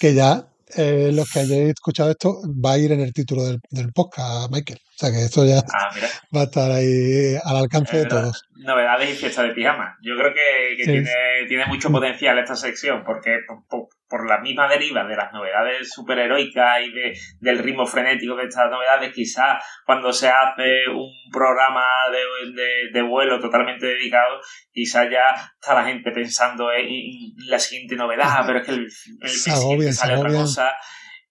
que 0.00 0.14
ya 0.14 0.48
eh, 0.76 1.10
los 1.12 1.30
que 1.30 1.40
hayáis 1.40 1.70
escuchado 1.70 2.10
esto 2.10 2.40
va 2.64 2.72
a 2.72 2.78
ir 2.78 2.92
en 2.92 3.00
el 3.00 3.12
título 3.12 3.44
del, 3.44 3.58
del 3.70 3.92
podcast, 3.92 4.50
Michael. 4.50 4.78
Sea 5.00 5.10
que 5.12 5.24
esto 5.24 5.46
ya 5.46 5.60
Ah, 5.72 5.88
va 6.36 6.40
a 6.42 6.44
estar 6.44 6.70
ahí 6.70 7.34
al 7.42 7.56
alcance 7.56 7.96
de 7.96 8.04
todos. 8.06 8.44
Novedades 8.56 9.10
y 9.10 9.14
fiesta 9.14 9.42
de 9.42 9.54
pijama. 9.54 9.96
Yo 10.02 10.14
creo 10.18 10.34
que, 10.34 10.76
que 10.76 10.84
Sí. 10.84 10.90
tiene, 10.92 11.10
tiene 11.48 11.64
mucho 11.66 11.90
potencial 11.90 12.38
esta 12.38 12.54
sección, 12.54 13.02
porque 13.02 13.38
por, 13.70 14.28
la 14.28 14.40
misma 14.40 14.68
deriva 14.68 15.04
de 15.04 15.16
las 15.16 15.32
novedades 15.32 15.90
superheroicas 15.90 16.82
y 16.82 16.92
de, 16.92 17.18
del 17.40 17.58
ritmo 17.60 17.86
frenético 17.86 18.36
de 18.36 18.44
estas 18.44 18.68
novedades, 18.70 19.14
quizás 19.14 19.64
cuando 19.86 20.12
se 20.12 20.28
hace 20.28 20.88
un 20.94 21.10
programa 21.32 21.84
de, 22.12 22.52
de- 22.52 22.90
de 22.92 23.02
vuelo 23.02 23.40
totalmente 23.40 23.86
dedicado, 23.86 24.40
quizás 24.72 25.08
ya 25.10 25.30
está 25.58 25.72
la 25.74 25.84
gente 25.84 26.10
pensando 26.10 26.70
en, 26.72 26.86
en 26.88 27.48
la 27.48 27.58
siguiente 27.58 27.96
novedad, 27.96 28.42
pero 28.46 28.58
es 28.58 28.66
que 28.66 28.72
el, 28.72 28.80
el 28.80 28.88
mes 29.22 29.42
siguiente 29.42 29.92
sale 29.94 30.16
otra 30.16 30.30
cosa. 30.30 30.72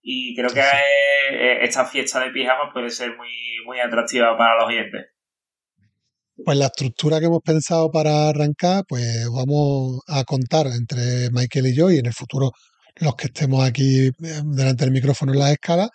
Y 0.02 0.36
creo 0.36 0.50
que 0.50 0.62
sí. 0.62 0.68
eh, 1.32 1.60
esta 1.62 1.86
fiesta 1.86 2.20
de 2.20 2.32
pijamas 2.32 2.72
puede 2.74 2.89
ser 2.89 3.16
muy, 3.18 3.30
muy 3.66 3.80
atractiva 3.80 4.38
para 4.38 4.56
los 4.58 4.68
oyentes. 4.68 5.08
Pues 6.43 6.58
la 6.58 6.68
estructura 6.68 7.20
que 7.20 7.26
hemos 7.26 7.41
pensado 7.41 7.91
para 7.91 8.30
arrancar, 8.30 8.84
pues 8.88 9.28
vamos 9.30 10.00
a 10.08 10.24
contar 10.24 10.68
entre 10.68 11.30
Michael 11.32 11.68
y 11.68 11.76
yo 11.76 11.91
y 11.91 11.97
en 11.97 12.06
el 12.06 12.14
futuro 12.14 12.52
los 12.95 13.16
que 13.16 13.28
estemos 13.28 13.64
aquí 13.64 14.08
eh, 14.08 14.12
delante 14.45 14.86
del 14.86 14.93
micrófono 14.93 15.34
en 15.34 15.39
las 15.39 15.52
escalas. 15.52 15.89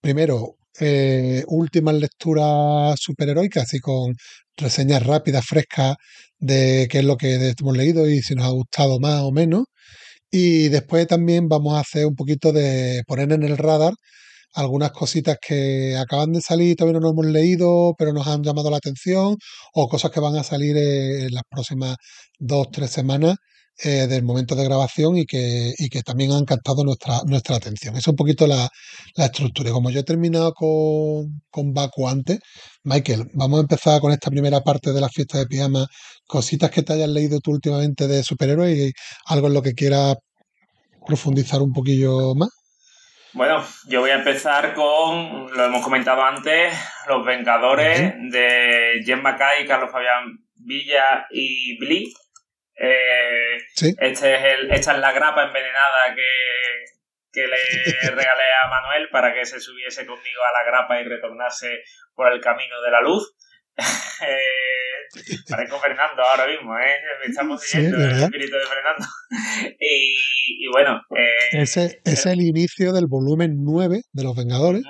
Primero, 0.00 0.56
eh, 0.80 1.44
últimas 1.48 1.94
lecturas 1.94 2.98
superheroicas, 3.00 3.64
así 3.64 3.80
con 3.80 4.14
reseñas 4.56 5.04
rápidas, 5.04 5.44
frescas 5.44 5.96
de 6.38 6.88
qué 6.90 7.00
es 7.00 7.04
lo 7.04 7.16
que 7.16 7.54
hemos 7.58 7.76
leído 7.76 8.08
y 8.08 8.20
si 8.22 8.34
nos 8.34 8.46
ha 8.46 8.50
gustado 8.50 8.98
más 9.00 9.20
o 9.22 9.32
menos. 9.32 9.64
Y 10.32 10.68
después 10.68 11.06
también 11.08 11.48
vamos 11.48 11.74
a 11.74 11.80
hacer 11.80 12.06
un 12.06 12.14
poquito 12.14 12.52
de 12.52 13.02
poner 13.06 13.32
en 13.32 13.42
el 13.42 13.56
radar 13.58 13.94
algunas 14.54 14.92
cositas 14.92 15.38
que 15.40 15.96
acaban 15.96 16.32
de 16.32 16.40
salir 16.42 16.76
todavía 16.76 17.00
no 17.00 17.06
nos 17.06 17.12
hemos 17.14 17.26
leído, 17.26 17.94
pero 17.98 18.12
nos 18.12 18.26
han 18.28 18.42
llamado 18.44 18.70
la 18.70 18.78
atención, 18.78 19.36
o 19.74 19.88
cosas 19.88 20.10
que 20.12 20.20
van 20.20 20.36
a 20.36 20.44
salir 20.44 20.76
en 20.76 21.32
las 21.34 21.44
próximas 21.50 21.96
dos, 22.38 22.68
tres 22.72 22.90
semanas 22.92 23.36
eh, 23.82 24.06
del 24.06 24.22
momento 24.22 24.54
de 24.54 24.64
grabación 24.64 25.16
y 25.16 25.24
que, 25.24 25.72
y 25.78 25.88
que 25.88 26.02
también 26.02 26.32
han 26.32 26.44
captado 26.44 26.84
nuestra, 26.84 27.20
nuestra 27.26 27.56
atención. 27.56 27.94
Esa 27.94 28.00
es 28.00 28.08
un 28.08 28.16
poquito 28.16 28.46
la, 28.46 28.68
la 29.14 29.24
estructura. 29.26 29.70
Y 29.70 29.72
como 29.72 29.90
yo 29.90 30.00
he 30.00 30.04
terminado 30.04 30.52
con, 30.52 31.40
con 31.50 31.72
Baku 31.72 32.08
antes, 32.08 32.40
Michael, 32.84 33.24
vamos 33.34 33.58
a 33.58 33.62
empezar 33.62 34.00
con 34.00 34.12
esta 34.12 34.30
primera 34.30 34.60
parte 34.60 34.92
de 34.92 35.00
la 35.00 35.08
fiesta 35.08 35.38
de 35.38 35.46
pijama. 35.46 35.86
Cositas 36.26 36.70
que 36.70 36.82
te 36.82 36.92
hayas 36.92 37.08
leído 37.08 37.40
tú 37.40 37.52
últimamente 37.52 38.06
de 38.06 38.22
superhéroes 38.22 38.76
y 38.76 38.92
algo 39.26 39.46
en 39.46 39.54
lo 39.54 39.62
que 39.62 39.74
quieras 39.74 40.16
profundizar 41.06 41.62
un 41.62 41.72
poquillo 41.72 42.34
más. 42.34 42.50
Bueno, 43.32 43.64
yo 43.86 44.00
voy 44.00 44.10
a 44.10 44.16
empezar 44.16 44.74
con, 44.74 45.52
lo 45.54 45.64
hemos 45.64 45.84
comentado 45.84 46.22
antes, 46.22 46.74
Los 47.08 47.24
Vengadores 47.24 48.12
de 48.30 49.02
Jen 49.04 49.22
Mackay, 49.22 49.66
Carlos 49.66 49.90
Fabián 49.92 50.38
Villa 50.56 51.26
y 51.30 51.78
Blee. 51.78 52.12
Eh, 52.82 53.58
Sí. 53.74 53.94
este 53.98 54.34
es 54.34 54.42
el, 54.58 54.70
esta 54.72 54.92
es 54.94 54.98
la 54.98 55.12
grapa 55.12 55.44
envenenada 55.44 56.14
que, 56.14 56.84
que 57.32 57.46
le 57.46 57.56
regalé 58.10 58.44
a 58.64 58.68
Manuel 58.68 59.08
para 59.10 59.32
que 59.34 59.44
se 59.44 59.60
subiese 59.60 60.06
conmigo 60.06 60.40
a 60.48 60.58
la 60.58 60.64
grapa 60.70 61.00
y 61.00 61.04
retornase 61.04 61.82
por 62.14 62.32
el 62.32 62.40
camino 62.40 62.80
de 62.82 62.90
la 62.90 63.00
luz. 63.00 63.34
Eh, 64.22 65.40
Parezco 65.48 65.80
Fernando 65.80 66.22
ahora 66.22 66.46
mismo, 66.46 66.78
¿eh? 66.78 66.94
Me 67.20 67.26
estamos 67.26 67.62
Sí, 67.62 67.70
siguiendo 67.70 67.96
el 67.98 68.02
¿verdad? 68.08 68.22
espíritu 68.24 68.56
de 68.56 68.66
Fernando. 68.66 69.06
Y, 69.80 70.64
y 70.64 70.68
bueno, 70.70 71.00
eh, 71.16 71.62
Ese 71.62 72.00
es 72.04 72.26
el 72.26 72.40
inicio 72.42 72.92
del 72.92 73.06
volumen 73.08 73.54
9 73.64 74.02
de 74.12 74.22
Los 74.24 74.36
Vengadores, 74.36 74.82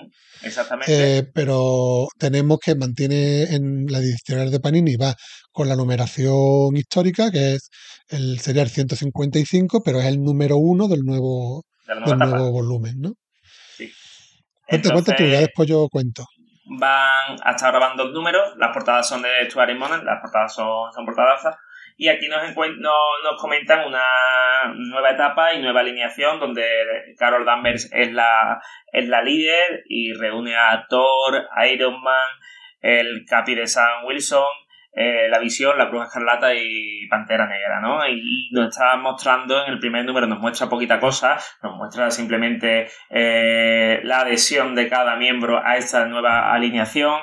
exactamente. 0.42 1.18
eh, 1.18 1.22
pero 1.32 2.06
tenemos 2.18 2.58
que 2.58 2.74
mantiene 2.74 3.44
en 3.54 3.86
la 3.88 3.98
editorial 3.98 4.50
de 4.50 4.60
Panini, 4.60 4.96
va 4.96 5.14
con 5.52 5.68
la 5.68 5.77
numeración 5.77 6.77
histórica, 6.77 7.31
que 7.31 7.55
es 7.55 7.70
el, 8.09 8.39
sería 8.40 8.62
el 8.62 8.68
155, 8.70 9.82
pero 9.85 10.01
es 10.01 10.06
el 10.06 10.22
número 10.22 10.56
uno 10.56 10.89
del 10.89 11.01
nuevo, 11.05 11.64
del 11.86 12.18
nuevo 12.18 12.51
volumen, 12.52 12.94
¿no? 13.01 13.12
Sí. 13.77 13.90
Cuenta, 14.66 14.93
cuenta 14.93 15.16
tú, 15.16 15.24
ya 15.24 15.40
Entonces, 15.40 15.40
después 15.40 15.68
yo 15.68 15.89
cuento. 15.90 16.24
van, 16.64 17.36
hasta 17.44 17.66
ahora 17.66 17.81
van 17.81 17.97
dos 17.97 18.12
números, 18.12 18.55
las 18.59 18.72
portadas 18.72 19.09
son 19.09 19.22
de 19.22 19.28
Stuart 19.48 19.70
Immonen, 19.70 20.05
las 20.05 20.20
portadas 20.20 20.55
son, 20.55 20.93
son 20.93 21.05
portadazas, 21.05 21.56
y 21.97 22.09
aquí 22.09 22.28
nos, 22.28 22.43
nos, 22.56 22.77
nos 22.78 23.40
comentan 23.40 23.86
una 23.86 24.02
nueva 24.74 25.10
etapa 25.10 25.52
y 25.52 25.60
nueva 25.60 25.81
alineación 25.81 26.40
donde 26.40 26.64
Carol 27.18 27.44
Danvers 27.44 27.90
es 27.93 28.12
la, 28.12 28.62
es 28.93 29.06
la 29.09 29.22
líder 29.22 29.82
y 29.86 30.14
reúne 30.14 30.56
a 30.56 30.86
Thor, 30.89 31.47
Iron 31.70 32.01
Man, 32.02 32.28
el 32.81 33.27
Capi 33.28 33.55
de 33.55 33.66
Sam 33.66 34.06
Wilson, 34.06 34.47
eh, 34.92 35.28
la 35.28 35.38
Visión, 35.38 35.78
la 35.78 35.88
Cruz 35.88 36.06
Escarlata 36.06 36.52
y 36.54 37.06
Pantera 37.08 37.46
Negra, 37.46 37.80
¿no? 37.80 38.06
Y 38.08 38.48
nos 38.52 38.68
está 38.68 38.96
mostrando 38.96 39.64
en 39.64 39.72
el 39.72 39.78
primer 39.78 40.04
número, 40.04 40.26
nos 40.26 40.40
muestra 40.40 40.68
poquita 40.68 40.98
cosa, 40.98 41.38
nos 41.62 41.76
muestra 41.76 42.10
simplemente 42.10 42.88
eh, 43.08 44.00
la 44.02 44.20
adhesión 44.20 44.74
de 44.74 44.88
cada 44.88 45.16
miembro 45.16 45.64
a 45.64 45.76
esta 45.76 46.06
nueva 46.06 46.52
alineación, 46.52 47.20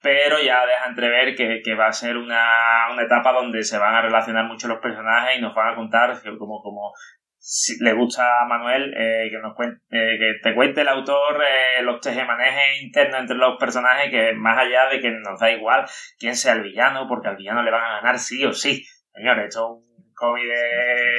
pero 0.00 0.36
ya 0.40 0.64
deja 0.64 0.86
entrever 0.88 1.34
que, 1.34 1.60
que 1.64 1.74
va 1.74 1.88
a 1.88 1.92
ser 1.92 2.16
una, 2.16 2.86
una 2.92 3.02
etapa 3.02 3.32
donde 3.32 3.64
se 3.64 3.78
van 3.78 3.94
a 3.96 4.02
relacionar 4.02 4.44
mucho 4.44 4.68
los 4.68 4.78
personajes 4.78 5.36
y 5.36 5.40
nos 5.40 5.54
van 5.54 5.72
a 5.72 5.76
contar 5.76 6.16
como, 6.38 6.62
como 6.62 6.92
si 7.40 7.82
le 7.82 7.92
gusta 7.92 8.42
a 8.42 8.46
Manuel 8.46 8.92
eh, 8.96 9.28
que 9.30 9.38
nos 9.38 9.54
cuen- 9.56 9.80
eh, 9.90 10.16
que 10.18 10.34
te 10.42 10.54
cuente 10.54 10.80
el 10.82 10.88
autor 10.88 11.40
eh, 11.42 11.82
los 11.82 12.00
tejemanejes 12.00 12.82
internos 12.82 13.20
entre 13.20 13.36
los 13.36 13.56
personajes 13.58 14.10
que 14.10 14.32
más 14.34 14.58
allá 14.58 14.88
de 14.90 15.00
que 15.00 15.10
nos 15.10 15.38
da 15.40 15.50
igual 15.50 15.86
quién 16.18 16.34
sea 16.36 16.54
el 16.54 16.62
villano 16.62 17.06
porque 17.08 17.28
al 17.28 17.36
villano 17.36 17.62
le 17.62 17.70
van 17.70 17.84
a 17.84 17.96
ganar 18.00 18.18
sí 18.18 18.44
o 18.44 18.52
sí. 18.52 18.84
Señores 19.12 19.46
esto 19.48 19.60
es 19.60 19.70
un 19.82 20.12
cómic 20.14 20.44
de 20.46 21.16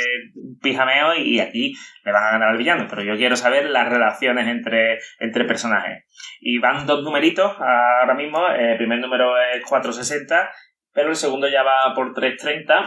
pijameo 0.61 1.15
y 1.15 1.39
aquí 1.39 1.73
le 2.03 2.11
van 2.11 2.23
a 2.23 2.31
ganar 2.31 2.49
al 2.49 2.57
villano. 2.57 2.85
Pero 2.89 3.03
yo 3.03 3.15
quiero 3.15 3.35
saber 3.35 3.69
las 3.69 3.89
relaciones 3.89 4.47
entre, 4.47 4.99
entre 5.19 5.45
personajes. 5.45 6.05
Y 6.41 6.59
van 6.59 6.85
dos 6.85 7.03
numeritos 7.03 7.55
ahora 7.59 8.13
mismo. 8.13 8.45
El 8.47 8.77
primer 8.77 8.99
número 8.99 9.39
es 9.53 9.63
460 9.65 10.51
pero 10.91 11.09
el 11.09 11.15
segundo 11.15 11.47
ya 11.47 11.63
va 11.63 11.93
por 11.93 12.13
330 12.13 12.83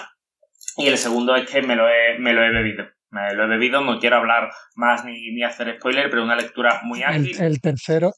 y 0.76 0.88
el 0.88 0.98
segundo 0.98 1.36
es 1.36 1.48
que 1.48 1.62
me 1.62 1.76
lo 1.76 1.88
he, 1.88 2.18
me 2.18 2.32
lo 2.32 2.42
he 2.42 2.50
bebido 2.50 2.84
me 3.12 3.32
lo 3.34 3.44
he 3.44 3.46
bebido, 3.46 3.80
no 3.82 4.00
quiero 4.00 4.16
hablar 4.16 4.50
más 4.74 5.04
ni, 5.04 5.32
ni 5.32 5.44
hacer 5.44 5.76
spoiler, 5.78 6.10
pero 6.10 6.24
una 6.24 6.34
lectura 6.34 6.80
muy 6.82 7.02
ágil. 7.02 7.36
El, 7.38 7.46
el 7.46 7.60
tercero, 7.60 8.12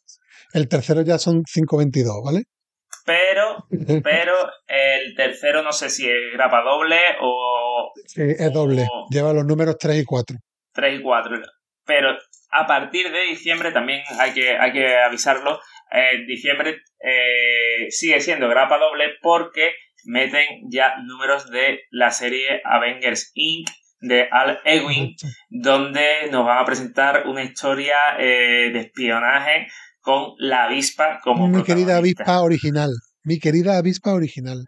el 0.54 0.68
tercero 0.68 1.02
ya 1.02 1.18
son 1.18 1.42
5.22, 1.42 2.24
¿vale? 2.24 2.44
Pero, 3.04 3.66
pero 4.02 4.34
el 4.66 5.14
tercero 5.14 5.62
no 5.62 5.72
sé 5.72 5.90
si 5.90 6.08
es 6.08 6.32
grapa 6.32 6.62
doble 6.62 6.98
o 7.20 7.92
Sí, 8.06 8.22
es 8.22 8.52
doble. 8.52 8.86
o 8.90 9.06
Lleva 9.10 9.32
los 9.32 9.44
números 9.44 9.76
3 9.78 10.00
y 10.02 10.04
4. 10.04 10.36
3 10.72 11.00
y 11.00 11.02
4. 11.02 11.36
Pero 11.84 12.16
a 12.50 12.66
partir 12.66 13.10
de 13.12 13.24
diciembre 13.28 13.72
también 13.72 14.02
hay 14.18 14.32
que, 14.32 14.56
hay 14.56 14.72
que 14.72 14.96
avisarlo. 14.96 15.60
En 15.90 16.26
diciembre 16.26 16.78
eh, 17.00 17.90
sigue 17.90 18.20
siendo 18.20 18.48
grapa 18.48 18.78
doble 18.78 19.10
porque 19.20 19.72
meten 20.06 20.44
ya 20.70 20.94
números 21.04 21.50
de 21.50 21.80
la 21.90 22.10
serie 22.10 22.62
Avengers 22.64 23.32
Inc. 23.34 23.68
de 24.04 24.28
Al 24.30 24.60
Ewing, 24.64 25.16
donde 25.48 26.28
nos 26.30 26.44
van 26.44 26.58
a 26.58 26.64
presentar 26.64 27.26
una 27.26 27.42
historia 27.42 27.96
eh, 28.18 28.70
de 28.72 28.80
espionaje 28.80 29.68
con 30.00 30.34
la 30.38 30.64
avispa 30.64 31.20
como 31.22 31.48
Mi 31.48 31.62
querida 31.62 31.96
avispa 31.96 32.40
original. 32.40 32.90
Mi 33.22 33.38
querida 33.38 33.78
avispa 33.78 34.12
original. 34.12 34.66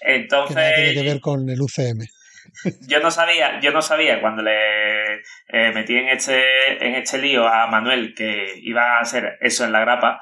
Que 0.00 0.16
Entonces, 0.16 0.56
nada 0.56 0.74
tiene 0.74 0.94
que 0.94 1.02
ver 1.02 1.20
con 1.20 1.48
el 1.48 1.60
UCM. 1.60 2.06
yo 2.88 3.00
no 3.00 3.10
sabía, 3.10 3.60
yo 3.60 3.72
no 3.72 3.82
sabía 3.82 4.20
cuando 4.20 4.42
le 4.42 5.16
eh, 5.48 5.72
metí 5.74 5.96
en 5.96 6.08
este, 6.08 6.84
en 6.86 6.94
este 6.94 7.18
lío 7.18 7.46
a 7.46 7.66
Manuel 7.66 8.14
que 8.14 8.54
iba 8.62 8.96
a 8.96 9.00
hacer 9.00 9.36
eso 9.40 9.64
en 9.64 9.72
la 9.72 9.80
grapa, 9.80 10.20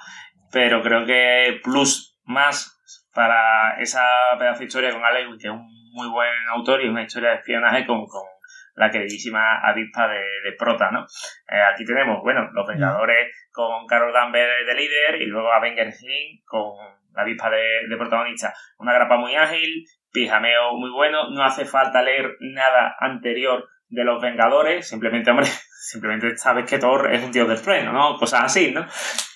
pero 0.50 0.82
creo 0.82 1.06
que 1.06 1.60
plus 1.62 2.18
más 2.24 2.72
para 3.14 3.80
esa 3.80 4.04
pedazo 4.38 4.60
de 4.60 4.64
historia 4.64 4.90
con 4.90 5.04
Alex, 5.04 5.28
que 5.40 5.46
es 5.46 5.52
un 5.52 5.85
muy 5.96 6.08
buen 6.08 6.48
autor 6.50 6.84
y 6.84 6.88
una 6.88 7.02
historia 7.02 7.30
de 7.30 7.36
espionaje 7.36 7.86
con, 7.86 8.06
con 8.06 8.22
la 8.74 8.90
queridísima 8.90 9.58
avispa 9.62 10.08
de, 10.08 10.52
Prota, 10.58 10.90
¿no? 10.90 11.06
Eh, 11.48 11.60
aquí 11.72 11.84
tenemos, 11.84 12.22
bueno, 12.22 12.50
Los 12.52 12.66
Vengadores 12.66 13.48
con 13.50 13.86
Carol 13.86 14.12
Danvers 14.12 14.66
de 14.66 14.74
líder 14.74 15.22
y 15.22 15.26
luego 15.26 15.50
Avengers 15.52 16.02
Inc. 16.02 16.44
con 16.44 16.76
la 17.14 17.22
avispa 17.22 17.50
de 17.50 17.96
protagonista. 17.96 18.52
Una 18.78 18.92
grapa 18.92 19.16
muy 19.16 19.34
ágil, 19.34 19.86
pijameo 20.12 20.74
muy 20.74 20.90
bueno, 20.90 21.30
no 21.30 21.42
hace 21.42 21.64
falta 21.64 22.02
leer 22.02 22.36
nada 22.40 22.94
anterior 23.00 23.66
de 23.88 24.04
los 24.04 24.20
Vengadores, 24.20 24.88
simplemente, 24.88 25.30
hombre, 25.30 25.46
simplemente 25.90 26.36
sabes 26.36 26.68
que 26.68 26.78
Thor 26.78 27.12
es 27.14 27.22
un 27.22 27.30
tío 27.30 27.46
del 27.46 27.60
trueno, 27.62 27.92
¿no? 27.92 28.16
Cosas 28.18 28.42
así, 28.44 28.72
¿no? 28.72 28.86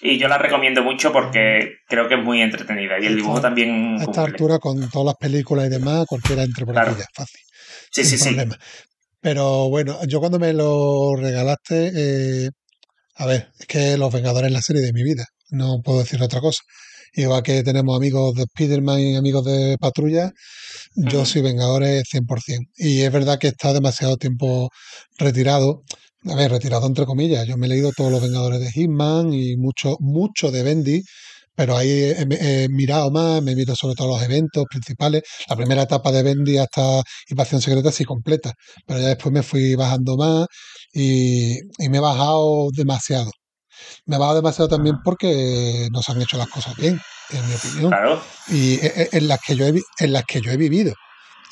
Y 0.00 0.18
yo 0.18 0.28
la 0.28 0.38
recomiendo 0.38 0.82
mucho 0.82 1.12
porque 1.12 1.76
creo 1.88 2.08
que 2.08 2.14
es 2.14 2.22
muy 2.22 2.40
entretenida 2.42 2.98
y 3.00 3.06
el 3.06 3.16
dibujo 3.16 3.36
Esta- 3.36 3.48
también 3.48 3.96
A 4.00 4.04
esta 4.04 4.22
altura, 4.24 4.58
con 4.58 4.88
todas 4.90 5.06
las 5.06 5.14
películas 5.16 5.66
y 5.66 5.70
demás, 5.70 6.04
cualquiera 6.08 6.42
entre 6.42 6.64
por 6.64 6.74
Claro. 6.74 6.96
fácil. 7.14 7.40
Sí, 7.92 8.04
sí, 8.04 8.18
sí. 8.18 8.36
Pero 9.20 9.68
bueno, 9.68 9.98
yo 10.06 10.18
cuando 10.20 10.38
me 10.38 10.52
lo 10.52 11.14
regalaste, 11.16 11.90
eh, 11.94 12.50
a 13.16 13.26
ver, 13.26 13.48
es 13.58 13.66
que 13.66 13.96
Los 13.98 14.12
Vengadores 14.12 14.48
es 14.48 14.52
la 14.54 14.62
serie 14.62 14.82
de 14.82 14.92
mi 14.92 15.02
vida, 15.02 15.26
no 15.50 15.80
puedo 15.84 15.98
decir 16.00 16.22
otra 16.22 16.40
cosa. 16.40 16.62
Igual 17.14 17.42
que 17.42 17.62
tenemos 17.62 17.96
amigos 17.96 18.34
de 18.34 18.42
Spider-Man 18.42 19.00
y 19.00 19.16
amigos 19.16 19.44
de 19.44 19.76
Patrulla, 19.78 20.32
yo 20.94 21.24
soy 21.24 21.42
Vengadores 21.42 22.04
100%. 22.08 22.68
Y 22.76 23.00
es 23.02 23.12
verdad 23.12 23.38
que 23.38 23.48
he 23.48 23.50
estado 23.50 23.74
demasiado 23.74 24.16
tiempo 24.16 24.70
retirado. 25.18 25.82
A 26.26 26.34
ver, 26.34 26.50
retirado 26.50 26.86
entre 26.86 27.06
comillas. 27.06 27.46
Yo 27.46 27.56
me 27.56 27.66
he 27.66 27.70
leído 27.70 27.92
todos 27.96 28.12
los 28.12 28.22
Vengadores 28.22 28.60
de 28.60 28.70
Hitman 28.70 29.32
y 29.32 29.56
mucho, 29.56 29.96
mucho 30.00 30.50
de 30.50 30.62
Bendy, 30.62 31.02
pero 31.54 31.76
ahí 31.76 31.90
he, 31.90 32.68
mirado 32.70 33.10
más, 33.10 33.42
me 33.42 33.52
he 33.52 33.54
visto 33.54 33.76
sobre 33.76 33.94
todo 33.94 34.08
los 34.08 34.22
eventos 34.22 34.64
principales. 34.70 35.22
La 35.48 35.56
primera 35.56 35.82
etapa 35.82 36.12
de 36.12 36.22
Bendy 36.22 36.58
hasta 36.58 37.02
Invasión 37.28 37.60
Secreta 37.60 37.92
sí 37.92 38.04
completa, 38.04 38.54
pero 38.86 39.00
ya 39.00 39.08
después 39.08 39.32
me 39.32 39.42
fui 39.42 39.74
bajando 39.74 40.16
más 40.16 40.46
y, 40.92 41.58
y 41.78 41.88
me 41.90 41.98
he 41.98 42.00
bajado 42.00 42.70
demasiado. 42.72 43.30
Me 44.06 44.18
bajado 44.18 44.36
demasiado 44.36 44.68
también 44.68 44.96
porque 45.04 45.88
no 45.92 46.02
se 46.02 46.12
han 46.12 46.22
hecho 46.22 46.36
las 46.36 46.48
cosas 46.48 46.76
bien, 46.76 47.00
en 47.30 47.48
mi 47.48 47.54
opinión. 47.54 47.90
Claro. 47.90 48.22
y 48.48 48.74
e- 48.74 48.92
e- 49.02 49.08
en 49.12 49.28
las 49.28 49.40
que 49.40 49.56
yo 49.56 49.66
he, 49.66 49.74
en 49.98 50.12
las 50.12 50.24
que 50.24 50.40
yo 50.40 50.50
he 50.50 50.56
vivido. 50.56 50.94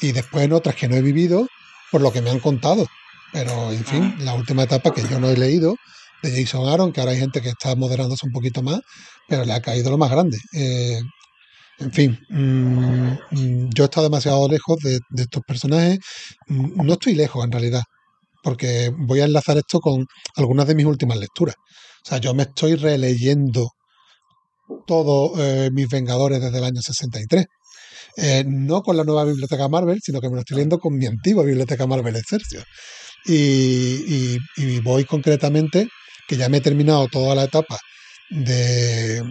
Y 0.00 0.12
después 0.12 0.44
en 0.44 0.52
otras 0.52 0.74
que 0.76 0.88
no 0.88 0.96
he 0.96 1.02
vivido 1.02 1.46
por 1.90 2.00
lo 2.00 2.12
que 2.12 2.22
me 2.22 2.30
han 2.30 2.40
contado. 2.40 2.86
Pero 3.32 3.72
en 3.72 3.84
fin 3.84 4.14
la 4.20 4.34
última 4.34 4.62
etapa 4.64 4.92
que 4.92 5.02
yo 5.02 5.20
no 5.20 5.28
he 5.28 5.36
leído 5.36 5.74
de 6.22 6.30
Jason 6.32 6.68
Aaron 6.68 6.92
que 6.92 7.00
ahora 7.00 7.12
hay 7.12 7.18
gente 7.18 7.40
que 7.42 7.50
está 7.50 7.74
moderándose 7.76 8.26
un 8.26 8.32
poquito 8.32 8.62
más 8.62 8.80
pero 9.28 9.44
le 9.44 9.52
ha 9.52 9.60
caído 9.60 9.90
lo 9.90 9.98
más 9.98 10.10
grande. 10.10 10.38
Eh, 10.54 11.00
en 11.78 11.92
fin 11.92 12.18
mm, 12.30 13.12
mm, 13.30 13.70
yo 13.74 13.84
he 13.84 13.86
estado 13.86 14.08
demasiado 14.08 14.48
lejos 14.48 14.78
de, 14.82 14.98
de 15.10 15.22
estos 15.22 15.42
personajes. 15.46 15.98
Mm, 16.48 16.84
no 16.86 16.94
estoy 16.94 17.14
lejos 17.14 17.44
en 17.44 17.52
realidad 17.52 17.82
porque 18.42 18.90
voy 18.96 19.20
a 19.20 19.24
enlazar 19.26 19.58
esto 19.58 19.80
con 19.80 20.06
algunas 20.36 20.66
de 20.66 20.74
mis 20.74 20.86
últimas 20.86 21.18
lecturas 21.18 21.56
sea 22.08 22.18
yo 22.18 22.34
me 22.34 22.44
estoy 22.44 22.74
releyendo 22.76 23.70
todos 24.86 25.38
eh, 25.38 25.70
mis 25.72 25.88
Vengadores 25.88 26.40
desde 26.40 26.58
el 26.58 26.64
año 26.64 26.80
63. 26.82 27.46
Eh, 28.16 28.44
no 28.46 28.82
con 28.82 28.96
la 28.96 29.04
nueva 29.04 29.24
biblioteca 29.24 29.68
Marvel, 29.68 30.00
sino 30.02 30.20
que 30.20 30.28
me 30.28 30.34
lo 30.36 30.40
estoy 30.40 30.56
leyendo 30.56 30.78
con 30.78 30.96
mi 30.96 31.06
antigua 31.06 31.44
biblioteca 31.44 31.86
Marvel 31.86 32.16
Excelsior. 32.16 32.64
Y, 33.26 34.36
y- 34.56 34.80
voy 34.80 35.04
concretamente, 35.04 35.88
que 36.28 36.36
ya 36.36 36.48
me 36.48 36.58
he 36.58 36.60
terminado 36.60 37.08
toda 37.08 37.34
la 37.34 37.44
etapa 37.44 37.78
de 38.30 39.22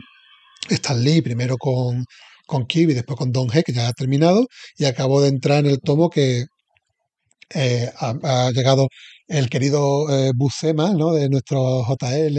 Stan 0.70 1.04
Lee, 1.04 1.22
primero 1.22 1.58
con, 1.58 2.06
con 2.46 2.66
Kirby, 2.68 2.94
después 2.94 3.18
con 3.18 3.32
Don 3.32 3.48
G, 3.50 3.64
que 3.64 3.74
ya 3.74 3.88
ha 3.88 3.94
terminado, 3.94 4.48
y 4.78 4.86
acabo 4.86 5.22
de 5.22 5.30
entrar 5.30 5.60
en 5.66 5.72
el 5.72 5.80
tomo 5.82 6.10
que 6.10 6.46
eh, 7.54 7.90
ha 8.00 8.52
llegado 8.54 8.88
el 9.28 9.50
querido 9.50 10.06
eh, 10.10 10.32
Buscema, 10.36 10.92
¿no? 10.94 11.12
De 11.14 11.30
nuestro 11.30 11.84
JL 11.86 12.38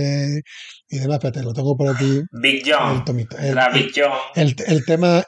y 0.89 0.99
demás. 0.99 1.17
Espérate, 1.17 1.43
lo 1.43 1.53
tengo 1.53 1.77
por 1.77 1.89
aquí, 1.95 2.21
Big 2.33 2.67
el 2.67 2.75
John. 2.75 3.05
tomito. 3.05 3.37
El, 3.39 3.55
La 3.55 3.67
el- 3.67 3.73
Big 3.75 3.93
John. 3.95 4.13
el, 4.35 4.57
el 4.67 4.85
tema, 4.85 5.23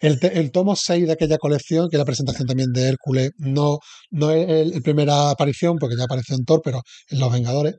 el, 0.00 0.18
el 0.22 0.50
tomo 0.52 0.76
6 0.76 1.06
de 1.06 1.12
aquella 1.12 1.38
colección, 1.38 1.88
que 1.88 1.96
es 1.96 1.98
la 1.98 2.04
presentación 2.04 2.46
también 2.46 2.72
de 2.72 2.88
Hércules, 2.88 3.30
no, 3.38 3.78
no 4.10 4.30
es 4.32 4.48
el, 4.48 4.74
el 4.74 4.82
primera 4.82 5.30
aparición, 5.30 5.78
porque 5.78 5.96
ya 5.96 6.04
apareció 6.04 6.36
en 6.36 6.44
Thor, 6.44 6.60
pero 6.62 6.82
en 7.10 7.20
Los 7.20 7.32
Vengadores. 7.32 7.76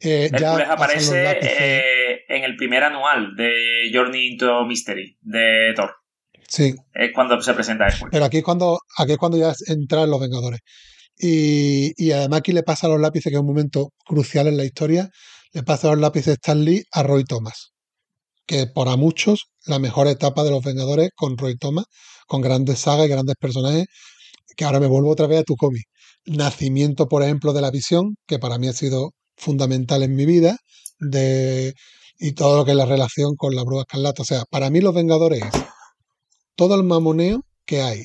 eh, 0.00 0.28
Hércules 0.32 0.68
aparece 0.68 1.24
lápices. 1.24 1.52
eh, 1.58 2.16
en 2.28 2.44
el 2.44 2.56
primer 2.56 2.82
anual 2.84 3.34
de 3.36 3.50
Journey 3.94 4.32
into 4.32 4.64
Mystery 4.66 5.16
de 5.22 5.72
Thor. 5.74 5.90
Sí, 6.48 6.74
Es 6.94 7.10
cuando 7.14 7.40
se 7.40 7.54
presenta 7.54 7.86
Hércules. 7.88 8.10
pero 8.12 8.24
aquí 8.26 8.36
es 8.38 8.44
cuando, 8.44 8.78
aquí 8.98 9.12
es 9.12 9.18
cuando 9.18 9.38
ya 9.38 9.52
entran 9.68 10.10
los 10.10 10.20
Vengadores. 10.20 10.60
Y, 11.18 11.92
y 11.96 12.12
además 12.12 12.40
aquí 12.40 12.52
le 12.52 12.62
pasa 12.62 12.88
los 12.88 13.00
lápices, 13.00 13.30
que 13.30 13.36
es 13.36 13.40
un 13.40 13.46
momento 13.46 13.90
crucial 14.04 14.46
en 14.48 14.56
la 14.56 14.64
historia, 14.64 15.10
le 15.52 15.62
pasa 15.62 15.88
los 15.88 15.98
lápices 15.98 16.34
Stan 16.34 16.62
Lee 16.64 16.84
a 16.92 17.02
Roy 17.02 17.24
Thomas, 17.24 17.72
que 18.46 18.66
para 18.66 18.96
muchos 18.96 19.46
la 19.64 19.78
mejor 19.78 20.06
etapa 20.06 20.44
de 20.44 20.50
los 20.50 20.62
Vengadores 20.62 21.10
con 21.16 21.38
Roy 21.38 21.56
Thomas, 21.56 21.86
con 22.26 22.40
grandes 22.42 22.80
sagas 22.80 23.06
y 23.06 23.10
grandes 23.10 23.36
personajes, 23.40 23.86
que 24.56 24.64
ahora 24.64 24.80
me 24.80 24.86
vuelvo 24.86 25.10
otra 25.10 25.26
vez 25.26 25.40
a 25.40 25.44
tu 25.44 25.56
cómic. 25.56 25.84
Nacimiento, 26.26 27.08
por 27.08 27.22
ejemplo, 27.22 27.52
de 27.52 27.60
la 27.60 27.70
visión, 27.70 28.16
que 28.26 28.38
para 28.38 28.58
mí 28.58 28.68
ha 28.68 28.72
sido 28.72 29.12
fundamental 29.36 30.02
en 30.02 30.14
mi 30.14 30.26
vida, 30.26 30.58
de, 30.98 31.74
y 32.18 32.32
todo 32.32 32.58
lo 32.58 32.64
que 32.64 32.72
es 32.72 32.76
la 32.76 32.86
relación 32.86 33.36
con 33.36 33.54
la 33.54 33.64
Bruja 33.64 33.82
Escarlata. 33.82 34.22
O 34.22 34.24
sea, 34.24 34.44
para 34.50 34.70
mí 34.70 34.80
los 34.80 34.94
Vengadores 34.94 35.42
es 35.42 35.62
todo 36.54 36.74
el 36.74 36.82
mamoneo 36.84 37.42
que 37.64 37.82
hay 37.82 38.04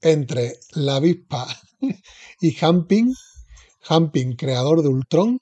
entre 0.00 0.54
la 0.72 0.96
avispa 0.96 1.46
y 2.40 2.56
Hamping, 2.64 3.14
Hamping, 3.88 4.36
creador 4.36 4.82
de 4.82 4.88
Ultron, 4.88 5.38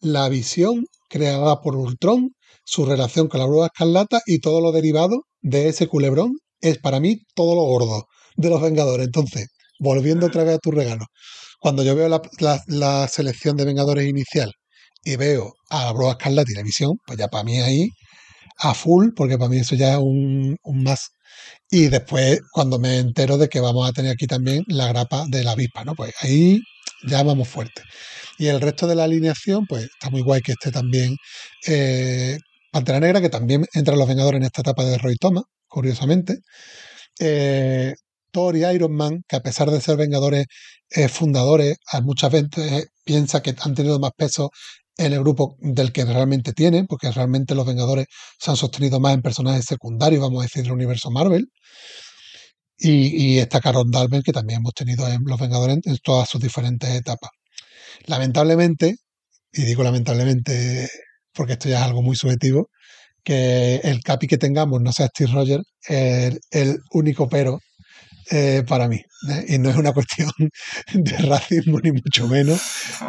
la 0.00 0.28
visión 0.28 0.86
creada 1.08 1.60
por 1.60 1.76
Ultron, 1.76 2.30
su 2.64 2.84
relación 2.84 3.28
con 3.28 3.40
la 3.40 3.46
Bruja 3.46 3.66
Escarlata 3.66 4.20
y 4.26 4.40
todo 4.40 4.60
lo 4.60 4.72
derivado 4.72 5.22
de 5.40 5.68
ese 5.68 5.86
culebrón 5.86 6.38
es 6.60 6.78
para 6.78 7.00
mí 7.00 7.18
todo 7.34 7.54
lo 7.54 7.62
gordo 7.62 8.06
de 8.36 8.50
los 8.50 8.60
Vengadores. 8.60 9.06
Entonces, 9.06 9.48
volviendo 9.78 10.26
otra 10.26 10.44
vez 10.44 10.56
a 10.56 10.58
tu 10.58 10.70
regalo, 10.70 11.06
cuando 11.60 11.82
yo 11.82 11.94
veo 11.94 12.08
la, 12.08 13.08
selección 13.08 13.56
de 13.56 13.64
Vengadores 13.64 14.08
inicial 14.08 14.52
y 15.04 15.16
veo 15.16 15.54
a 15.70 15.84
la 15.84 15.92
Bruja 15.92 16.12
Escarlata 16.12 16.50
y 16.50 16.54
la 16.54 16.62
visión, 16.62 16.92
pues 17.06 17.18
ya 17.18 17.28
para 17.28 17.44
mí 17.44 17.60
ahí 17.60 17.88
a 18.58 18.74
full, 18.74 19.10
porque 19.14 19.38
para 19.38 19.50
mí 19.50 19.58
eso 19.58 19.76
ya 19.76 19.94
es 19.94 19.98
un 19.98 20.58
más. 20.82 21.10
Y 21.70 21.88
después, 21.88 22.40
cuando 22.52 22.78
me 22.78 22.98
entero 22.98 23.38
de 23.38 23.48
que 23.48 23.60
vamos 23.60 23.88
a 23.88 23.92
tener 23.92 24.12
aquí 24.12 24.26
también 24.26 24.64
la 24.68 24.88
grapa 24.88 25.26
de 25.28 25.44
la 25.44 25.52
avispa, 25.52 25.84
¿no? 25.84 25.94
Pues 25.94 26.14
ahí 26.20 26.60
ya 27.06 27.22
vamos 27.22 27.48
fuerte. 27.48 27.82
Y 28.38 28.48
el 28.48 28.60
resto 28.60 28.86
de 28.86 28.94
la 28.94 29.04
alineación, 29.04 29.66
pues 29.66 29.84
está 29.84 30.10
muy 30.10 30.22
guay 30.22 30.42
que 30.42 30.52
esté 30.52 30.70
también 30.70 31.16
eh, 31.66 32.38
Pantera 32.70 33.00
Negra, 33.00 33.20
que 33.20 33.30
también 33.30 33.66
entra 33.74 33.94
en 33.94 34.00
los 34.00 34.08
Vengadores 34.08 34.38
en 34.40 34.44
esta 34.46 34.60
etapa 34.62 34.84
de 34.84 34.98
Roy 34.98 35.16
Thomas, 35.16 35.44
curiosamente. 35.68 36.40
Eh, 37.20 37.94
Thor 38.32 38.56
y 38.56 38.64
Iron 38.66 38.94
Man, 38.94 39.22
que 39.28 39.36
a 39.36 39.40
pesar 39.40 39.70
de 39.70 39.80
ser 39.80 39.96
Vengadores 39.96 40.46
eh, 40.90 41.08
fundadores, 41.08 41.78
a 41.92 42.00
muchas 42.02 42.32
veces 42.32 42.88
piensa 43.04 43.42
que 43.42 43.54
han 43.60 43.74
tenido 43.74 43.98
más 43.98 44.12
peso 44.16 44.50
en 44.96 45.12
el 45.12 45.20
grupo 45.20 45.56
del 45.60 45.92
que 45.92 46.04
realmente 46.04 46.52
tienen, 46.52 46.86
porque 46.86 47.10
realmente 47.10 47.54
los 47.54 47.66
Vengadores 47.66 48.06
se 48.38 48.50
han 48.50 48.56
sostenido 48.56 49.00
más 49.00 49.14
en 49.14 49.22
personajes 49.22 49.64
secundarios, 49.66 50.22
vamos 50.22 50.40
a 50.40 50.42
decir, 50.44 50.62
del 50.62 50.72
universo 50.72 51.10
Marvel. 51.10 51.46
Y, 52.78 53.34
y 53.34 53.38
está 53.38 53.60
Carol 53.60 53.90
Danvers, 53.90 54.22
que 54.24 54.32
también 54.32 54.60
hemos 54.60 54.74
tenido 54.74 55.08
en 55.08 55.22
Los 55.24 55.40
Vengadores 55.40 55.76
en, 55.76 55.92
en 55.92 55.98
todas 56.02 56.28
sus 56.28 56.40
diferentes 56.40 56.90
etapas. 56.90 57.30
Lamentablemente, 58.06 58.96
y 59.52 59.62
digo 59.62 59.82
lamentablemente 59.82 60.88
porque 61.32 61.54
esto 61.54 61.68
ya 61.68 61.78
es 61.80 61.84
algo 61.84 62.02
muy 62.02 62.16
subjetivo, 62.16 62.70
que 63.22 63.76
el 63.84 64.02
capi 64.02 64.26
que 64.26 64.38
tengamos 64.38 64.80
no 64.82 64.92
sea 64.92 65.08
Steve 65.08 65.32
Rogers 65.32 65.64
el, 65.88 66.40
el 66.50 66.78
único 66.92 67.28
pero 67.28 67.60
eh, 68.30 68.62
para 68.66 68.88
mí. 68.88 68.96
¿eh? 69.30 69.44
Y 69.48 69.58
no 69.58 69.70
es 69.70 69.76
una 69.76 69.92
cuestión 69.92 70.30
de 70.94 71.16
racismo 71.18 71.78
ni 71.80 71.92
mucho 71.92 72.26
menos, 72.28 72.60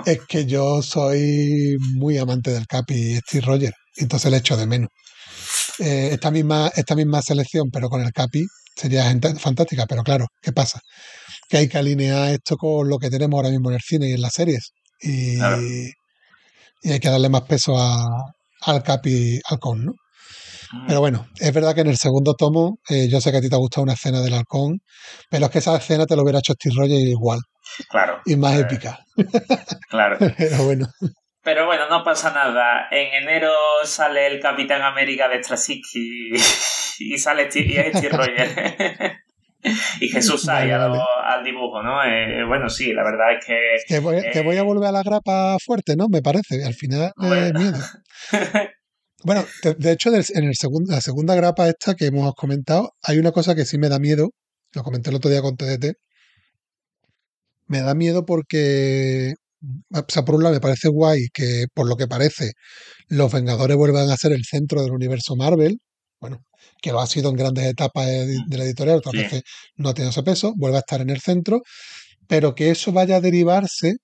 es 0.06 0.20
que 0.28 0.46
yo 0.46 0.82
soy 0.82 1.78
muy 1.96 2.18
amante 2.18 2.52
del 2.52 2.68
capi 2.68 2.94
y 2.96 3.18
Steve 3.18 3.46
Rogers, 3.46 3.76
entonces 3.98 4.32
le 4.32 4.38
echo 4.38 4.58
de 4.58 4.68
menos. 4.68 4.90
Eh, 5.80 6.10
esta, 6.14 6.32
misma, 6.32 6.72
esta 6.76 6.96
misma 6.96 7.22
selección, 7.22 7.70
pero 7.72 7.90
con 7.90 8.02
el 8.02 8.12
capi, 8.12 8.46
sería 8.76 9.08
gente- 9.10 9.36
fantástica, 9.36 9.86
pero 9.88 10.04
claro, 10.04 10.26
¿qué 10.42 10.52
pasa? 10.52 10.80
Que 11.50 11.58
hay 11.58 11.68
que 11.68 11.78
alinear 11.78 12.30
esto 12.34 12.58
con 12.58 12.88
lo 12.90 12.98
que 12.98 13.10
tenemos 13.10 13.38
ahora 13.38 13.50
mismo 13.50 13.70
en 13.70 13.76
el 13.76 13.82
cine 13.82 14.10
y 14.10 14.14
en 14.14 14.22
las 14.22 14.34
series. 14.34 14.72
Y, 15.02 15.38
Claro. 15.38 15.62
y 15.62 16.92
hay 16.92 17.00
que 17.00 17.10
darle 17.10 17.30
más 17.30 17.44
peso 17.44 17.78
a, 17.78 18.06
al 18.62 18.84
capi 18.84 19.40
halcón, 19.50 19.86
¿no? 19.86 19.94
Pero 20.88 21.00
bueno, 21.00 21.28
es 21.40 21.54
verdad 21.54 21.74
que 21.76 21.82
en 21.82 21.88
el 21.88 21.98
segundo 21.98 22.34
tomo, 22.36 22.80
eh, 22.90 23.08
yo 23.10 23.22
sé 23.22 23.32
que 23.32 23.38
a 23.38 23.42
ti 23.42 23.50
te 23.50 23.56
ha 23.56 23.60
gustado 23.60 23.84
una 23.84 23.94
escena 23.94 24.22
del 24.22 24.34
halcón, 24.34 24.80
pero 25.30 25.46
es 25.46 25.52
que 25.52 25.60
esa 25.60 25.76
escena 25.78 26.06
te 26.06 26.16
lo 26.16 26.24
hubiera 26.24 26.40
hecho 26.40 26.54
Steve 26.54 26.76
Rogers 26.78 27.02
igual, 27.04 27.40
Claro. 27.90 28.22
y 28.26 28.36
más 28.36 28.56
Eh, 28.56 28.62
épica. 28.62 29.00
Claro. 29.90 30.18
Pero 30.38 30.64
bueno, 30.66 30.88
Pero 31.44 31.66
bueno, 31.66 31.88
no 31.90 32.04
pasa 32.04 32.32
nada. 32.32 32.88
En 32.92 33.24
enero 33.24 33.52
sale 33.86 34.28
el 34.28 34.40
Capitán 34.42 34.82
América 34.82 35.30
de 35.30 35.42
Straczynski 35.44 36.32
y 37.00 37.18
sale 37.18 37.50
Sti- 37.50 37.66
y 37.68 37.78
es 37.78 37.98
Steve 37.98 38.18
Rogers. 38.18 38.56
y 40.02 40.10
Jesús 40.10 40.46
Vale, 40.46 40.74
al, 40.74 40.90
vale. 40.90 41.04
al 41.26 41.44
dibujo, 41.46 41.82
¿no? 41.82 42.04
Eh, 42.04 42.44
bueno, 42.46 42.70
sí, 42.70 42.92
la 42.94 43.04
verdad 43.04 43.34
es 43.40 43.46
que... 43.46 43.58
que 43.88 44.00
voy, 44.00 44.22
que 44.34 44.42
voy 44.42 44.58
a 44.58 44.64
volver 44.64 44.90
a 44.90 44.92
la 44.92 45.04
grapa 45.04 45.56
fuerte, 45.66 45.96
¿no? 45.96 46.08
Me 46.10 46.22
parece, 46.22 46.64
al 46.66 46.74
final 46.74 47.06
eh, 47.08 47.12
Bueno. 47.18 47.60
miedo. 47.60 47.78
Bueno, 49.24 49.46
de, 49.64 49.74
de 49.76 49.92
hecho, 49.92 50.10
en 50.10 50.44
el 50.46 50.56
segun- 50.56 50.86
la 50.88 51.02
segunda 51.02 51.36
grapa 51.36 51.68
esta 51.70 51.96
que 51.96 52.06
hemos 52.08 52.34
comentado, 52.36 52.92
hay 53.04 53.18
una 53.20 53.32
cosa 53.32 53.56
que 53.56 53.66
sí 53.66 53.78
me 53.78 53.90
da 53.90 54.00
miedo, 54.00 54.30
lo 54.74 54.84
comenté 54.84 55.10
el 55.10 55.16
otro 55.18 55.30
día 55.32 55.42
con 55.42 55.56
TDT, 55.56 55.94
me 57.68 57.82
da 57.82 57.94
miedo 57.96 58.26
porque, 58.26 59.34
o 59.94 60.06
sea, 60.08 60.24
por 60.26 60.36
un 60.36 60.44
lado 60.44 60.56
me 60.56 60.62
parece 60.62 60.90
guay 60.90 61.28
que, 61.34 61.66
por 61.74 61.88
lo 61.88 61.96
que 61.98 62.08
parece, 62.08 62.52
los 63.10 63.32
Vengadores 63.34 63.78
vuelvan 63.78 64.10
a 64.12 64.18
ser 64.18 64.34
el 64.34 64.46
centro 64.46 64.84
del 64.84 64.94
universo 64.94 65.36
Marvel, 65.36 65.80
bueno, 66.22 66.44
que 66.82 66.92
lo 66.94 67.02
ha 67.02 67.08
sido 67.08 67.30
en 67.32 67.38
grandes 67.38 67.66
etapas 67.68 68.08
de, 68.08 68.40
de 68.48 68.58
la 68.58 68.66
editorial, 68.66 68.98
otras 69.00 69.14
Sí. 69.16 69.22
veces 69.24 69.44
no 69.78 69.90
ha 69.90 69.96
tenido 69.96 70.12
ese 70.12 70.24
peso, 70.24 70.54
vuelve 70.58 70.78
a 70.78 70.82
estar 70.82 71.02
en 71.02 71.10
el 71.12 71.22
centro, 71.22 71.62
pero 72.28 72.56
que 72.56 72.72
eso 72.72 72.92
vaya 72.94 73.18
a 73.18 73.22
derivarse, 73.22 73.96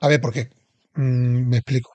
a 0.00 0.08
ver, 0.08 0.20
porque, 0.20 0.48
mm, 0.94 1.48
me 1.48 1.56
explico 1.58 1.90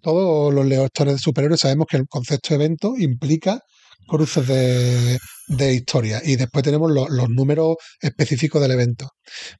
todos 0.00 0.52
los 0.54 0.66
lectores 0.66 1.14
de 1.14 1.18
superhéroes 1.20 1.60
sabemos 1.60 1.86
que 1.88 1.96
el 1.98 2.06
concepto 2.08 2.50
de 2.50 2.54
evento 2.64 2.94
implica 2.98 3.60
cruces 4.08 4.46
de, 4.48 5.18
de 5.48 5.74
historia 5.74 6.20
y 6.24 6.34
después 6.36 6.64
tenemos 6.64 6.90
lo- 6.90 7.08
los 7.08 7.28
números 7.28 7.76
específicos 8.00 8.60
del 8.60 8.72
evento. 8.72 9.08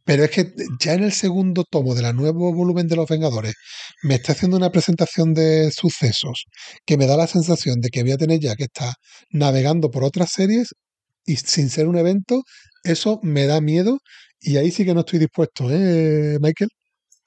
Pero 0.04 0.24
es 0.24 0.30
que 0.30 0.52
ya 0.80 0.94
en 0.94 1.04
el 1.04 1.12
segundo 1.12 1.64
tomo 1.70 1.94
del 1.94 2.14
nuevo 2.16 2.52
volumen 2.52 2.88
de 2.88 2.96
Los 2.96 3.08
Vengadores 3.08 3.54
me 4.02 4.16
está 4.16 4.32
haciendo 4.32 4.56
una 4.56 4.70
presentación 4.70 5.34
de 5.34 5.70
sucesos 5.70 6.46
que 6.84 6.96
me 6.96 7.06
da 7.06 7.16
la 7.16 7.26
sensación 7.28 7.80
de 7.80 7.90
que 7.90 8.02
voy 8.02 8.12
a 8.12 8.16
tener 8.16 8.40
ya 8.40 8.56
que 8.56 8.64
estar 8.64 8.92
navegando 9.30 9.90
por 9.90 10.02
otras 10.04 10.32
series 10.32 10.70
y 11.24 11.36
sin 11.36 11.68
ser 11.70 11.86
un 11.86 11.98
evento, 11.98 12.42
eso 12.82 13.20
me 13.22 13.46
da 13.46 13.60
miedo 13.60 13.98
y 14.40 14.56
ahí 14.56 14.70
sí 14.72 14.84
que 14.84 14.94
no 14.94 15.00
estoy 15.00 15.18
dispuesto, 15.20 15.70
¿eh, 15.70 16.38
Michael? 16.40 16.70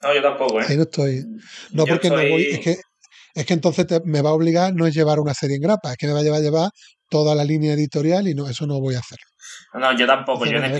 No, 0.02 0.14
yo 0.14 0.20
tampoco, 0.22 0.60
¿eh? 0.60 0.64
Ahí 0.68 0.76
no 0.76 0.82
estoy. 0.82 1.24
No, 1.72 1.86
Yo 1.86 1.94
porque 1.94 2.10
no 2.10 2.16
voy, 2.16 2.42
es 2.50 2.58
que, 2.60 2.76
es 3.34 3.46
que 3.46 3.54
entonces 3.54 3.86
te- 3.86 4.00
me 4.04 4.22
va 4.22 4.30
a 4.30 4.34
obligar 4.34 4.72
no 4.74 4.86
es 4.86 4.94
llevar 4.94 5.18
una 5.20 5.34
serie 5.34 5.56
en 5.56 5.62
grapa, 5.62 5.90
es 5.92 5.96
que 5.96 6.06
me 6.06 6.12
va 6.12 6.20
a 6.20 6.22
llevar 6.22 6.40
a 6.40 6.42
llevar 6.42 6.70
toda 7.08 7.34
la 7.34 7.44
línea 7.44 7.74
editorial 7.74 8.26
y 8.28 8.34
no, 8.34 8.48
eso 8.48 8.66
no 8.66 8.80
voy 8.80 8.94
a 8.94 9.00
hacer. 9.00 9.18
No, 9.74 9.92
yo 9.96 10.06
tampoco. 10.06 10.44
Entonces, 10.46 10.70
Yo 10.70 10.76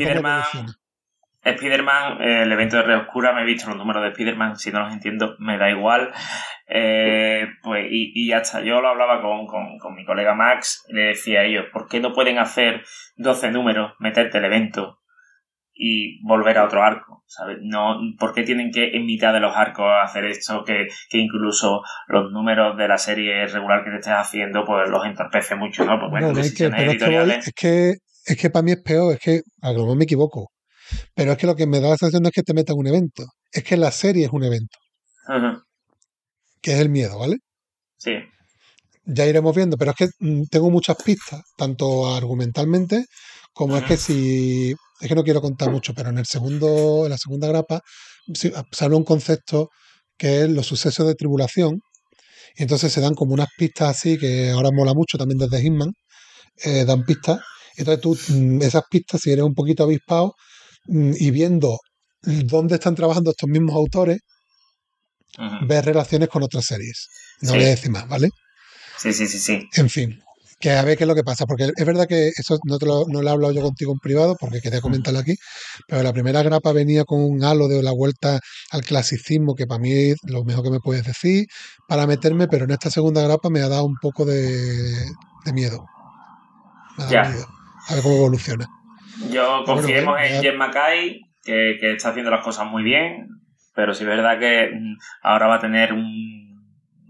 en 1.46 1.54
Spider-Man... 1.54 2.22
eh, 2.22 2.42
el 2.44 2.52
evento 2.52 2.76
de 2.76 2.82
Red 2.84 2.98
Oscura, 3.02 3.32
me 3.34 3.42
he 3.42 3.44
visto 3.44 3.68
los 3.68 3.76
números 3.76 4.02
de 4.02 4.08
Spider-Man, 4.10 4.56
si 4.56 4.70
no 4.72 4.80
los 4.80 4.92
entiendo, 4.94 5.34
me 5.38 5.58
da 5.58 5.70
igual. 5.70 6.10
Eh, 6.68 7.46
pues, 7.62 7.84
y, 7.90 8.12
y 8.14 8.28
ya 8.28 8.38
está. 8.38 8.60
Yo 8.62 8.80
lo 8.80 8.88
hablaba 8.88 9.20
con, 9.20 9.46
con, 9.46 9.78
con 9.78 9.94
mi 9.94 10.04
colega 10.06 10.34
Max, 10.34 10.82
le 10.88 11.02
decía 11.08 11.40
a 11.40 11.44
ellos, 11.44 11.66
¿por 11.72 11.86
qué 11.88 12.00
no 12.00 12.12
pueden 12.12 12.38
hacer 12.38 12.82
12 13.16 13.50
números, 13.50 13.92
meterte 13.98 14.38
el 14.38 14.44
evento 14.46 15.00
y 15.74 16.22
volver 16.26 16.58
a 16.58 16.64
otro 16.64 16.82
arco? 16.82 17.24
¿Sabes? 17.26 17.58
No, 17.62 17.96
¿Por 18.18 18.32
qué 18.34 18.42
tienen 18.44 18.70
que 18.70 18.90
en 18.96 19.06
mitad 19.06 19.32
de 19.32 19.40
los 19.40 19.54
arcos 19.56 19.86
hacer 20.02 20.24
esto 20.26 20.62
que, 20.64 20.86
que 21.10 21.18
incluso 21.18 21.82
los 22.08 22.30
números 22.32 22.76
de 22.76 22.86
la 22.88 22.98
serie 22.98 23.46
regular 23.46 23.82
que 23.84 23.90
te 23.90 23.96
estés 23.96 24.12
haciendo, 24.14 24.64
pues 24.64 24.88
los 24.88 25.04
entorpece 25.04 25.56
mucho, 25.56 25.84
¿no? 25.84 25.98
Pues 25.98 26.10
bueno, 26.10 26.28
No, 26.28 26.32
no, 26.34 26.40
es 26.40 26.54
que, 26.54 26.66
editoriales. 26.66 27.48
es 27.48 27.52
que 27.54 27.94
es 28.26 28.36
que 28.38 28.50
para 28.50 28.62
mí 28.62 28.72
es 28.72 28.82
peor, 28.82 29.14
es 29.14 29.20
que 29.20 29.40
a 29.62 29.72
lo 29.72 29.80
mejor 29.80 29.96
me 29.98 30.04
equivoco. 30.04 30.50
Pero 31.14 31.32
es 31.32 31.38
que 31.38 31.46
lo 31.46 31.56
que 31.56 31.66
me 31.66 31.80
da 31.80 31.90
la 31.90 31.96
sensación 31.96 32.22
no 32.22 32.28
es 32.28 32.34
que 32.34 32.42
te 32.42 32.54
metan 32.54 32.76
un 32.78 32.86
evento, 32.86 33.24
es 33.52 33.64
que 33.64 33.76
la 33.76 33.90
serie 33.90 34.26
es 34.26 34.32
un 34.32 34.44
evento, 34.44 34.78
que 36.60 36.72
es 36.72 36.80
el 36.80 36.88
miedo, 36.90 37.18
¿vale? 37.18 37.36
Sí. 37.98 38.12
ya 39.04 39.26
iremos 39.26 39.54
viendo, 39.56 39.76
pero 39.76 39.92
es 39.92 39.96
que 39.96 40.08
mm, 40.20 40.44
tengo 40.50 40.70
muchas 40.70 40.96
pistas, 41.02 41.42
tanto 41.56 42.14
argumentalmente 42.14 43.06
como 43.52 43.76
es 43.76 43.84
que 43.84 43.96
si 43.96 44.74
es 45.04 45.08
que 45.08 45.14
no 45.14 45.22
quiero 45.22 45.42
contar 45.42 45.70
mucho, 45.70 45.92
pero 45.94 46.08
en 46.08 46.18
el 46.18 46.24
segundo, 46.26 47.04
en 47.04 47.10
la 47.10 47.18
segunda 47.18 47.46
grapa 47.46 47.82
se 48.32 48.52
habla 48.80 48.96
un 48.96 49.04
concepto 49.04 49.68
que 50.16 50.42
es 50.42 50.48
los 50.50 50.66
sucesos 50.66 51.06
de 51.06 51.14
tribulación, 51.14 51.80
y 52.56 52.62
entonces 52.62 52.90
se 52.92 53.00
dan 53.02 53.14
como 53.14 53.34
unas 53.34 53.48
pistas 53.58 53.90
así 53.96 54.16
que 54.16 54.50
ahora 54.50 54.70
mola 54.72 54.94
mucho 54.94 55.18
también 55.18 55.38
desde 55.38 55.60
Hitman, 55.60 55.92
eh, 56.64 56.84
dan 56.86 57.04
pistas, 57.04 57.40
entonces 57.76 58.00
tú 58.00 58.16
mm, 58.32 58.62
esas 58.62 58.84
pistas 58.90 59.20
si 59.20 59.30
eres 59.30 59.44
un 59.44 59.54
poquito 59.54 59.82
avispado 59.84 60.34
mm, 60.86 61.12
y 61.18 61.30
viendo 61.30 61.78
dónde 62.22 62.76
están 62.76 62.94
trabajando 62.94 63.30
estos 63.32 63.48
mismos 63.48 63.74
autores, 63.76 64.20
Ujú. 65.36 65.66
ves 65.66 65.84
relaciones 65.84 66.28
con 66.28 66.42
otras 66.44 66.64
series. 66.64 67.08
No 67.42 67.50
Sí. 67.50 67.56
voy 67.56 67.64
a 67.66 67.70
decir 67.70 67.90
más, 67.90 68.08
¿vale? 68.08 68.30
Sí, 68.96 69.12
sí, 69.12 69.26
sí, 69.26 69.38
sí. 69.38 69.68
En 69.74 69.90
fin, 69.90 70.18
que 70.60 70.70
a 70.70 70.82
ver 70.82 70.96
qué 70.96 71.04
es 71.04 71.08
lo 71.08 71.14
que 71.14 71.24
pasa, 71.24 71.44
porque 71.46 71.70
es 71.76 71.86
verdad 71.86 72.06
que 72.06 72.28
eso 72.28 72.58
no, 72.64 72.78
te 72.78 72.86
lo, 72.86 73.04
no 73.08 73.20
lo 73.22 73.28
he 73.28 73.32
hablado 73.32 73.52
yo 73.52 73.62
contigo 73.62 73.92
en 73.92 73.98
privado, 73.98 74.36
porque 74.40 74.60
quería 74.60 74.80
comentarlo 74.80 75.18
aquí, 75.20 75.34
pero 75.88 76.02
la 76.02 76.12
primera 76.12 76.42
grapa 76.42 76.72
venía 76.72 77.04
con 77.04 77.22
un 77.22 77.42
halo 77.44 77.68
de 77.68 77.82
la 77.82 77.92
vuelta 77.92 78.40
al 78.70 78.82
clasicismo, 78.82 79.54
que 79.54 79.66
para 79.66 79.80
mí 79.80 79.92
es 79.92 80.16
lo 80.26 80.44
mejor 80.44 80.64
que 80.64 80.70
me 80.70 80.80
puedes 80.80 81.04
decir, 81.04 81.46
para 81.88 82.06
meterme, 82.06 82.48
pero 82.48 82.64
en 82.64 82.70
esta 82.70 82.90
segunda 82.90 83.22
grapa 83.22 83.50
me 83.50 83.60
ha 83.60 83.68
dado 83.68 83.84
un 83.84 83.96
poco 84.00 84.24
de, 84.24 84.42
de 85.44 85.52
miedo. 85.52 85.84
Me 86.96 87.04
ha 87.04 87.06
dado 87.06 87.12
Ya. 87.12 87.30
miedo. 87.30 87.46
A 87.88 87.94
ver 87.94 88.02
cómo 88.02 88.16
evoluciona. 88.16 88.66
Yo 89.30 89.62
confiemos 89.66 90.14
bueno, 90.14 90.18
en 90.36 90.42
Jen 90.42 90.56
Mackay, 90.56 91.20
que, 91.42 91.76
que 91.80 91.92
está 91.92 92.10
haciendo 92.10 92.30
las 92.30 92.42
cosas 92.44 92.66
muy 92.70 92.82
bien, 92.82 93.28
pero 93.74 93.92
sí 93.94 94.04
es 94.04 94.08
verdad 94.08 94.38
que 94.38 94.70
mm, 94.74 94.96
ahora 95.22 95.46
va 95.48 95.56
a 95.56 95.60
tener 95.60 95.92
un- 95.92 96.33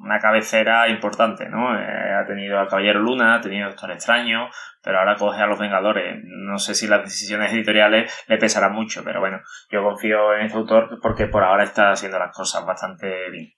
una 0.04 0.18
cabecera 0.20 0.88
importante, 0.88 1.48
¿no? 1.48 1.78
Eh, 1.78 2.14
ha 2.14 2.26
tenido 2.26 2.58
al 2.58 2.68
Caballero 2.68 3.00
Luna, 3.00 3.36
ha 3.36 3.40
tenido 3.40 3.68
Doctor 3.68 3.92
Extraño, 3.92 4.48
pero 4.82 4.98
ahora 4.98 5.16
coge 5.16 5.40
a 5.40 5.46
los 5.46 5.58
Vengadores. 5.58 6.20
No 6.24 6.58
sé 6.58 6.74
si 6.74 6.86
las 6.86 7.02
decisiones 7.02 7.52
editoriales 7.52 8.12
le 8.28 8.38
pesarán 8.38 8.72
mucho, 8.72 9.02
pero 9.02 9.20
bueno, 9.20 9.40
yo 9.70 9.82
confío 9.82 10.34
en 10.34 10.46
este 10.46 10.58
autor 10.58 10.98
porque 11.02 11.26
por 11.26 11.42
ahora 11.42 11.64
está 11.64 11.92
haciendo 11.92 12.18
las 12.18 12.36
cosas 12.36 12.64
bastante 12.66 13.30
bien. 13.30 13.52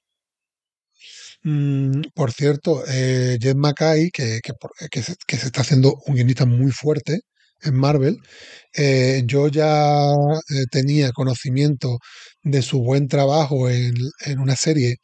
Mm, 1.43 2.03
por 2.15 2.33
cierto, 2.33 2.83
eh, 2.89 3.39
Jen 3.41 3.59
Mackay, 3.59 4.11
que, 4.11 4.41
que 4.43 4.53
que 4.91 5.03
se 5.37 5.47
está 5.47 5.61
haciendo 5.61 5.95
un 6.07 6.15
guionista 6.15 6.47
muy 6.47 6.71
fuerte 6.73 7.21
en 7.63 7.75
Marvel, 7.75 8.19
eh, 8.75 9.23
yo 9.27 9.49
ya 9.49 10.11
eh, 10.13 10.65
tenía 10.71 11.13
conocimiento 11.13 11.99
de 12.43 12.63
su 12.63 12.83
buen 12.83 13.09
trabajo 13.09 13.69
en, 13.71 13.95
en 14.27 14.39
una 14.39 14.57
serie. 14.57 14.97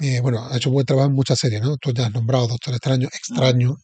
Eh, 0.00 0.20
bueno, 0.20 0.46
ha 0.46 0.56
hecho 0.56 0.70
buen 0.70 0.86
trabajo 0.86 1.08
en 1.08 1.14
muchas 1.14 1.38
series, 1.38 1.62
¿no? 1.62 1.76
Tú 1.76 1.92
ya 1.92 2.06
has 2.06 2.12
nombrado 2.12 2.48
Doctor 2.48 2.74
Extraño, 2.74 3.08
Extraño, 3.08 3.76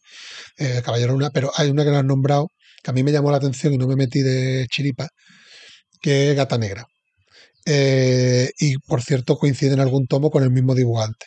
eh, 0.59 0.83
Caballero 0.85 1.13
Luna, 1.15 1.31
pero 1.31 1.51
hay 1.57 1.71
una 1.71 1.85
que 1.85 1.91
lo 1.91 1.99
has 1.99 2.05
nombrado 2.05 2.49
que 2.83 2.91
a 2.91 2.95
mí 2.95 3.03
me 3.03 3.13
llamó 3.13 3.31
la 3.31 3.39
atención 3.39 3.73
y 3.73 3.79
no 3.79 3.87
me 3.89 3.97
metí 3.97 4.21
de 4.21 4.67
chiripa, 4.71 5.09
que 6.01 6.31
es 6.31 6.37
Gata 6.37 6.59
Negra. 6.59 6.87
Eh, 7.67 8.51
y 8.59 8.77
por 8.79 9.03
cierto, 9.03 9.37
coincide 9.37 9.73
en 9.75 9.81
algún 9.81 10.07
tomo 10.07 10.31
con 10.31 10.43
el 10.43 10.51
mismo 10.51 10.75
dibujante. 10.75 11.27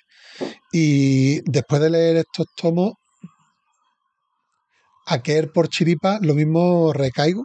Y 0.72 1.42
después 1.52 1.82
de 1.82 1.90
leer 1.90 2.18
estos 2.18 2.48
tomos, 2.56 2.94
a 5.08 5.22
querer 5.24 5.52
por 5.52 5.70
chiripa, 5.70 6.20
lo 6.22 6.36
mismo 6.36 6.94
recaigo 6.94 7.44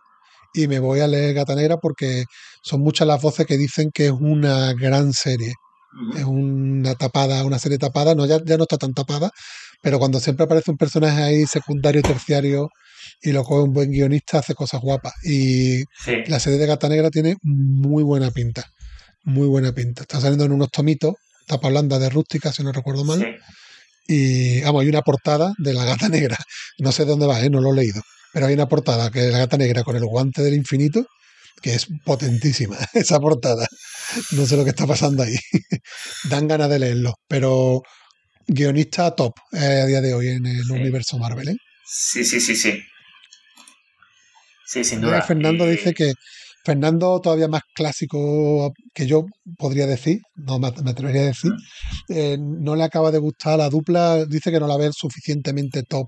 y 0.55 0.69
me 0.69 0.79
voy 0.81 1.01
a 1.01 1.07
leer 1.07 1.35
Gata 1.35 1.55
Negra 1.55 1.79
porque 1.79 2.25
son 2.63 2.81
muchas 2.81 3.07
las 3.07 3.23
voces 3.23 3.47
que 3.47 3.57
dicen 3.57 3.91
que 3.93 4.07
es 4.07 4.13
una 4.13 4.73
gran 4.75 5.13
serie. 5.13 5.55
Es 6.17 6.25
una 6.83 6.95
tapada, 6.95 7.45
una 7.45 7.59
serie 7.59 7.79
tapada, 7.79 8.15
no, 8.15 8.27
ya, 8.27 8.41
ya 8.45 8.57
no 8.57 8.65
está 8.65 8.79
tan 8.79 8.93
tapada, 8.95 9.31
pero 9.81 9.99
cuando 9.99 10.21
siempre 10.21 10.45
aparece 10.45 10.71
un 10.71 10.77
personaje 10.77 11.23
ahí 11.23 11.47
secundario 11.47 12.03
terciario 12.03 12.69
y 13.23 13.33
lo 13.33 13.45
coge 13.45 13.65
un 13.65 13.73
buen 13.73 13.91
guionista, 13.91 14.39
hace 14.39 14.55
cosas 14.55 14.81
guapas. 14.81 15.15
Y 15.25 15.85
Sí, 16.05 16.25
la 16.27 16.41
serie 16.41 16.59
de 16.59 16.67
Gata 16.67 16.89
Negra 16.89 17.11
tiene 17.11 17.37
muy 17.43 18.03
buena 18.03 18.31
pinta. 18.31 18.65
Muy 19.25 19.47
buena 19.47 19.73
pinta. 19.73 20.03
Está 20.03 20.21
saliendo 20.21 20.45
en 20.45 20.53
unos 20.53 20.71
tomitos, 20.71 21.15
tapa 21.47 21.69
blanda 21.69 21.99
de 21.99 22.11
rústica, 22.11 22.53
si 22.53 22.63
no 22.63 22.73
recuerdo 22.73 23.05
mal. 23.05 23.21
sí. 23.21 23.27
Y 24.09 24.61
vamos, 24.63 24.83
hay 24.83 24.89
una 24.89 25.03
portada 25.03 25.53
de 25.59 25.75
la 25.75 25.85
gata 25.85 26.09
negra. 26.09 26.37
No 26.79 26.93
sé 26.93 27.05
de 27.05 27.11
dónde 27.11 27.27
va, 27.27 27.41
¿eh? 27.41 27.51
no 27.51 27.61
lo 27.61 27.73
he 27.73 27.77
leído. 27.77 28.03
Pero 28.33 28.47
hay 28.47 28.55
una 28.55 28.69
portada 28.69 29.11
que 29.11 29.27
es 29.27 29.33
la 29.33 29.39
gata 29.39 29.57
negra 29.57 29.85
con 29.85 29.97
el 29.97 30.05
guante 30.05 30.43
del 30.43 30.55
infinito, 30.55 31.07
que 31.61 31.75
es 31.75 31.87
potentísima 32.05 32.77
esa 32.95 33.21
portada. 33.21 33.67
No 34.33 34.47
sé 34.47 34.57
lo 34.57 34.65
que 34.65 34.71
está 34.71 34.87
pasando 34.87 35.23
ahí. 35.23 35.37
Dan 36.31 36.49
ganas 36.49 36.69
de 36.71 36.79
leerlo. 36.79 37.15
Pero 37.29 37.83
guionista 38.47 39.15
top 39.15 39.35
eh, 39.53 39.81
a 39.83 39.87
día 39.87 40.01
de 40.01 40.15
hoy 40.15 40.29
en 40.29 40.47
el 40.47 40.65
Sí. 40.65 40.73
universo 40.73 41.19
Marvel. 41.19 41.49
¿eh? 41.49 41.57
Sí, 41.87 42.25
sí, 42.25 42.41
sí, 42.41 42.57
sí. 42.57 42.81
Sí, 44.67 44.85
sin 44.85 45.01
duda. 45.01 45.23
Fernando 45.23 45.67
Y- 45.67 45.73
dice 45.77 45.93
que 45.93 46.13
Fernando 46.65 47.21
todavía 47.21 47.49
más 47.49 47.63
clásico 47.75 48.73
que 48.95 49.07
yo 49.07 49.27
podría 49.59 49.87
decir, 49.87 50.21
no 50.37 50.59
me 50.61 50.71
me 50.83 50.93
atrevería 50.93 51.23
a 51.23 51.27
decir, 51.27 51.51
eh, 52.09 52.37
no 52.41 52.77
le 52.77 52.85
acaba 52.85 53.11
de 53.11 53.19
gustar 53.19 53.59
la 53.59 53.69
dupla, 53.69 54.25
dice 54.27 54.51
que 54.53 54.61
no 54.61 54.69
la 54.69 54.77
ve 54.77 54.91
suficientemente 54.93 55.83
top 55.83 56.07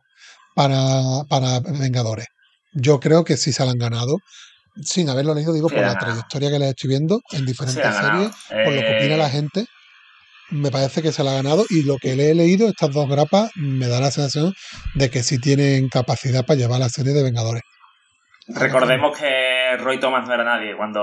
para, 0.55 1.25
para 1.29 1.59
Vengadores. 1.61 2.27
Yo 2.73 3.01
creo 3.01 3.25
que 3.25 3.37
sí 3.37 3.53
se 3.53 3.65
la 3.65 3.73
han 3.73 3.79
ganado, 3.79 4.19
sin 4.83 5.09
haberlo 5.09 5.35
leído, 5.35 5.53
digo, 5.53 5.69
Sí, 5.69 5.75
por 5.75 5.83
la 5.85 5.89
ganado. 5.95 6.07
trayectoria 6.07 6.51
que 6.51 6.59
le 6.59 6.69
estoy 6.71 6.89
viendo 6.89 7.21
en 7.33 7.47
diferentes 7.47 7.83
series, 7.85 8.31
por 8.49 8.73
lo 8.75 8.81
que 8.81 8.97
opina 8.97 9.15
Eh, 9.15 9.19
la 9.19 9.31
gente, 9.31 9.67
me 10.51 10.71
parece 10.71 11.03
que 11.03 11.13
se 11.13 11.23
la 11.25 11.33
ha 11.33 11.35
ganado 11.35 11.65
y 11.71 11.83
lo 11.85 11.97
que 11.99 12.15
le 12.17 12.31
he 12.31 12.35
leído, 12.35 12.69
estas 12.69 12.91
dos 12.93 13.09
grapas, 13.09 13.51
me 13.57 13.89
da 13.89 14.01
la 14.01 14.11
sensación 14.11 14.53
de 14.95 15.11
que 15.11 15.23
sí 15.23 15.39
tienen 15.39 15.89
capacidad 15.89 16.45
para 16.45 16.59
llevar 16.59 16.81
la 16.81 16.89
serie 16.89 17.13
de 17.13 17.23
Vengadores. 17.23 17.63
Recordemos 18.49 19.17
que 19.19 19.77
Roy 19.79 19.99
Thomas 19.99 20.27
no 20.29 20.35
era 20.35 20.45
nadie 20.45 20.77
cuando 20.77 21.03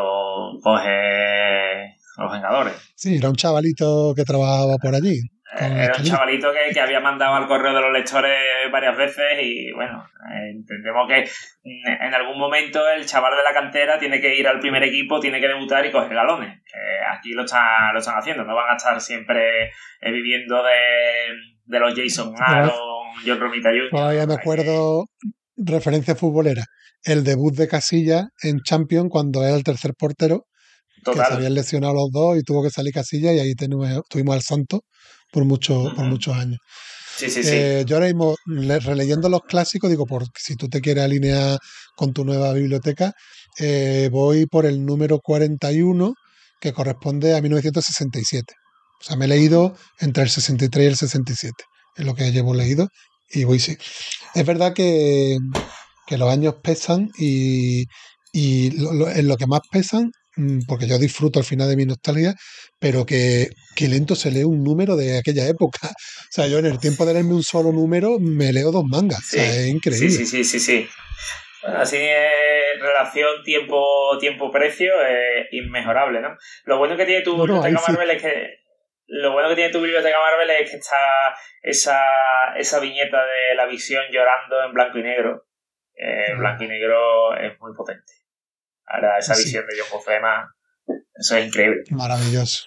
coge 0.61 1.95
Los 2.17 2.31
Vengadores. 2.31 2.73
Sí, 2.95 3.15
era 3.17 3.29
un 3.29 3.35
chavalito 3.35 4.13
que 4.15 4.23
trabajaba 4.23 4.77
por 4.77 4.93
allí. 4.93 5.19
Eh, 5.59 5.83
Era 5.83 5.95
un 5.97 6.03
chavalito 6.05 6.49
que, 6.53 6.73
que 6.73 6.79
había 6.79 7.01
mandado 7.01 7.35
al 7.35 7.45
correo 7.47 7.73
de 7.73 7.81
los 7.81 7.91
lectores 7.91 8.39
varias 8.71 8.95
veces 8.95 9.25
y 9.43 9.71
bueno, 9.73 10.05
eh, 10.33 10.49
entendemos 10.51 11.05
que 11.09 11.29
mm, 11.63 12.03
en 12.07 12.13
algún 12.13 12.39
momento 12.39 12.79
el 12.89 13.05
chaval 13.05 13.35
de 13.35 13.43
la 13.43 13.53
cantera 13.53 13.99
tiene 13.99 14.21
que 14.21 14.33
ir 14.37 14.47
al 14.47 14.59
primer 14.59 14.81
equipo, 14.83 15.19
tiene 15.19 15.41
que 15.41 15.49
debutar 15.49 15.85
y 15.85 15.91
coger 15.91 16.13
galones. 16.15 16.61
Que 16.63 16.79
aquí 17.17 17.31
lo 17.33 17.43
están, 17.43 17.93
lo 17.93 17.99
están 17.99 18.17
haciendo, 18.17 18.45
no 18.45 18.55
van 18.55 18.69
a 18.73 18.77
estar 18.77 19.01
siempre 19.01 19.65
eh, 19.99 20.11
viviendo 20.11 20.63
de, 20.63 21.35
de 21.65 21.79
los 21.81 21.93
Jason 21.95 22.33
Aaron, 22.37 22.71
John 23.25 23.39
Romita 23.39 23.69
Jr. 23.69 23.89
Todavía 23.91 24.25
me 24.27 24.35
acuerdo, 24.35 25.07
referencia 25.57 26.15
futbolera, 26.15 26.63
el 27.03 27.23
debut 27.25 27.53
de 27.55 27.67
Casilla 27.67 28.29
en 28.41 28.59
Champions 28.61 29.09
cuando 29.11 29.43
era 29.43 29.55
el 29.55 29.63
tercer 29.65 29.93
portero, 29.97 30.45
que 31.03 31.11
se 31.27 31.33
habían 31.33 31.53
lesionado 31.55 31.93
los 31.93 32.11
dos 32.11 32.37
y 32.37 32.43
tuvo 32.43 32.63
que 32.63 32.69
salir 32.69 32.93
Casilla 32.93 33.33
y 33.33 33.39
ahí 33.39 33.53
tenemos- 33.55 34.01
tuvimos 34.09 34.35
al 34.35 34.41
Santo 34.43 34.81
por, 35.31 35.45
muchos 35.45 35.93
por 35.93 36.05
muchos 36.05 36.35
años. 36.35 36.59
Sí, 37.17 37.29
sí, 37.29 37.43
sí. 37.43 37.49
Eh, 37.51 37.83
yo 37.87 37.95
ahora 37.97 38.07
mismo, 38.07 38.35
le- 38.45 38.79
releyendo 38.79 39.29
los 39.29 39.41
clásicos, 39.47 39.89
digo, 39.89 40.05
por 40.05 40.25
si 40.37 40.55
tú 40.55 40.67
te 40.69 40.81
quieres 40.81 41.03
alinear 41.03 41.57
con 41.95 42.13
tu 42.13 42.23
nueva 42.25 42.53
biblioteca, 42.53 43.13
eh, 43.59 44.09
voy 44.11 44.45
por 44.47 44.65
el 44.65 44.85
número 44.85 45.19
41, 45.19 46.13
que 46.59 46.73
corresponde 46.73 47.35
a 47.35 47.41
1967. 47.41 48.53
O 49.01 49.03
sea, 49.03 49.15
me 49.17 49.25
he 49.25 49.27
leído 49.27 49.75
entre 49.99 50.23
el 50.23 50.29
63 50.29 50.83
y 50.85 50.87
el 50.87 50.95
67, 50.97 51.63
es 51.95 52.05
lo 52.05 52.13
que 52.15 52.31
llevo 52.31 52.53
leído, 52.53 52.87
y 53.29 53.43
voy 53.45 53.59
sí. 53.59 53.77
Es 54.35 54.45
verdad 54.45 54.73
que, 54.73 55.37
que 56.07 56.17
los 56.17 56.29
años 56.31 56.55
pesan 56.63 57.09
y, 57.17 57.85
y 58.31 58.71
lo- 58.71 58.93
lo- 58.93 59.09
en 59.11 59.27
lo 59.27 59.37
que 59.37 59.47
más 59.47 59.61
pesan, 59.71 60.11
porque 60.67 60.87
yo 60.87 60.97
disfruto 60.97 61.39
al 61.39 61.45
final 61.45 61.69
de 61.69 61.75
mi 61.75 61.85
nostalgia, 61.85 62.33
pero 62.79 63.05
que, 63.05 63.47
que 63.75 63.87
lento 63.87 64.15
se 64.15 64.31
lee 64.31 64.43
un 64.43 64.63
número 64.63 64.95
de 64.95 65.17
aquella 65.19 65.47
época. 65.47 65.79
O 66.31 66.33
sea, 66.33 66.47
yo 66.47 66.59
en 66.59 66.65
el 66.65 66.79
tiempo 66.79 67.05
de 67.05 67.13
leerme 67.13 67.33
un 67.33 67.43
solo 67.43 67.73
número 67.73 68.17
me 68.17 68.53
leo 68.53 68.71
dos 68.71 68.85
mangas. 68.85 69.19
Sí, 69.25 69.37
o 69.37 69.41
sea, 69.41 69.51
es 69.51 69.67
increíble. 69.67 70.09
Sí, 70.09 70.25
sí, 70.25 70.25
sí, 70.25 70.43
sí, 70.45 70.59
sí. 70.61 70.89
Así 71.63 71.97
es 71.97 72.81
relación 72.81 73.43
tiempo 73.43 74.17
tiempo 74.17 74.49
precio 74.49 74.93
es 75.05 75.47
inmejorable, 75.51 76.21
¿no? 76.21 76.37
Lo 76.63 76.77
bueno 76.77 76.95
que 76.95 77.05
tiene 77.05 77.21
tu 77.21 77.35
No, 77.35 77.45
no, 77.45 77.63
ahí 77.63 77.71
biblioteca 77.71 77.85
sí. 77.85 77.91
Marvel 77.91 78.15
es 78.15 78.21
que 78.21 78.47
lo 79.07 79.33
bueno 79.33 79.49
que 79.49 79.55
tiene 79.55 79.71
tu 79.73 79.81
biblioteca 79.81 80.17
Marvel 80.19 80.49
es 80.61 80.71
que 80.71 80.77
está 80.77 81.35
esa 81.61 81.99
esa 82.57 82.79
viñeta 82.79 83.17
de 83.25 83.55
la 83.55 83.65
visión 83.65 84.03
llorando 84.09 84.63
en 84.63 84.73
blanco 84.73 84.97
y 84.97 85.03
negro. 85.03 85.45
Eh, 85.95 86.33
Mm. 86.33 86.39
blanco 86.39 86.63
y 86.63 86.67
negro 86.69 87.35
es 87.35 87.59
muy 87.59 87.73
potente. 87.75 88.13
Ahora 88.93 89.17
esa 89.19 89.35
Sí. 89.35 89.43
visión 89.45 89.63
de 89.67 89.73
John 89.79 89.97
Buscema, 89.97 90.47
eso 91.15 91.37
es 91.37 91.47
increíble. 91.47 91.83
Maravilloso. 91.91 92.65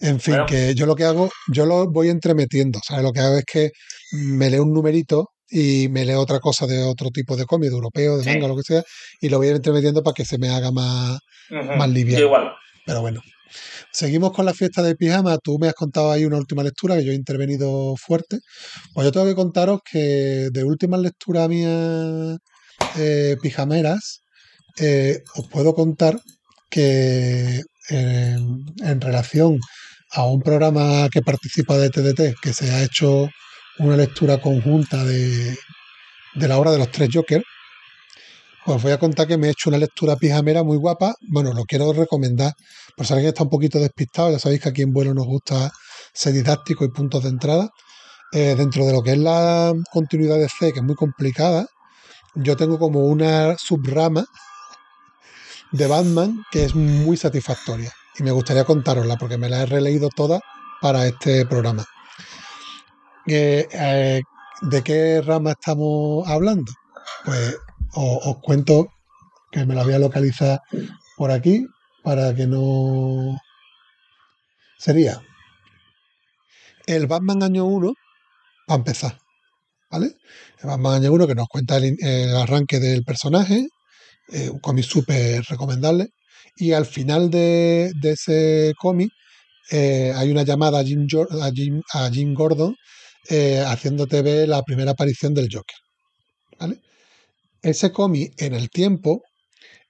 En 0.00 0.20
fin, 0.20 0.34
Bueno. 0.34 0.46
que 0.46 0.74
yo 0.74 0.86
lo 0.86 0.94
que 0.94 1.04
hago, 1.04 1.30
yo 1.52 1.66
lo 1.66 1.90
voy 1.90 2.08
entremetiendo. 2.08 2.80
¿sabes? 2.86 3.02
Lo 3.02 3.12
que 3.12 3.20
hago 3.20 3.36
es 3.38 3.44
que 3.44 3.70
me 4.12 4.48
leo 4.50 4.62
un 4.62 4.72
numerito 4.72 5.28
y 5.50 5.88
me 5.90 6.04
leo 6.04 6.20
otra 6.20 6.40
cosa 6.40 6.66
de 6.66 6.82
otro 6.82 7.10
tipo 7.10 7.36
de 7.36 7.44
cómic, 7.46 7.70
de 7.70 7.74
europeo, 7.76 8.16
de 8.18 8.24
Sí. 8.24 8.30
manga, 8.30 8.48
lo 8.48 8.56
que 8.56 8.62
sea, 8.62 8.82
y 9.20 9.28
lo 9.28 9.38
voy 9.38 9.48
entremetiendo 9.48 10.02
para 10.02 10.14
que 10.14 10.24
se 10.24 10.38
me 10.38 10.48
haga 10.50 10.70
más, 10.70 11.18
Ujú. 11.50 11.72
Más 11.76 11.88
liviano. 11.88 12.24
Igual. 12.26 12.52
Pero 12.84 13.00
bueno, 13.00 13.22
seguimos 13.90 14.32
con 14.32 14.44
la 14.44 14.52
fiesta 14.54 14.82
de 14.82 14.94
pijama. 14.94 15.38
Tú 15.38 15.58
me 15.58 15.68
has 15.68 15.74
contado 15.74 16.12
ahí 16.12 16.24
una 16.26 16.36
última 16.36 16.62
lectura 16.62 16.96
que 16.96 17.04
yo 17.04 17.12
he 17.12 17.14
intervenido 17.14 17.94
fuerte. 17.96 18.38
Pues 18.94 19.06
yo 19.06 19.12
tengo 19.12 19.24
que 19.26 19.34
contaros 19.34 19.80
que 19.90 20.48
de 20.52 20.64
últimas 20.64 21.00
lecturas 21.00 21.48
mías 21.48 22.36
eh, 22.98 23.36
pijameras, 23.42 24.20
eh, 24.80 25.22
os 25.36 25.46
puedo 25.48 25.74
contar 25.74 26.20
que 26.70 27.62
eh, 27.90 28.36
en 28.80 29.00
relación 29.00 29.58
a 30.12 30.24
un 30.26 30.40
programa 30.42 31.08
que 31.10 31.22
participa 31.22 31.76
de 31.78 31.90
TDT, 31.90 32.40
que 32.40 32.52
se 32.52 32.70
ha 32.70 32.82
hecho 32.82 33.28
una 33.78 33.96
lectura 33.96 34.40
conjunta 34.40 35.04
de, 35.04 35.56
de 36.34 36.48
la 36.48 36.58
obra 36.58 36.70
de 36.72 36.78
los 36.78 36.90
tres 36.90 37.10
Jokers, 37.12 37.44
pues 38.64 38.82
voy 38.82 38.92
a 38.92 38.98
contar 38.98 39.26
que 39.26 39.38
me 39.38 39.46
he 39.48 39.50
hecho 39.50 39.70
una 39.70 39.78
lectura 39.78 40.16
pijamera 40.16 40.62
muy 40.62 40.76
guapa. 40.76 41.14
Bueno, 41.22 41.52
lo 41.54 41.64
quiero 41.64 41.92
recomendar. 41.92 42.52
Por 42.96 43.06
si 43.06 43.12
alguien 43.14 43.28
está 43.30 43.44
un 43.44 43.50
poquito 43.50 43.78
despistado, 43.78 44.30
ya 44.30 44.38
sabéis 44.38 44.60
que 44.60 44.68
aquí 44.68 44.82
en 44.82 44.92
vuelo 44.92 45.14
nos 45.14 45.26
gusta 45.26 45.70
ser 46.12 46.34
didáctico 46.34 46.84
y 46.84 46.88
puntos 46.90 47.22
de 47.24 47.30
entrada. 47.30 47.70
eh, 48.32 48.54
dentro 48.56 48.84
de 48.86 48.92
lo 48.92 49.02
que 49.02 49.12
es 49.12 49.18
la 49.18 49.72
continuidad 49.90 50.36
de 50.38 50.48
C, 50.48 50.72
que 50.72 50.80
es 50.80 50.84
muy 50.84 50.94
complicada, 50.96 51.66
yo 52.34 52.56
tengo 52.56 52.78
como 52.78 53.06
una 53.06 53.56
subrama 53.58 54.26
de 55.72 55.86
Batman 55.86 56.44
que 56.50 56.64
es 56.64 56.74
muy 56.74 57.16
satisfactoria. 57.16 57.92
Y 58.18 58.22
me 58.22 58.30
gustaría 58.30 58.64
contárosla 58.64 59.16
porque 59.16 59.38
me 59.38 59.48
la 59.48 59.62
he 59.62 59.66
releído 59.66 60.08
toda 60.08 60.40
para 60.80 61.06
este 61.06 61.46
programa. 61.46 61.84
Eh, 63.26 63.68
eh, 63.70 64.22
¿De 64.62 64.82
qué 64.82 65.22
rama 65.22 65.52
estamos 65.52 66.26
hablando? 66.26 66.72
Pues 67.24 67.56
os, 67.94 68.38
cuento 68.38 68.88
que 69.52 69.64
me 69.64 69.74
la 69.74 69.84
voy 69.84 69.94
a 69.94 69.98
localizar 69.98 70.60
por 71.16 71.30
aquí 71.30 71.66
para 72.02 72.34
que 72.34 72.46
no... 72.46 73.38
Sería 74.78 75.20
el 76.86 77.06
Batman 77.06 77.42
año 77.42 77.66
1 77.66 77.92
para 78.66 78.78
empezar. 78.78 79.18
¿Vale? 79.90 80.16
El 80.60 80.68
Batman 80.68 80.94
año 80.94 81.12
1 81.12 81.26
que 81.26 81.34
nos 81.34 81.48
cuenta 81.48 81.76
el 81.76 82.36
arranque 82.36 82.78
del 82.80 83.04
personaje, 83.04 83.68
eh, 84.32 84.48
un 84.50 84.58
cómic 84.60 84.84
súper 84.84 85.42
recomendable. 85.44 86.08
Y 86.56 86.72
al 86.72 86.86
final 86.86 87.30
de, 87.30 87.92
ese 88.02 88.72
cómic 88.78 89.10
eh, 89.70 90.12
hay 90.14 90.30
una 90.30 90.42
llamada 90.42 90.80
a 90.80 90.84
Jim, 90.84 92.34
Gordon 92.34 92.74
eh, 93.28 93.62
haciéndote 93.66 94.22
ver 94.22 94.48
la 94.48 94.62
primera 94.62 94.92
aparición 94.92 95.34
del 95.34 95.48
Joker. 95.52 95.76
Ese 97.62 97.92
cómic 97.92 98.40
en 98.40 98.54
el 98.54 98.70
tiempo 98.70 99.22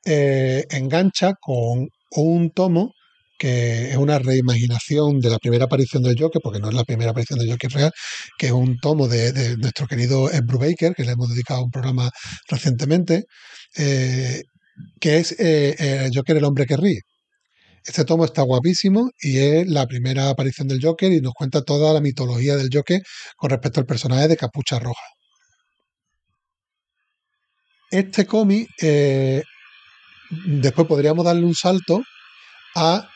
eh, 0.04 0.66
engancha 0.70 1.34
con 1.40 1.88
un 2.12 2.50
tomo 2.50 2.92
que 3.38 3.90
es 3.90 3.96
una 3.96 4.18
reimaginación 4.18 5.20
de 5.20 5.30
la 5.30 5.38
primera 5.38 5.66
aparición 5.66 6.02
del 6.02 6.20
Joker, 6.20 6.42
porque 6.42 6.58
no 6.58 6.68
es 6.68 6.74
la 6.74 6.84
primera 6.84 7.12
aparición 7.12 7.38
del 7.38 7.50
Joker 7.50 7.70
real, 7.70 7.92
que 8.36 8.46
es 8.46 8.52
un 8.52 8.78
tomo 8.78 9.08
de, 9.08 9.56
nuestro 9.58 9.86
querido 9.86 10.30
Ed 10.30 10.42
Brubaker, 10.44 10.94
que 10.94 11.04
le 11.04 11.12
hemos 11.12 11.30
dedicado 11.30 11.62
un 11.62 11.70
programa 11.70 12.10
recientemente, 12.48 13.24
eh, 13.76 14.42
que 15.00 15.18
es 15.18 15.32
eh, 15.32 15.76
eh, 15.78 16.10
Joker 16.12 16.36
el 16.36 16.44
hombre 16.44 16.66
que 16.66 16.76
ríe. 16.76 17.00
Este 17.84 18.04
tomo 18.04 18.24
está 18.24 18.42
guapísimo 18.42 19.10
y 19.20 19.38
es 19.38 19.66
la 19.68 19.86
primera 19.86 20.28
aparición 20.28 20.68
del 20.68 20.80
Joker 20.82 21.10
y 21.12 21.20
nos 21.20 21.32
cuenta 21.32 21.62
toda 21.62 21.94
la 21.94 22.00
mitología 22.00 22.56
del 22.56 22.70
Joker 22.72 23.00
con 23.36 23.50
respecto 23.50 23.80
al 23.80 23.86
personaje 23.86 24.28
de 24.28 24.36
Capucha 24.36 24.78
Roja. 24.78 25.00
Este 27.90 28.26
cómic, 28.26 28.68
después 30.44 30.86
podríamos 30.86 31.24
darle 31.24 31.46
un 31.46 31.54
salto 31.54 32.02
a 32.74 33.08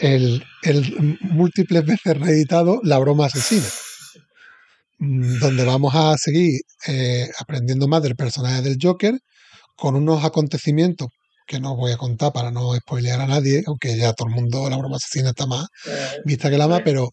el, 0.00 0.44
el 0.62 1.18
múltiples 1.20 1.84
veces 1.84 2.18
reeditado 2.18 2.80
La 2.82 2.98
broma 2.98 3.26
asesina, 3.26 3.66
mm, 4.98 5.38
donde 5.38 5.64
vamos 5.64 5.94
a 5.94 6.16
seguir 6.16 6.60
eh, 6.86 7.28
aprendiendo 7.38 7.86
más 7.86 8.02
del 8.02 8.16
personaje 8.16 8.62
del 8.62 8.78
Joker 8.80 9.18
con 9.76 9.94
unos 9.94 10.24
acontecimientos 10.24 11.08
que 11.46 11.60
no 11.60 11.76
voy 11.76 11.92
a 11.92 11.96
contar 11.96 12.32
para 12.32 12.50
no 12.50 12.74
spoilear 12.76 13.20
a 13.20 13.26
nadie, 13.26 13.62
aunque 13.66 13.96
ya 13.96 14.12
todo 14.12 14.28
el 14.28 14.34
mundo 14.34 14.68
La 14.70 14.76
broma 14.76 14.96
asesina 14.96 15.30
está 15.30 15.46
más 15.46 15.66
vista 16.24 16.48
que 16.48 16.58
la 16.58 16.68
más, 16.68 16.82
pero 16.84 17.10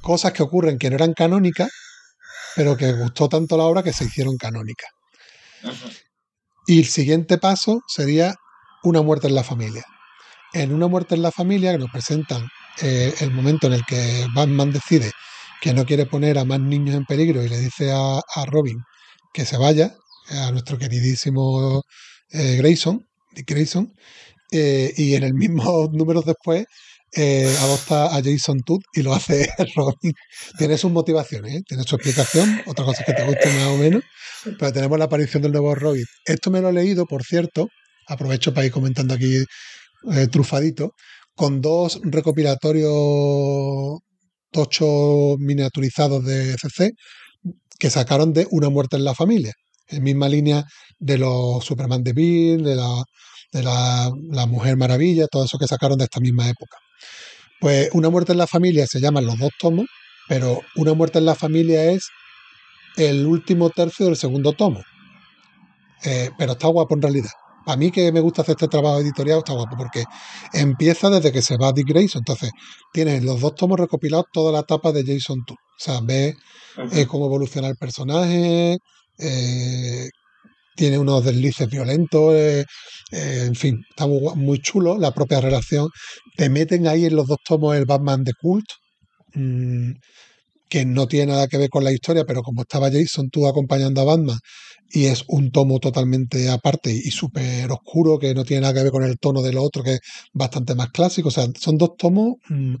cosas 0.00 0.32
que 0.32 0.42
ocurren 0.42 0.78
que 0.78 0.88
no 0.88 0.96
eran 0.96 1.14
canónicas, 1.14 1.70
pero 2.54 2.76
que 2.76 2.92
gustó 2.92 3.28
tanto 3.28 3.56
la 3.56 3.64
obra 3.64 3.82
que 3.82 3.92
se 3.92 4.04
hicieron 4.04 4.36
canónicas. 4.36 4.90
Y 6.66 6.78
el 6.78 6.86
siguiente 6.86 7.38
paso 7.38 7.80
sería 7.86 8.34
una 8.82 9.02
muerte 9.02 9.26
en 9.26 9.34
la 9.34 9.44
familia. 9.44 9.84
En 10.52 10.72
una 10.72 10.86
muerte 10.86 11.14
en 11.14 11.22
la 11.22 11.32
familia 11.32 11.72
que 11.72 11.78
nos 11.78 11.90
presentan 11.90 12.46
eh, 12.82 13.14
el 13.20 13.30
momento 13.30 13.66
en 13.66 13.74
el 13.74 13.84
que 13.84 14.26
Batman 14.34 14.72
decide 14.72 15.10
que 15.60 15.72
no 15.72 15.84
quiere 15.84 16.06
poner 16.06 16.38
a 16.38 16.44
más 16.44 16.60
niños 16.60 16.94
en 16.94 17.04
peligro 17.04 17.42
y 17.42 17.48
le 17.48 17.58
dice 17.58 17.90
a, 17.92 18.20
Robin 18.46 18.78
que 19.32 19.44
se 19.44 19.56
vaya, 19.56 19.94
a 20.30 20.50
nuestro 20.50 20.78
queridísimo 20.78 21.82
eh, 22.30 22.56
Grayson, 22.56 23.06
Dick 23.32 23.50
Grayson, 23.50 23.92
eh, 24.50 24.92
y 24.96 25.14
en 25.14 25.24
el 25.24 25.34
mismo 25.34 25.88
número 25.92 26.22
después 26.22 26.66
eh, 27.14 27.54
adopta 27.60 28.14
a 28.16 28.22
Jason 28.22 28.60
Todd 28.60 28.80
y 28.92 29.02
lo 29.02 29.14
hace 29.14 29.48
Robin. 29.76 30.12
Tiene 30.58 30.76
sus 30.76 30.90
motivaciones, 30.90 31.54
¿eh? 31.54 31.62
tiene 31.66 31.84
su 31.84 31.96
explicación, 31.96 32.62
otra 32.66 32.84
cosa 32.84 33.04
que 33.04 33.12
te 33.12 33.24
guste 33.24 33.48
más 33.54 33.66
o 33.68 33.76
menos, 33.76 34.02
pero 34.58 34.72
tenemos 34.72 34.98
la 34.98 35.06
aparición 35.06 35.42
del 35.42 35.52
nuevo 35.52 35.74
Robin. 35.74 36.04
Esto 36.24 36.50
me 36.50 36.60
lo 36.60 36.68
he 36.68 36.72
leído, 36.72 37.06
por 37.06 37.24
cierto, 37.24 37.68
aprovecho 38.06 38.52
para 38.52 38.66
ir 38.66 38.72
comentando 38.72 39.14
aquí 39.14 39.44
eh, 40.12 40.26
trufadito, 40.28 40.92
con 41.34 41.60
dos 41.60 42.00
recopilatorios 42.02 44.00
tochos 44.50 45.38
miniaturizados 45.38 46.24
de 46.24 46.56
CC 46.56 46.92
que 47.78 47.90
sacaron 47.90 48.32
de 48.32 48.46
Una 48.50 48.70
muerte 48.70 48.96
en 48.96 49.04
la 49.04 49.14
familia, 49.14 49.52
en 49.88 50.02
misma 50.02 50.28
línea 50.28 50.64
de 50.98 51.18
los 51.18 51.64
Superman 51.64 52.02
de 52.02 52.12
Bill, 52.14 52.62
de 52.64 52.76
la, 52.76 53.04
de 53.52 53.62
la, 53.62 54.46
Mujer 54.46 54.76
Maravilla, 54.76 55.26
todo 55.26 55.44
eso 55.44 55.58
que 55.58 55.66
sacaron 55.66 55.98
de 55.98 56.04
esta 56.04 56.20
misma 56.20 56.48
época. 56.48 56.78
Pues 57.60 57.90
Una 57.92 58.08
muerte 58.10 58.32
en 58.32 58.38
la 58.38 58.46
familia 58.46 58.86
se 58.86 59.00
llaman 59.00 59.26
los 59.26 59.38
dos 59.38 59.50
tomos, 59.58 59.86
pero 60.28 60.60
Una 60.76 60.94
muerte 60.94 61.18
en 61.18 61.26
la 61.26 61.34
familia 61.34 61.84
es 61.90 62.08
el 62.96 63.26
último 63.26 63.70
tercio 63.70 64.06
del 64.06 64.16
segundo 64.16 64.52
tomo. 64.52 64.82
Eh, 66.04 66.30
pero 66.38 66.52
está 66.52 66.68
guapo 66.68 66.94
en 66.94 67.02
realidad. 67.02 67.30
A 67.66 67.76
mí 67.76 67.90
que 67.90 68.12
me 68.12 68.20
gusta 68.20 68.42
hacer 68.42 68.52
este 68.52 68.68
trabajo 68.68 69.00
editorial 69.00 69.38
está 69.38 69.52
guapo 69.52 69.76
porque 69.76 70.04
empieza 70.52 71.10
desde 71.10 71.32
que 71.32 71.42
se 71.42 71.56
va 71.56 71.72
Dick 71.72 71.88
Grayson. 71.88 72.20
Entonces, 72.20 72.52
tienes 72.92 73.24
los 73.24 73.40
dos 73.40 73.54
tomos 73.54 73.78
recopilados 73.78 74.26
toda 74.32 74.52
la 74.52 74.60
etapa 74.60 74.92
de 74.92 75.04
Jason 75.04 75.44
Todd. 75.44 75.56
O 75.56 75.78
sea, 75.78 76.00
ves 76.00 76.36
eh, 76.92 77.06
cómo 77.06 77.26
evoluciona 77.26 77.68
el 77.68 77.76
personaje, 77.76 78.78
eh, 79.18 80.08
tiene 80.76 80.98
unos 80.98 81.24
deslices 81.24 81.68
violentos, 81.68 82.34
eh, 82.34 82.64
en 83.10 83.54
fin, 83.54 83.82
está 83.90 84.06
muy 84.06 84.60
chulo 84.60 84.98
la 84.98 85.12
propia 85.12 85.40
relación. 85.40 85.88
Te 86.36 86.48
meten 86.48 86.86
ahí 86.86 87.06
en 87.06 87.16
los 87.16 87.26
dos 87.26 87.38
tomos 87.44 87.76
el 87.76 87.86
Batman 87.86 88.24
de 88.24 88.32
Cult, 88.40 88.66
mm, 89.34 89.92
que 90.68 90.84
no 90.84 91.06
tiene 91.06 91.32
nada 91.32 91.48
que 91.48 91.58
ver 91.58 91.70
con 91.70 91.84
la 91.84 91.92
historia, 91.92 92.24
pero 92.24 92.42
como 92.42 92.62
estaba 92.62 92.90
Jason 92.90 93.30
tú 93.30 93.46
acompañando 93.46 94.00
a 94.00 94.04
Batman 94.04 94.38
y 94.90 95.06
es 95.06 95.24
un 95.28 95.50
tomo 95.50 95.78
totalmente 95.80 96.48
aparte 96.48 96.92
y 96.92 97.10
súper 97.10 97.70
oscuro, 97.70 98.18
que 98.18 98.34
no 98.34 98.44
tiene 98.44 98.62
nada 98.62 98.74
que 98.74 98.82
ver 98.84 98.92
con 98.92 99.02
el 99.02 99.18
tono 99.18 99.42
del 99.42 99.58
otro, 99.58 99.82
que 99.82 99.94
es 99.94 100.00
bastante 100.32 100.74
más 100.74 100.90
clásico. 100.90 101.28
O 101.28 101.32
sea, 101.32 101.46
son 101.58 101.76
dos 101.76 101.96
tomos 101.96 102.34
mm, 102.48 102.74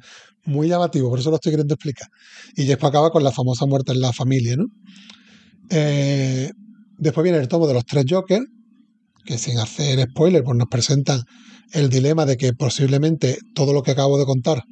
muy 0.46 0.68
llamativos, 0.68 1.10
por 1.10 1.18
eso 1.18 1.30
lo 1.30 1.36
estoy 1.36 1.52
queriendo 1.52 1.74
explicar. 1.74 2.08
Y 2.54 2.64
después 2.64 2.90
acaba 2.90 3.10
con 3.10 3.24
la 3.24 3.32
famosa 3.32 3.66
muerte 3.66 3.92
en 3.92 4.00
la 4.00 4.12
familia, 4.12 4.56
¿no? 4.56 4.66
Eh, 5.70 6.50
después 6.98 7.24
viene 7.24 7.38
el 7.38 7.48
tomo 7.48 7.66
de 7.66 7.74
los 7.74 7.84
tres 7.84 8.04
Jokers, 8.08 8.46
que 9.24 9.38
sin 9.38 9.58
hacer 9.58 10.00
spoiler, 10.10 10.44
pues 10.44 10.56
nos 10.56 10.68
presentan 10.68 11.22
el 11.72 11.90
dilema 11.90 12.24
de 12.24 12.36
que 12.36 12.52
posiblemente 12.52 13.38
todo 13.54 13.72
lo 13.72 13.82
que 13.82 13.90
acabo 13.90 14.18
de 14.18 14.24
contar 14.24 14.62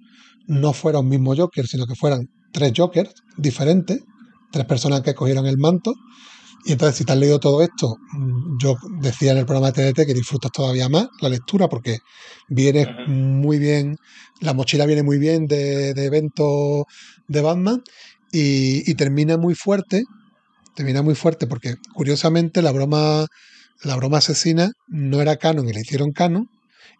no 0.46 0.72
fuera 0.72 1.00
un 1.00 1.08
mismo 1.08 1.34
Joker, 1.34 1.66
sino 1.66 1.86
que 1.86 1.96
fueran 1.96 2.28
tres 2.54 2.72
Jokers 2.74 3.12
diferentes, 3.36 4.00
tres 4.50 4.64
personas 4.64 5.02
que 5.02 5.14
cogieron 5.14 5.46
el 5.46 5.58
manto. 5.58 5.92
Y 6.64 6.72
entonces, 6.72 6.96
si 6.96 7.04
te 7.04 7.12
has 7.12 7.18
leído 7.18 7.38
todo 7.40 7.62
esto, 7.62 7.96
mm, 8.12 8.56
yo 8.58 8.76
decía 9.00 9.32
en 9.32 9.38
el 9.38 9.44
programa 9.44 9.70
de 9.72 9.92
TDT 9.92 10.06
que 10.06 10.14
disfrutas 10.14 10.50
todavía 10.50 10.88
más 10.88 11.08
la 11.20 11.28
lectura 11.28 11.68
porque 11.68 11.98
viene 12.48 12.86
muy 13.06 13.58
bien, 13.58 13.96
la 14.40 14.54
mochila 14.54 14.86
viene 14.86 15.02
muy 15.02 15.18
bien 15.18 15.46
de, 15.46 15.92
de 15.92 16.04
eventos 16.06 16.84
de 17.28 17.40
Batman 17.42 17.82
y, 18.32 18.88
y 18.90 18.94
termina 18.94 19.36
muy 19.36 19.54
fuerte, 19.54 20.04
termina 20.74 21.02
muy 21.02 21.14
fuerte 21.14 21.46
porque 21.46 21.74
curiosamente 21.92 22.62
la 22.62 22.72
broma, 22.72 23.26
la 23.82 23.96
broma 23.96 24.18
asesina 24.18 24.70
no 24.88 25.20
era 25.20 25.36
canon 25.36 25.68
y 25.68 25.72
la 25.72 25.80
hicieron 25.80 26.12
canon 26.12 26.48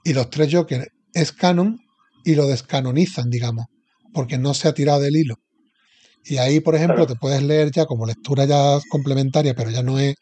y 0.05 0.12
los 0.12 0.28
tres 0.28 0.52
Jokers 0.52 0.89
es 1.14 1.32
canon 1.32 1.78
y 2.24 2.35
lo 2.35 2.47
descanonizan, 2.48 3.31
digamos, 3.31 3.66
porque 4.14 4.38
no 4.38 4.54
se 4.54 4.68
ha 4.68 4.72
tirado 4.72 5.00
del 5.00 5.16
hilo. 5.16 5.34
Y 6.24 6.38
ahí, 6.38 6.60
por 6.60 6.74
ejemplo, 6.74 7.06
te 7.06 7.16
puedes 7.16 7.42
leer 7.42 7.70
ya 7.70 7.84
como 7.84 8.06
lectura 8.06 8.46
ya 8.46 8.78
complementaria, 8.88 9.54
pero 9.54 9.70
ya 9.70 9.82
no 9.82 9.98
es 9.98 10.14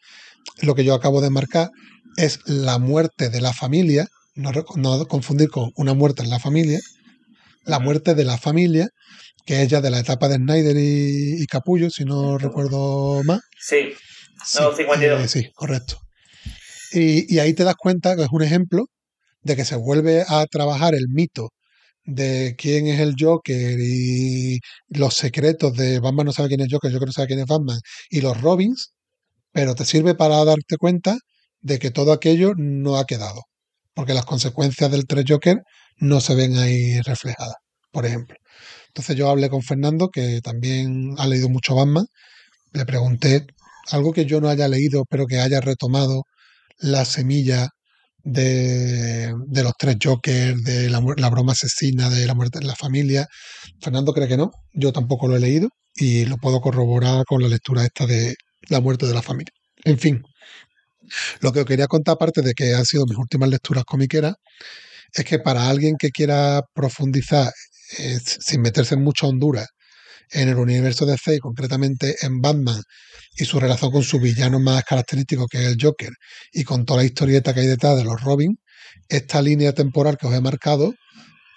lo 0.61 0.75
que 0.75 0.83
yo 0.83 0.93
acabo 0.93 1.21
de 1.21 1.29
marcar, 1.29 1.69
es 2.17 2.39
la 2.45 2.77
muerte 2.77 3.29
de 3.29 3.39
la 3.39 3.53
familia, 3.53 4.07
no, 4.35 4.51
no 4.75 5.05
confundir 5.05 5.49
con 5.49 5.71
una 5.77 5.93
muerte 5.93 6.23
en 6.23 6.29
la 6.29 6.39
familia, 6.39 6.79
la 7.63 7.79
muerte 7.79 8.15
de 8.15 8.25
la 8.25 8.37
familia, 8.37 8.89
que 9.45 9.61
es 9.61 9.69
ya 9.69 9.79
de 9.79 9.89
la 9.89 9.99
etapa 9.99 10.27
de 10.27 10.35
Snyder 10.35 10.75
y, 10.75 11.41
y 11.41 11.45
Capullo, 11.47 11.89
si 11.89 12.03
no 12.03 12.37
recuerdo 12.37 13.23
mal. 13.23 13.39
Sí, 13.57 13.93
Sí, 14.45 14.59
no, 14.59 14.75
52. 14.75 15.21
eh, 15.21 15.27
sí, 15.27 15.51
correcto. 15.53 15.99
Y, 16.91 17.33
y 17.33 17.39
ahí 17.39 17.53
te 17.53 17.63
das 17.63 17.75
cuenta 17.75 18.15
que 18.15 18.23
es 18.23 18.29
un 18.31 18.43
ejemplo 18.43 18.85
de 19.41 19.55
que 19.55 19.65
se 19.65 19.75
vuelve 19.75 20.23
a 20.27 20.45
trabajar 20.45 20.95
el 20.95 21.07
mito 21.09 21.49
de 22.05 22.55
quién 22.57 22.87
es 22.87 22.99
el 22.99 23.15
Joker 23.19 23.79
y 23.79 24.59
los 24.89 25.13
secretos 25.15 25.73
de 25.75 25.99
Batman 25.99 26.27
no 26.27 26.33
sabe 26.33 26.49
quién 26.49 26.61
es 26.61 26.67
Joker, 26.71 26.91
Joker 26.91 27.07
no 27.07 27.13
sabe 27.13 27.27
quién 27.27 27.39
es 27.39 27.45
Batman 27.47 27.79
y 28.09 28.21
los 28.21 28.39
Robins, 28.41 28.93
pero 29.51 29.75
te 29.75 29.85
sirve 29.85 30.15
para 30.15 30.43
darte 30.45 30.77
cuenta 30.77 31.17
de 31.61 31.79
que 31.79 31.91
todo 31.91 32.13
aquello 32.13 32.53
no 32.57 32.97
ha 32.97 33.05
quedado, 33.05 33.43
porque 33.93 34.13
las 34.13 34.25
consecuencias 34.25 34.91
del 34.91 35.07
tres 35.07 35.25
Joker 35.29 35.61
no 35.97 36.21
se 36.21 36.35
ven 36.35 36.57
ahí 36.57 36.99
reflejadas, 37.01 37.55
por 37.91 38.05
ejemplo. 38.05 38.37
Entonces 38.89 39.15
yo 39.17 39.29
hablé 39.29 39.49
con 39.49 39.63
Fernando, 39.63 40.09
que 40.09 40.41
también 40.41 41.15
ha 41.17 41.27
leído 41.27 41.49
mucho 41.49 41.75
Batman, 41.75 42.05
le 42.73 42.85
pregunté 42.85 43.47
algo 43.91 44.13
que 44.13 44.25
yo 44.25 44.41
no 44.41 44.49
haya 44.49 44.67
leído, 44.67 45.05
pero 45.09 45.27
que 45.27 45.39
haya 45.39 45.61
retomado 45.61 46.23
la 46.79 47.05
semilla 47.05 47.69
de, 48.23 49.33
de 49.47 49.63
los 49.63 49.73
tres 49.77 49.97
Jokers, 50.01 50.63
de 50.63 50.89
la, 50.89 51.01
la 51.17 51.29
broma 51.29 51.51
asesina, 51.51 52.09
de 52.09 52.25
la 52.25 52.33
muerte 52.33 52.59
en 52.59 52.67
la 52.67 52.75
familia. 52.75 53.27
Fernando 53.81 54.13
cree 54.13 54.27
que 54.27 54.37
no, 54.37 54.51
yo 54.73 54.91
tampoco 54.91 55.27
lo 55.27 55.35
he 55.35 55.39
leído 55.39 55.69
y 55.95 56.25
lo 56.25 56.37
puedo 56.37 56.61
corroborar 56.61 57.25
con 57.25 57.41
la 57.41 57.49
lectura 57.49 57.83
esta 57.83 58.05
de 58.05 58.35
la 58.69 58.79
muerte 58.81 59.05
de 59.05 59.13
la 59.13 59.21
familia. 59.21 59.51
En 59.83 59.99
fin, 59.99 60.23
lo 61.41 61.51
que 61.51 61.61
os 61.61 61.65
quería 61.65 61.87
contar, 61.87 62.13
aparte 62.13 62.41
de 62.41 62.53
que 62.53 62.73
han 62.73 62.85
sido 62.85 63.05
mis 63.05 63.17
últimas 63.17 63.49
lecturas 63.49 63.83
comiqueras, 63.83 64.35
es 65.13 65.25
que 65.25 65.39
para 65.39 65.69
alguien 65.69 65.95
que 65.97 66.09
quiera 66.09 66.61
profundizar 66.73 67.51
eh, 67.99 68.19
sin 68.23 68.61
meterse 68.61 68.95
en 68.95 69.03
mucha 69.03 69.27
Honduras 69.27 69.67
en 70.33 70.49
el 70.49 70.57
universo 70.57 71.05
de 71.05 71.13
DC 71.13 71.35
y 71.35 71.39
concretamente 71.39 72.15
en 72.21 72.41
Batman 72.41 72.81
y 73.35 73.45
su 73.45 73.59
relación 73.59 73.91
con 73.91 74.03
su 74.03 74.19
villano 74.19 74.59
más 74.59 74.83
característico 74.83 75.47
que 75.47 75.59
es 75.59 75.65
el 75.65 75.77
Joker 75.79 76.11
y 76.51 76.63
con 76.63 76.85
toda 76.85 76.99
la 76.99 77.05
historieta 77.05 77.53
que 77.53 77.61
hay 77.61 77.67
detrás 77.67 77.97
de 77.97 78.03
los 78.03 78.21
Robin, 78.21 78.57
esta 79.09 79.41
línea 79.41 79.73
temporal 79.73 80.17
que 80.17 80.27
os 80.27 80.33
he 80.33 80.41
marcado 80.41 80.93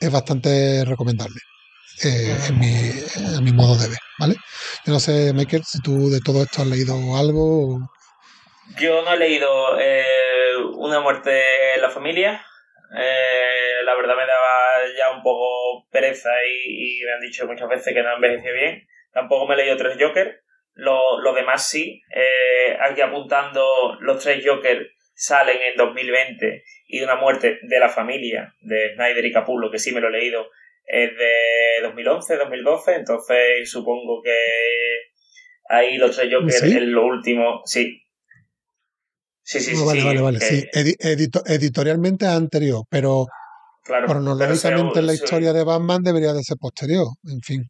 es 0.01 0.11
bastante 0.11 0.85
recomendable. 0.85 1.41
eh, 2.05 2.37
en 2.49 2.59
mi, 2.59 2.91
a 3.37 3.41
mi 3.41 3.53
modo 3.53 3.77
de 3.77 3.89
ver, 3.89 3.99
¿vale? 4.19 4.35
Yo 4.85 4.93
no 4.93 5.01
sé, 5.01 5.33
Michael, 5.33 5.65
si 5.65 5.81
tú 5.81 6.11
de 6.11 6.21
todo 6.21 6.43
esto 6.43 6.63
has 6.63 6.69
leído 6.69 6.95
algo. 7.17 7.81
Yo 8.79 9.03
no 9.03 9.15
he 9.15 9.19
leído 9.19 9.49
eh, 9.81 10.03
Una 10.75 11.01
muerte 11.01 11.41
en 11.75 11.83
la 11.83 11.91
familia. 11.91 12.45
Eh, 12.97 13.83
la 13.85 13.95
verdad 13.95 14.17
me 14.17 14.27
daba 14.27 14.87
ya 14.97 15.17
un 15.17 15.23
poco 15.23 15.89
pereza 15.91 16.31
y, 16.45 17.01
y 17.01 17.05
me 17.05 17.13
han 17.13 17.21
dicho 17.21 17.47
muchas 17.47 17.69
veces 17.69 17.95
que 17.95 18.03
no 18.03 18.15
envejeció 18.15 18.53
bien. 18.53 18.87
Tampoco 19.13 19.47
me 19.47 19.55
he 19.55 19.59
leído 19.59 19.77
tres 19.77 19.97
Joker. 19.99 20.43
Lo, 20.75 21.21
lo 21.21 21.33
demás 21.33 21.69
sí. 21.69 22.03
Eh, 22.15 22.77
aquí 22.81 23.01
apuntando 23.01 23.97
los 24.01 24.23
tres 24.23 24.45
Joker 24.47 24.91
salen 25.15 25.57
en 25.63 25.77
2020 25.77 26.63
y 26.89 27.03
una 27.03 27.17
muerte 27.17 27.59
de 27.63 27.81
la 27.81 27.89
familia 27.89 28.55
de 28.61 28.95
Snyder 28.95 29.25
y 29.25 29.33
Capullo, 29.33 29.71
que 29.71 29.79
sí 29.79 29.95
me 29.95 30.01
lo 30.03 30.09
he 30.09 30.13
leído, 30.13 30.51
es 30.85 31.17
de 31.17 31.81
2011, 31.83 32.37
2012. 32.37 32.95
Entonces 32.95 33.71
supongo 33.71 34.23
que 34.23 34.37
ahí 35.69 35.97
los 35.97 36.15
tres 36.15 36.33
Joker 36.33 36.53
¿Sí? 36.53 36.77
es 36.77 36.83
lo 36.83 37.07
último. 37.07 37.63
Sí. 37.65 38.06
Sí, 39.47 39.61
sí, 39.61 39.73
Ah, 39.75 39.79
sí. 39.79 39.87
vale, 39.87 40.01
sí, 40.01 40.07
vale, 40.07 40.21
vale. 40.21 40.39
que- 40.41 40.45
Sí, 40.45 40.67
edito- 40.99 41.43
editorialmente 41.47 42.25
es 42.27 42.33
anterior, 42.33 42.83
pero 42.91 43.27
Claro, 43.85 44.07
cronológicamente 44.09 44.91
pero 44.91 45.01
en 45.01 45.07
la 45.07 45.15
historia 45.15 45.53
de 45.53 45.63
Batman 45.65 46.03
debería 46.03 46.33
de 46.33 46.43
ser 46.43 46.57
posterior. 46.61 47.07
En 47.31 47.41
fin. 47.41 47.63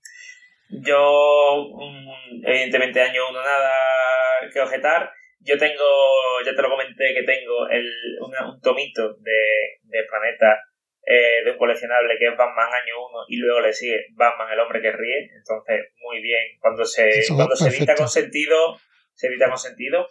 Yo, 0.70 1.69
mm, 1.77 2.47
evidentemente, 2.47 3.01
año 3.03 3.28
uno 3.31 3.40
nada 3.43 3.70
que 4.53 4.61
objetar. 4.61 5.11
Yo 5.40 5.57
tengo, 5.59 5.85
ya 6.44 6.55
te 6.57 6.62
lo 6.62 6.70
comenté, 6.70 7.12
que 7.15 7.23
tengo 7.23 7.69
el, 7.70 7.86
una- 8.20 8.51
un 8.53 8.61
tomito 8.61 9.15
de, 9.20 9.40
de 9.85 9.98
Planeta 10.09 10.59
eh, 11.09 11.44
de 11.44 11.53
un 11.53 11.59
coleccionable 11.59 12.15
que 12.19 12.27
es 12.27 12.36
Batman 12.36 12.66
año 12.66 12.94
uno 13.09 13.20
y 13.28 13.36
luego 13.36 13.61
le 13.61 13.73
sigue 13.73 14.07
Batman 14.16 14.51
el 14.53 14.59
hombre 14.59 14.81
que 14.82 14.90
ríe. 14.90 15.31
Entonces, 15.36 15.93
muy 16.03 16.20
bien. 16.20 16.43
Cuando 16.59 16.85
se, 16.85 17.09
Eso, 17.11 17.36
cuando 17.36 17.55
se 17.55 17.69
edita 17.69 17.94
con 17.94 18.09
sentido, 18.09 18.57
se 19.15 19.28
edita 19.28 19.48
con 19.48 19.59
sentido. 19.59 20.09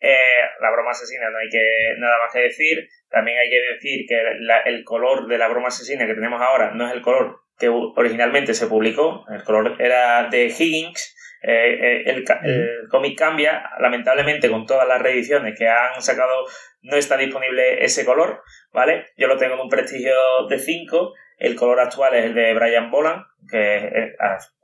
Eh, 0.00 0.16
la 0.60 0.70
broma 0.70 0.90
asesina 0.90 1.30
no 1.30 1.38
hay 1.38 1.48
que 1.48 1.94
nada 1.98 2.16
más 2.24 2.32
que 2.32 2.40
decir. 2.40 2.88
También 3.10 3.38
hay 3.38 3.48
que 3.50 3.60
decir 3.74 4.06
que 4.08 4.22
la- 4.40 4.60
el 4.60 4.84
color 4.84 5.26
de 5.26 5.38
la 5.38 5.48
broma 5.48 5.68
asesina 5.68 6.06
que 6.06 6.14
tenemos 6.14 6.40
ahora 6.40 6.72
no 6.74 6.86
es 6.86 6.92
el 6.94 7.02
color 7.02 7.40
que 7.58 7.68
originalmente 7.68 8.54
se 8.54 8.66
publicó. 8.68 9.24
El 9.30 9.42
color 9.42 9.80
era 9.80 10.28
de 10.28 10.46
Higgins. 10.46 11.14
Eh, 11.40 11.78
eh, 11.80 12.02
el, 12.06 12.24
el 12.44 12.88
cómic 12.90 13.16
cambia, 13.16 13.62
lamentablemente 13.78 14.50
con 14.50 14.66
todas 14.66 14.88
las 14.88 15.00
reediciones 15.00 15.56
que 15.56 15.68
han 15.68 16.02
sacado 16.02 16.44
no 16.82 16.96
está 16.96 17.16
disponible 17.16 17.84
ese 17.84 18.04
color, 18.04 18.42
¿vale? 18.72 19.06
Yo 19.16 19.28
lo 19.28 19.36
tengo 19.36 19.54
en 19.54 19.60
un 19.60 19.68
prestigio 19.68 20.14
de 20.48 20.58
5, 20.58 21.14
el 21.38 21.54
color 21.54 21.80
actual 21.80 22.14
es 22.14 22.24
el 22.24 22.34
de 22.34 22.54
Brian 22.54 22.90
Boland, 22.90 23.22
que 23.48 23.76
es, 23.76 23.92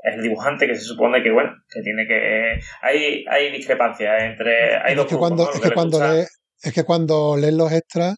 el 0.02 0.22
dibujante 0.22 0.66
que 0.66 0.74
se 0.74 0.82
supone 0.82 1.22
que, 1.22 1.30
bueno, 1.30 1.52
que 1.70 1.80
tiene 1.82 2.06
que... 2.06 2.60
Hay, 2.82 3.24
hay 3.30 3.52
discrepancias 3.52 4.22
entre... 4.22 4.76
Hay 4.76 4.94
Es 4.94 5.06
que 5.06 5.14
grupos, 5.14 5.18
cuando, 5.18 5.52
es 5.52 5.60
que 5.60 5.70
cuando 5.70 5.98
lees, 6.00 6.40
es 6.62 6.72
que 6.72 6.84
cuando 6.84 7.36
lees 7.36 7.54
los 7.54 7.72
extras, 7.72 8.16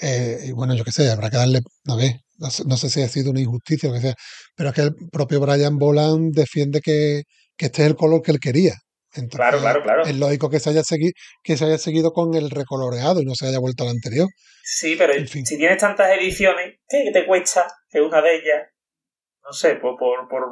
eh, 0.00 0.38
y 0.46 0.52
bueno, 0.52 0.74
yo 0.74 0.84
qué 0.84 0.92
sé, 0.92 1.10
habrá 1.10 1.30
que 1.30 1.36
darle, 1.36 1.60
a 1.88 1.96
ver, 1.96 2.12
no 2.38 2.50
sé, 2.50 2.62
no 2.66 2.76
sé 2.76 2.88
si 2.88 3.02
ha 3.02 3.08
sido 3.08 3.32
una 3.32 3.40
injusticia 3.40 3.88
o 3.88 3.92
lo 3.92 3.98
que 3.98 4.06
sea, 4.06 4.14
pero 4.54 4.70
es 4.70 4.74
que 4.74 4.82
el 4.82 4.94
propio 5.12 5.40
Brian 5.40 5.76
Boland 5.76 6.32
defiende 6.32 6.80
que, 6.80 7.24
que 7.56 7.66
este 7.66 7.82
es 7.82 7.88
el 7.88 7.96
color 7.96 8.22
que 8.22 8.30
él 8.30 8.40
quería. 8.40 8.74
Entonces, 9.14 9.36
Claro, 9.36 9.58
claro, 9.60 9.82
claro. 9.82 10.02
es 10.04 10.16
lógico 10.16 10.48
que 10.50 10.60
se 10.60 10.70
haya 10.70 10.82
seguido, 10.84 11.12
que 11.42 11.56
se 11.56 11.64
haya 11.64 11.78
seguido 11.78 12.12
con 12.12 12.34
el 12.34 12.50
recoloreado 12.50 13.20
y 13.20 13.24
no 13.24 13.34
se 13.34 13.46
haya 13.48 13.58
vuelto 13.58 13.82
al 13.84 13.90
anterior. 13.90 14.28
Sí, 14.62 14.94
pero 14.96 15.12
En 15.14 15.26
fin. 15.26 15.44
si 15.44 15.56
tienes 15.58 15.78
tantas 15.78 16.10
ediciones, 16.16 16.78
¿qué 16.88 17.10
te 17.12 17.26
cuesta 17.26 17.66
que 17.90 18.00
una 18.00 18.22
de 18.22 18.36
ellas, 18.36 18.68
no 19.42 19.52
sé, 19.52 19.76
por, 19.76 19.96
por, 19.98 20.28
por 20.28 20.42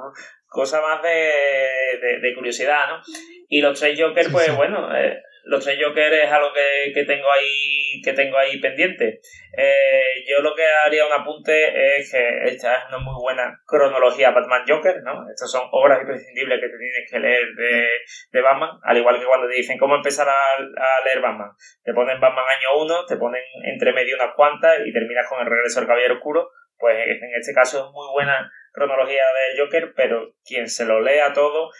cosa 0.47 0.81
más 0.81 1.03
de, 1.03 1.09
de, 1.09 2.21
de 2.21 2.35
curiosidad, 2.35 2.89
¿no? 2.89 3.03
Y 3.49 3.61
los 3.61 3.79
tres 3.79 3.99
Joker, 4.01 4.25
Sí, 4.25 4.31
pues 4.33 4.47
sí. 4.47 4.53
bueno, 4.53 4.89
eh, 4.97 5.19
los 5.49 5.65
tres 5.65 5.79
Joker 5.83 6.13
es 6.13 6.31
algo 6.31 6.53
que, 6.53 6.93
que 6.93 7.05
tengo 7.05 7.31
ahí 7.33 8.01
que 8.05 8.13
tengo 8.13 8.37
ahí 8.37 8.61
pendiente. 8.61 9.21
Eh, 9.57 10.25
yo 10.29 10.43
lo 10.43 10.55
que 10.55 10.65
haría 10.67 11.07
un 11.07 11.13
apunte 11.13 11.99
es 11.99 12.13
que 12.13 12.45
esta 12.45 12.77
es 12.77 12.89
una 12.89 12.99
muy 12.99 13.15
buena 13.19 13.59
cronología 13.67 14.31
Batman 14.31 14.65
Joker, 14.69 15.03
¿no? 15.03 15.29
Estas 15.31 15.51
son 15.51 15.63
obras 15.73 16.01
imprescindibles 16.01 16.61
que 16.61 16.69
te 16.69 16.79
tienes 16.79 17.11
que 17.11 17.19
leer 17.19 17.47
de, 17.57 17.89
de 18.31 18.41
Batman, 18.43 18.79
al 18.83 18.99
igual 18.99 19.19
que 19.19 19.27
cuando 19.27 19.49
te 19.49 19.55
dicen 19.55 19.79
cómo 19.79 19.97
empezar 19.97 20.29
a, 20.29 20.33
a 20.33 21.05
leer 21.05 21.21
Batman. 21.21 21.51
Te 21.83 21.95
ponen 21.95 22.21
Batman 22.21 22.45
año 22.45 22.83
1, 22.85 23.07
te 23.07 23.17
ponen 23.17 23.43
entre 23.65 23.93
medio 23.93 24.17
unas 24.17 24.35
cuantas 24.37 24.81
y 24.85 24.93
terminas 24.93 25.27
con 25.29 25.41
el 25.41 25.47
regreso 25.47 25.81
del 25.81 25.89
Caballero 25.89 26.15
Oscuro. 26.15 26.51
Pues 26.77 26.95
en 27.09 27.35
este 27.37 27.53
caso 27.53 27.87
es 27.87 27.93
muy 27.93 28.07
buena 28.13 28.49
cronología 28.73 29.25
del 29.25 29.59
Joker, 29.59 29.93
pero 29.97 30.35
quien 30.45 30.69
se 30.69 30.85
lo 30.85 31.01
lea 31.01 31.33
todo, 31.33 31.71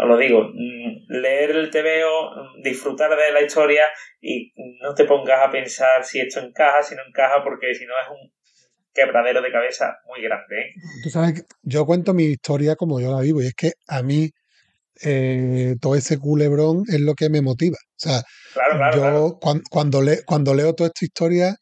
os 0.00 0.08
lo 0.08 0.16
digo, 0.18 0.42
mm, 0.52 1.06
leer 1.08 1.50
el 1.52 1.70
TVO, 1.70 2.30
mm, 2.58 2.62
disfrutar 2.62 3.10
de 3.10 3.32
la 3.32 3.40
historia 3.42 3.84
y 4.20 4.52
no 4.82 4.94
te 4.94 5.04
pongas 5.04 5.40
a 5.46 5.50
pensar 5.50 6.04
si 6.04 6.20
esto 6.20 6.40
encaja, 6.40 6.82
si 6.82 6.94
no 6.94 7.02
encaja, 7.08 7.42
porque 7.42 7.74
si 7.74 7.84
no 7.86 7.92
es 8.02 8.08
un 8.10 8.32
quebradero 8.92 9.42
de 9.42 9.50
cabeza 9.50 9.96
muy 10.06 10.22
grande. 10.22 10.60
¿eh? 10.60 10.72
Tú 11.02 11.10
sabes 11.10 11.44
yo 11.62 11.84
cuento 11.86 12.14
mi 12.14 12.24
historia 12.24 12.76
como 12.76 13.00
yo 13.00 13.10
la 13.10 13.20
vivo 13.22 13.42
y 13.42 13.46
es 13.46 13.54
que 13.54 13.72
a 13.88 14.02
mí 14.02 14.30
eh, 15.02 15.74
todo 15.80 15.96
ese 15.96 16.18
culebrón 16.18 16.82
es 16.88 17.00
lo 17.00 17.14
que 17.14 17.28
me 17.30 17.40
motiva. 17.42 17.76
O 17.76 17.98
sea, 17.98 18.22
Claro, 18.52 18.76
claro, 18.76 18.94
yo 18.96 19.38
claro. 19.40 19.60
cuando, 19.70 20.00
le- 20.02 20.22
cuando 20.24 20.54
leo 20.54 20.74
toda 20.74 20.88
esta 20.88 21.04
historia 21.04 21.56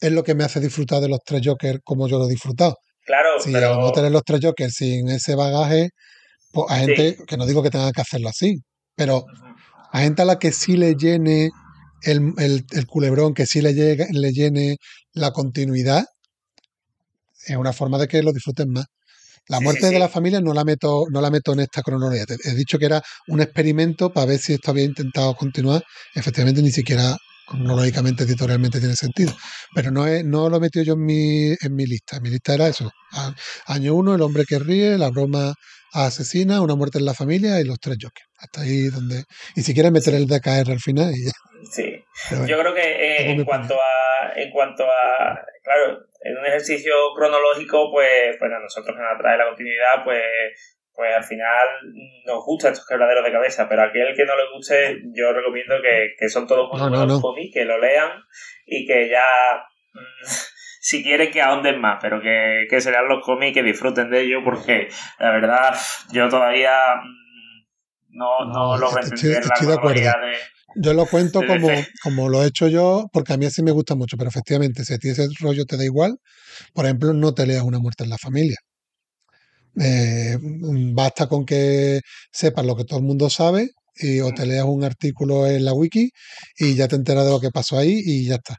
es 0.00 0.12
lo 0.12 0.22
que 0.22 0.34
me 0.34 0.44
hace 0.44 0.60
disfrutar 0.60 1.00
de 1.02 1.08
los 1.08 1.18
tres 1.24 1.42
Jokers 1.44 1.80
como 1.84 2.08
yo 2.08 2.18
lo 2.18 2.26
he 2.26 2.30
disfrutado. 2.30 2.76
Claro, 3.04 3.38
Si 3.40 3.52
pero 3.52 3.76
no 3.76 3.92
tener 3.92 4.10
los 4.12 4.22
tres 4.24 4.40
Jokers 4.42 4.72
sin 4.74 5.08
ese 5.10 5.34
bagaje, 5.34 5.90
a 6.68 6.76
gente, 6.78 7.16
que 7.26 7.36
no 7.36 7.46
digo 7.46 7.62
que 7.62 7.70
tenga 7.70 7.92
que 7.92 8.00
hacerlo 8.00 8.28
así, 8.28 8.60
pero 8.96 9.24
a 9.92 10.00
gente 10.00 10.22
a 10.22 10.24
la 10.24 10.38
que 10.38 10.52
sí 10.52 10.76
le 10.76 10.94
llene 10.94 11.50
el, 12.02 12.32
el- 12.38 12.64
el 12.70 12.86
culebrón, 12.86 13.34
que 13.34 13.46
sí 13.46 13.60
le, 13.60 13.74
llegue- 13.74 14.08
le 14.10 14.32
llene 14.32 14.76
la 15.12 15.32
continuidad, 15.32 16.04
es 17.46 17.56
una 17.56 17.72
forma 17.72 17.98
de 17.98 18.08
que 18.08 18.22
lo 18.22 18.32
disfruten 18.32 18.70
más. 18.72 18.86
La 19.48 19.58
Sí, 19.58 19.60
sí, 19.60 19.64
muerte 19.64 19.86
de 19.90 19.98
la 19.98 20.08
familia 20.08 20.40
no 20.40 20.52
la 20.52 20.64
meto, 20.64 21.04
no 21.10 21.20
la 21.22 21.30
meto 21.30 21.52
en 21.54 21.60
esta 21.60 21.82
cronología. 21.82 22.26
Te- 22.26 22.36
He 22.44 22.54
dicho 22.54 22.78
que 22.78 22.84
era 22.86 23.02
un 23.28 23.40
experimento 23.40 24.12
para 24.12 24.26
ver 24.26 24.38
si 24.38 24.52
esto 24.54 24.70
había 24.70 24.84
intentado 24.84 25.34
continuar. 25.34 25.82
Efectivamente, 26.14 26.60
ni 26.60 26.70
siquiera 26.70 27.16
cronológicamente, 27.46 28.24
editorialmente 28.24 28.78
tiene 28.78 28.94
sentido. 28.94 29.34
Pero 29.74 29.90
no, 29.90 30.04
no 30.24 30.50
lo 30.50 30.56
he 30.58 30.60
metido 30.60 30.84
yo 30.84 30.92
en 30.94 31.04
mi, 31.04 31.46
en 31.58 31.74
mi 31.74 31.86
lista. 31.86 32.20
Mi 32.20 32.28
lista 32.28 32.52
era 32.54 32.68
eso. 32.68 32.90
A- 33.12 33.34
Año 33.66 33.94
uno, 33.94 34.14
el 34.14 34.20
hombre 34.20 34.44
que 34.46 34.58
ríe, 34.58 34.98
la 34.98 35.08
broma 35.08 35.54
asesina, 35.92 36.60
una 36.62 36.74
muerte 36.74 36.98
en 36.98 37.04
la 37.04 37.14
familia 37.14 37.60
y 37.60 37.64
los 37.64 37.78
tres 37.80 37.96
Jokers. 38.00 38.28
Hasta 38.38 38.62
ahí 38.62 38.88
donde... 38.88 39.24
Y 39.56 39.62
si 39.62 39.74
quieres 39.74 39.92
meter 39.92 40.14
el 40.14 40.26
DKR 40.26 40.70
al 40.70 40.80
final 40.80 41.12
y 41.14 41.24
ya. 41.26 41.32
sí. 41.72 42.04
Bueno, 42.30 42.46
Yo 42.46 42.58
creo 42.58 42.74
que 42.74 42.82
eh, 42.82 43.30
en 43.30 43.44
cuanto 43.44 43.74
a 43.74 44.32
en 44.34 44.50
cuanto 44.50 44.84
a 44.84 45.40
claro, 45.62 45.98
en 46.22 46.36
un 46.36 46.46
ejercicio 46.46 46.92
cronológico, 47.16 47.90
pues 47.92 48.36
bueno, 48.40 48.58
nosotros 48.60 48.96
que 48.96 49.02
nos 49.02 49.18
trae 49.20 49.38
la 49.38 49.46
continuidad, 49.48 50.04
pues 50.04 50.22
pues 50.92 51.14
al 51.14 51.22
final 51.22 51.66
nos 52.26 52.44
gusta 52.44 52.70
estos 52.70 52.84
quebraderos 52.86 53.24
de 53.24 53.30
cabeza, 53.30 53.68
pero 53.68 53.82
a 53.82 53.86
aquel 53.86 54.16
que 54.16 54.24
no 54.24 54.36
le 54.36 54.50
guste, 54.52 54.98
yo 55.14 55.32
recomiendo 55.32 55.76
que, 55.80 56.08
que 56.18 56.28
son 56.28 56.44
todos 56.48 56.68
muy 56.72 56.80
No, 56.80 56.90
no, 56.90 56.96
buenos 56.98 57.16
no. 57.18 57.22
cómics, 57.22 57.54
que 57.54 57.64
lo 57.64 57.78
lean 57.78 58.10
y 58.66 58.84
que 58.84 59.08
ya 59.08 59.22
mm, 59.94 60.26
si 60.80 61.02
quieren 61.02 61.30
que 61.30 61.40
ahonden 61.42 61.80
más, 61.80 61.98
pero 62.00 62.20
que, 62.20 62.66
que 62.68 62.80
se 62.80 62.90
lean 62.90 63.08
los 63.08 63.24
cómics, 63.24 63.54
que 63.54 63.62
disfruten 63.62 64.10
de 64.10 64.22
ellos, 64.22 64.42
porque 64.44 64.88
la 65.18 65.30
verdad, 65.32 65.74
yo 66.12 66.28
todavía 66.28 66.70
mm, 67.02 68.16
no, 68.16 68.44
no 68.44 68.76
No, 68.78 68.98
estoy- 68.98 69.18
la 69.32 69.66
de 69.66 69.74
acuerdo. 69.74 70.00
de... 70.00 70.36
Yo 70.76 70.92
lo 70.94 71.06
cuento 71.06 71.44
como, 71.46 71.84
como 72.02 72.28
lo 72.28 72.44
he 72.44 72.46
hecho 72.48 72.68
yo, 72.68 73.08
porque 73.12 73.32
a 73.32 73.36
mí 73.36 73.46
así 73.46 73.62
me 73.62 73.70
gusta 73.72 73.94
mucho, 73.94 74.16
pero 74.16 74.28
efectivamente, 74.28 74.84
si 74.84 74.94
a 74.94 74.98
ti 74.98 75.08
ese 75.08 75.26
rollo 75.40 75.64
te 75.64 75.76
da 75.76 75.84
igual, 75.84 76.18
por 76.74 76.84
ejemplo, 76.84 77.12
no 77.14 77.34
te 77.34 77.46
leas 77.46 77.62
una 77.62 77.78
muerte 77.80 78.04
en 78.04 78.10
la 78.10 78.18
familia. 78.18 78.56
Eh, 79.80 80.36
basta 80.92 81.28
con 81.28 81.44
que 81.44 82.00
sepas 82.32 82.64
lo 82.66 82.74
que 82.76 82.84
todo 82.84 82.98
el 82.98 83.04
mundo 83.04 83.30
sabe 83.30 83.70
y, 83.96 84.20
o 84.20 84.32
te 84.32 84.44
leas 84.46 84.64
un 84.64 84.82
artículo 84.84 85.46
en 85.46 85.64
la 85.64 85.72
wiki 85.72 86.10
y 86.58 86.74
ya 86.74 86.88
te 86.88 86.96
enteras 86.96 87.24
de 87.26 87.30
lo 87.30 87.40
que 87.40 87.50
pasó 87.50 87.78
ahí 87.78 88.00
y 88.04 88.26
ya 88.26 88.36
está. 88.36 88.56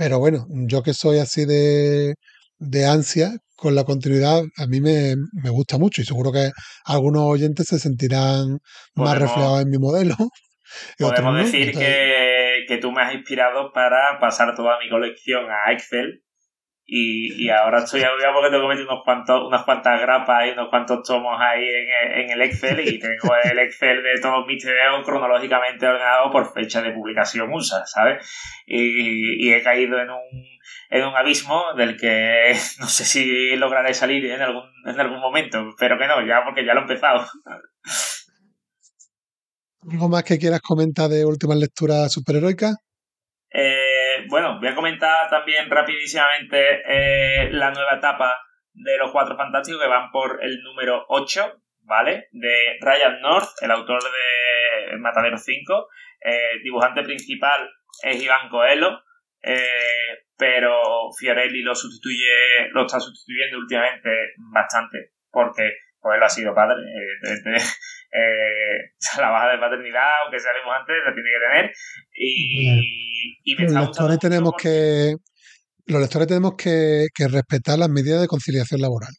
Pero 0.00 0.18
bueno, 0.18 0.46
yo 0.48 0.82
que 0.82 0.94
soy 0.94 1.18
así 1.18 1.44
de, 1.44 2.14
de 2.58 2.86
ansia 2.86 3.32
con 3.54 3.74
la 3.74 3.84
continuidad, 3.84 4.40
a 4.56 4.66
mí 4.66 4.80
me, 4.80 5.14
me 5.34 5.50
gusta 5.50 5.76
mucho 5.76 6.00
y 6.00 6.06
seguro 6.06 6.32
que 6.32 6.48
algunos 6.86 7.24
oyentes 7.24 7.66
se 7.66 7.78
sentirán 7.78 8.60
más 8.94 9.18
reflejados 9.18 9.60
en 9.60 9.68
mi 9.68 9.76
modelo. 9.76 10.14
Podemos 10.98 11.36
decir 11.36 11.68
Entonces, 11.68 11.84
que, 11.84 12.64
que 12.66 12.78
tú 12.78 12.92
me 12.92 13.02
has 13.02 13.12
inspirado 13.12 13.72
para 13.74 14.18
pasar 14.18 14.56
toda 14.56 14.78
mi 14.82 14.88
colección 14.88 15.44
a 15.50 15.70
Excel. 15.70 16.22
Y, 16.92 17.44
y 17.44 17.50
ahora 17.50 17.78
estoy 17.78 18.02
agobiado 18.02 18.34
porque 18.34 18.50
tengo 18.50 18.62
que 18.64 18.74
meter 18.74 18.84
unos 18.84 19.04
cuantos, 19.04 19.46
unas 19.46 19.62
cuantas 19.62 20.00
grapas 20.00 20.46
y 20.46 20.50
unos 20.50 20.70
cuantos 20.70 21.06
tomos 21.06 21.38
ahí 21.38 21.62
en, 21.62 22.18
en 22.18 22.30
el 22.30 22.42
Excel 22.42 22.80
y 22.80 22.98
tengo 22.98 23.32
el 23.44 23.60
Excel 23.60 24.02
de 24.02 24.20
todos 24.20 24.44
mis 24.44 24.60
TVO 24.60 25.04
cronológicamente 25.04 25.86
ordenado 25.86 26.32
por 26.32 26.52
fecha 26.52 26.82
de 26.82 26.90
publicación 26.90 27.52
USA, 27.52 27.86
¿sabes? 27.86 28.28
Y, 28.66 29.46
y 29.46 29.52
he 29.52 29.62
caído 29.62 30.00
en 30.00 30.10
un, 30.10 30.58
en 30.90 31.04
un 31.04 31.14
abismo 31.14 31.62
del 31.76 31.96
que 31.96 32.56
no 32.80 32.86
sé 32.86 33.04
si 33.04 33.54
lograré 33.54 33.94
salir 33.94 34.24
en 34.24 34.42
algún, 34.42 34.64
en 34.84 34.98
algún 34.98 35.20
momento, 35.20 35.72
pero 35.78 35.96
que 35.96 36.08
no, 36.08 36.26
ya 36.26 36.42
porque 36.44 36.66
ya 36.66 36.74
lo 36.74 36.80
he 36.80 36.82
empezado. 36.82 37.24
¿Algo 39.88 40.08
más 40.08 40.24
que 40.24 40.38
quieras 40.38 40.60
comentar 40.60 41.08
de 41.08 41.24
últimas 41.24 41.56
lecturas 41.56 42.12
superheroicas? 42.12 42.76
Eh, 43.52 43.89
bueno, 44.28 44.58
voy 44.58 44.68
a 44.68 44.74
comentar 44.74 45.28
también 45.30 45.70
rapidísimamente 45.70 46.82
eh, 46.86 47.50
la 47.52 47.70
nueva 47.70 47.94
etapa 47.94 48.36
de 48.72 48.96
los 48.98 49.10
Cuatro 49.10 49.36
Fantásticos 49.36 49.82
que 49.82 49.88
van 49.88 50.10
por 50.10 50.38
el 50.42 50.62
número 50.62 51.04
8, 51.08 51.60
¿vale? 51.82 52.28
De 52.32 52.78
Ryan 52.80 53.20
North, 53.20 53.50
el 53.60 53.70
autor 53.70 54.02
de 54.02 54.96
Matadero 54.98 55.38
5. 55.38 55.88
Eh, 56.22 56.60
dibujante 56.62 57.02
principal 57.02 57.70
es 58.02 58.22
Iván 58.22 58.48
Coelho, 58.48 59.02
eh, 59.42 60.24
pero 60.36 61.10
Fiorelli 61.18 61.62
lo 61.62 61.74
sustituye, 61.74 62.68
lo 62.72 62.86
está 62.86 63.00
sustituyendo 63.00 63.58
últimamente 63.58 64.10
bastante, 64.52 65.12
porque 65.30 65.72
Coelho 66.00 66.24
ha 66.24 66.28
sido 66.28 66.54
padre, 66.54 66.76
evidentemente. 66.80 67.64
Eh, 68.12 68.92
la 69.18 69.30
baja 69.30 69.52
de 69.52 69.58
paternidad, 69.58 70.08
aunque 70.24 70.40
sea 70.40 70.52
dibujante, 70.52 70.92
la 71.04 71.14
tiene 71.14 71.30
que 71.30 71.46
tener. 71.46 71.72
Y, 72.14 73.38
y 73.44 73.56
me 73.56 73.64
Los 73.64 73.86
lectores 73.86 74.18
tenemos 74.18 74.54
que, 74.60 75.14
los 75.86 76.00
lectores 76.00 76.26
tenemos 76.26 76.54
que, 76.56 77.06
que 77.14 77.28
respetar 77.28 77.78
las 77.78 77.88
medidas 77.88 78.20
de 78.20 78.28
conciliación 78.28 78.80
laboral. 78.80 79.12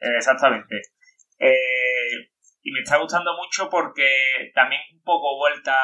Eh, 0.00 0.16
Exactamente. 0.16 0.76
Eh, 1.38 2.28
y 2.62 2.72
me 2.72 2.80
está 2.80 2.98
gustando 2.98 3.30
mucho 3.36 3.68
porque 3.70 4.06
también 4.54 4.82
un 4.92 5.02
poco 5.02 5.38
vuelta 5.38 5.76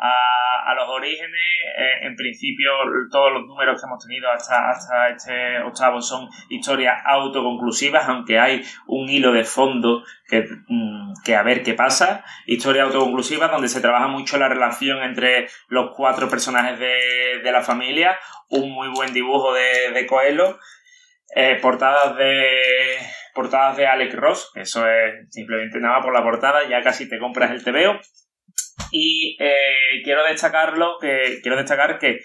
a, 0.00 0.70
a 0.70 0.74
los 0.74 0.88
orígenes. 0.88 1.40
Eh, 1.78 2.06
en 2.06 2.16
principio, 2.16 2.70
todos 3.10 3.32
los 3.32 3.46
números 3.46 3.80
que 3.80 3.86
hemos 3.86 4.04
tenido 4.04 4.30
hasta, 4.30 4.70
hasta 4.70 5.08
este 5.08 5.60
octavo 5.62 6.00
son 6.00 6.28
historias 6.48 7.02
autoconclusivas, 7.04 8.08
aunque 8.08 8.38
hay 8.38 8.62
un 8.86 9.08
hilo 9.08 9.32
de 9.32 9.44
fondo 9.44 10.02
que, 10.28 10.46
mm, 10.66 11.12
que 11.24 11.36
a 11.36 11.42
ver 11.42 11.62
qué 11.62 11.74
pasa. 11.74 12.24
Historias 12.46 12.86
autoconclusivas 12.86 13.50
donde 13.50 13.68
se 13.68 13.80
trabaja 13.80 14.08
mucho 14.08 14.38
la 14.38 14.48
relación 14.48 15.02
entre 15.02 15.48
los 15.68 15.90
cuatro 15.94 16.28
personajes 16.28 16.78
de, 16.78 17.40
de 17.42 17.52
la 17.52 17.62
familia. 17.62 18.18
Un 18.48 18.70
muy 18.72 18.88
buen 18.88 19.12
dibujo 19.12 19.52
de, 19.52 19.92
de 19.92 20.06
Coelho. 20.06 20.58
Eh, 21.36 21.58
portadas 21.62 22.16
de 22.16 22.98
portadas 23.32 23.76
de 23.76 23.86
Alex 23.86 24.14
Ross, 24.16 24.50
eso 24.56 24.88
es 24.88 25.32
simplemente 25.32 25.78
nada 25.78 26.00
por 26.00 26.12
la 26.12 26.24
portada, 26.24 26.68
ya 26.68 26.82
casi 26.82 27.08
te 27.08 27.20
compras 27.20 27.52
el 27.52 27.62
TVO. 27.62 28.00
Y 28.90 29.36
eh, 29.40 30.02
quiero 30.04 30.24
destacarlo, 30.24 30.98
que 31.00 31.40
quiero 31.42 31.56
destacar 31.56 31.98
que 31.98 32.20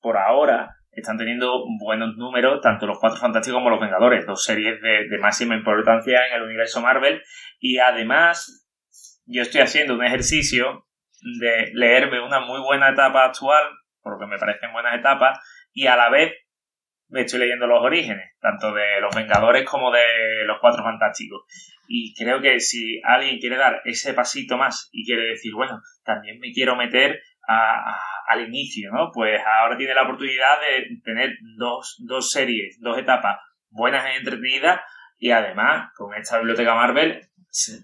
por 0.00 0.16
ahora 0.16 0.76
están 0.90 1.18
teniendo 1.18 1.64
buenos 1.80 2.16
números, 2.16 2.60
tanto 2.60 2.86
los 2.86 2.98
Cuatro 2.98 3.20
Fantásticos 3.20 3.58
como 3.58 3.70
los 3.70 3.80
Vengadores, 3.80 4.26
dos 4.26 4.44
series 4.44 4.80
de, 4.80 5.08
de 5.08 5.18
máxima 5.18 5.54
importancia 5.54 6.26
en 6.26 6.34
el 6.34 6.42
universo 6.42 6.80
Marvel. 6.80 7.22
Y 7.60 7.78
además, 7.78 8.66
yo 9.26 9.42
estoy 9.42 9.60
haciendo 9.60 9.94
un 9.94 10.04
ejercicio 10.04 10.86
de 11.40 11.70
leerme 11.74 12.20
una 12.20 12.40
muy 12.40 12.60
buena 12.60 12.90
etapa 12.90 13.24
actual, 13.24 13.64
porque 14.02 14.26
me 14.26 14.38
parecen 14.38 14.72
buenas 14.72 14.98
etapas, 14.98 15.38
y 15.72 15.86
a 15.86 15.96
la 15.96 16.08
vez 16.10 16.32
me 17.08 17.22
estoy 17.22 17.40
leyendo 17.40 17.66
los 17.66 17.82
orígenes, 17.82 18.32
tanto 18.40 18.72
de 18.72 19.00
los 19.00 19.14
Vengadores 19.14 19.64
como 19.64 19.90
de 19.90 20.44
los 20.44 20.58
Cuatro 20.60 20.82
Fantásticos. 20.82 21.42
Y 21.90 22.14
creo 22.14 22.42
que 22.42 22.60
si 22.60 23.00
alguien 23.02 23.38
quiere 23.38 23.56
dar 23.56 23.80
ese 23.86 24.12
pasito 24.12 24.58
más 24.58 24.88
y 24.92 25.06
quiere 25.06 25.22
decir, 25.30 25.52
bueno, 25.54 25.80
también 26.04 26.38
me 26.38 26.52
quiero 26.52 26.76
meter 26.76 27.18
a- 27.48 27.98
al 28.28 28.46
inicio, 28.46 28.90
¿no? 28.92 29.10
Pues 29.12 29.40
ahora 29.44 29.78
tiene 29.78 29.94
la 29.94 30.02
oportunidad 30.02 30.56
de 30.60 31.00
tener 31.02 31.30
dos, 31.56 31.96
dos 32.06 32.30
series, 32.30 32.76
dos 32.80 32.98
etapas 32.98 33.38
buenas 33.70 34.04
y 34.12 34.18
entretenidas 34.18 34.80
y 35.18 35.30
además 35.30 35.88
con 35.96 36.14
esta 36.14 36.36
biblioteca 36.38 36.74
Marvel 36.74 37.22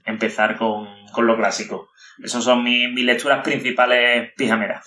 empezar 0.04 0.56
con, 0.58 0.86
con 1.12 1.26
lo 1.26 1.36
clásico. 1.36 1.88
Esas 2.22 2.44
son 2.44 2.62
mis, 2.62 2.92
mis 2.92 3.04
lecturas 3.06 3.42
principales 3.42 4.32
pijameras. 4.36 4.84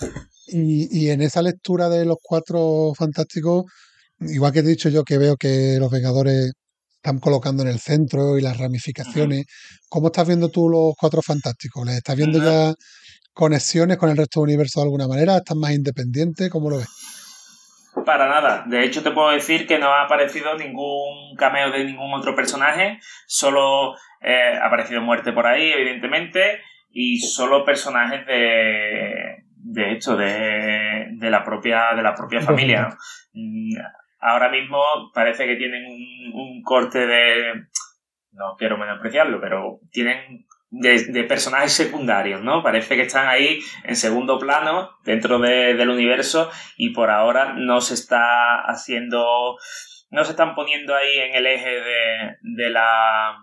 Y, 0.48 0.88
y 0.92 1.10
en 1.10 1.22
esa 1.22 1.42
lectura 1.42 1.90
de 1.90 2.06
los 2.06 2.18
cuatro 2.22 2.94
fantásticos, 2.96 3.66
igual 4.20 4.54
que 4.54 4.60
he 4.60 4.64
dicho 4.64 4.90
yo 4.90 5.04
que 5.04 5.18
veo 5.18 5.36
que 5.38 5.78
los 5.80 5.92
Vengadores 5.92 6.54
están 7.08 7.20
colocando 7.22 7.64
en 7.64 7.70
el 7.70 7.80
centro 7.80 8.38
y 8.38 8.42
las 8.42 8.58
ramificaciones, 8.58 9.46
¿cómo 9.88 10.08
estás 10.08 10.28
viendo 10.28 10.50
tú 10.50 10.68
los 10.68 10.94
cuatro 11.00 11.22
fantásticos? 11.22 11.86
¿Les 11.86 11.96
estás 11.96 12.18
viendo 12.18 12.38
ya 12.38 12.74
conexiones 13.34 13.96
con 13.96 14.10
el 14.10 14.18
resto 14.18 14.42
del 14.42 14.50
universo 14.50 14.82
de 14.82 14.88
alguna 14.88 15.08
manera? 15.08 15.38
¿Estás 15.38 15.56
más 15.56 15.72
independiente? 15.72 16.50
¿Cómo 16.50 16.70
lo 16.70 16.80
ves? 16.80 16.90
Para 18.06 18.28
nada. 18.28 18.66
De 18.68 18.84
hecho, 18.84 19.04
te 19.04 19.12
puedo 19.12 19.32
decir 19.32 19.66
que 19.66 19.80
no 19.80 19.88
ha 19.88 20.04
aparecido 20.04 20.58
ningún 20.58 21.34
cameo 21.38 21.72
de 21.72 21.86
ningún 21.86 22.14
otro 22.14 22.36
personaje. 22.36 23.00
Solo 23.26 23.94
eh, 24.22 24.60
ha 24.62 24.68
aparecido 24.68 25.02
muerte 25.02 25.32
por 25.32 25.48
ahí, 25.48 25.72
evidentemente. 25.72 26.60
Y 26.92 27.20
solo 27.20 27.64
personajes 27.64 28.26
de. 28.28 29.46
de 29.56 29.94
esto, 29.94 30.18
de, 30.18 31.08
de 31.12 31.30
la 31.30 31.44
propia. 31.44 31.96
de 31.96 32.04
la 32.04 32.14
propia 32.14 32.42
familia. 32.42 32.90
¿no? 32.90 32.98
Ahora 34.20 34.50
mismo 34.50 34.82
parece 35.14 35.46
que 35.46 35.56
tienen 35.56 35.86
un, 35.86 36.32
un 36.34 36.62
corte 36.64 37.06
de. 37.06 37.66
No 38.32 38.56
quiero 38.58 38.78
menospreciarlo, 38.78 39.40
pero 39.42 39.80
tienen 39.92 40.46
de, 40.70 41.06
de 41.06 41.24
personajes 41.24 41.74
secundarios, 41.74 42.42
¿no? 42.42 42.62
Parece 42.62 42.96
que 42.96 43.04
están 43.04 43.28
ahí 43.28 43.60
en 43.84 43.96
segundo 43.96 44.38
plano 44.38 44.92
dentro 45.04 45.40
de- 45.40 45.74
del 45.76 45.90
universo 45.90 46.52
y 46.78 46.90
por 46.92 47.10
ahora 47.10 47.54
no 47.54 47.80
se 47.82 47.94
está 47.94 48.62
haciendo, 48.66 49.58
no 50.12 50.24
se 50.24 50.32
están 50.32 50.56
poniendo 50.56 50.94
ahí 50.96 51.18
en 51.20 51.36
el 51.36 51.48
eje 51.48 51.70
de, 51.82 52.36
de 52.42 52.70
la 52.70 53.38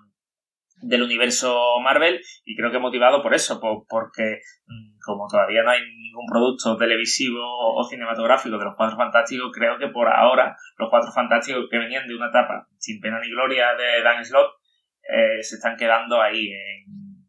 del 0.87 1.03
universo 1.03 1.81
Marvel 1.83 2.21
y 2.45 2.57
creo 2.57 2.71
que 2.71 2.79
motivado 2.79 3.23
por 3.23 3.35
eso, 3.35 3.61
por- 3.61 3.85
porque 3.89 4.41
mm, 4.67 4.99
como 5.05 5.27
todavía 5.29 5.63
no 5.63 5.71
hay 5.71 5.81
ningún 5.83 6.27
producto 6.31 6.77
televisivo 6.77 7.41
o 7.77 7.85
cinematográfico 7.85 8.59
de 8.59 8.65
los 8.65 8.75
Cuatro 8.77 8.97
Fantásticos, 8.97 9.51
creo 9.53 9.79
que 9.79 9.89
por 9.89 10.09
ahora 10.09 10.57
los 10.79 10.89
Cuatro 10.91 11.13
Fantásticos 11.13 11.67
que 11.71 11.79
venían 11.79 12.07
de 12.07 12.15
una 12.15 12.29
etapa 12.29 12.67
sin 12.79 13.01
pena 13.01 13.21
ni 13.21 13.29
gloria 13.31 13.75
de 13.75 14.03
Dan 14.03 14.25
Slott 14.25 14.51
eh, 15.09 15.43
se 15.43 15.57
están 15.57 15.77
quedando 15.77 16.21
ahí 16.21 16.49
en, 16.49 17.27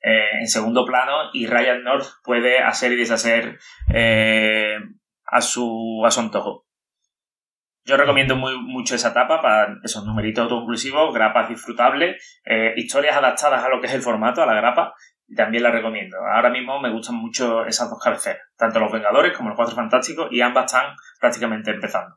eh, 0.00 0.46
segundo 0.46 0.84
plano 0.84 1.30
y 1.32 1.46
Ryan 1.46 1.82
North 1.82 2.06
puede 2.22 2.58
hacer 2.60 2.92
y 2.92 2.96
deshacer 2.96 3.58
eh, 3.92 4.76
a, 5.26 5.40
su, 5.40 6.02
a 6.06 6.10
su 6.10 6.20
antojo. 6.20 6.67
Yo 7.88 7.96
recomiendo 7.96 8.36
muy, 8.36 8.52
mucho 8.60 8.96
esa 8.96 9.08
etapa 9.08 9.40
para 9.40 9.78
esos 9.82 10.04
numeritos 10.04 10.42
autoconclusivos, 10.42 11.14
grapas 11.14 11.48
disfrutables, 11.48 12.22
eh, 12.44 12.74
historias 12.76 13.16
adaptadas 13.16 13.64
a 13.64 13.70
lo 13.70 13.80
que 13.80 13.86
es 13.86 13.94
el 13.94 14.02
formato, 14.02 14.42
a 14.42 14.46
la 14.46 14.52
grapa, 14.52 14.92
y 15.26 15.34
también 15.34 15.62
la 15.62 15.70
recomiendo. 15.70 16.18
Ahora 16.18 16.50
mismo 16.50 16.78
me 16.82 16.92
gustan 16.92 17.16
mucho 17.16 17.64
esas 17.64 17.88
dos 17.88 17.98
cabeceras, 17.98 18.42
tanto 18.58 18.78
los 18.78 18.92
Vengadores 18.92 19.34
como 19.34 19.48
los 19.48 19.56
Cuatro 19.56 19.74
Fantásticos, 19.74 20.28
y 20.30 20.42
ambas 20.42 20.66
están 20.66 20.94
prácticamente 21.18 21.70
empezando. 21.70 22.14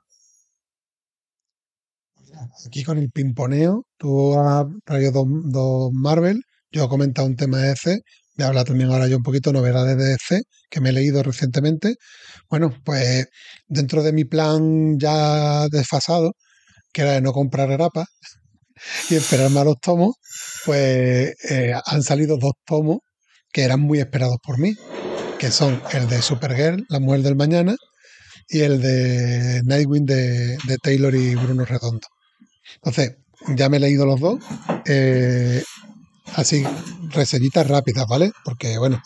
Aquí 2.68 2.84
con 2.84 2.98
el 2.98 3.10
pimponeo, 3.10 3.86
tú 3.98 4.38
has 4.38 4.66
traído 4.84 5.14
dos, 5.14 5.26
dos 5.46 5.90
Marvel, 5.94 6.42
yo 6.70 6.84
he 6.84 6.90
comentado 6.90 7.30
un 7.30 7.38
tema 7.38 7.60
DC, 7.60 8.02
voy 8.38 8.46
a 8.46 8.48
hablar 8.48 8.66
también 8.66 8.90
ahora 8.92 9.08
yo 9.08 9.18
un 9.18 9.24
poquito 9.24 9.52
de 9.52 9.60
novedades 9.60 9.98
de 9.98 10.06
DC 10.06 10.44
que 10.70 10.82
me 10.82 10.90
he 10.90 10.94
leído 10.94 11.24
recientemente. 11.24 11.96
Bueno, 12.50 12.74
pues 12.84 13.28
dentro 13.68 14.04
de 14.04 14.14
mi 14.14 14.26
plan 14.26 14.98
ya 15.00 15.68
desfasado, 15.70 16.34
que 16.94 17.02
era 17.04 17.14
de 17.14 17.22
no 17.22 17.34
comprar 17.34 17.70
grapas 17.70 18.08
y 19.10 19.16
esperarme 19.16 19.60
a 19.60 19.66
los 19.66 19.80
tomos, 19.80 20.16
pues 20.66 21.34
eh, 21.50 21.74
han 21.86 22.04
salido 22.04 22.38
dos 22.38 22.54
tomos 22.66 23.00
que 23.52 23.64
eran 23.64 23.82
muy 23.82 24.00
esperados 24.00 24.38
por 24.44 24.60
mí, 24.60 24.76
que 25.40 25.52
son 25.52 25.82
el 25.94 26.08
de 26.08 26.22
Supergirl, 26.22 26.86
La 26.90 27.00
Mujer 27.00 27.22
del 27.22 27.36
Mañana, 27.36 27.76
y 28.48 28.62
el 28.62 28.82
de 28.82 29.62
Nightwing 29.66 30.06
de, 30.06 30.58
de 30.58 30.78
Taylor 30.82 31.14
y 31.16 31.36
Bruno 31.36 31.66
Redondo. 31.66 32.08
Entonces, 32.76 33.18
ya 33.56 33.70
me 33.70 33.78
he 33.78 33.80
leído 33.80 34.06
los 34.06 34.20
dos. 34.20 34.40
Eh, 34.86 35.64
así, 36.36 36.66
reseñitas 37.10 37.68
rápidas, 37.68 38.06
¿vale? 38.08 38.32
Porque, 38.44 38.78
bueno, 38.78 39.02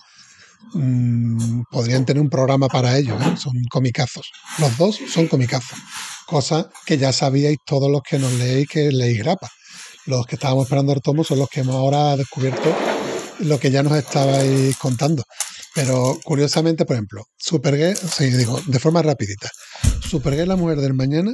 mm, 0.74 1.64
podrían 1.72 2.06
tener 2.06 2.22
un 2.22 2.30
programa 2.30 2.68
para 2.68 2.98
ello, 2.98 3.16
¿eh? 3.20 3.38
son 3.38 3.54
comicazos. 3.70 4.32
Los 4.60 4.78
dos 4.78 5.00
son 5.10 5.28
comicazos, 5.28 5.80
cosa 6.26 6.70
que 6.86 6.98
ya 6.98 7.12
sabíais 7.12 7.58
todos 7.66 7.92
los 7.92 8.02
que 8.02 8.20
nos 8.20 8.34
leéis 8.34 8.68
que 8.68 8.92
leéis 8.92 9.20
grapa. 9.20 9.50
Los 10.06 10.26
que 10.28 10.36
estábamos 10.36 10.66
esperando 10.66 10.94
el 10.94 11.02
tomo 11.02 11.24
son 11.24 11.40
los 11.40 11.50
que 11.50 11.62
hemos 11.62 11.76
ahora 11.76 12.16
descubierto 12.16 12.74
lo 13.40 13.60
que 13.60 13.72
ya 13.72 13.84
nos 13.84 13.98
estabais 13.98 14.78
contando. 14.78 15.24
Pero 15.74 16.18
curiosamente, 16.24 16.86
por 16.86 16.96
ejemplo, 16.96 17.24
Supergirl, 17.38 17.98
sí, 17.98 18.30
digo, 18.30 18.62
de 18.66 18.80
forma 18.80 19.02
rapidita. 19.02 19.50
Supergirl, 20.08 20.48
la 20.48 20.56
mujer 20.56 20.80
del 20.80 20.94
mañana, 20.94 21.34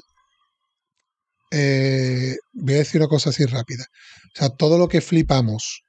eh, 1.51 2.37
voy 2.53 2.75
a 2.75 2.77
decir 2.79 3.01
una 3.01 3.09
cosa 3.09 3.29
así 3.29 3.45
rápida. 3.45 3.85
O 4.33 4.37
sea, 4.37 4.49
todo 4.49 4.77
lo 4.77 4.87
que 4.87 5.01
flipamos 5.01 5.83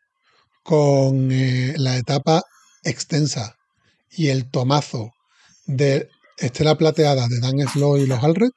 con 0.62 1.30
eh, 1.32 1.74
la 1.76 1.96
etapa 1.96 2.42
extensa 2.84 3.56
y 4.10 4.28
el 4.28 4.50
tomazo 4.50 5.10
de 5.66 6.08
Estela 6.36 6.76
Plateada 6.76 7.28
de 7.28 7.40
Dan 7.40 7.66
Slow 7.68 7.96
y 7.96 8.06
los 8.06 8.22
Alred, 8.22 8.50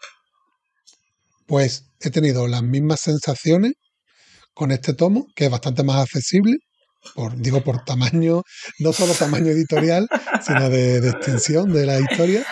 pues 1.45 1.85
he 1.99 2.09
tenido 2.09 2.47
las 2.47 2.63
mismas 2.63 3.01
sensaciones 3.01 3.73
con 4.53 4.71
este 4.71 4.93
tomo, 4.93 5.27
que 5.35 5.45
es 5.45 5.51
bastante 5.51 5.83
más 5.83 6.01
accesible, 6.01 6.57
por, 7.13 7.37
digo 7.37 7.63
por 7.63 7.83
tamaño, 7.85 8.41
no 8.79 8.93
solo 8.93 9.13
tamaño 9.13 9.51
editorial, 9.51 10.07
sino 10.45 10.69
de, 10.69 11.01
de 11.01 11.09
extensión 11.09 11.71
de 11.71 11.85
la 11.85 11.99
historia. 11.99 12.45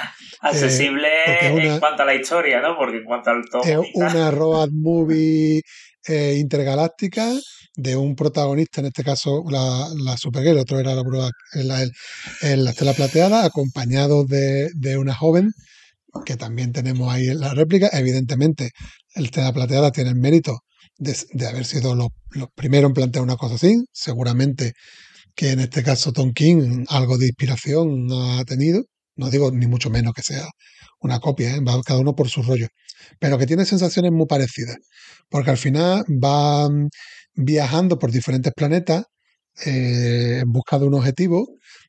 Accesible 0.50 1.08
una- 1.54 1.74
en 1.76 1.80
cuanto 1.80 2.04
a 2.04 2.06
la 2.06 2.16
historia, 2.16 2.62
¿no? 2.62 2.76
Porque 2.78 2.98
en 2.98 3.04
cuanto 3.06 3.30
al 3.30 3.44
tomo. 3.50 3.64
Es 3.64 3.90
una 3.94 4.32
road 4.32 4.70
movie 4.72 5.62
eh, 6.08 6.36
intergaláctica 6.38 7.32
de 7.76 7.96
un 7.96 8.16
protagonista, 8.16 8.82
en 8.82 8.88
este 8.88 9.04
caso 9.04 9.44
la, 9.50 9.88
la 10.04 10.18
Supergirl, 10.18 10.58
otro 10.60 10.80
era 10.80 10.94
la, 10.96 11.02
Brua- 11.02 11.32
la, 11.54 11.82
el- 11.82 11.92
el- 12.42 12.64
la 12.66 12.72
Estela 12.72 12.94
Plateada, 12.94 13.46
acompañado 13.46 14.26
de, 14.26 14.70
de 14.76 14.98
una 14.98 15.14
joven 15.16 15.52
que 16.26 16.36
también 16.36 16.72
tenemos 16.74 17.12
ahí 17.12 17.28
en 17.30 17.40
la 17.40 17.54
réplica. 17.54 17.90
Evidentemente, 17.94 18.72
el 19.16 19.26
Estela 19.26 19.54
Plateada 19.54 19.92
tiene 19.92 20.10
el 20.12 20.16
mérito 20.18 20.60
de, 20.98 21.16
de 21.32 21.48
haber 21.48 21.66
sido 21.66 21.96
los, 21.96 22.10
los 22.32 22.50
primeros 22.54 22.90
en 22.90 22.94
plantear 22.94 23.24
una 23.24 23.38
cosa 23.38 23.56
así. 23.56 23.84
Seguramente 23.92 24.74
que 25.36 25.52
en 25.52 25.62
este 25.62 25.82
caso 25.84 26.12
Tom 26.12 26.34
King 26.34 26.86
algo 26.90 27.18
de 27.18 27.28
inspiración 27.28 28.08
ha 28.12 28.44
tenido. 28.46 28.84
No 29.16 29.30
digo 29.30 29.52
ni 29.52 29.68
mucho 29.68 29.90
menos 29.90 30.14
que 30.14 30.24
sea 30.24 30.48
una 31.00 31.20
copia, 31.20 31.56
¿eh? 31.56 31.60
va 31.62 31.82
cada 31.84 32.00
uno 32.00 32.16
por 32.16 32.30
su 32.30 32.42
rollo. 32.44 32.68
Pero 33.20 33.38
que 33.38 33.46
tiene 33.48 33.66
sensaciones 33.66 34.12
muy 34.12 34.26
parecidas. 34.28 34.78
Porque 35.30 35.52
al 35.52 35.58
final 35.58 36.04
va 36.10 36.70
viajando 37.36 38.00
por 38.00 38.12
diferentes 38.12 38.54
planetas 38.56 39.06
eh, 39.66 40.40
en 40.42 40.52
busca 40.52 40.80
de 40.80 40.86
un 40.86 40.96
objetivo 40.96 41.48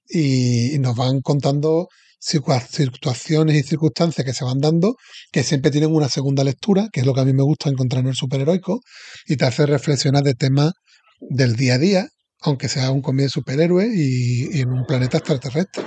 y, 0.08 0.78
nos 0.80 0.96
van 0.96 1.20
contando 1.20 1.88
situa- 2.20 2.66
situaciones 2.66 3.56
y 3.56 3.62
circunstancias 3.62 4.24
que 4.24 4.34
se 4.34 4.44
van 4.44 4.58
dando 4.60 4.96
que 5.32 5.42
siempre 5.42 5.70
tienen 5.70 5.94
una 5.94 6.08
segunda 6.08 6.44
lectura, 6.44 6.88
que 6.92 7.00
es 7.00 7.06
lo 7.06 7.14
que 7.14 7.20
a 7.20 7.24
mí 7.24 7.32
me 7.32 7.42
gusta 7.42 7.70
encontrar 7.70 8.02
en 8.02 8.08
el 8.08 8.14
superheroico, 8.14 8.80
y 9.26 9.36
te 9.36 9.46
hace 9.46 9.66
reflexionar 9.66 10.22
de 10.22 10.34
temas 10.34 10.72
del 11.20 11.56
día 11.56 11.74
a 11.74 11.78
día, 11.78 12.08
aunque 12.42 12.68
sea 12.68 12.90
un 12.90 13.00
cómic 13.02 13.28
superhéroe 13.28 13.88
y 13.94 14.60
en 14.60 14.70
un 14.70 14.84
planeta 14.86 15.18
extraterrestre. 15.18 15.84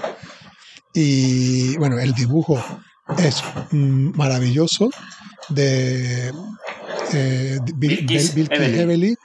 Y 1.00 1.78
bueno, 1.78 2.00
el 2.00 2.12
dibujo 2.14 2.60
es 3.20 3.44
maravilloso 3.72 4.90
de 5.50 6.34
eh, 7.14 7.60
Bill, 7.76 9.16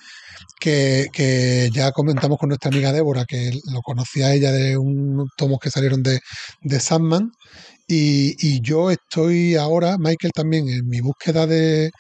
que, 0.61 1.07
que 1.11 1.71
ya 1.73 1.91
comentamos 1.93 2.37
con 2.37 2.51
nuestra 2.51 2.69
amiga 2.69 2.93
Débora, 2.93 3.25
que 3.25 3.53
lo 3.73 3.81
conocía 3.81 4.35
ella 4.35 4.53
de 4.53 4.77
unos 4.77 5.29
tomos 5.35 5.61
que 5.61 5.71
salieron 5.71 6.03
de, 6.03 6.21
de 6.61 6.79
Sandman. 6.79 7.33
Y, 7.89 8.37
y 8.39 8.61
yo 8.61 8.91
estoy 8.91 9.57
ahora, 9.57 9.97
Michael 9.97 10.33
también, 10.35 10.69
en 10.69 10.87
mi 10.87 11.01
búsqueda 11.01 11.47
de, 11.47 11.91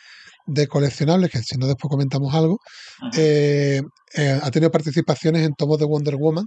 de 0.46 0.66
coleccionables, 0.66 1.30
que 1.30 1.42
si 1.42 1.56
no 1.56 1.66
después 1.66 1.90
comentamos 1.90 2.34
algo, 2.34 2.58
eh, 3.16 3.80
eh, 4.16 4.40
ha 4.42 4.50
tenido 4.50 4.70
participaciones 4.70 5.46
en 5.46 5.54
tomos 5.54 5.78
de 5.78 5.86
Wonder 5.86 6.16
Woman, 6.16 6.44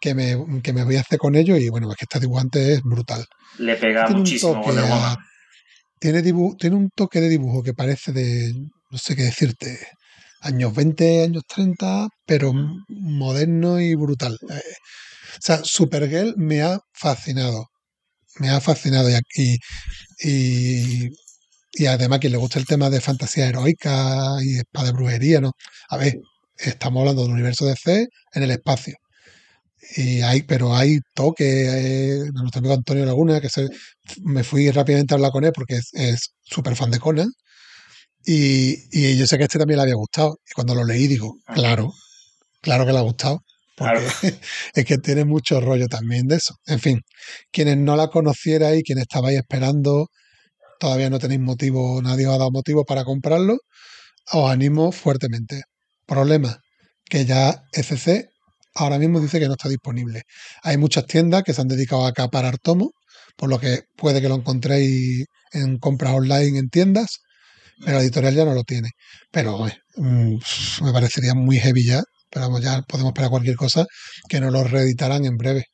que 0.00 0.14
me, 0.14 0.36
que 0.62 0.72
me 0.72 0.84
voy 0.84 0.96
a 0.96 1.00
hacer 1.00 1.18
con 1.18 1.34
ellos 1.36 1.58
y 1.60 1.68
bueno, 1.68 1.90
es 1.90 1.96
que 1.96 2.04
este 2.04 2.20
dibujante 2.20 2.72
es 2.74 2.82
brutal. 2.82 3.24
Le 3.58 3.76
pega 3.76 4.04
Tiene 4.06 4.20
un 4.20 4.24
muchísimo 4.24 4.52
toque 4.54 4.66
Wonder 4.68 4.84
a- 4.92 5.16
tiene, 5.98 6.22
tiene 6.22 6.76
un 6.76 6.90
toque 6.94 7.20
de 7.20 7.28
dibujo 7.28 7.62
que 7.62 7.72
parece 7.74 8.12
de, 8.12 8.52
no 8.90 8.98
sé 8.98 9.16
qué 9.16 9.22
decirte, 9.24 9.78
años 10.40 10.74
20, 10.74 11.24
años 11.24 11.42
30, 11.48 12.08
pero 12.26 12.52
moderno 12.88 13.80
y 13.80 13.94
brutal. 13.94 14.36
Eh, 14.50 14.54
o 15.38 15.40
sea, 15.40 15.64
Supergirl 15.64 16.34
me 16.36 16.62
ha 16.62 16.78
fascinado. 16.92 17.66
Me 18.38 18.50
ha 18.50 18.60
fascinado. 18.60 19.08
Y, 19.10 19.14
aquí- 19.14 19.58
y, 20.22 21.08
y 21.72 21.86
además, 21.86 22.20
quien 22.20 22.32
le 22.32 22.38
gusta 22.38 22.58
el 22.58 22.66
tema 22.66 22.90
de 22.90 23.00
fantasía 23.00 23.46
heroica 23.48 24.36
y 24.42 24.58
espada 24.58 24.86
de 24.88 24.92
brujería, 24.92 25.40
¿no? 25.40 25.52
A 25.90 25.96
ver, 25.98 26.14
estamos 26.58 27.00
hablando 27.00 27.22
del 27.22 27.32
universo 27.32 27.66
de 27.66 27.76
C 27.76 28.08
en 28.34 28.42
el 28.42 28.50
espacio. 28.50 28.96
Y 29.96 30.20
hay, 30.22 30.42
pero 30.42 30.74
hay 30.74 30.98
toque 31.14 31.44
eh, 32.24 32.30
nuestro 32.34 32.58
amigo 32.60 32.74
Antonio 32.74 33.04
Laguna, 33.06 33.40
que 33.40 33.48
se, 33.48 33.68
me 34.22 34.42
fui 34.44 34.70
rápidamente 34.70 35.14
a 35.14 35.16
hablar 35.16 35.30
con 35.32 35.44
él 35.44 35.52
porque 35.54 35.76
es- 35.92 36.32
súper 36.44 36.74
fan 36.76 36.90
de 36.90 36.98
Conan. 36.98 37.28
Y, 38.24 38.76
y 38.90 39.16
yo 39.16 39.26
sé 39.26 39.38
que 39.38 39.44
este 39.44 39.58
también 39.58 39.76
le 39.78 39.82
había 39.84 39.94
gustado. 39.94 40.38
Y 40.48 40.52
cuando 40.54 40.74
lo 40.74 40.84
leí 40.84 41.06
digo, 41.06 41.36
Ah. 41.46 41.54
claro, 41.54 41.92
claro 42.62 42.86
que 42.86 42.92
le 42.92 42.98
ha 42.98 43.02
gustado. 43.02 43.42
Porque 43.76 43.92
Claro. 43.94 44.00
es 44.74 44.84
que 44.84 44.98
tiene 44.98 45.24
mucho 45.24 45.60
rollo 45.60 45.86
también 45.88 46.26
de 46.28 46.36
eso. 46.36 46.54
En 46.66 46.80
fin, 46.80 47.00
quienes 47.52 47.76
no 47.78 47.96
la 47.96 48.08
conocierais, 48.08 48.82
quienes 48.84 49.02
estabais 49.02 49.36
esperando, 49.38 50.08
todavía 50.80 51.10
no 51.10 51.18
tenéis 51.18 51.40
motivo, 51.40 52.00
nadie 52.02 52.26
os 52.26 52.34
ha 52.34 52.38
dado 52.38 52.50
motivo 52.52 52.84
para 52.84 53.04
comprarlo, 53.04 53.58
os 54.32 54.50
animo 54.50 54.92
fuertemente. 54.92 55.62
Problema, 56.06 56.60
que 57.04 57.24
ya 57.26 57.62
FC 57.72 58.28
ahora 58.76 58.98
mismo 58.98 59.20
dice 59.20 59.40
que 59.40 59.46
no 59.46 59.54
está 59.54 59.68
disponible. 59.68 60.22
Hay 60.62 60.76
muchas 60.76 61.06
tiendas 61.06 61.42
que 61.42 61.54
se 61.54 61.60
han 61.60 61.68
dedicado 61.68 62.06
a 62.06 62.10
acaparar 62.10 62.58
tomos, 62.58 62.90
por 63.36 63.50
lo 63.50 63.58
que 63.58 63.82
puede 63.96 64.20
que 64.20 64.28
lo 64.28 64.36
encontréis 64.36 65.26
en 65.52 65.78
compras 65.78 66.12
online 66.14 66.58
en 66.58 66.68
tiendas, 66.68 67.20
pero 67.84 67.98
la 67.98 68.02
editorial 68.02 68.34
ya 68.34 68.44
no 68.44 68.54
lo 68.54 68.64
tiene. 68.64 68.90
Pero 69.30 69.66
mm, 69.96 70.36
me 70.84 70.92
parecería 70.92 71.34
muy 71.34 71.58
heavy 71.58 71.84
ya, 71.84 72.02
pero 72.30 72.58
ya 72.60 72.82
podemos 72.82 73.10
esperar 73.10 73.30
cualquier 73.30 73.56
cosa 73.56 73.86
que 74.28 74.40
no 74.40 74.50
lo 74.50 74.64
reeditarán 74.64 75.24
en 75.24 75.36
breve, 75.36 75.64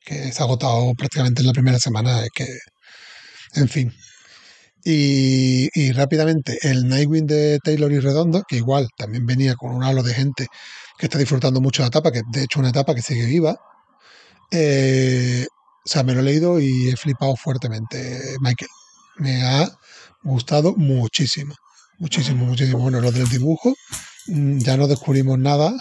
que 0.00 0.32
se 0.32 0.42
ha 0.42 0.46
agotado 0.46 0.92
prácticamente 0.96 1.42
en 1.42 1.48
la 1.48 1.52
primera 1.52 1.78
semana, 1.78 2.22
es 2.24 2.30
que, 2.34 2.46
en 3.54 3.68
fin. 3.68 3.92
Y, 4.84 5.68
y 5.74 5.92
rápidamente, 5.92 6.58
el 6.62 6.88
Nightwing 6.88 7.26
de 7.26 7.58
Taylor 7.62 7.92
y 7.92 8.00
Redondo, 8.00 8.42
que 8.48 8.56
igual 8.56 8.88
también 8.96 9.26
venía 9.26 9.54
con 9.54 9.72
un 9.74 9.84
halo 9.84 10.02
de 10.02 10.14
gente 10.14 10.46
que 11.00 11.06
está 11.06 11.18
disfrutando 11.18 11.62
mucho 11.62 11.80
la 11.80 11.88
etapa, 11.88 12.12
que 12.12 12.20
de 12.30 12.44
hecho 12.44 12.60
una 12.60 12.68
etapa 12.68 12.94
que 12.94 13.00
sigue 13.00 13.24
viva. 13.24 13.56
Eh, 14.50 15.46
o 15.82 15.88
sea, 15.88 16.02
me 16.02 16.12
lo 16.12 16.20
he 16.20 16.24
leído 16.24 16.60
y 16.60 16.90
he 16.90 16.96
flipado 16.96 17.34
fuertemente, 17.36 18.36
Michael. 18.40 18.70
Me 19.16 19.42
ha 19.42 19.66
gustado 20.22 20.74
muchísimo, 20.76 21.54
muchísimo, 21.98 22.44
muchísimo. 22.44 22.80
Bueno, 22.80 23.00
lo 23.00 23.10
del 23.12 23.26
dibujo, 23.28 23.74
mm, 24.26 24.58
ya 24.58 24.76
no 24.76 24.86
descubrimos 24.88 25.38
nada, 25.38 25.72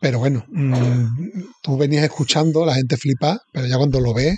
pero 0.00 0.18
bueno, 0.18 0.44
mm, 0.48 1.06
tú 1.62 1.78
venías 1.78 2.04
escuchando, 2.04 2.66
la 2.66 2.74
gente 2.74 2.98
flipa, 2.98 3.38
pero 3.52 3.66
ya 3.66 3.78
cuando 3.78 4.00
lo 4.00 4.12
ves, 4.12 4.36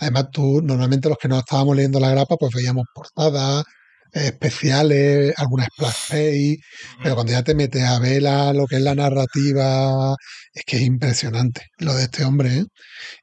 además 0.00 0.28
tú, 0.32 0.62
normalmente 0.62 1.10
los 1.10 1.18
que 1.18 1.28
no 1.28 1.38
estábamos 1.38 1.76
leyendo 1.76 2.00
la 2.00 2.10
grapa, 2.10 2.36
pues 2.36 2.54
veíamos 2.54 2.86
portadas, 2.94 3.64
especiales, 4.12 5.34
alguna 5.38 5.66
splash 5.66 6.08
page, 6.10 6.58
pero 7.02 7.14
cuando 7.14 7.32
ya 7.32 7.42
te 7.44 7.54
metes 7.54 7.82
a 7.84 7.98
ver 7.98 8.22
la- 8.22 8.52
lo 8.52 8.66
que 8.66 8.76
es 8.76 8.82
la 8.82 8.94
narrativa, 8.94 10.14
es 10.52 10.64
que 10.66 10.76
es 10.76 10.82
impresionante 10.82 11.62
lo 11.78 11.94
de 11.94 12.04
este 12.04 12.24
hombre, 12.24 12.58
¿eh? 12.58 12.64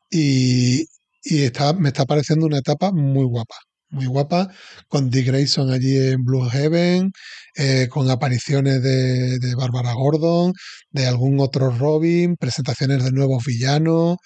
Y, 0.09 0.85
y 1.23 1.43
está, 1.43 1.73
me 1.73 1.89
está 1.89 2.05
pareciendo 2.05 2.45
una 2.45 2.59
etapa 2.59 2.91
muy 2.91 3.25
guapa, 3.25 3.55
muy 3.89 4.05
guapa, 4.05 4.49
con 4.87 5.09
Dick 5.09 5.27
Grayson 5.27 5.71
allí 5.71 5.97
en 5.97 6.23
Blue 6.23 6.47
Heaven, 6.49 7.11
eh, 7.55 7.87
con 7.89 8.09
apariciones 8.09 8.81
de, 8.83 9.39
de 9.39 9.55
Bárbara 9.55 9.93
Gordon, 9.93 10.53
de 10.91 11.07
algún 11.07 11.39
otro 11.39 11.71
Robin, 11.71 12.35
presentaciones 12.37 13.03
de 13.03 13.11
nuevos 13.11 13.43
villanos, 13.45 14.17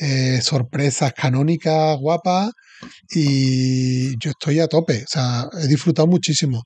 eh, 0.00 0.40
sorpresas 0.42 1.12
canónicas 1.12 1.96
guapas, 1.98 2.50
y 3.10 4.18
yo 4.18 4.30
estoy 4.30 4.60
a 4.60 4.68
tope, 4.68 5.02
o 5.04 5.06
sea, 5.08 5.48
he 5.62 5.66
disfrutado 5.68 6.08
muchísimo. 6.08 6.62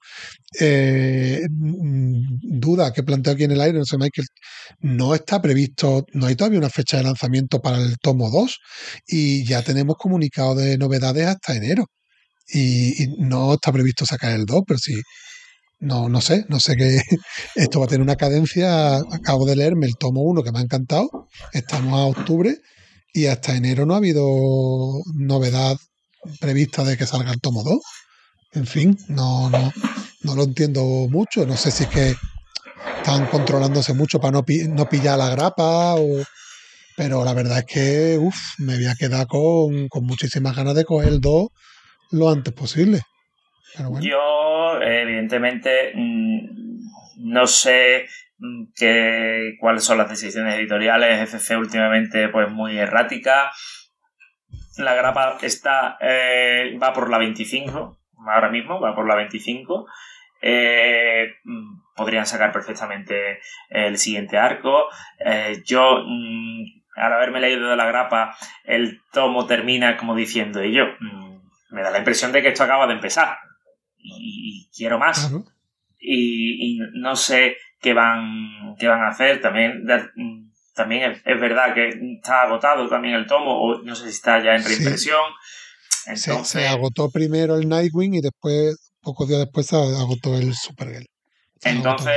Eh, 0.61 1.41
mm, 1.51 2.61
duda 2.61 2.93
que 2.93 3.03
planteo 3.03 3.33
aquí 3.35 3.45
en 3.45 3.53
el 3.53 3.61
aire, 3.61 3.79
no 3.79 3.85
sé, 3.85 3.97
Michael, 3.99 4.27
no 4.81 5.15
está 5.15 5.43
previsto, 5.43 6.05
no 6.13 6.27
hay 6.27 6.37
todavía 6.37 6.59
una 6.59 6.71
fecha 6.71 6.99
de 6.99 7.05
lanzamiento 7.05 7.61
para 7.61 7.79
el 7.79 7.97
tomo 7.99 8.31
2 8.31 8.59
y 9.07 9.45
ya 9.47 9.63
tenemos 9.63 9.97
comunicado 9.97 10.55
de 10.55 10.79
novedades 10.79 11.27
hasta 11.27 11.55
enero. 11.57 11.87
Y, 12.53 13.09
no 13.19 13.55
está 13.55 13.73
previsto 13.73 14.07
sacar 14.07 14.33
el 14.33 14.47
2, 14.47 14.63
pero 14.67 14.79
si 14.79 14.95
no, 15.81 16.09
no 16.09 16.21
sé, 16.21 16.45
no 16.49 16.61
sé 16.61 16.77
qué. 16.77 17.01
Esto 17.57 17.81
va 17.81 17.87
a 17.87 17.89
tener 17.89 18.03
una 18.03 18.17
cadencia. 18.17 18.97
Acabo 18.97 19.47
de 19.47 19.57
leerme 19.57 19.87
el 19.87 19.97
tomo 19.99 20.23
1 20.23 20.43
que 20.43 20.53
me 20.53 20.61
ha 20.61 20.63
encantado. 20.63 21.29
Estamos 21.53 21.95
a 21.95 22.05
octubre 22.07 22.59
y 23.15 23.27
hasta 23.27 23.57
enero 23.57 23.87
no 23.87 23.95
ha 23.95 23.99
habido 23.99 25.01
novedad 25.15 25.77
prevista 26.41 26.83
de 26.83 26.97
que 26.97 27.07
salga 27.07 27.33
el 27.33 27.41
tomo 27.41 27.63
2. 27.63 27.79
En 28.55 28.67
fin, 28.67 28.99
no, 29.09 29.49
no, 29.49 29.73
no 30.25 30.35
lo 30.35 30.43
entiendo 30.43 30.83
mucho. 31.09 31.47
No 31.47 31.57
sé 31.57 31.71
si 31.71 31.85
es 31.85 31.91
que 31.91 32.15
están 32.99 33.27
controlándose 33.27 33.95
mucho 33.95 34.21
para 34.21 34.33
no, 34.33 34.45
no 34.69 34.89
pillar 34.89 35.19
la 35.19 35.31
grapa 35.31 35.95
o. 35.95 36.23
Pero 36.97 37.25
la 37.25 37.35
verdad 37.35 37.59
es 37.59 37.65
que 37.65 38.19
uf, 38.19 38.37
me 38.59 38.77
voy 38.77 38.87
a 38.87 38.95
quedar 38.95 39.27
con, 39.27 39.89
con 39.89 40.05
muchísimas 40.05 40.55
ganas 40.55 40.75
de 40.75 40.85
coger 40.85 41.09
el 41.09 41.21
2 41.21 41.49
lo 42.11 42.31
antes 42.31 42.53
posible. 42.53 43.01
Yo, 44.01 44.81
evidentemente, 44.81 45.93
mm, 45.95 46.49
no 47.17 47.47
sé 47.47 48.07
mm, 48.45 48.73
qué, 48.75 49.57
cuáles 49.59 49.85
son 49.85 49.99
las 49.99 50.11
decisiones 50.11 50.55
editoriales. 50.55 51.21
FC 51.23 51.57
últimamente, 51.57 52.29
pues 52.29 52.51
muy 52.51 52.79
errática. 52.79 53.51
La 54.79 54.95
grapa 54.95 55.39
está, 55.43 55.97
eh, 56.01 56.77
va 56.83 56.93
por 56.93 57.09
la 57.11 57.19
25, 57.19 57.99
ahora 58.27 58.51
mismo, 58.51 58.81
va 58.81 58.95
por 58.95 59.07
la 59.07 59.15
25. 59.15 59.87
Eh, 60.43 61.35
mm, 61.45 61.95
podrían 61.97 62.27
sacar 62.27 62.53
perfectamente 62.53 63.41
el 63.71 63.97
siguiente 63.99 64.37
arco. 64.37 64.87
Eh, 65.25 65.63
yo, 65.65 66.03
mm, 66.07 66.65
al 66.97 67.13
haberme 67.13 67.41
leído 67.41 67.71
de 67.71 67.77
la 67.77 67.87
grapa, 67.87 68.37
el 68.65 69.01
tomo 69.13 69.47
termina 69.47 69.97
como 69.97 70.15
diciendo, 70.15 70.63
y 70.63 70.73
yo, 70.73 70.85
me 71.71 71.83
da 71.83 71.91
la 71.91 71.99
impresión 71.99 72.33
de 72.33 72.43
que 72.43 72.49
esto 72.49 72.65
acaba 72.65 72.87
de 72.87 72.95
empezar. 72.95 73.39
Y, 73.97 74.69
y 74.69 74.77
quiero 74.77 74.99
más 74.99 75.33
y 76.07 76.79
no 76.93 77.17
sé 77.17 77.57
qué 77.85 77.93
van, 77.93 78.75
qué 78.79 78.89
van 78.89 79.03
a 79.03 79.09
hacer. 79.11 79.41
También, 79.43 79.85
mm, 80.17 80.51
también 80.75 81.13
es, 81.13 81.19
es 81.25 81.39
verdad 81.41 81.75
que 81.75 81.91
está 82.17 82.43
agotado 82.43 82.89
también 82.89 83.15
el 83.15 83.27
tomo, 83.27 83.53
o 83.63 83.83
no 83.83 83.95
sé 83.95 84.05
si 84.05 84.11
está 84.17 84.43
ya 84.43 84.55
en 84.57 84.63
Sí. 84.63 84.75
reimpresión. 84.75 85.21
Se, 86.17 86.45
se 86.45 86.67
agotó 86.67 87.11
primero 87.11 87.57
el 87.57 87.69
Nightwing 87.69 88.15
y 88.15 88.21
después, 88.21 88.93
pocos 89.03 89.29
días 89.29 89.41
después, 89.41 89.67
se 89.67 89.77
agotó 89.77 90.37
el 90.37 90.55
Supergirl. 90.55 91.07
Se 91.61 91.69
entonces 91.71 92.15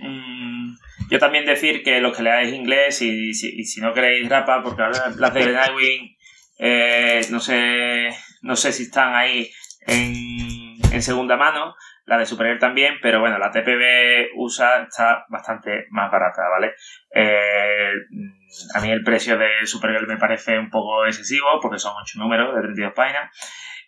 mm, 0.00 0.74
yo 1.10 1.18
también 1.18 1.44
decir 1.46 1.82
que 1.82 2.00
los 2.00 2.16
que 2.16 2.22
leáis 2.22 2.54
inglés 2.54 3.02
y, 3.02 3.34
si- 3.34 3.54
y 3.60 3.64
si 3.64 3.80
no 3.80 3.92
queréis 3.92 4.28
rapa, 4.28 4.62
porque 4.62 4.82
ahora 4.82 5.10
las 5.16 5.34
de 5.34 5.52
Nightwing 5.52 6.16
eh, 6.60 7.20
no 7.30 7.38
sé 7.40 8.08
no 8.42 8.56
sé 8.56 8.72
si 8.72 8.84
están 8.84 9.14
ahí 9.14 9.48
en, 9.86 10.76
en 10.92 11.02
segunda 11.02 11.36
mano, 11.36 11.74
la 12.08 12.16
de 12.16 12.24
Supergirl 12.24 12.58
también, 12.58 12.94
pero 13.02 13.20
bueno, 13.20 13.38
la 13.38 13.50
TPB 13.50 14.30
USA 14.34 14.82
está 14.82 15.26
bastante 15.28 15.84
más 15.90 16.10
barata, 16.10 16.48
¿vale? 16.48 16.72
Eh, 17.14 17.92
mm, 18.10 18.76
a 18.76 18.80
mí 18.80 18.90
el 18.90 19.04
precio 19.04 19.36
de 19.36 19.66
Supergirl 19.66 20.06
me 20.06 20.16
parece 20.16 20.58
un 20.58 20.70
poco 20.70 21.04
excesivo, 21.04 21.46
porque 21.60 21.78
son 21.78 21.92
8 22.00 22.18
números 22.18 22.54
de 22.54 22.62
32 22.62 22.94
páginas. 22.94 23.30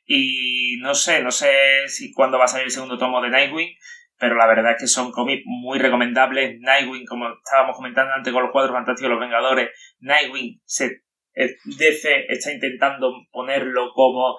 Y 0.04 0.76
no 0.82 0.94
sé, 0.94 1.22
no 1.22 1.30
sé 1.30 1.88
si 1.88 2.12
cuándo 2.12 2.38
va 2.38 2.44
a 2.44 2.48
salir 2.48 2.66
el 2.66 2.70
segundo 2.70 2.98
tomo 2.98 3.22
de 3.22 3.30
Nightwing, 3.30 3.70
pero 4.18 4.36
la 4.36 4.46
verdad 4.46 4.72
es 4.72 4.82
que 4.82 4.86
son 4.86 5.12
cómics 5.12 5.42
muy 5.46 5.78
recomendables. 5.78 6.60
Nightwing, 6.60 7.06
como 7.06 7.26
estábamos 7.42 7.74
comentando 7.74 8.12
antes 8.12 8.32
con 8.34 8.42
los 8.42 8.52
cuadros 8.52 8.74
fantásticos 8.74 9.08
de 9.08 9.14
los 9.14 9.20
Vengadores, 9.20 9.70
Nightwing 10.00 10.60
se, 10.66 11.04
eh, 11.34 11.56
DC 11.64 12.26
está 12.28 12.52
intentando 12.52 13.14
ponerlo 13.30 13.92
como 13.94 14.36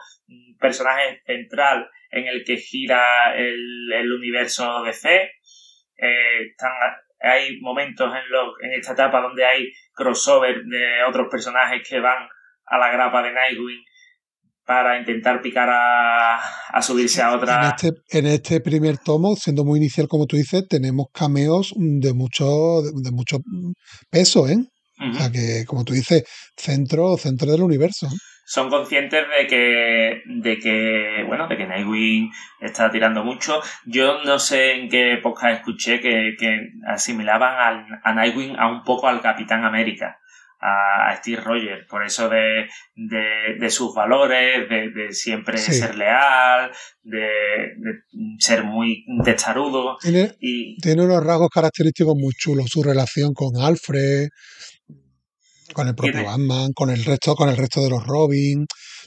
personaje 0.60 1.24
central 1.26 1.90
en 2.12 2.28
el 2.28 2.44
que 2.44 2.58
gira 2.58 3.36
el, 3.36 3.92
el 3.94 4.12
universo 4.12 4.84
DC. 4.84 5.10
Eh, 5.98 6.48
están, 6.52 6.72
hay 7.20 7.60
momentos 7.62 8.12
en, 8.14 8.30
lo- 8.32 8.60
en 8.62 8.74
esta 8.74 8.94
etapa 8.94 9.22
donde 9.22 9.46
hay 9.46 9.72
crossover 9.94 10.64
de 10.66 11.04
otros 11.08 11.28
personajes 11.30 11.88
que 11.88 12.00
van 12.00 12.28
a 12.66 12.78
la 12.78 12.92
grapa 12.92 13.22
de 13.24 13.34
Nightwing 13.34 13.84
para 14.66 14.98
intentar 15.00 15.42
picar 15.42 15.70
a, 15.70 16.38
a 16.70 16.82
subirse 16.82 17.22
a 17.22 17.30
En 17.30 17.36
otra. 17.36 17.76
este, 17.76 17.90
en 18.18 18.28
este 18.28 18.62
primer 18.62 18.98
tomo, 19.00 19.36
siendo 19.36 19.66
muy 19.66 19.80
inicial 19.80 20.08
como 20.08 20.26
tú 20.28 20.38
dices, 20.38 20.68
tenemos 20.68 21.08
cameos 21.14 21.74
de 21.76 22.14
mucho, 22.14 22.82
de, 22.82 22.92
de 23.04 23.12
mucho 23.12 23.38
peso, 24.10 24.48
¿eh? 24.48 24.58
O 25.00 25.06
Ujú. 25.08 25.18
sea 25.18 25.32
que, 25.32 25.66
como 25.66 25.84
tú 25.84 25.94
dices, 25.94 26.24
centro, 26.56 27.18
centro 27.18 27.52
del 27.52 27.64
universo. 27.64 28.08
Son 28.52 28.70
conscientes 28.70 29.24
de 29.40 29.48
que, 29.48 30.24
de 30.26 30.60
que, 30.60 31.24
bueno, 31.26 31.48
de 31.48 31.56
que 31.56 31.66
Nightwing 31.66 32.30
está 32.60 32.92
tirando 32.92 33.24
mucho. 33.24 33.62
Yo 33.86 34.22
no 34.26 34.40
sé 34.40 34.74
en 34.74 34.90
qué 34.90 35.14
época 35.14 35.54
escuché 35.54 36.02
que, 36.02 36.36
que 36.38 36.60
asimilaban 36.86 37.56
al, 37.58 38.02
a 38.04 38.14
Nightwing 38.14 38.58
a 38.58 38.68
un 38.70 38.84
poco 38.84 39.08
al 39.08 39.22
Capitán 39.22 39.64
América, 39.64 40.18
a, 40.60 41.16
Steve 41.16 41.42
Rogers, 41.42 41.88
por 41.88 42.04
eso 42.04 42.28
de, 42.28 42.68
de, 42.96 43.56
de 43.58 43.70
sus 43.70 43.96
valores, 43.96 44.68
de, 44.70 44.90
de 44.90 45.14
siempre 45.14 45.58
Sí. 45.58 45.72
ser 45.72 45.96
leal, 45.96 46.72
de, 47.04 47.20
de 47.20 47.94
ser 48.38 48.66
muy 48.66 49.06
testarudo. 49.24 49.96
Tiene, 50.02 50.34
Y 50.42 50.76
tiene 50.82 51.06
unos 51.06 51.24
rasgos 51.24 51.50
característicos 51.54 52.16
muy 52.18 52.34
chulos. 52.34 52.66
Su 52.70 52.84
relación 52.84 53.34
con 53.34 53.56
Alfred, 53.56 54.28
con 55.74 55.88
el 55.88 55.96
propio 55.96 56.14
Batman, 56.26 56.72
con 56.74 56.90
el 56.90 57.04
resto, 57.04 57.36
con 57.36 57.50
el 57.50 57.58
resto 57.58 57.82
de 57.82 57.90
los 57.90 58.06
Robin. 58.06 58.66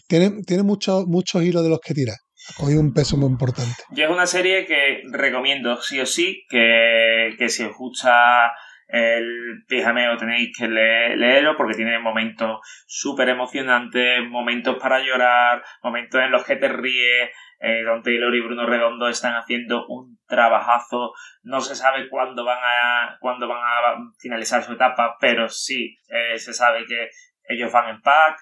Tiene, 0.08 0.42
tiene 0.46 0.62
muchos 0.62 1.06
muchos 1.06 1.42
hilos 1.42 1.62
de 1.62 1.70
los 1.70 1.80
que 1.80 1.94
tirar. 1.94 2.16
Ha 2.50 2.60
cogido 2.60 2.80
un 2.80 2.92
peso 2.92 3.16
muy 3.16 3.28
importante. 3.30 3.72
Yo 3.90 4.04
es 4.04 4.10
una 4.10 4.26
serie 4.26 4.66
que 4.66 5.00
recomiendo 5.10 5.80
sí 5.80 5.98
o 6.00 6.06
sí, 6.06 6.42
que, 6.48 7.30
que 7.38 7.48
si 7.48 7.62
os 7.62 7.74
gusta 7.76 8.52
el 8.86 9.62
pijameo 9.66 10.18
tenéis 10.18 10.50
que 10.56 10.68
le- 10.68 11.16
leerlo 11.16 11.56
porque 11.56 11.74
tiene 11.74 11.98
momentos 11.98 12.58
súper 12.86 13.30
emocionantes, 13.30 14.20
momentos 14.28 14.76
para 14.78 15.00
llorar, 15.00 15.62
momentos 15.82 16.20
en 16.20 16.30
los 16.30 16.44
que 16.44 16.56
te 16.56 16.68
ríes, 16.68 17.30
eh, 17.64 17.82
Don 17.84 18.02
Taylor 18.02 18.34
y 18.34 18.40
Bruno 18.42 18.66
Redondo 18.66 19.08
están 19.08 19.34
haciendo 19.34 19.86
un 19.88 20.18
trabajazo, 20.26 21.12
no 21.42 21.60
se 21.60 21.74
sabe 21.74 22.08
cuándo 22.10 22.44
van 22.44 22.58
a, 22.62 23.16
cuándo 23.20 23.48
van 23.48 23.58
a 23.62 23.96
finalizar 24.18 24.62
su 24.62 24.72
etapa, 24.74 25.16
pero 25.20 25.48
sí 25.48 25.96
eh, 26.08 26.38
se 26.38 26.52
sabe 26.52 26.84
que 26.86 27.08
ellos 27.48 27.72
van 27.72 27.94
en 27.94 28.00
pack. 28.02 28.36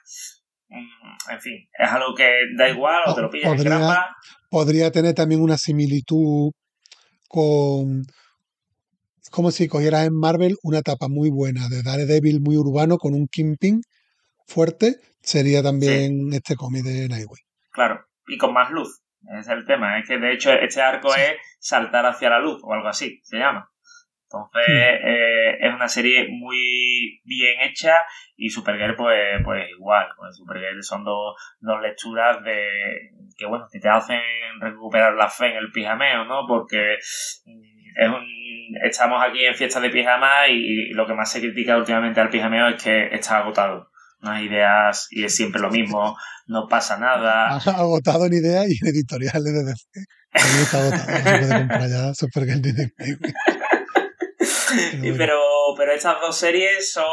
Mm, 0.69 1.33
En 1.33 1.41
fin, 1.41 1.69
es 1.79 1.91
algo 1.91 2.15
que 2.15 2.29
da 2.57 2.69
igual, 2.69 3.03
o 3.07 3.15
te 3.15 3.21
lo 3.23 3.31
pillas 3.31 3.51
en 3.53 3.57
Podría- 3.57 3.79
grapa. 3.79 4.17
Podría 4.51 4.91
tener 4.91 5.15
también 5.15 5.41
una 5.41 5.57
similitud 5.57 6.51
con. 7.29 8.03
Como 9.31 9.51
si 9.51 9.67
cogieras 9.69 10.07
en 10.07 10.15
Marvel 10.15 10.57
una 10.63 10.79
etapa 10.81 11.07
muy 11.09 11.31
buena 11.31 11.69
de 11.71 11.83
Daredevil 11.83 12.41
muy 12.43 12.57
urbano 12.57 12.99
con 12.99 13.15
un 13.15 13.29
Kingpin 13.29 13.81
fuerte. 14.47 14.97
Sería 15.23 15.63
también 15.63 16.33
este 16.33 16.55
cómic 16.57 16.83
de 16.83 17.09
Nightwing. 17.09 17.45
Claro, 17.71 18.05
y 18.27 18.37
con 18.37 18.53
más 18.53 18.71
luz. 18.71 19.01
Ese 19.31 19.41
es 19.41 19.49
el 19.49 19.67
tema. 19.67 19.99
Es 19.99 20.09
que 20.09 20.19
de 20.19 20.33
hecho 20.33 20.53
este 20.53 20.83
arco 20.83 21.11
Sí. 21.11 21.21
es 21.21 21.37
saltar 21.59 22.07
hacia 22.07 22.31
la 22.31 22.41
luz 22.41 22.61
o 22.63 22.73
algo 22.73 22.89
así, 22.89 23.21
se 23.23 23.39
llama. 23.39 23.69
Entonces 24.25 24.67
eh, 24.69 25.59
es 25.61 25.75
una 25.75 25.89
serie 25.89 26.27
muy 26.31 27.21
bien 27.25 27.61
hecha 27.61 27.97
y 28.35 28.49
Supergirl 28.49 28.97
pues, 28.97 29.43
pues 29.45 29.69
igual. 29.71 30.09
Pues 30.17 30.37
Supergirl 30.37 30.83
son 30.83 31.05
dos, 31.05 31.37
dos 31.61 31.83
lecturas 31.83 32.43
de 32.43 33.11
que 33.37 33.47
bueno, 33.47 33.67
que 33.71 33.79
te 33.79 33.89
hacen 33.89 34.21
recuperar 34.61 35.15
la 35.15 35.29
fe 35.29 35.51
en 35.51 35.57
el 35.57 35.71
pijameo, 35.71 36.25
¿no? 36.25 36.47
Porque 36.47 36.97
mm, 37.45 38.03
es 38.03 38.09
un, 38.09 38.27
estamos 38.83 39.23
aquí 39.23 39.45
en 39.45 39.55
fiestas 39.55 39.83
de 39.83 39.91
pijama 39.91 40.49
y 40.49 40.91
lo 40.95 41.07
que 41.07 41.15
más 41.15 41.31
se 41.31 41.41
critica 41.41 41.77
últimamente 41.77 42.21
al 42.21 42.31
pijameo 42.31 42.69
es 42.69 42.83
que 42.83 43.15
está 43.15 43.39
agotado. 43.39 43.92
No 44.23 44.31
hay 44.31 44.47
ideas 44.47 45.09
y 45.11 45.25
es 45.25 45.35
siempre 45.35 45.61
lo 45.61 45.71
mismo, 45.71 46.17
no 46.47 46.69
pasa 46.69 46.97
nada. 46.97 47.57
Agotado 47.57 48.27
en 48.27 48.35
ideas 48.35 48.67
y 48.69 48.79
en 48.81 48.89
editoriales 48.89 49.53
de 49.53 49.65
DC. 49.65 49.85
También 50.33 50.61
está 50.63 50.79
agotado. 50.79 51.07
No 51.11 51.17
se 51.17 51.39
puede 51.39 51.59
comprar 51.59 51.91
ya 51.91 52.15
Supergirl 52.15 52.63
ni 52.63 52.73
Nightwing. 52.73 53.19
Y 54.93 55.01
bueno. 55.01 55.17
pero, 55.19 55.39
pero 55.77 55.93
estas 55.93 56.21
dos 56.21 56.37
series 56.37 56.93
son 56.93 57.05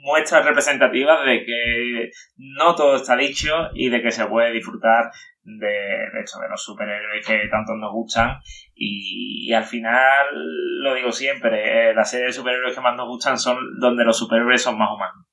muestras 0.00 0.44
representativas 0.44 1.24
de 1.24 1.44
que 1.44 2.10
no 2.36 2.74
todo 2.74 2.96
está 2.96 3.16
dicho 3.16 3.68
y 3.74 3.90
de 3.90 4.02
que 4.02 4.10
se 4.10 4.26
puede 4.26 4.52
disfrutar 4.52 5.10
de, 5.44 5.66
de 5.66 6.20
hecho, 6.20 6.38
de 6.40 6.48
los 6.48 6.62
superhéroes 6.62 7.26
que 7.26 7.48
tanto 7.50 7.74
nos 7.74 7.92
gustan. 7.92 8.38
Y, 8.74 9.48
y 9.48 9.52
al 9.52 9.64
final, 9.64 10.26
lo 10.82 10.94
digo 10.94 11.12
siempre, 11.12 11.90
eh, 11.90 11.94
las 11.94 12.10
series 12.10 12.28
de 12.28 12.40
superhéroes 12.40 12.74
que 12.74 12.80
más 12.80 12.96
nos 12.96 13.08
gustan 13.08 13.38
son 13.38 13.58
donde 13.78 14.04
los 14.04 14.18
superhéroes 14.18 14.62
son 14.62 14.78
más 14.78 14.90
humanos. 14.90 15.26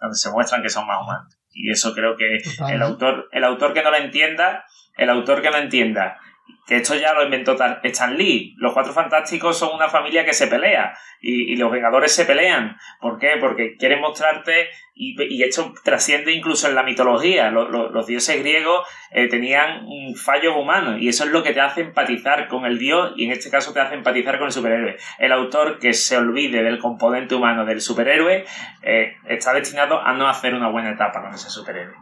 Donde 0.00 0.16
se 0.16 0.30
muestran 0.30 0.62
que 0.62 0.68
son 0.68 0.86
más 0.86 1.02
humanos. 1.02 1.38
Y 1.50 1.70
eso 1.70 1.94
creo 1.94 2.16
que 2.16 2.38
el 2.72 2.82
autor, 2.82 3.28
el 3.32 3.44
autor 3.44 3.72
que 3.72 3.82
no 3.82 3.90
lo 3.90 3.96
entienda, 3.96 4.64
el 4.96 5.10
autor 5.10 5.40
que 5.40 5.50
no 5.50 5.58
entienda 5.58 6.18
que 6.66 6.76
esto 6.76 6.94
ya 6.94 7.12
lo 7.12 7.22
inventó 7.24 7.56
Tan- 7.56 7.78
Stan 7.82 8.16
Lee. 8.16 8.54
Los 8.56 8.72
Cuatro 8.72 8.92
Fantásticos 8.94 9.58
son 9.58 9.74
una 9.74 9.88
familia 9.88 10.24
que 10.24 10.32
se 10.32 10.46
pelea 10.46 10.96
y, 11.20 11.56
los 11.56 11.70
Vengadores 11.70 12.14
se 12.14 12.24
pelean. 12.24 12.76
¿Por 13.00 13.18
qué? 13.18 13.32
Porque 13.38 13.76
quieren 13.76 14.00
mostrarte 14.00 14.68
y, 14.94 15.42
esto 15.42 15.74
trasciende 15.84 16.32
incluso 16.32 16.66
en 16.68 16.74
la 16.74 16.82
mitología. 16.82 17.50
Lo- 17.50 17.68
lo- 17.68 17.90
los 17.90 18.06
dioses 18.06 18.40
griegos 18.40 18.86
eh, 19.10 19.28
tenían 19.28 19.84
mm, 19.84 20.14
fallos 20.14 20.54
humanos 20.56 20.96
y 21.00 21.08
eso 21.08 21.24
es 21.24 21.30
lo 21.30 21.42
que 21.42 21.52
te 21.52 21.60
hace 21.60 21.82
empatizar 21.82 22.48
con 22.48 22.64
el 22.64 22.78
dios 22.78 23.12
y 23.16 23.26
en 23.26 23.32
este 23.32 23.50
caso 23.50 23.74
te 23.74 23.80
hace 23.80 23.94
empatizar 23.96 24.38
con 24.38 24.46
el 24.46 24.52
superhéroe. 24.52 24.96
El 25.18 25.32
autor 25.32 25.78
que 25.78 25.92
se 25.92 26.16
olvide 26.16 26.62
del 26.62 26.78
componente 26.78 27.34
humano 27.34 27.66
del 27.66 27.82
superhéroe 27.82 28.46
eh, 28.82 29.16
está 29.28 29.52
destinado 29.52 30.00
a 30.00 30.14
no 30.14 30.28
hacer 30.28 30.54
una 30.54 30.68
buena 30.70 30.92
etapa 30.92 31.20
con 31.20 31.34
ese 31.34 31.50
superhéroe. 31.50 31.94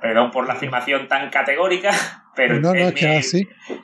Perdón 0.00 0.30
por 0.30 0.46
la 0.46 0.54
afirmación 0.54 1.08
tan 1.08 1.30
categórica, 1.30 1.90
pero 2.36 2.60
no, 2.60 2.72
no, 2.74 2.80
es 2.80 2.88
es 2.88 2.94
que 2.94 3.06
mi- 3.08 3.16
así. 3.16 3.38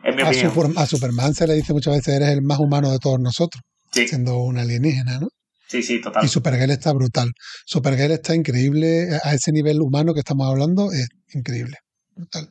es 0.05 0.23
A, 0.25 0.29
opinión. 0.29 0.53
Super- 0.55 0.73
a 0.77 0.87
Superman 0.87 1.35
se 1.35 1.47
le 1.47 1.55
dice 1.55 1.73
muchas 1.73 1.95
veces, 1.97 2.15
eres 2.15 2.29
el 2.29 2.43
más 2.43 2.59
humano 2.61 2.91
de 2.93 2.99
todos 2.99 3.19
nosotros, 3.19 3.63
Sí, 3.93 4.07
siendo 4.09 4.39
un 4.39 4.59
alienígena, 4.59 5.19
¿no? 5.21 5.29
sí, 5.69 5.83
sí, 5.83 6.01
total. 6.01 6.25
Y 6.25 6.29
Supergirl 6.29 6.71
está 6.71 6.93
brutal. 6.93 7.31
Supergirl 7.67 8.13
está 8.13 8.35
increíble, 8.35 9.09
a 9.25 9.35
ese 9.35 9.53
nivel 9.53 9.81
humano 9.81 10.13
que 10.15 10.21
estamos 10.21 10.47
hablando, 10.49 10.93
es 10.93 11.09
increíble. 11.35 11.77
Brutal. 12.15 12.49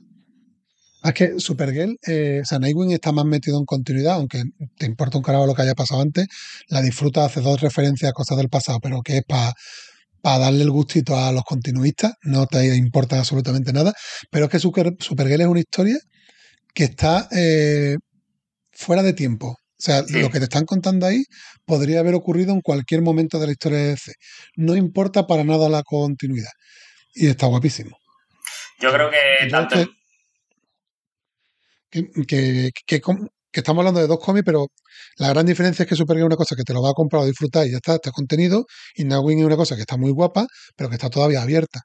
Es 1.03 1.13
que 1.13 1.39
Supergirl, 1.39 1.95
eh, 2.07 2.41
o 2.43 2.45
sea, 2.45 2.59
Nightwing 2.59 2.91
está 2.91 3.11
más 3.11 3.25
metido 3.25 3.57
en 3.57 3.65
continuidad, 3.65 4.13
aunque 4.15 4.43
te 4.77 4.85
importa 4.85 5.17
un 5.17 5.23
carajo 5.23 5.47
lo 5.47 5.55
que 5.55 5.63
haya 5.63 5.73
pasado 5.73 6.01
antes, 6.01 6.27
la 6.67 6.81
disfruta, 6.81 7.25
hace 7.25 7.41
dos 7.41 7.59
referencias 7.61 8.09
a 8.09 8.13
cosas 8.13 8.37
del 8.37 8.49
pasado, 8.49 8.79
pero 8.81 9.01
que 9.01 9.17
es 9.17 9.23
para 9.27 9.53
darle 10.23 10.63
el 10.63 10.71
gustito 10.71 11.17
a 11.17 11.31
los 11.31 11.43
continuistas, 11.43 12.13
no 12.23 12.45
te 12.47 12.75
importa 12.75 13.17
absolutamente 13.19 13.73
nada. 13.73 13.93
Pero 14.29 14.45
es 14.45 14.51
que 14.51 14.59
Super- 14.59 14.95
Supergirl 14.99 15.41
es 15.41 15.47
una 15.47 15.59
historia 15.59 15.97
que 16.73 16.83
está 16.85 17.27
eh, 17.31 17.95
fuera 18.71 19.03
de 19.03 19.13
tiempo. 19.13 19.47
O 19.49 19.83
sea, 19.83 20.03
Sí. 20.03 20.19
lo 20.21 20.29
que 20.29 20.37
te 20.39 20.45
están 20.45 20.65
contando 20.65 21.05
ahí 21.07 21.23
podría 21.65 21.99
haber 22.01 22.13
ocurrido 22.15 22.53
en 22.53 22.61
cualquier 22.61 23.01
momento 23.01 23.39
de 23.39 23.47
la 23.47 23.51
historia 23.53 23.79
de 23.79 23.87
DC. 23.89 24.13
No 24.55 24.75
importa 24.75 25.25
para 25.27 25.43
nada 25.43 25.69
la 25.69 25.81
continuidad. 25.83 26.51
Y 27.15 27.27
está 27.27 27.47
guapísimo. 27.47 27.97
Yo 28.79 28.91
creo 28.93 29.09
que 29.09 29.49
tanto 29.49 29.75
que- 31.89 32.09
que, 32.27 32.71
que- 32.85 33.01
que 33.51 33.59
estamos 33.59 33.81
hablando 33.81 33.99
de 33.99 34.07
dos 34.07 34.19
cómics, 34.19 34.45
pero 34.45 34.67
la 35.17 35.29
gran 35.29 35.45
diferencia 35.45 35.83
es 35.83 35.89
que 35.89 35.95
Supergirl 35.95 36.23
es 36.23 36.27
una 36.27 36.35
cosa 36.37 36.55
que 36.55 36.63
te 36.63 36.73
lo 36.73 36.81
va 36.81 36.91
a 36.91 36.93
comprar 36.93 37.23
o 37.23 37.25
disfrutar 37.25 37.67
y 37.67 37.71
ya 37.71 37.77
está, 37.77 37.95
está 37.95 38.11
contenido, 38.11 38.65
y 38.95 39.03
Nightwing 39.03 39.39
es 39.39 39.45
una 39.45 39.57
cosa 39.57 39.75
que 39.75 39.81
está 39.81 39.97
muy 39.97 40.11
guapa, 40.11 40.45
pero 40.75 40.89
que 40.89 40.95
está 40.95 41.09
todavía 41.09 41.41
abierta. 41.41 41.81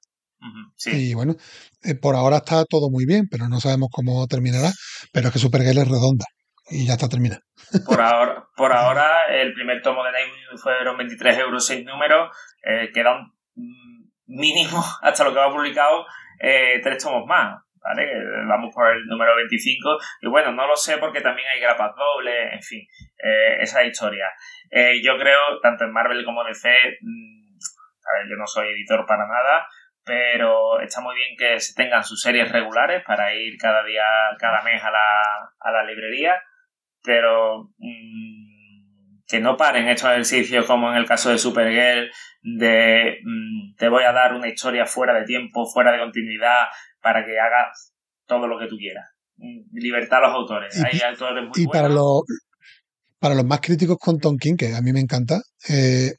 Sí. 0.77 1.11
Y 1.11 1.15
bueno, 1.15 1.35
eh, 1.83 1.95
por 1.95 2.15
ahora 2.15 2.39
está 2.39 2.65
todo 2.65 2.91
muy 2.91 3.07
bien, 3.07 3.27
pero 3.31 3.49
no 3.49 3.61
sabemos 3.61 3.89
cómo 3.91 4.27
terminará. 4.27 4.71
Pero 5.13 5.29
es 5.29 5.33
que 5.33 5.39
Supergirl 5.39 5.79
es 5.79 5.89
redonda 5.89 6.27
y 6.69 6.87
ya 6.87 6.95
está 6.95 7.09
terminada. 7.09 7.41
Por 7.85 8.01
ahora, 8.01 8.45
por 8.57 8.73
ahora, 8.73 9.27
el 9.31 9.55
primer 9.55 9.83
tomo 9.83 10.05
de 10.05 10.13
Nightwing 10.13 10.59
fueron 10.59 10.99
23 10.99 11.39
euros, 11.39 11.67
6 11.67 11.85
números. 11.85 12.31
Eh, 12.63 12.91
queda 12.93 13.15
un 13.15 13.33
mm, 13.55 14.09
mínimo, 14.27 14.85
hasta 15.03 15.25
lo 15.25 15.33
que 15.33 15.39
va 15.39 15.53
publicado, 15.53 16.05
eh, 16.41 16.81
tres 16.83 17.03
tomos 17.03 17.25
más. 17.27 17.63
¿Vale? 17.89 18.11
Vamos 18.49 18.75
por 18.75 18.91
el 18.91 19.07
número 19.07 19.37
25. 19.37 19.99
Y 20.23 20.29
bueno, 20.29 20.53
no 20.53 20.67
lo 20.67 20.77
sé 20.77 20.99
porque 20.99 21.21
también 21.21 21.47
hay 21.49 21.61
grapas 21.61 21.95
dobles, 21.95 22.53
en 22.53 22.63
fin, 22.63 22.87
eh, 23.23 23.59
esa 23.61 23.85
historia. 23.85 24.27
Eh, 24.71 25.01
yo 25.03 25.17
creo, 25.17 25.61
tanto 25.63 25.85
en 25.85 25.93
Marvel 25.93 26.25
como 26.25 26.43
en 26.43 26.49
DC, 26.49 26.69
mm, 27.01 27.59
a 28.05 28.19
ver, 28.19 28.29
yo 28.29 28.37
no 28.37 28.47
soy 28.47 28.69
editor 28.69 29.07
para 29.07 29.27
nada, 29.27 29.67
pero 30.05 30.81
está 30.81 31.01
muy 31.01 31.15
bien 31.15 31.37
que 31.39 31.61
se 31.61 31.75
tengan 31.75 32.03
sus 32.03 32.21
series 32.21 32.51
regulares 32.51 33.05
para 33.07 33.33
ir 33.35 33.57
cada 33.57 33.85
día, 33.85 34.05
cada 34.39 34.63
mes 34.63 34.83
a 34.83 34.91
la, 34.91 35.01
a 35.61 35.71
la 35.71 35.85
librería 35.85 36.43
pero 37.07 37.71
mm, 37.79 39.23
que 39.27 39.41
no 39.41 39.57
paren 39.57 39.89
estos 39.89 40.11
ejercicios 40.11 40.67
como 40.67 40.91
en 40.91 40.97
el 40.97 41.07
caso 41.07 41.31
de 41.31 41.39
Supergirl 41.39 42.11
de 42.43 43.19
mm, 43.25 43.77
te 43.77 43.89
voy 43.89 44.05
a 44.05 44.13
dar 44.13 44.35
una 44.35 44.49
historia 44.49 44.85
fuera 44.85 45.15
de 45.15 45.25
tiempo, 45.25 45.67
fuera 45.67 45.93
de 45.93 46.01
continuidad 46.01 46.67
para 47.07 47.25
que 47.25 47.39
hagas 47.39 47.93
todo 48.27 48.49
lo 48.49 48.59
que 48.59 48.67
tú 48.67 48.77
quieras. 48.77 49.07
Mm, 49.37 49.61
Libertad 49.79 50.19
a 50.25 50.27
los 50.27 50.35
autores. 50.35 50.77
Y- 50.77 50.85
Hay 50.85 51.01
autores 51.09 51.45
muy 51.45 51.53
Y 51.63 51.67
para 51.69 51.89
los, 51.89 52.23
para 53.21 53.37
los 53.37 53.45
más 53.45 53.61
críticos 53.61 53.97
con 54.01 54.19
Tonkin, 54.19 54.57
que 54.57 54.75
a 54.75 54.81
mí 54.83 54.93
me 54.93 54.99
encanta, 54.99 55.41
eh, 55.69 56.15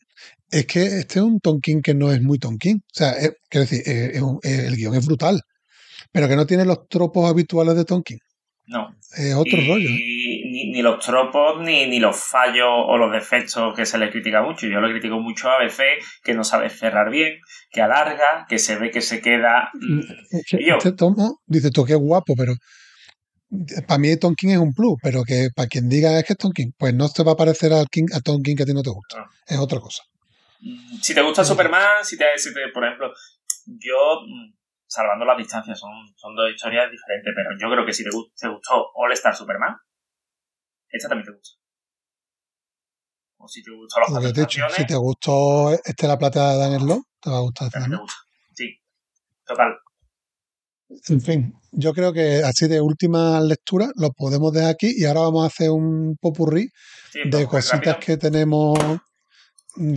es 0.50 0.66
que 0.66 0.86
este 0.86 1.20
es 1.20 1.26
un 1.26 1.42
Tonkin 1.42 1.82
que 1.82 1.94
no 1.94 2.10
es 2.14 2.22
muy 2.22 2.40
Tonkin. 2.40 2.78
O 2.78 2.94
sea, 2.94 3.12
es- 3.12 3.34
quiero 3.50 3.66
decir, 3.68 3.82
es 3.86 4.22
un- 4.22 4.40
el 4.44 4.78
guion 4.78 4.96
es 4.96 5.06
brutal, 5.06 5.42
pero 6.14 6.30
que 6.30 6.38
no 6.38 6.46
tiene 6.46 6.64
los 6.64 6.88
tropos 6.88 7.30
habituales 7.30 7.76
de 7.76 7.84
Tonkin. 7.84 8.20
No. 8.68 8.96
Es 9.18 9.34
otro 9.36 9.58
y, 9.58 9.68
rollo. 9.68 9.90
¿eh? 9.90 10.37
Ni, 10.52 10.72
ni 10.72 10.82
los 10.82 11.04
tropos, 11.06 11.60
ni, 11.62 11.88
ni 11.88 12.00
los 12.00 12.16
fallos 12.18 12.68
o 12.70 12.98
los 12.98 13.12
defectos 13.12 13.76
que 13.76 13.86
se 13.86 13.98
le 13.98 14.10
critica 14.10 14.42
mucho. 14.42 14.68
Yo 14.68 14.80
le 14.82 14.92
critico 14.92 15.20
mucho 15.20 15.50
a 15.50 15.56
ABC, 15.58 15.84
que 16.24 16.34
no 16.34 16.44
sabe 16.44 16.70
cerrar 16.70 17.10
bien, 17.10 17.40
que 17.72 17.82
alarga, 17.82 18.46
que 18.50 18.58
se 18.60 18.78
ve 18.78 18.92
que 18.92 19.02
se 19.02 19.22
queda... 19.22 19.70
yo- 20.60 20.78
Este 20.78 20.92
tomo, 20.94 21.40
dices 21.46 21.72
tú 21.72 21.86
es 21.88 21.96
guapo, 21.96 22.34
pero 22.38 22.54
para 23.88 23.98
mí 24.00 24.18
Tonkin 24.18 24.52
es 24.52 24.58
un 24.58 24.74
plus, 24.74 24.96
pero 25.02 25.24
que 25.24 25.48
para 25.56 25.68
quien 25.70 25.88
diga 25.88 26.20
es 26.20 26.26
que 26.26 26.34
es 26.34 26.40
Tonkin, 26.40 26.74
pues 26.78 26.94
no 26.94 27.08
te 27.10 27.24
va 27.24 27.32
a 27.34 27.36
parecer 27.38 27.72
al 27.74 27.88
King, 27.90 28.08
a 28.14 28.20
Tonkin 28.20 28.58
que 28.58 28.64
a 28.64 28.66
ti 28.66 28.74
no 28.74 28.84
te 28.84 28.90
gusta. 28.90 29.26
Es 29.48 29.58
otra 29.58 29.80
cosa. 29.80 30.04
Mm, 30.60 30.98
Si 31.02 31.14
te 31.16 31.22
gusta 31.22 31.44
Superman, 31.46 32.04
si 32.04 32.18
te, 32.18 32.26
si 32.38 32.54
te 32.54 32.60
por 32.74 32.84
ejemplo, 32.86 33.12
yo, 33.66 34.22
mm, 34.28 34.54
salvando 34.86 35.24
las 35.26 35.38
distancias, 35.38 35.80
son, 35.80 35.92
son 36.16 36.36
dos 36.36 36.50
historias 36.54 36.90
diferentes, 36.92 37.34
pero 37.36 37.50
yo 37.60 37.74
creo 37.74 37.86
que 37.86 37.94
si 37.94 38.04
te, 38.04 38.10
te 38.10 38.48
gustó 38.50 38.86
All 38.96 39.12
Star 39.14 39.36
Superman, 39.36 39.76
esta 40.90 41.10
también 41.10 41.26
te 41.26 41.38
gusta. 41.38 41.58
O 43.40 43.48
si 43.48 43.62
te 43.64 43.72
gustó 43.72 44.00
las 44.00 44.10
Lo 44.24 44.32
dicho, 44.32 44.62
si 44.76 44.86
te 44.86 44.96
gustó 44.96 45.72
este 45.72 46.08
La 46.08 46.18
Plata 46.18 46.54
de 46.54 46.58
Dan 46.58 46.80
Slow, 46.82 47.04
te 47.22 47.30
va 47.30 47.38
a 47.38 47.42
gustar 47.42 47.68
este 47.68 47.80
también 47.80 47.98
te 48.00 48.02
gusta. 48.02 48.18
Sí, 48.56 48.80
total. 49.46 49.78
En 51.10 51.22
fin, 51.22 51.54
yo 51.72 51.94
creo 51.94 52.14
que 52.14 52.42
así 52.44 52.68
de 52.68 52.80
última 52.82 53.40
lectura 53.42 53.90
lo 53.96 54.12
podemos 54.12 54.54
dejar 54.54 54.72
aquí 54.72 54.94
y 54.96 55.06
ahora 55.06 55.22
vamos 55.22 55.44
a 55.44 55.48
hacer 55.48 55.70
un 55.70 56.16
popurrí 56.20 56.70
Sí, 57.12 57.20
de 57.30 57.46
cositas 57.48 57.80
rápido. 57.86 58.00
que 58.06 58.18
tenemos 58.18 58.80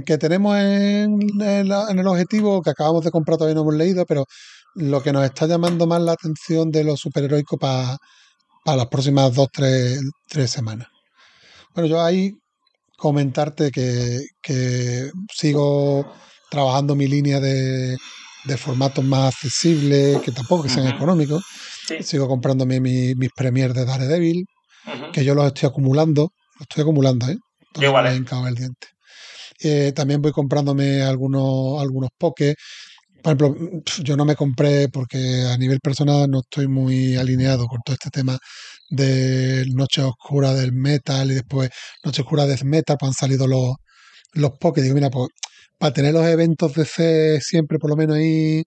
que 0.04 0.18
tenemos 0.18 0.56
en, 0.58 1.18
la- 1.66 1.86
en 1.90 1.98
el 1.98 2.06
objetivo 2.06 2.60
que 2.60 2.70
acabamos 2.70 3.02
de 3.04 3.10
comprar 3.10 3.38
todavía 3.38 3.54
no 3.54 3.62
hemos 3.62 3.74
leído 3.76 4.04
pero 4.04 4.26
lo 4.74 5.02
que 5.02 5.10
nos 5.12 5.24
está 5.24 5.46
llamando 5.46 5.86
más 5.86 6.02
la 6.02 6.12
atención 6.12 6.70
de 6.70 6.84
los 6.84 7.00
superheroicos 7.00 7.58
para 7.58 7.96
las 8.64 8.86
próximas 8.88 9.34
dos 9.34 9.48
tres, 9.52 10.00
tres 10.28 10.50
semanas 10.50 10.88
bueno 11.74 11.88
yo 11.88 12.00
ahí 12.02 12.32
comentarte 12.96 13.70
que, 13.70 14.20
que 14.42 15.10
sigo 15.34 16.06
trabajando 16.50 16.94
mi 16.94 17.06
línea 17.06 17.40
de, 17.40 17.96
de 18.44 18.56
formatos 18.56 19.04
más 19.04 19.34
accesibles 19.34 20.20
que 20.20 20.32
tampoco 20.32 20.64
que 20.64 20.68
sean 20.68 20.88
económicos 20.88 21.42
Sí. 21.88 21.96
sigo 22.02 22.28
comprándome 22.28 22.78
mi- 22.80 23.14
mis 23.14 23.30
premiers 23.34 23.74
de 23.74 23.84
Daredevil 23.84 24.46
que 25.12 25.24
yo 25.24 25.34
los 25.34 25.46
estoy 25.46 25.68
acumulando, 25.68 26.30
los 26.54 26.62
estoy 26.62 26.82
acumulando, 26.82 27.26
¿eh? 27.28 27.36
Todavía 27.72 27.88
igual, 28.14 28.46
el 28.48 28.54
diente. 28.54 28.86
Eh, 29.60 29.92
también 29.92 30.22
voy 30.22 30.30
comprándome 30.32 31.02
algunos, 31.02 31.80
algunos 31.80 32.10
pokés. 32.16 32.54
Por 33.22 33.32
ejemplo, 33.34 33.54
pf, 33.84 34.02
yo 34.02 34.16
no 34.16 34.24
me 34.24 34.34
compré 34.36 34.88
porque 34.88 35.42
a 35.52 35.56
nivel 35.58 35.80
personal 35.80 36.30
no 36.30 36.40
estoy 36.40 36.68
muy 36.68 37.16
alineado 37.16 37.66
con 37.66 37.80
todo 37.84 37.94
este 37.94 38.10
tema 38.10 38.38
de 38.88 39.66
Noche 39.74 40.02
Oscura 40.02 40.54
del 40.54 40.72
Metal 40.72 41.30
y 41.30 41.34
después 41.34 41.70
Noche 42.04 42.22
Oscura 42.22 42.46
Death 42.46 42.62
Metal, 42.62 42.96
pues 42.98 43.08
han 43.10 43.14
salido 43.14 43.46
los, 43.46 43.74
los. 44.34 44.52
Digo, 44.76 44.94
mira, 44.94 45.10
pues 45.10 45.28
para 45.78 45.92
tener 45.94 46.14
los 46.14 46.26
eventos 46.26 46.74
de 46.74 46.84
C 46.86 47.40
siempre 47.42 47.78
por 47.78 47.90
lo 47.90 47.96
menos 47.96 48.16
ahí, 48.16 48.62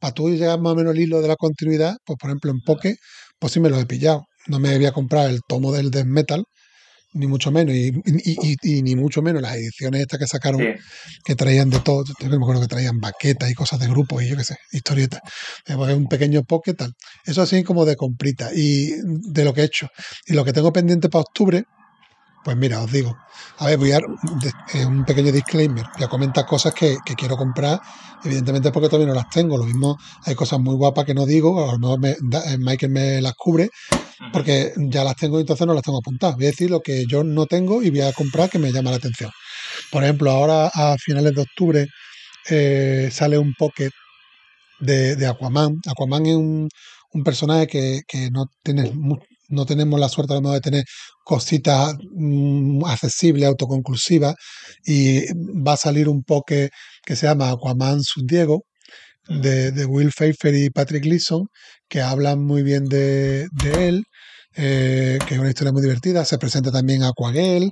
para 0.00 0.14
tú 0.14 0.30
llegar 0.30 0.60
más 0.60 0.74
o 0.74 0.76
menos 0.76 0.92
al 0.92 1.00
hilo 1.00 1.22
de 1.22 1.28
la 1.28 1.36
continuidad, 1.36 1.96
pues 2.04 2.18
por 2.18 2.30
ejemplo 2.30 2.50
en 2.52 2.60
Poké, 2.62 2.96
pues 3.38 3.52
sí 3.54 3.60
me 3.60 3.70
los 3.70 3.80
he 3.82 3.86
pillado. 3.86 4.24
No 4.48 4.60
me 4.60 4.76
voy 4.76 4.86
a 4.86 4.92
comprar 4.92 5.30
el 5.30 5.40
tomo 5.48 5.72
del 5.72 5.90
Death 5.90 6.06
Metal, 6.06 6.44
ni 7.14 7.26
mucho 7.26 7.50
menos, 7.50 7.74
y, 7.74 7.88
y- 8.04 8.54
y- 8.62 8.78
y 8.78 8.82
ni 8.82 8.94
mucho 8.96 9.22
menos 9.22 9.40
las 9.40 9.54
ediciones 9.56 10.02
estas 10.02 10.18
que 10.18 10.26
sacaron, 10.26 10.60
Sí. 10.60 10.66
que 11.24 11.34
traían 11.34 11.70
de 11.70 11.78
todo. 11.80 12.04
Yo 12.20 12.28
me 12.28 12.36
acuerdo 12.36 12.60
que 12.62 12.68
traían 12.68 13.00
baquetas 13.00 13.50
y 13.50 13.54
cosas 13.54 13.78
de 13.80 13.86
grupos 13.88 14.22
y 14.22 14.28
yo 14.28 14.36
qué 14.36 14.44
sé, 14.44 14.56
historietas. 14.72 15.20
Eh, 15.66 15.74
pues, 15.76 15.94
un 15.96 16.06
pequeño 16.08 16.42
pocket 16.42 16.74
tal. 16.74 16.92
Eso 17.24 17.42
así 17.42 17.62
como 17.64 17.84
de 17.84 17.96
comprita 17.96 18.50
y 18.54 18.90
de 19.06 19.44
lo 19.44 19.54
que 19.54 19.62
he 19.62 19.64
hecho. 19.64 19.88
Y 20.26 20.34
lo 20.34 20.44
que 20.44 20.52
tengo 20.52 20.72
pendiente 20.72 21.08
para 21.08 21.22
octubre, 21.22 21.64
pues 22.44 22.56
mira, 22.58 22.82
os 22.82 22.92
digo. 22.92 23.16
A 23.58 23.66
ver, 23.66 23.78
voy 23.78 23.92
a 23.92 23.98
de- 23.98 24.80
eh, 24.80 24.84
un 24.84 25.04
pequeño 25.04 25.32
disclaimer. 25.32 25.84
Voy 25.94 26.04
a 26.04 26.08
comentar 26.08 26.44
cosas 26.44 26.74
que, 26.74 26.96
que 27.06 27.14
quiero 27.14 27.36
comprar, 27.38 27.80
evidentemente 28.22 28.70
porque 28.70 28.88
todavía 28.88 29.08
no 29.08 29.14
las 29.14 29.30
tengo. 29.30 29.56
Lo 29.56 29.64
mismo, 29.64 29.96
hay 30.24 30.34
cosas 30.34 30.60
muy 30.60 30.74
guapas 30.74 31.04
que 31.06 31.14
no 31.14 31.24
digo, 31.24 31.68
a 31.70 31.72
lo 31.72 31.78
mejor 31.78 32.00
me- 32.00 32.10
eh, 32.10 32.58
Michael 32.58 32.92
me 32.92 33.20
las 33.22 33.32
cubre. 33.34 33.70
Porque 34.32 34.72
ya 34.76 35.04
las 35.04 35.16
tengo 35.16 35.38
y 35.38 35.42
entonces 35.42 35.66
no 35.66 35.74
las 35.74 35.82
tengo 35.82 35.98
apuntadas. 35.98 36.36
Voy 36.36 36.46
a 36.46 36.50
decir 36.50 36.70
lo 36.70 36.80
que 36.80 37.04
yo 37.06 37.24
no 37.24 37.46
tengo 37.46 37.82
y 37.82 37.90
voy 37.90 38.02
a 38.02 38.12
comprar 38.12 38.50
que 38.50 38.58
me 38.58 38.72
llama 38.72 38.90
la 38.90 38.96
atención. 38.96 39.30
Por 39.90 40.04
ejemplo, 40.04 40.30
ahora 40.30 40.70
a 40.72 40.96
finales 40.98 41.34
de 41.34 41.42
octubre 41.42 41.86
eh, 42.50 43.08
sale 43.12 43.38
un 43.38 43.54
pocket 43.54 43.90
de, 44.80 45.26
Aquaman. 45.26 45.80
Aquaman 45.86 46.26
es 46.26 46.36
un, 46.36 46.68
personaje 47.24 47.68
que, 47.68 48.00
que 48.08 48.28
no 48.30 48.46
tiene 48.62 48.90
no 49.48 49.66
tenemos 49.66 50.00
la 50.00 50.08
suerte 50.08 50.32
a 50.32 50.36
lo 50.36 50.42
mejor 50.42 50.56
de 50.56 50.60
tener 50.60 50.84
cositas 51.24 51.94
mm, 52.12 52.84
accesibles, 52.84 53.48
autoconclusivas, 53.48 54.34
y 54.84 55.26
va 55.62 55.74
a 55.74 55.76
salir 55.76 56.08
un 56.08 56.22
poke 56.22 56.70
que 57.04 57.16
se 57.16 57.26
llama 57.26 57.50
Aquaman 57.50 58.02
Sub 58.02 58.26
Diego, 58.26 58.64
de, 59.28 59.84
Will 59.86 60.10
Pfeiffer 60.10 60.54
y 60.54 60.70
Patrick 60.70 61.04
Gleason, 61.04 61.46
que 61.88 62.00
hablan 62.00 62.44
muy 62.44 62.62
bien 62.62 62.84
de, 62.84 63.48
de 63.52 63.88
él, 63.88 64.04
eh, 64.56 65.18
que 65.26 65.34
es 65.34 65.40
una 65.40 65.48
historia 65.48 65.72
muy 65.72 65.82
divertida. 65.82 66.24
Se 66.24 66.38
presenta 66.38 66.70
también 66.70 67.02
Aquagel. 67.02 67.70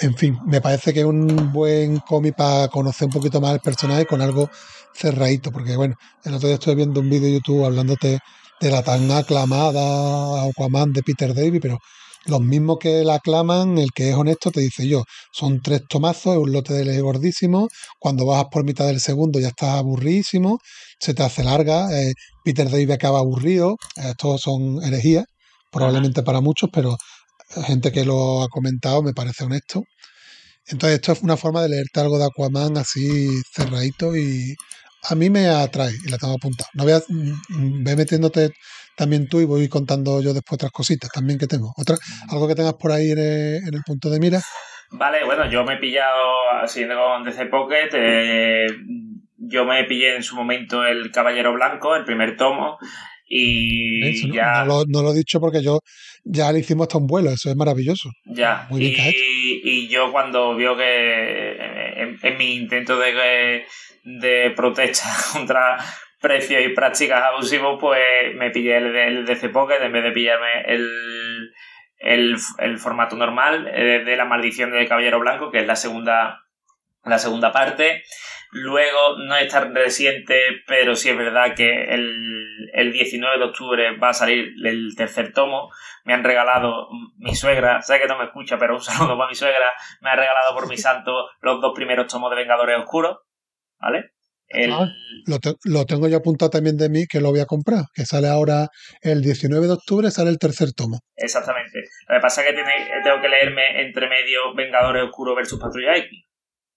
En 0.00 0.16
fin, 0.16 0.38
me 0.46 0.60
parece 0.60 0.92
que 0.92 1.00
es 1.00 1.06
un 1.06 1.52
buen 1.52 1.98
cómic 1.98 2.36
para 2.36 2.68
conocer 2.68 3.06
un 3.06 3.12
poquito 3.12 3.40
más 3.40 3.54
el 3.54 3.60
personaje 3.60 4.06
con 4.06 4.22
algo 4.22 4.50
cerradito, 4.94 5.50
porque 5.50 5.76
bueno, 5.76 5.96
el 6.24 6.34
otro 6.34 6.48
día 6.48 6.54
estoy 6.56 6.74
viendo 6.74 7.00
un 7.00 7.10
vídeo 7.10 7.26
de 7.26 7.34
YouTube 7.34 7.64
hablándote 7.64 8.18
de 8.60 8.70
la 8.70 8.82
tan 8.82 9.10
aclamada 9.10 10.44
Aquaman 10.44 10.92
de 10.92 11.02
Peter 11.02 11.34
David, 11.34 11.60
pero 11.60 11.78
los 12.26 12.40
mismos 12.40 12.78
que 12.78 13.04
la 13.04 13.14
aclaman, 13.16 13.78
el 13.78 13.90
que 13.92 14.10
es 14.10 14.16
honesto 14.16 14.50
te 14.50 14.60
dice 14.60 14.86
yo, 14.86 15.04
son 15.32 15.60
tres 15.60 15.82
tomazos, 15.88 16.34
es 16.34 16.38
un 16.38 16.52
lote 16.52 16.74
de 16.74 16.84
ley 16.84 17.00
gordísimo, 17.00 17.68
cuando 17.98 18.26
vas 18.26 18.44
por 18.50 18.64
mitad 18.64 18.86
del 18.86 19.00
segundo 19.00 19.40
ya 19.40 19.48
estás 19.48 19.70
aburridísimo, 19.76 20.58
se 20.98 21.14
te 21.14 21.22
hace 21.22 21.42
larga, 21.44 21.88
eh, 22.00 22.14
Peter 22.44 22.70
David 22.70 22.92
acaba 22.92 23.18
aburrido, 23.18 23.76
estos 23.96 24.40
son 24.40 24.82
herejías, 24.84 25.24
probablemente 25.70 26.22
para 26.22 26.40
muchos, 26.40 26.70
pero 26.72 26.96
gente 27.66 27.92
que 27.92 28.04
lo 28.04 28.42
ha 28.42 28.48
comentado 28.48 29.02
me 29.02 29.12
parece 29.12 29.44
honesto. 29.44 29.84
Entonces 30.66 30.96
esto 30.96 31.12
es 31.12 31.22
una 31.22 31.36
forma 31.36 31.62
de 31.62 31.70
leerte 31.70 32.00
algo 32.00 32.18
de 32.18 32.26
Aquaman 32.26 32.76
así 32.78 33.28
cerradito 33.54 34.16
y 34.16 34.54
a 35.04 35.14
mí 35.14 35.30
me 35.30 35.48
atrae 35.48 35.92
y 36.04 36.08
la 36.10 36.18
tengo 36.18 36.34
apuntada. 36.34 36.70
No 36.74 36.84
voy 36.84 36.92
a, 36.92 37.02
mm, 37.08 37.84
ve 37.84 37.96
metiéndote 37.96 38.52
también 38.96 39.28
tú 39.28 39.40
y 39.40 39.44
voy 39.44 39.68
contando 39.68 40.20
yo 40.20 40.34
después 40.34 40.56
otras 40.56 40.72
cositas 40.72 41.10
también 41.10 41.38
que 41.38 41.46
tengo. 41.46 41.72
Otra, 41.76 41.96
algo 42.30 42.48
que 42.48 42.54
tengas 42.54 42.74
por 42.74 42.92
ahí 42.92 43.10
en 43.10 43.18
el, 43.18 43.82
punto 43.86 44.10
de 44.10 44.20
mira. 44.20 44.40
Vale, 44.90 45.24
bueno, 45.24 45.50
yo 45.50 45.64
me 45.64 45.74
he 45.74 45.78
pillado, 45.78 46.50
así 46.62 46.86
con 46.86 47.24
DC 47.24 47.46
Pocket, 47.46 47.88
eh, 47.94 48.66
yo 49.38 49.64
me 49.64 49.84
pillé 49.84 50.16
en 50.16 50.22
su 50.22 50.36
momento 50.36 50.84
el 50.84 51.10
Caballero 51.10 51.54
Blanco, 51.54 51.96
el 51.96 52.04
primer 52.04 52.36
tomo, 52.36 52.78
y 53.26 54.30
ya... 54.30 54.64
no 54.64 54.66
lo, 54.66 54.84
no 54.86 55.02
lo 55.02 55.12
he 55.12 55.16
dicho 55.16 55.40
porque 55.40 55.62
yo 55.62 55.80
ya 56.24 56.52
le 56.52 56.58
hicimos 56.58 56.84
hasta 56.84 56.98
un 56.98 57.06
vuelo, 57.06 57.30
eso 57.30 57.48
es 57.50 57.56
maravilloso. 57.56 58.10
Ya, 58.26 58.66
Muy 58.68 58.80
bien 58.80 58.94
que 58.94 59.00
has 59.00 59.08
hecho. 59.08 59.18
y, 59.24 59.60
y 59.64 59.88
yo 59.88 60.12
cuando 60.12 60.54
vio 60.54 60.76
que 60.76 61.52
en, 61.96 62.18
en 62.22 62.36
mi 62.36 62.54
intento 62.54 62.98
de, 62.98 63.64
de 64.04 64.52
protesta 64.54 65.08
contra 65.32 65.78
precios 66.22 66.62
y 66.64 66.68
prácticas 66.70 67.22
abusivos, 67.24 67.78
pues 67.80 68.00
me 68.36 68.50
pillé 68.50 68.76
el, 68.78 68.92
de- 68.92 69.06
el 69.08 69.26
DC 69.26 69.48
Pocket 69.50 69.82
en 69.82 69.92
vez 69.92 70.02
de 70.04 70.12
pillarme 70.12 70.62
el, 70.66 71.52
el, 71.98 72.36
el 72.58 72.78
formato 72.78 73.16
normal 73.16 73.68
eh, 73.72 74.02
de 74.04 74.16
La 74.16 74.24
Maldición 74.24 74.70
del 74.70 74.88
Caballero 74.88 75.18
Blanco, 75.20 75.50
que 75.50 75.58
es 75.60 75.66
la 75.66 75.76
segunda, 75.76 76.44
la 77.04 77.18
segunda 77.18 77.52
parte. 77.52 78.02
Luego, 78.54 79.16
no 79.18 79.34
es 79.36 79.48
tan 79.50 79.74
reciente, 79.74 80.38
pero 80.66 80.94
sí 80.94 81.08
es 81.08 81.16
verdad 81.16 81.54
que 81.56 81.84
el, 81.84 82.68
el 82.74 82.92
19 82.92 83.38
de 83.38 83.44
octubre 83.44 83.96
va 83.96 84.10
a 84.10 84.14
salir 84.14 84.52
el 84.64 84.94
tercer 84.94 85.32
tomo. 85.32 85.70
Me 86.04 86.12
han 86.12 86.22
regalado 86.22 86.88
mi 87.16 87.34
suegra, 87.34 87.80
sé 87.80 87.98
que 87.98 88.06
no 88.06 88.18
me 88.18 88.24
escucha, 88.26 88.58
pero 88.58 88.74
un 88.74 88.80
saludo 88.82 89.16
para 89.16 89.28
mi 89.30 89.34
suegra. 89.34 89.70
Me 90.02 90.10
ha 90.10 90.16
regalado 90.16 90.54
por 90.54 90.68
mi 90.68 90.76
santo 90.76 91.30
los 91.40 91.60
dos 91.62 91.72
primeros 91.74 92.08
tomos 92.12 92.28
de 92.30 92.36
Vengadores 92.36 92.78
Oscuros. 92.78 93.20
¿Vale? 93.80 94.12
El, 94.52 94.72
Ah. 94.72 94.88
Lo, 95.26 95.38
te- 95.38 95.54
lo 95.64 95.84
tengo 95.86 96.08
yo 96.08 96.16
apuntado 96.16 96.50
también 96.50 96.76
de 96.76 96.88
mí 96.88 97.06
que 97.06 97.20
lo 97.20 97.30
voy 97.30 97.38
a 97.38 97.46
comprar, 97.46 97.84
que 97.94 98.04
sale 98.04 98.26
ahora 98.28 98.68
el 99.02 99.22
19 99.22 99.66
de 99.68 99.72
octubre, 99.74 100.10
sale 100.10 100.30
el 100.30 100.38
tercer 100.38 100.72
tomo. 100.72 100.98
Exactamente. 101.16 101.78
Lo 102.08 102.16
que 102.16 102.20
pasa 102.20 102.40
es 102.42 102.48
que 102.48 102.54
tiene- 102.54 102.90
tengo 103.04 103.22
que 103.22 103.28
leerme 103.28 103.62
entre 103.86 104.08
medio 104.08 104.52
Vengadores 104.56 105.04
Oscuros 105.04 105.36
versus 105.36 105.60
Patrulla 105.60 105.96
X. 105.96 106.10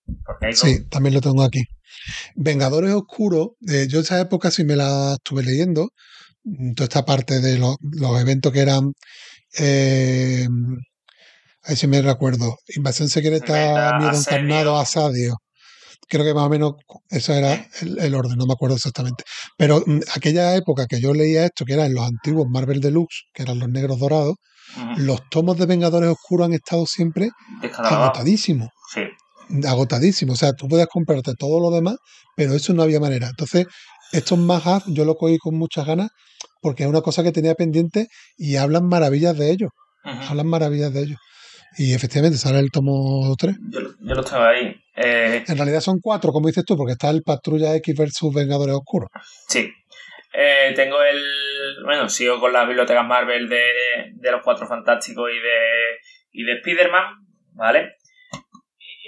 Dos- 0.06 0.60
Sí, 0.60 0.88
también 0.90 1.16
lo 1.16 1.22
tengo 1.22 1.44
aquí. 1.44 1.64
Vengadores 2.36 2.92
Oscuros, 2.94 3.50
eh, 3.68 3.88
yo 3.90 4.02
esa 4.02 4.20
época 4.22 4.52
sí 4.52 4.64
me 4.64 4.76
la 4.76 5.14
estuve 5.16 5.42
leyendo, 5.42 5.90
mm, 6.44 6.74
toda 6.76 6.86
esta 6.86 7.04
parte 7.06 7.40
de 7.42 7.58
los, 7.58 7.78
los 7.82 8.22
eventos 8.22 8.52
que 8.54 8.60
eran, 8.60 8.92
eh, 9.58 10.48
ahí 11.64 11.76
sí 11.76 11.88
me 11.88 12.02
recuerdo, 12.02 12.58
Invasión 12.76 13.10
Secreta, 13.10 13.98
Miedo. 13.98 14.18
Encarnado, 14.20 14.78
Asadio. 14.78 15.38
Creo 16.08 16.24
que 16.24 16.34
más 16.34 16.46
o 16.46 16.50
menos 16.50 16.74
eso 17.10 17.34
era 17.34 17.68
el, 17.82 17.98
el 18.00 18.16
orden, 18.16 18.38
no 18.38 18.46
me 18.46 18.54
acuerdo 18.54 18.76
exactamente. 18.76 19.24
Pero 19.58 19.82
mm, 19.86 20.00
aquella 20.16 20.56
época 20.56 20.86
que 20.88 21.00
yo 21.02 21.14
leía 21.14 21.46
esto, 21.46 21.66
que 21.66 21.74
eran 21.74 21.94
los 21.94 22.06
antiguos 22.06 22.48
Marvel 22.50 22.80
Deluxe, 22.80 23.24
que 23.34 23.44
eran 23.44 23.60
los 23.60 23.70
negros 23.70 24.00
dorados, 24.00 24.36
los 24.98 25.22
tomos 25.30 25.58
de 25.58 25.66
Vengadores 25.68 26.10
Oscuros 26.10 26.46
han 26.48 26.54
estado 26.54 26.86
siempre 26.86 27.30
agotadísimos 27.96 28.70
Sí. 28.94 29.02
agotadísimo. 29.66 30.34
O 30.34 30.36
sea, 30.36 30.54
tú 30.54 30.68
podías 30.68 30.88
comprarte 30.88 31.34
todo 31.38 31.60
lo 31.60 31.70
demás, 31.76 31.96
pero 32.36 32.54
eso 32.54 32.74
no 32.74 32.84
había 32.84 33.00
manera. 33.00 33.28
Entonces, 33.30 33.68
estos 34.12 34.38
más 34.40 34.64
yo 34.88 35.06
lo 35.06 35.16
cogí 35.16 35.38
con 35.38 35.56
muchas 35.58 35.86
ganas 35.86 36.10
porque 36.62 36.84
es 36.84 36.90
una 36.90 37.02
cosa 37.02 37.24
que 37.24 37.32
tenía 37.32 37.54
pendiente 37.56 38.08
y 38.38 38.56
hablan 38.56 38.88
maravillas 38.88 39.38
de 39.38 39.52
ellos. 39.52 39.70
Hablan 40.04 40.48
maravillas 40.48 40.94
de 40.94 41.02
ellos. 41.04 41.18
Y 41.78 41.94
efectivamente 41.94 42.38
sale 42.38 42.60
el 42.60 42.72
tomo 42.72 43.36
3. 43.38 43.56
Yo, 43.72 43.80
lo- 43.82 43.90
yo 44.00 44.16
lo 44.16 44.24
tengo 44.24 44.44
ahí. 44.44 44.76
Eh, 44.96 45.44
En 45.48 45.58
realidad 45.58 45.82
son 45.82 46.00
cuatro, 46.02 46.32
como 46.32 46.48
dices 46.48 46.64
tú, 46.66 46.78
porque 46.78 46.94
está 46.94 47.10
el 47.10 47.22
Patrulla 47.24 47.76
X 47.76 47.96
versus 47.98 48.34
Vengadores 48.34 48.76
Oscuros. 48.76 49.10
sí. 49.48 49.72
Eh, 50.38 50.74
tengo 50.76 51.02
el. 51.02 51.24
Bueno, 51.86 52.10
sigo 52.10 52.42
con 52.42 52.52
las 52.52 52.68
bibliotecas 52.68 53.06
Marvel 53.06 53.48
de, 53.48 53.64
de 54.16 54.32
los 54.32 54.42
Cuatro 54.44 54.68
Fantásticos 54.68 55.30
y 55.32 55.40
de, 55.40 55.98
y 56.34 56.44
de 56.44 56.54
Spider-Man, 56.56 57.26
¿vale? 57.54 57.96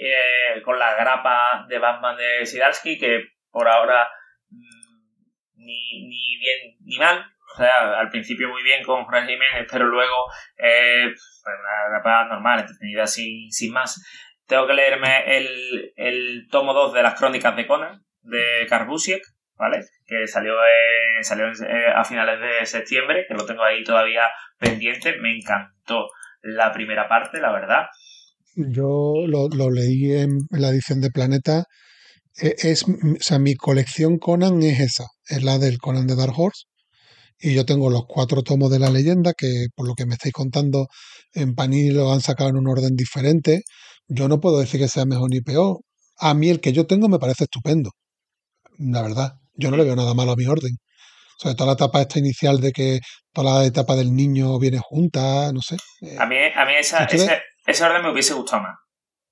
Eh, 0.00 0.62
con 0.64 0.78
la 0.78 0.94
grapa 0.94 1.66
de 1.68 1.78
Batman 1.78 2.16
de 2.16 2.46
Sidalski, 2.46 2.98
que 2.98 3.24
por 3.50 3.68
ahora 3.68 4.08
mm, 4.48 5.56
ni, 5.56 6.08
ni 6.08 6.38
bien 6.38 6.76
ni 6.80 6.96
mal. 6.96 7.22
O 7.52 7.56
sea, 7.58 7.98
al 7.98 8.08
principio 8.08 8.48
muy 8.48 8.62
bien 8.62 8.82
con 8.82 9.04
Juan 9.04 9.26
Jiménez, 9.26 9.66
pero 9.70 9.86
luego 9.86 10.30
eh, 10.56 11.08
pues 11.08 11.42
una 11.44 11.90
grapa 11.90 12.24
normal, 12.28 12.60
entretenida 12.60 13.06
sin, 13.06 13.50
sin 13.50 13.72
más. 13.72 14.02
Tengo 14.48 14.66
que 14.66 14.74
leerme 14.74 15.36
el, 15.36 15.92
el 15.96 16.48
tomo 16.50 16.72
2 16.74 16.94
de 16.94 17.02
las 17.02 17.14
crónicas 17.18 17.54
de 17.54 17.66
Conan, 17.66 18.02
de 18.22 18.66
Karbusiek, 18.68 19.22
¿vale? 19.56 19.80
Que 20.06 20.26
salió, 20.26 20.54
salió 21.22 21.46
eh, 21.48 21.92
a 21.94 22.04
finales 22.04 22.40
de 22.40 22.66
septiembre, 22.66 23.26
que 23.28 23.34
lo 23.34 23.46
tengo 23.46 23.62
ahí 23.62 23.84
todavía 23.84 24.22
pendiente. 24.58 25.16
Me 25.20 25.36
encantó 25.36 26.08
la 26.42 26.72
primera 26.72 27.08
parte, 27.08 27.40
la 27.40 27.52
verdad. 27.52 27.86
Yo 28.56 29.24
lo, 29.26 29.48
lo 29.48 29.70
leí 29.70 30.12
en, 30.12 30.30
en 30.50 30.62
la 30.62 30.70
edición 30.70 31.00
de 31.00 31.10
Planeta. 31.10 31.64
E- 32.40 32.56
Es, 32.58 32.84
o 32.84 32.96
sea, 33.20 33.38
mi 33.38 33.54
colección 33.54 34.18
Conan 34.18 34.62
es 34.62 34.80
esa, 34.80 35.06
es 35.28 35.42
la 35.44 35.58
del 35.58 35.78
Conan 35.78 36.06
de 36.06 36.16
Dark 36.16 36.32
Horse. 36.38 36.64
Y 37.40 37.54
yo 37.54 37.64
tengo 37.66 37.90
los 37.90 38.04
cuatro 38.08 38.42
tomos 38.42 38.70
de 38.70 38.80
la 38.80 38.90
leyenda, 38.90 39.32
que 39.36 39.66
por 39.76 39.86
lo 39.86 39.94
que 39.94 40.06
me 40.06 40.14
estáis 40.14 40.34
contando, 40.34 40.88
en 41.34 41.54
Panini 41.54 41.90
lo 41.90 42.12
han 42.12 42.20
sacado 42.20 42.50
en 42.50 42.56
un 42.56 42.68
orden 42.68 42.96
diferente. 42.96 43.62
Yo 44.08 44.28
no 44.28 44.40
puedo 44.40 44.58
decir 44.58 44.80
que 44.80 44.88
sea 44.88 45.04
mejor 45.04 45.30
ni 45.30 45.40
peor. 45.40 45.78
A 46.18 46.34
mí 46.34 46.48
el 46.50 46.60
que 46.60 46.72
yo 46.72 46.86
tengo 46.86 47.08
me 47.08 47.18
parece 47.18 47.44
estupendo, 47.44 47.90
la 48.78 49.02
verdad. 49.02 49.34
Yo 49.54 49.70
no 49.70 49.76
le 49.76 49.84
veo 49.84 49.96
nada 49.96 50.14
malo 50.14 50.32
a 50.32 50.36
mi 50.36 50.46
orden. 50.46 50.72
Sobre 51.38 51.54
todo 51.54 51.68
la 51.68 51.74
etapa 51.74 52.00
esta 52.00 52.18
inicial 52.18 52.60
de 52.60 52.72
que 52.72 53.00
toda 53.32 53.60
la 53.60 53.64
etapa 53.66 53.94
del 53.94 54.12
niño 54.14 54.58
viene 54.58 54.78
junta, 54.82 55.52
no 55.52 55.60
sé. 55.60 55.76
Eh, 56.02 56.16
A 56.18 56.26
mí, 56.26 56.36
a 56.36 56.64
mí 56.64 56.72
esa, 56.78 57.04
ese 57.04 57.84
orden 57.84 58.02
me 58.02 58.10
hubiese 58.12 58.34
gustado 58.34 58.62
más. 58.62 58.76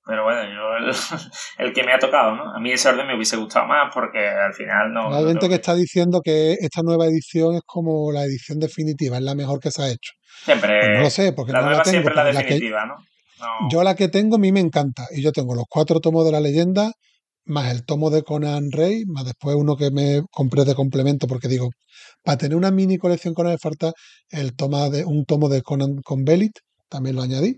Pero 0.05 0.23
bueno, 0.23 0.41
yo 0.43 0.77
el, 0.87 0.95
el 1.67 1.73
que 1.73 1.83
me 1.83 1.91
ha 1.91 1.99
tocado, 1.99 2.33
¿no? 2.33 2.55
A 2.55 2.59
mí 2.61 2.71
ese 2.71 2.87
orden 2.87 3.07
me 3.07 3.15
hubiese 3.15 3.35
gustado 3.35 3.67
más 3.67 3.91
porque 3.93 4.25
al 4.25 4.53
final 4.53 4.93
no... 4.93 5.13
Hay 5.13 5.25
gente 5.25 5.49
que 5.49 5.55
está 5.55 5.75
diciendo 5.75 6.21
que 6.23 6.53
esta 6.53 6.81
nueva 6.81 7.07
edición 7.07 7.55
es 7.55 7.61
como 7.65 8.09
la 8.13 8.23
edición 8.23 8.57
definitiva, 8.59 9.17
es 9.17 9.23
la 9.23 9.35
mejor 9.35 9.59
que 9.59 9.71
se 9.71 9.81
ha 9.81 9.87
hecho. 9.89 10.13
Siempre... 10.45 10.79
Pues 10.79 10.97
no 10.97 11.03
lo 11.03 11.09
sé, 11.09 11.33
porque 11.33 11.51
la 11.51 11.59
no 11.59 11.65
nueva 11.65 11.79
la 11.79 11.83
tengo. 11.83 11.91
siempre 11.93 12.11
es 12.11 12.15
la 12.15 12.23
la 12.23 12.31
que- 12.31 12.45
definitiva, 12.45 12.85
¿no? 12.85 12.95
No. 13.39 13.69
yo 13.69 13.83
la 13.83 13.95
que 13.95 14.07
tengo 14.09 14.35
a 14.35 14.39
mí 14.39 14.51
me 14.51 14.59
encanta. 14.59 15.07
Y 15.11 15.21
yo 15.21 15.31
tengo 15.31 15.55
los 15.55 15.65
cuatro 15.69 15.99
tomos 15.99 16.25
de 16.25 16.31
la 16.31 16.39
leyenda, 16.41 16.93
más 17.45 17.71
el 17.71 17.85
tomo 17.85 18.09
de 18.09 18.23
Conan 18.23 18.71
Rey, 18.71 19.05
más 19.05 19.25
después 19.25 19.55
uno 19.55 19.77
que 19.77 19.91
me 19.91 20.21
compré 20.31 20.65
de 20.65 20.75
complemento, 20.75 21.27
porque 21.27 21.47
digo, 21.47 21.69
para 22.23 22.37
tener 22.37 22.57
una 22.57 22.71
mini 22.71 22.97
colección 22.97 23.33
Conan 23.33 23.53
me 23.53 23.57
falta 23.59 23.93
el 24.29 24.55
toma 24.55 24.89
de, 24.89 25.05
un 25.05 25.25
tomo 25.25 25.49
de 25.49 25.61
Conan 25.61 26.01
con 26.03 26.23
Belit, 26.25 26.53
también 26.89 27.15
lo 27.15 27.21
añadí. 27.23 27.57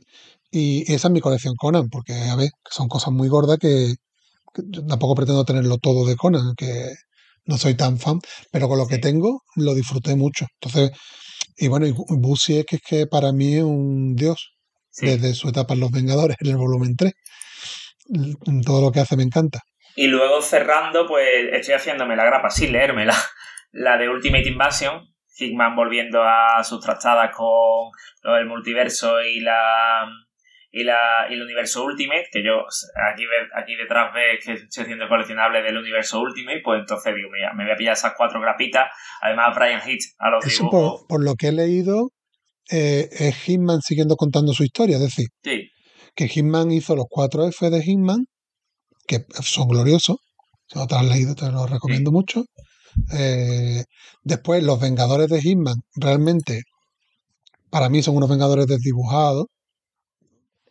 Y 0.51 0.91
esa 0.91 1.07
es 1.09 1.13
mi 1.13 1.21
colección 1.21 1.55
Conan, 1.55 1.89
porque 1.89 2.13
a 2.13 2.35
ver, 2.35 2.49
que 2.63 2.71
son 2.71 2.87
cosas 2.87 3.13
muy 3.13 3.27
gordas 3.29 3.57
que, 3.59 3.95
que 4.53 4.63
yo 4.69 4.85
tampoco 4.85 5.15
pretendo 5.15 5.45
tenerlo 5.45 5.77
todo 5.77 6.05
de 6.07 6.15
Conan, 6.15 6.55
que 6.55 6.93
no 7.45 7.57
soy 7.57 7.75
tan 7.75 7.97
fan, 7.99 8.19
pero 8.51 8.67
con 8.69 8.77
lo 8.77 8.87
que 8.87 8.99
tengo 8.99 9.43
lo 9.55 9.73
disfruté 9.75 10.15
mucho. 10.15 10.45
Entonces, 10.61 10.91
y 11.57 11.67
bueno, 11.67 11.87
y 11.87 11.93
Bu- 11.93 12.05
Busiek 12.19 12.73
es 12.73 12.81
que 12.87 13.07
para 13.07 13.31
mí 13.33 13.55
es 13.55 13.63
un 13.63 14.15
dios 14.15 14.51
Sí. 14.91 15.05
desde 15.05 15.33
su 15.33 15.49
etapa 15.49 15.73
en 15.73 15.79
Los 15.81 15.91
Vengadores, 15.91 16.37
en 16.39 16.49
el 16.49 16.57
volumen 16.57 16.95
3. 16.95 17.13
L- 18.13 18.35
Todo 18.65 18.81
lo 18.81 18.91
que 18.91 18.99
hace 18.99 19.15
me 19.15 19.23
encanta. 19.23 19.59
Y 19.95 20.07
luego 20.07 20.41
cerrando, 20.41 21.07
pues 21.07 21.27
estoy 21.53 21.75
haciéndome 21.75 22.15
la 22.15 22.25
grapa 22.25 22.49
sin 22.49 22.71
leérmela, 22.71 23.15
la 23.71 23.97
de 23.97 24.09
Ultimate 24.09 24.47
Invasion, 24.47 25.13
Hickman 25.37 25.75
volviendo 25.75 26.23
a 26.23 26.63
sus 26.63 26.81
trastadas 26.81 27.35
con 27.35 27.91
lo 28.23 28.33
del 28.33 28.45
multiverso 28.45 29.21
y 29.21 29.39
la 29.39 30.07
y, 30.71 30.83
la, 30.83 31.25
y 31.29 31.33
el 31.33 31.41
universo 31.41 31.83
Ultimate, 31.83 32.27
que 32.31 32.43
yo 32.43 32.65
aquí, 33.11 33.23
aquí 33.55 33.75
detrás 33.75 34.13
ves 34.13 34.45
que 34.45 34.53
estoy 34.53 34.83
haciendo 34.83 35.07
coleccionable 35.07 35.63
del 35.63 35.77
universo 35.77 36.19
Ultimate, 36.19 36.61
pues 36.63 36.81
entonces 36.81 37.15
digo, 37.15 37.29
mira, 37.31 37.53
me 37.53 37.63
voy 37.63 37.73
a 37.73 37.75
pillar 37.75 37.93
esas 37.93 38.13
cuatro 38.15 38.39
grapitas. 38.39 38.91
Además, 39.21 39.55
Brian 39.55 39.81
Hitch 39.87 40.13
a 40.19 40.29
los 40.29 40.45
Eso 40.45 40.69
por, 40.69 41.07
por, 41.07 41.23
lo 41.23 41.35
que 41.35 41.47
he 41.47 41.51
leído, 41.51 42.11
eh, 42.71 43.09
es 43.11 43.35
Hitman 43.35 43.81
siguiendo 43.81 44.15
contando 44.15 44.53
su 44.53 44.63
historia, 44.63 44.97
es 44.97 45.03
decir, 45.03 45.27
sí. 45.43 45.69
que 46.15 46.27
Hitman 46.27 46.71
hizo 46.71 46.95
los 46.95 47.05
cuatro 47.09 47.45
F 47.47 47.69
de 47.69 47.81
Hitman, 47.83 48.25
que 49.07 49.25
son 49.41 49.67
gloriosos, 49.69 50.17
si 50.67 50.79
no 50.79 50.87
te 50.87 50.95
has 50.95 51.05
leído 51.05 51.35
te 51.35 51.51
los 51.51 51.69
recomiendo 51.69 52.11
Sí. 52.11 52.13
mucho. 52.15 52.45
Eh, 53.13 53.83
después, 54.23 54.63
los 54.63 54.79
Vengadores 54.79 55.29
de 55.29 55.41
Hitman, 55.41 55.77
realmente, 55.95 56.63
para 57.71 57.89
mí 57.89 58.03
son 58.03 58.17
unos 58.17 58.29
Vengadores 58.29 58.67
desdibujados. 58.67 59.47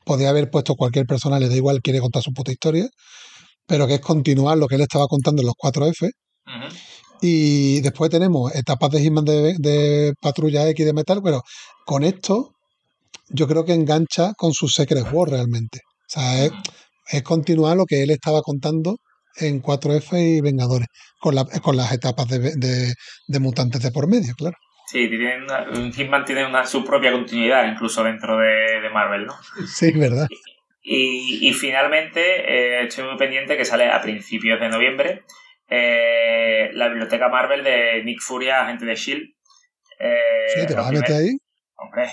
Podía 0.05 0.31
haber 0.31 0.51
puesto 0.51 0.75
cualquier 0.75 1.07
persona, 1.07 1.39
le 1.39 1.49
da 1.49 1.57
igual, 1.57 1.83
quiere 1.83 2.01
contar 2.01 2.23
su 2.23 2.33
puta 2.33 2.51
historia, 2.53 2.89
pero 3.67 3.87
que 3.87 3.95
es 3.97 4.01
continuar 4.01 4.59
lo 4.59 4.67
que 4.69 4.77
él 4.77 4.83
estaba 4.83 5.07
contando 5.09 5.43
en 5.43 5.47
los 5.47 5.55
4F. 5.57 6.11
Ujú. 6.47 6.75
Y 7.21 7.81
después 7.81 8.11
tenemos 8.11 8.55
etapas 8.55 8.91
de 8.91 9.01
Hitman 9.01 9.25
de, 9.25 9.55
de 9.59 10.15
Patrulla 10.21 10.69
X 10.71 10.87
de 10.87 10.93
Metal, 10.93 11.21
pero 11.23 11.43
con 11.85 12.05
esto 12.05 12.53
yo 13.31 13.47
creo 13.49 13.65
que 13.65 13.75
engancha 13.75 14.33
con 14.37 14.53
su 14.53 14.69
Secret 14.69 15.07
War 15.13 15.31
realmente. 15.31 15.81
O 15.87 16.11
sea, 16.11 16.45
es, 16.45 16.53
es 17.11 17.23
continuar 17.23 17.77
lo 17.77 17.85
que 17.87 18.03
él 18.03 18.11
estaba 18.11 18.41
contando 18.43 18.97
en 19.37 19.63
4F 19.63 20.19
y 20.39 20.41
Vengadores, 20.41 20.89
con, 21.21 21.35
la- 21.35 21.45
con 21.45 21.77
las 21.77 21.93
etapas 21.93 22.29
de, 22.29 22.39
de- 22.57 22.93
de 23.27 23.41
mutantes 23.41 23.83
de 23.83 23.91
por 23.93 24.09
medio, 24.09 24.35
claro. 24.37 24.57
Sí, 24.87 25.07
tiene 25.09 25.37
una- 25.45 25.67
un 25.71 25.93
Hitman 25.93 26.25
tiene 26.25 26.47
una, 26.47 26.67
su 26.67 26.83
propia 26.85 27.13
continuidad 27.13 27.71
incluso 27.71 28.03
dentro 28.03 28.39
de, 28.39 28.81
de 28.81 28.91
Marvel, 28.91 29.27
¿no? 29.27 29.35
Sí, 29.67 29.93
verdad. 29.93 30.27
Y, 30.83 31.47
y 31.47 31.53
finalmente 31.53 32.21
eh, 32.21 32.87
estoy 32.87 33.05
muy 33.05 33.19
pendiente 33.19 33.57
que 33.57 33.65
sale 33.67 33.91
a 33.91 34.01
principios 34.01 34.59
de 34.61 34.69
noviembre 34.71 35.23
eh, 35.69 36.71
la 36.73 36.89
biblioteca 36.89 37.29
Marvel 37.29 37.63
de 37.65 38.03
Nick 38.05 38.21
Furia, 38.21 38.63
agente 38.63 38.85
de 38.87 38.95
Shield. 38.97 39.29
Eh, 39.99 40.47
Sí, 40.55 40.67
te 40.67 40.75
vas 40.75 40.87
a 40.89 40.93
meter 40.93 41.17
ahí. 41.17 41.37
Hombre, 41.77 42.09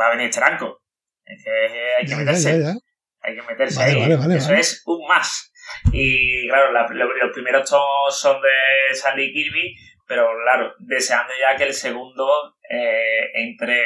va 0.00 0.06
a 0.06 0.10
venir 0.16 0.30
Tranco. 0.30 0.82
Es 1.24 1.44
que 1.44 1.94
hay 1.98 2.04
que 2.04 2.10
Ya, 2.10 2.16
meterse. 2.16 2.52
ya, 2.60 2.72
ya. 2.72 2.74
Hay 3.20 3.34
que 3.34 3.42
meterse 3.42 3.78
Vale, 3.78 3.92
ahí. 3.92 4.00
vale, 4.00 4.16
vale, 4.16 4.36
Eso 4.36 4.54
es 4.54 4.82
un 4.86 5.06
más. 5.06 5.52
Y 5.92 6.48
claro, 6.48 6.72
la- 6.72 6.86
lo- 6.88 7.14
los 7.16 7.32
primeros 7.32 7.68
tomos 7.68 8.18
son 8.18 8.40
de 8.40 8.94
Sandy 8.94 9.32
Kirby, 9.32 9.74
pero 10.06 10.28
claro, 10.44 10.72
deseando 10.78 11.32
ya 11.38 11.56
que 11.56 11.64
el 11.64 11.74
segundo 11.74 12.26
eh, 12.70 13.30
entre 13.34 13.80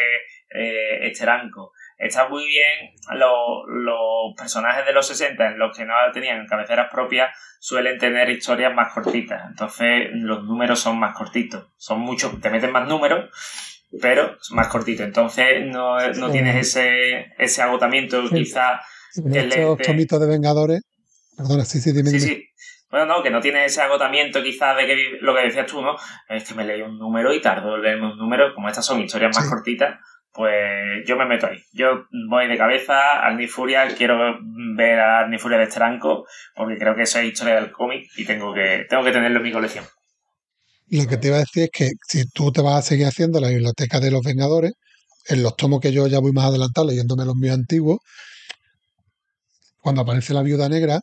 eh, 0.55 0.99
este 1.09 1.25
ranco. 1.27 1.73
Está 2.05 2.29
muy 2.29 2.45
bien, 2.47 2.95
lo- 3.19 3.65
los 3.69 4.35
personajes 4.37 4.85
de 4.85 4.93
los 4.93 5.07
60, 5.07 5.47
en 5.47 5.59
los 5.59 5.77
que 5.77 5.85
no 5.85 5.95
tenían 6.13 6.47
cabeceras 6.47 6.89
propias, 6.91 7.37
suelen 7.61 7.97
tener 7.99 8.29
historias 8.29 8.75
más 8.75 8.93
cortitas. 8.93 9.43
Entonces, 9.49 10.09
los 10.13 10.43
números 10.45 10.81
son 10.81 10.99
más 10.99 11.15
cortitos. 11.17 11.69
Son 11.77 12.01
muchos, 12.01 12.41
te 12.41 12.51
meten 12.51 12.73
más 12.73 12.89
números, 12.89 13.31
pero 14.01 14.37
más 14.51 14.67
cortitos. 14.69 15.07
Entonces, 15.07 15.65
no, 15.67 15.97
no 16.01 16.27
Sí. 16.27 16.33
tienes 16.33 16.57
ese, 16.57 17.33
ese 17.39 17.63
agotamiento, 17.63 18.27
Sí. 18.29 18.35
quizá 18.35 18.81
estos 19.15 20.21
de 20.21 20.27
Vengadores. 20.27 20.83
Perdona, 21.37 21.65
sí, 21.65 21.81
sí, 21.81 21.93
dime, 21.93 22.11
Sí, 22.11 22.19
dime. 22.19 22.29
sí. 22.35 22.49
Bueno, 22.91 23.07
no, 23.07 23.23
que 23.23 23.31
no 23.31 23.41
tiene 23.41 23.65
ese 23.65 23.81
agotamiento 23.81 24.43
quizás 24.43 24.77
de 24.77 24.87
que 24.87 24.97
lo 25.21 25.35
que 25.35 25.43
decías 25.43 25.67
tú, 25.67 25.81
¿no? 25.81 25.97
Es 26.29 26.47
que 26.47 26.55
me 26.55 26.65
leí 26.65 26.83
un 26.83 26.99
número 26.99 27.33
y 27.33 27.41
tardo 27.41 27.77
en 27.77 27.83
leerme 27.83 28.13
un 28.13 28.19
número. 28.19 28.55
Como 28.55 28.69
estas 28.69 28.85
son 28.85 29.01
historias 29.01 29.35
más 29.35 29.45
Sí. 29.45 29.51
cortitas, 29.51 29.99
pues 30.33 31.07
yo 31.07 31.17
me 31.17 31.27
meto 31.27 31.47
ahí. 31.47 31.63
Yo 31.73 32.07
voy 32.29 32.49
de 32.49 32.57
cabeza 32.57 33.21
al 33.21 33.37
Ni 33.37 33.47
Furia, 33.47 33.95
quiero 33.97 34.39
ver 34.77 35.01
a 35.01 35.29
Ni 35.29 35.39
Furia 35.39 35.59
de 35.59 35.67
Stranco, 35.67 36.27
porque 36.55 36.79
creo 36.79 36.95
que 36.95 37.03
eso 37.03 37.19
es 37.19 37.27
historia 37.27 37.57
del 37.57 37.71
cómic 37.71 38.09
y 38.17 38.25
tengo 38.25 38.55
que, 38.55 38.87
tengo 38.89 39.05
que 39.05 39.13
tenerlo 39.13 39.39
en 39.39 39.45
mi 39.45 39.53
colección. 39.53 39.85
Lo 40.89 41.07
que 41.07 41.17
te 41.17 41.29
iba 41.29 41.37
a 41.37 41.41
decir 41.41 41.65
es 41.65 41.71
que 41.71 41.91
si 42.07 42.29
tú 42.31 42.53
te 42.53 42.63
vas 42.63 42.79
a 42.79 42.83
seguir 42.83 43.07
haciendo 43.07 43.41
la 43.41 43.49
biblioteca 43.49 44.01
de 44.01 44.11
los 44.11 44.23
Vengadores, 44.23 44.73
en 45.29 45.43
los 45.43 45.57
tomos 45.57 45.81
que 45.81 45.93
yo 45.93 46.07
ya 46.07 46.19
voy 46.19 46.33
más 46.33 46.47
adelantado 46.47 46.89
leyéndome 46.89 47.25
los 47.25 47.37
míos 47.37 47.55
antiguos, 47.55 47.99
cuando 49.81 50.03
aparece 50.03 50.35
la 50.35 50.43
viuda 50.43 50.69
negra, 50.69 51.01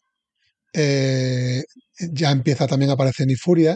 eh, 0.74 1.64
ya 1.98 2.32
empieza 2.32 2.68
también 2.68 2.92
a 2.92 2.94
aparecer 2.94 3.28
Nifuria 3.28 3.76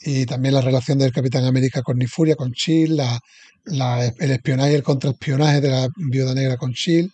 y 0.00 0.26
también 0.26 0.54
la 0.54 0.60
relación 0.60 0.98
del 0.98 1.12
Capitán 1.12 1.44
América 1.44 1.82
con 1.82 1.98
Nifuria, 1.98 2.36
con 2.36 2.52
la, 2.88 3.20
la- 3.64 4.04
el 4.06 4.30
espionaje 4.30 4.72
y 4.72 4.74
el 4.76 4.82
contraespionaje 4.82 5.60
de 5.60 5.70
la 5.70 5.88
viuda 5.96 6.34
negra 6.34 6.56
con 6.56 6.72
Shield. 6.72 7.10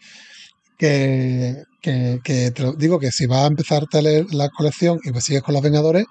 Que, 0.77 1.62
que, 1.81 2.19
que 2.24 2.51
te 2.51 2.62
lo 2.62 2.73
digo 2.73 2.98
que 2.98 3.12
si 3.12 3.27
vas 3.27 3.44
a 3.44 3.47
empezar 3.47 3.85
a 3.93 4.01
leer 4.02 4.27
la 4.35 4.48
colección 4.48 4.98
y 5.05 5.12
pues 5.12 5.24
sigues 5.24 5.43
con 5.43 5.55
los 5.55 5.62
Vengadores, 5.62 6.05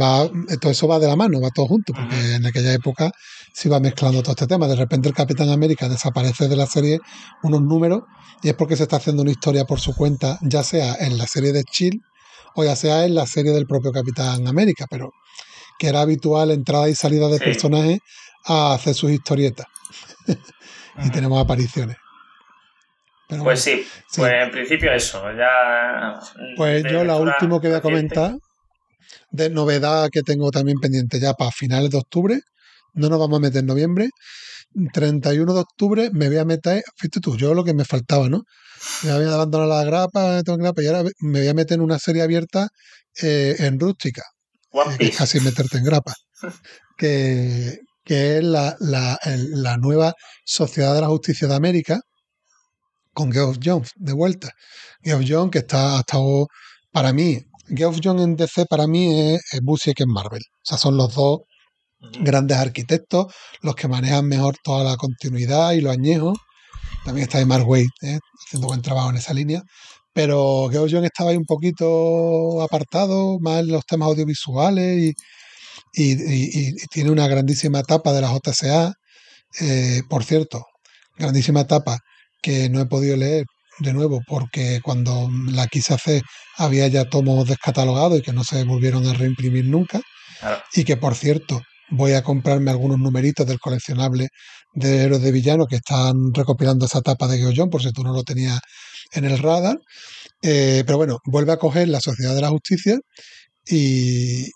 va, 0.00 0.30
todo 0.60 0.72
eso 0.72 0.88
va 0.88 0.98
de 0.98 1.08
la 1.08 1.14
mano, 1.16 1.40
va 1.40 1.50
todo 1.50 1.66
junto, 1.66 1.92
porque 1.92 2.34
en 2.36 2.46
aquella 2.46 2.72
época 2.72 3.12
se 3.52 3.68
iba 3.68 3.78
mezclando 3.80 4.22
todo 4.22 4.32
este 4.32 4.46
tema. 4.46 4.66
De 4.66 4.76
repente 4.76 5.08
el 5.08 5.14
Capitán 5.14 5.50
América 5.50 5.88
desaparece 5.90 6.48
de 6.48 6.56
la 6.56 6.66
serie 6.66 7.00
unos 7.42 7.60
números 7.62 8.02
y 8.42 8.48
es 8.48 8.54
porque 8.54 8.76
se 8.76 8.84
está 8.84 8.96
haciendo 8.96 9.22
una 9.22 9.30
historia 9.30 9.66
por 9.66 9.78
su 9.78 9.94
cuenta, 9.94 10.38
ya 10.40 10.62
sea 10.62 10.94
en 10.98 11.18
la 11.18 11.26
serie 11.26 11.52
de 11.52 11.64
Chill 11.64 12.00
o 12.54 12.64
ya 12.64 12.74
sea 12.74 13.04
en 13.04 13.14
la 13.14 13.26
serie 13.26 13.52
del 13.52 13.66
propio 13.66 13.92
Capitán 13.92 14.46
América, 14.48 14.86
pero 14.90 15.12
que 15.82 15.88
era 15.88 16.02
habitual 16.02 16.52
entrada 16.52 16.88
y 16.88 16.94
salida 16.94 17.26
de 17.26 17.38
Sí. 17.38 17.44
personajes 17.44 17.98
a 18.44 18.74
hacer 18.74 18.94
sus 18.94 19.10
historietas 19.10 19.66
y 21.04 21.10
tenemos 21.10 21.42
apariciones. 21.42 21.96
Pero 23.28 23.42
Pues 23.42 23.64
bueno, 23.64 23.80
sí, 23.82 23.88
sí. 24.08 24.20
pues 24.20 24.32
en 24.32 24.50
principio 24.52 24.92
eso. 24.92 25.20
Ya. 25.36 26.20
Pues 26.56 26.84
yo 26.88 27.02
la 27.02 27.16
última 27.16 27.60
que 27.60 27.66
voy 27.66 27.76
a 27.78 27.80
comentar, 27.80 28.36
de 29.32 29.50
novedad 29.50 30.08
que 30.12 30.22
tengo 30.22 30.52
también 30.52 30.78
pendiente 30.78 31.18
ya 31.18 31.34
para 31.34 31.50
finales 31.50 31.90
de 31.90 31.98
octubre, 31.98 32.38
no 32.94 33.08
nos 33.08 33.18
vamos 33.18 33.38
a 33.38 33.40
meter 33.40 33.58
en 33.62 33.66
noviembre, 33.66 34.10
31 34.92 35.52
de 35.52 35.60
octubre 35.60 36.10
me 36.12 36.28
voy 36.28 36.38
a 36.38 36.44
meter, 36.44 36.84
fíjate 36.96 37.18
tú, 37.18 37.36
yo 37.36 37.54
lo 37.54 37.64
que 37.64 37.74
me 37.74 37.84
faltaba, 37.84 38.28
¿no? 38.28 38.42
Ya 39.02 39.16
había 39.16 39.34
abandonado 39.34 39.68
la 39.68 39.82
grapa, 39.82 40.42
grapa, 40.44 40.80
y 40.80 40.86
ahora 40.86 41.02
me 41.18 41.40
voy 41.40 41.48
a 41.48 41.54
meter 41.54 41.74
en 41.74 41.80
una 41.80 41.98
serie 41.98 42.22
abierta 42.22 42.68
eh, 43.20 43.56
en 43.58 43.80
rústica, 43.80 44.22
One 44.72 44.96
Piece. 44.98 45.16
casi 45.16 45.40
meterte 45.40 45.78
en 45.78 45.84
grapa, 45.84 46.14
que, 46.96 47.78
que 48.04 48.38
es 48.38 48.44
la, 48.44 48.76
la, 48.80 49.18
la 49.24 49.76
nueva 49.76 50.14
Sociedad 50.44 50.94
de 50.94 51.00
la 51.00 51.08
Justicia 51.08 51.48
de 51.48 51.54
América, 51.54 52.00
con 53.12 53.32
Geoff 53.32 53.58
Jones 53.62 53.90
de 53.96 54.12
vuelta. 54.12 54.50
Geoff 55.02 55.24
Jones, 55.26 55.50
que 55.50 55.58
está, 55.58 55.96
ha 55.96 56.00
estado, 56.00 56.48
para 56.92 57.12
mí, 57.12 57.38
Geoff 57.68 57.98
Jones 58.02 58.24
en 58.24 58.36
DC 58.36 58.66
para 58.66 58.86
mí 58.86 59.34
es, 59.34 59.40
es 59.52 59.60
Busiek 59.62 60.00
en 60.00 60.08
Marvel. 60.08 60.42
O 60.42 60.64
sea, 60.64 60.78
son 60.78 60.96
los 60.96 61.14
dos 61.14 61.40
grandes 62.20 62.58
arquitectos, 62.58 63.32
los 63.60 63.74
que 63.74 63.88
manejan 63.88 64.26
mejor 64.26 64.56
toda 64.62 64.84
la 64.84 64.96
continuidad 64.96 65.72
y 65.72 65.80
los 65.80 65.92
añejos. 65.92 66.38
También 67.04 67.26
está 67.26 67.44
Mark 67.46 67.68
Waid, 67.68 67.88
¿eh? 68.02 68.18
haciendo 68.46 68.68
buen 68.68 68.82
trabajo 68.82 69.10
en 69.10 69.16
esa 69.16 69.34
línea. 69.34 69.62
Pero 70.14 70.68
Jones 70.72 71.04
estaba 71.04 71.30
ahí 71.30 71.36
un 71.36 71.44
poquito 71.46 72.60
apartado, 72.62 73.38
más 73.40 73.60
en 73.60 73.68
los 73.72 73.84
temas 73.86 74.08
audiovisuales 74.08 74.98
y, 75.94 76.02
y- 76.02 76.12
y- 76.12 76.68
y 76.70 76.74
tiene 76.92 77.10
una 77.10 77.28
grandísima 77.28 77.80
etapa 77.80 78.12
de 78.12 78.20
la 78.22 78.28
JSA. 78.32 78.92
Eh, 79.60 80.02
por 80.08 80.24
cierto, 80.24 80.64
grandísima 81.18 81.62
etapa 81.62 81.98
que 82.42 82.68
no 82.70 82.80
he 82.80 82.86
podido 82.86 83.16
leer 83.16 83.46
de 83.80 83.92
nuevo 83.92 84.20
porque 84.28 84.80
cuando 84.82 85.30
la 85.52 85.66
quise 85.68 85.94
hacer 85.94 86.22
había 86.58 86.88
ya 86.88 87.06
tomos 87.08 87.48
descatalogados 87.48 88.18
y 88.18 88.22
que 88.22 88.32
no 88.32 88.44
se 88.44 88.64
volvieron 88.64 89.06
a 89.08 89.14
reimprimir 89.14 89.64
nunca. 89.66 90.00
Claro. 90.40 90.62
Y 90.74 90.84
que 90.84 90.96
por 90.96 91.14
cierto, 91.14 91.60
voy 91.90 92.12
a 92.14 92.22
comprarme 92.22 92.70
algunos 92.70 92.98
numeritos 92.98 93.46
del 93.46 93.60
coleccionable 93.60 94.28
de 94.74 95.04
héroes 95.04 95.22
de 95.22 95.32
villano 95.32 95.66
que 95.66 95.76
están 95.76 96.32
recopilando 96.34 96.86
esa 96.86 96.98
etapa 97.00 97.28
de 97.28 97.52
John, 97.56 97.70
por 97.70 97.82
si 97.82 97.92
tú 97.92 98.02
no 98.04 98.12
lo 98.12 98.22
tenías 98.24 98.58
en 99.12 99.24
el 99.24 99.38
radar. 99.38 99.78
Eh, 100.42 100.82
pero 100.86 100.98
bueno, 100.98 101.18
vuelve 101.24 101.52
a 101.52 101.58
coger 101.58 101.88
la 101.88 102.00
Sociedad 102.00 102.34
de 102.34 102.40
la 102.40 102.50
Justicia 102.50 102.98
y, 103.66 104.46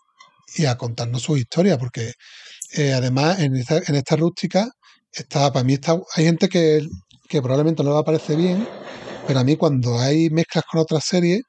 y 0.57 0.65
a 0.67 0.77
contarnos 0.77 1.23
su 1.23 1.37
historia, 1.37 1.79
porque 1.79 2.13
eh, 2.73 2.93
además 2.93 3.39
en 3.41 3.57
esta, 3.57 3.79
en 3.87 3.95
esta 3.95 4.17
rústica 4.17 4.69
está, 5.13 5.53
para 5.53 5.65
mí 5.65 5.75
está, 5.75 5.97
hay 6.15 6.25
gente 6.25 6.49
que, 6.49 6.87
que 7.29 7.41
probablemente 7.41 7.85
no 7.85 7.97
le 7.97 8.05
parece 8.05 8.37
bien, 8.37 8.67
pero 9.27 9.41
a 9.41 9.45
mí 9.45 9.57
cuando 9.57 9.99
hay 9.99 10.31
mezclas 10.31 10.65
con 10.71 10.81
otras 10.81 11.05
series, 11.05 11.43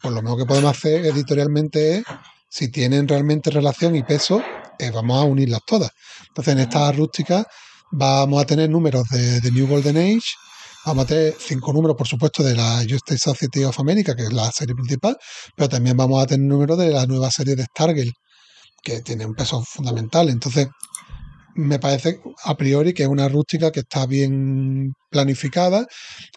pues 0.00 0.14
lo 0.14 0.22
mejor 0.22 0.38
que 0.38 0.46
podemos 0.46 0.76
hacer 0.76 1.04
editorialmente 1.06 1.98
es, 1.98 2.04
si 2.48 2.70
tienen 2.70 3.08
realmente 3.08 3.50
relación 3.50 3.96
y 3.96 4.02
peso, 4.02 4.42
eh, 4.78 4.90
vamos 4.90 5.22
a 5.22 5.24
unirlas 5.24 5.60
todas. 5.66 5.90
Entonces 6.28 6.52
en 6.52 6.60
esta 6.60 6.92
rústica 6.92 7.44
vamos 7.90 8.42
a 8.42 8.46
tener 8.46 8.68
números 8.68 9.04
de, 9.10 9.40
de 9.40 9.50
New 9.50 9.66
Golden 9.66 9.96
Age, 9.96 10.28
vamos 10.84 11.04
a 11.04 11.08
tener 11.08 11.34
cinco 11.38 11.72
números, 11.72 11.96
por 11.96 12.06
supuesto, 12.06 12.42
de 12.42 12.54
la 12.54 12.84
Justice 12.88 13.18
Society 13.18 13.64
of 13.64 13.78
America, 13.80 14.14
que 14.14 14.24
es 14.24 14.32
la 14.32 14.50
serie 14.50 14.74
principal, 14.74 15.16
pero 15.56 15.68
también 15.68 15.96
vamos 15.96 16.22
a 16.22 16.26
tener 16.26 16.46
números 16.46 16.78
de 16.78 16.90
la 16.90 17.06
nueva 17.06 17.30
serie 17.30 17.56
de 17.56 17.64
Stargirl, 17.64 18.12
que 18.82 19.00
tiene 19.02 19.26
un 19.26 19.34
peso 19.34 19.62
fundamental. 19.62 20.28
Entonces, 20.28 20.68
me 21.54 21.78
parece 21.78 22.20
a 22.44 22.56
priori 22.56 22.94
que 22.94 23.02
es 23.02 23.08
una 23.08 23.28
rústica 23.28 23.70
que 23.70 23.80
está 23.80 24.06
bien 24.06 24.92
planificada. 25.10 25.86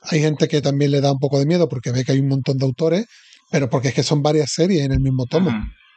Hay 0.03 0.19
gente 0.19 0.47
que 0.47 0.61
también 0.61 0.91
le 0.91 1.01
da 1.01 1.11
un 1.11 1.19
poco 1.19 1.39
de 1.39 1.45
miedo 1.45 1.67
porque 1.69 1.91
ve 1.91 2.03
que 2.03 2.11
hay 2.11 2.19
un 2.19 2.27
montón 2.27 2.57
de 2.57 2.65
autores, 2.65 3.05
pero 3.49 3.69
porque 3.69 3.89
es 3.89 3.93
que 3.93 4.03
son 4.03 4.21
varias 4.21 4.51
series 4.51 4.83
en 4.83 4.91
el 4.91 4.99
mismo 4.99 5.25
tomo. 5.25 5.51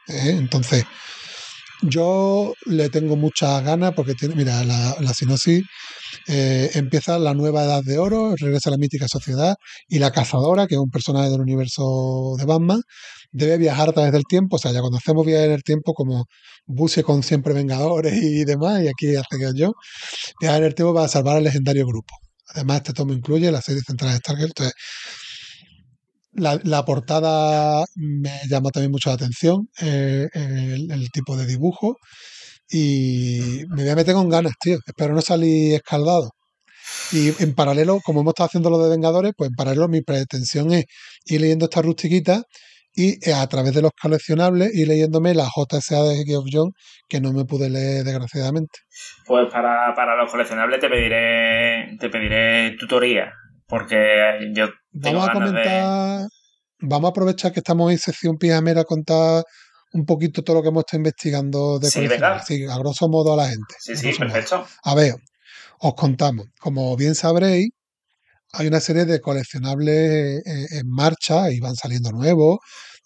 ¿eh? 0.08 0.36
Entonces, 0.38 0.84
yo 1.82 2.54
le 2.66 2.88
tengo 2.88 3.16
muchas 3.16 3.62
ganas 3.64 3.92
porque 3.94 4.14
tiene, 4.14 4.34
mira, 4.34 4.64
la, 4.64 4.96
la 5.00 5.14
sinopsis 5.14 5.64
eh, 6.26 6.70
empieza 6.74 7.18
la 7.18 7.34
nueva 7.34 7.64
edad 7.64 7.82
de 7.82 7.98
oro, 7.98 8.34
regresa 8.36 8.70
la 8.70 8.76
mítica 8.76 9.08
sociedad 9.08 9.56
y 9.88 9.98
la 9.98 10.10
cazadora, 10.12 10.66
que 10.66 10.74
es 10.74 10.80
un 10.80 10.90
personaje 10.90 11.30
del 11.30 11.40
universo 11.40 12.34
de 12.38 12.44
Batman, 12.44 12.80
debe 13.30 13.58
viajar 13.58 13.90
a 13.90 13.92
través 13.92 14.12
del 14.12 14.24
tiempo. 14.24 14.56
O 14.56 14.58
sea, 14.58 14.72
ya 14.72 14.80
cuando 14.80 14.98
hacemos 14.98 15.26
viajes 15.26 15.46
en 15.46 15.52
el 15.52 15.62
tiempo, 15.62 15.94
como 15.94 16.26
Busse 16.66 17.02
con 17.02 17.22
siempre 17.22 17.54
Vengadores 17.54 18.14
y 18.22 18.44
demás, 18.44 18.82
y 18.82 18.88
aquí 18.88 19.16
hace 19.16 19.38
que 19.38 19.50
yo, 19.54 19.72
viajar 20.40 20.60
en 20.60 20.68
el 20.68 20.74
tiempo 20.74 20.94
para 20.94 21.08
salvar 21.08 21.36
al 21.36 21.44
legendario 21.44 21.86
grupo. 21.86 22.14
Además, 22.54 22.78
este 22.78 22.92
tomo 22.92 23.12
incluye 23.12 23.50
la 23.52 23.60
serie 23.62 23.82
central 23.82 24.12
de 24.12 24.18
Stargate. 24.18 24.46
Entonces, 24.46 24.74
la, 26.32 26.84
portada 26.84 27.84
me 27.96 28.40
llama 28.48 28.70
también 28.70 28.92
mucho 28.92 29.10
la 29.10 29.16
atención, 29.16 29.68
eh, 29.80 30.28
el 30.32 31.08
tipo 31.12 31.36
de 31.36 31.46
dibujo. 31.46 31.96
Y 32.70 33.62
me 33.68 33.82
voy 33.82 33.90
a 33.90 33.96
meter 33.96 34.14
con 34.14 34.28
ganas, 34.28 34.52
tío. 34.60 34.78
Espero 34.86 35.14
no 35.14 35.20
salir 35.20 35.74
escaldado. 35.74 36.30
Y 37.12 37.42
en 37.42 37.54
paralelo, 37.54 38.00
como 38.04 38.20
hemos 38.20 38.32
estado 38.32 38.46
haciendo 38.46 38.70
lo 38.70 38.78
de 38.82 38.90
Vengadores, 38.90 39.32
pues 39.36 39.50
en 39.50 39.56
paralelo 39.56 39.88
mi 39.88 40.02
pretensión 40.02 40.72
es 40.72 40.86
ir 41.26 41.40
leyendo 41.40 41.66
esta 41.66 41.82
rustiquita 41.82 42.42
y 42.94 43.28
eh, 43.28 43.32
a 43.32 43.46
través 43.46 43.74
de 43.74 43.82
los 43.82 43.92
coleccionables 43.92 44.74
ir 44.74 44.88
leyéndome 44.88 45.34
la 45.34 45.46
JSA 45.46 46.02
de 46.02 46.24
Geoff 46.24 46.46
John, 46.50 46.72
que 47.08 47.20
no 47.20 47.32
me 47.32 47.44
pude 47.44 47.70
leer 47.70 48.04
desgraciadamente. 48.04 48.80
Pues 49.26 49.46
para, 49.52 49.94
para 49.94 50.16
los 50.16 50.30
coleccionables 50.30 50.80
te 50.80 50.88
pediré, 50.88 51.96
te 51.98 52.10
pediré 52.10 52.76
tutoría, 52.76 53.32
porque 53.66 54.50
yo 54.52 54.68
tengo 55.00 55.20
Vamos 55.20 55.28
a 55.28 55.34
ganas 55.34 55.52
de... 55.52 55.62
comentar, 55.62 56.28
vamos 56.80 57.08
a 57.08 57.10
aprovechar 57.10 57.52
que 57.52 57.60
estamos 57.60 57.92
en 57.92 57.98
sección 57.98 58.36
pijamera 58.36 58.80
a 58.80 58.84
contar 58.84 59.44
un 59.92 60.04
poquito 60.04 60.42
todo 60.42 60.56
lo 60.56 60.62
que 60.62 60.68
hemos 60.68 60.82
estado 60.82 60.98
investigando 60.98 61.78
de 61.78 61.90
Sí. 61.90 62.06
Sí, 62.46 62.64
a 62.64 62.78
grosso 62.78 63.08
modo 63.08 63.32
a 63.32 63.36
la 63.36 63.48
gente. 63.48 63.74
Sí, 63.78 63.96
sí, 63.96 64.08
modo. 64.08 64.18
perfecto. 64.18 64.66
A 64.84 64.94
ver, 64.94 65.14
os 65.80 65.94
contamos. 65.94 66.46
Como 66.60 66.96
bien 66.96 67.14
sabréis, 67.14 67.70
hay 68.52 68.66
una 68.66 68.80
serie 68.80 69.04
de 69.04 69.20
coleccionables 69.20 70.42
eh, 70.46 70.66
en 70.70 70.88
marcha 70.88 71.50
y 71.50 71.60
van 71.60 71.76
saliendo 71.76 72.12
nuevos, 72.12 72.58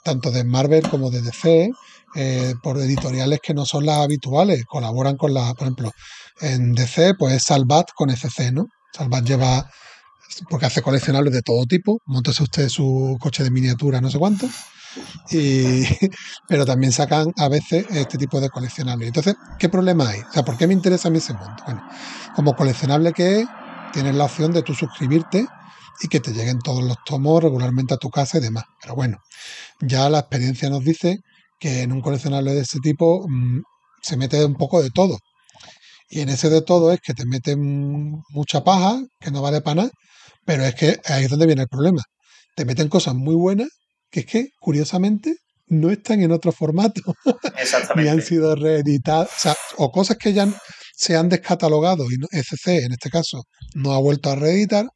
tanto 0.04 0.30
de 0.30 0.44
Marvel 0.44 0.88
como 0.88 1.10
de 1.10 1.22
DC, 1.22 1.70
eh, 2.14 2.54
por 2.62 2.78
editoriales 2.78 3.40
que 3.42 3.54
no 3.54 3.64
son 3.64 3.86
las 3.86 3.98
habituales, 3.98 4.64
colaboran 4.66 5.16
con 5.16 5.34
las, 5.34 5.54
por 5.54 5.62
ejemplo, 5.62 5.92
en 6.40 6.74
DC, 6.74 7.14
pues 7.18 7.34
es 7.34 7.42
Salvat 7.44 7.88
con 7.94 8.10
FC, 8.10 8.52
¿no? 8.52 8.66
Salvat 8.92 9.24
lleva, 9.24 9.68
porque 10.48 10.66
hace 10.66 10.82
coleccionables 10.82 11.32
de 11.32 11.42
todo 11.42 11.64
tipo, 11.64 12.00
montese 12.06 12.42
usted 12.42 12.68
su 12.68 13.16
coche 13.20 13.42
de 13.44 13.50
miniatura, 13.50 14.00
no 14.00 14.10
sé 14.10 14.18
cuánto, 14.18 14.46
y, 15.31 15.85
pero 16.48 16.64
también 16.64 16.93
sacan 16.93 17.32
a 17.36 17.48
veces 17.48 17.86
este 17.90 18.19
tipo 18.19 18.40
de 18.40 18.51
coleccionables. 18.51 19.09
Entonces, 19.09 19.35
¿qué 19.59 19.69
problema 19.69 20.09
hay? 20.09 20.20
O 20.20 20.32
sea, 20.32 20.44
¿por 20.44 20.56
qué 20.56 20.66
me 20.66 20.74
interesa 20.74 21.09
a 21.09 21.10
mí 21.10 21.19
ese 21.19 21.35
mundo? 21.35 21.62
Bueno, 21.64 21.82
como 22.35 22.55
coleccionable 22.55 23.12
que 23.12 23.40
es, 23.40 23.47
tienes 23.93 24.14
la 24.14 24.24
opción 24.24 24.52
de 24.52 24.62
tú 24.62 24.74
suscribirte 24.74 25.47
y 26.01 26.09
que 26.09 26.20
te 26.20 26.32
lleguen 26.32 26.59
todos 26.59 26.82
los 26.82 26.97
tomos 27.05 27.43
regularmente 27.43 27.94
a 27.94 27.98
tu 27.98 28.10
casa 28.10 28.39
y 28.39 28.40
demás. 28.40 28.64
Pero 28.81 28.94
bueno, 28.94 29.19
ya 29.81 30.09
la 30.09 30.20
experiencia 30.20 30.69
nos 30.70 30.85
dice 30.85 31.19
que 31.59 31.82
en 31.82 31.93
un 31.93 32.01
coleccionable 32.01 32.55
de 32.55 32.62
ese 32.62 32.81
tipo 32.81 33.27
mm, 33.28 33.62
se 34.02 34.16
mete 34.16 34.44
un 34.44 34.55
poco 34.55 34.82
de 34.82 34.90
todo. 34.90 35.19
Y 36.09 36.20
en 36.20 36.28
ese 36.28 36.51
de 36.51 36.62
todo 36.62 36.93
es 36.93 37.01
que 37.01 37.14
te 37.14 37.24
meten 37.24 38.20
mucha 38.31 38.64
paja, 38.64 39.01
que 39.20 39.31
no 39.31 39.40
vale 39.40 39.62
para 39.62 39.77
nada, 39.77 39.90
pero 40.44 40.64
es 40.64 40.74
que 40.74 41.01
ahí 41.06 41.24
es 41.24 41.31
donde 41.31 41.47
viene 41.47 41.62
el 41.62 41.69
problema. 41.69 42.02
Te 42.55 42.64
meten 42.64 42.89
cosas 42.89 43.14
muy 43.14 43.35
buenas 43.35 43.69
que 44.12 44.20
es 44.20 44.26
que, 44.26 44.48
curiosamente, 44.60 45.36
no 45.68 45.90
están 45.90 46.22
en 46.22 46.32
otro 46.32 46.52
formato 46.52 47.01
ni 47.24 47.32
han 47.32 47.62
Exactamente. 47.62 48.22
sido 48.22 48.55
reeditadas, 48.55 49.28
o, 49.28 49.40
sea, 49.40 49.56
o 49.78 49.90
cosas 49.90 50.18
que 50.18 50.34
ya 50.34 50.47
se 50.94 51.16
han 51.16 51.30
descatalogado 51.30 52.05
y 52.05 52.16
FC, 52.30 52.84
en 52.84 52.93
este 52.93 53.10
caso, 53.10 53.44
no 53.74 53.93
ha 53.93 53.98
vuelto 53.98 54.30
a 54.30 54.36
reeditar, 54.36 54.86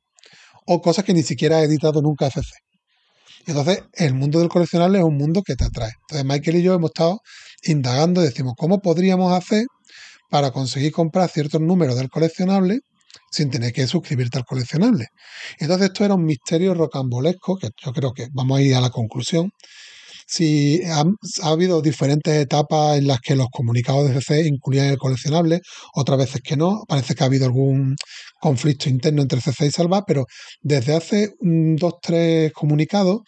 o 0.66 0.82
cosas 0.82 1.04
que 1.04 1.14
ni 1.14 1.22
siquiera 1.22 1.56
ha 1.56 1.62
editado 1.62 2.02
nunca 2.02 2.26
FC. 2.26 2.50
Y 3.46 3.52
entonces, 3.52 3.84
el 3.94 4.14
mundo 4.14 4.38
del 4.38 4.48
coleccionable 4.48 4.98
es 4.98 5.04
un 5.04 5.16
mundo 5.16 5.42
que 5.42 5.56
te 5.56 5.64
atrae. 5.64 5.92
Entonces, 6.02 6.26
Michael 6.26 6.56
y 6.58 6.62
yo 6.62 6.74
hemos 6.74 6.90
estado 6.90 7.20
indagando 7.62 8.20
y 8.20 8.26
decimos, 8.26 8.54
¿cómo 8.56 8.80
podríamos 8.80 9.32
hacer 9.32 9.64
para 10.28 10.50
conseguir 10.50 10.92
comprar 10.92 11.30
ciertos 11.30 11.60
números 11.60 11.96
del 11.96 12.10
coleccionable 12.10 12.80
sin 13.36 13.50
tener 13.50 13.72
que 13.72 13.86
suscribirte 13.86 14.38
al 14.38 14.44
coleccionable? 14.44 15.06
Entonces, 15.58 15.88
esto 15.88 16.04
era 16.04 16.14
un 16.14 16.24
misterio 16.24 16.74
rocambolesco, 16.74 17.56
que 17.58 17.68
yo 17.84 17.92
creo 17.92 18.12
que 18.12 18.28
vamos 18.32 18.58
a 18.58 18.62
ir 18.62 18.74
a 18.74 18.80
la 18.80 18.90
conclusión, 18.90 19.50
si 20.26 20.82
ha, 20.84 21.04
ha 21.42 21.50
habido 21.50 21.80
diferentes 21.82 22.34
etapas 22.34 22.98
en 22.98 23.06
las 23.06 23.20
que 23.20 23.36
los 23.36 23.46
comunicados 23.50 24.08
de 24.08 24.14
CC 24.14 24.48
incluían 24.48 24.86
el 24.86 24.98
coleccionable, 24.98 25.60
otras 25.94 26.18
veces 26.18 26.40
que 26.42 26.56
no. 26.56 26.82
Parece 26.88 27.14
que 27.14 27.22
ha 27.22 27.26
habido 27.26 27.46
algún 27.46 27.94
conflicto 28.40 28.88
interno 28.88 29.22
entre 29.22 29.40
CC 29.40 29.66
y 29.66 29.70
Salva, 29.70 30.02
pero 30.04 30.24
desde 30.60 30.96
hace 30.96 31.34
mm, 31.40 31.76
dos, 31.76 31.94
tres 32.02 32.52
comunicados 32.52 33.20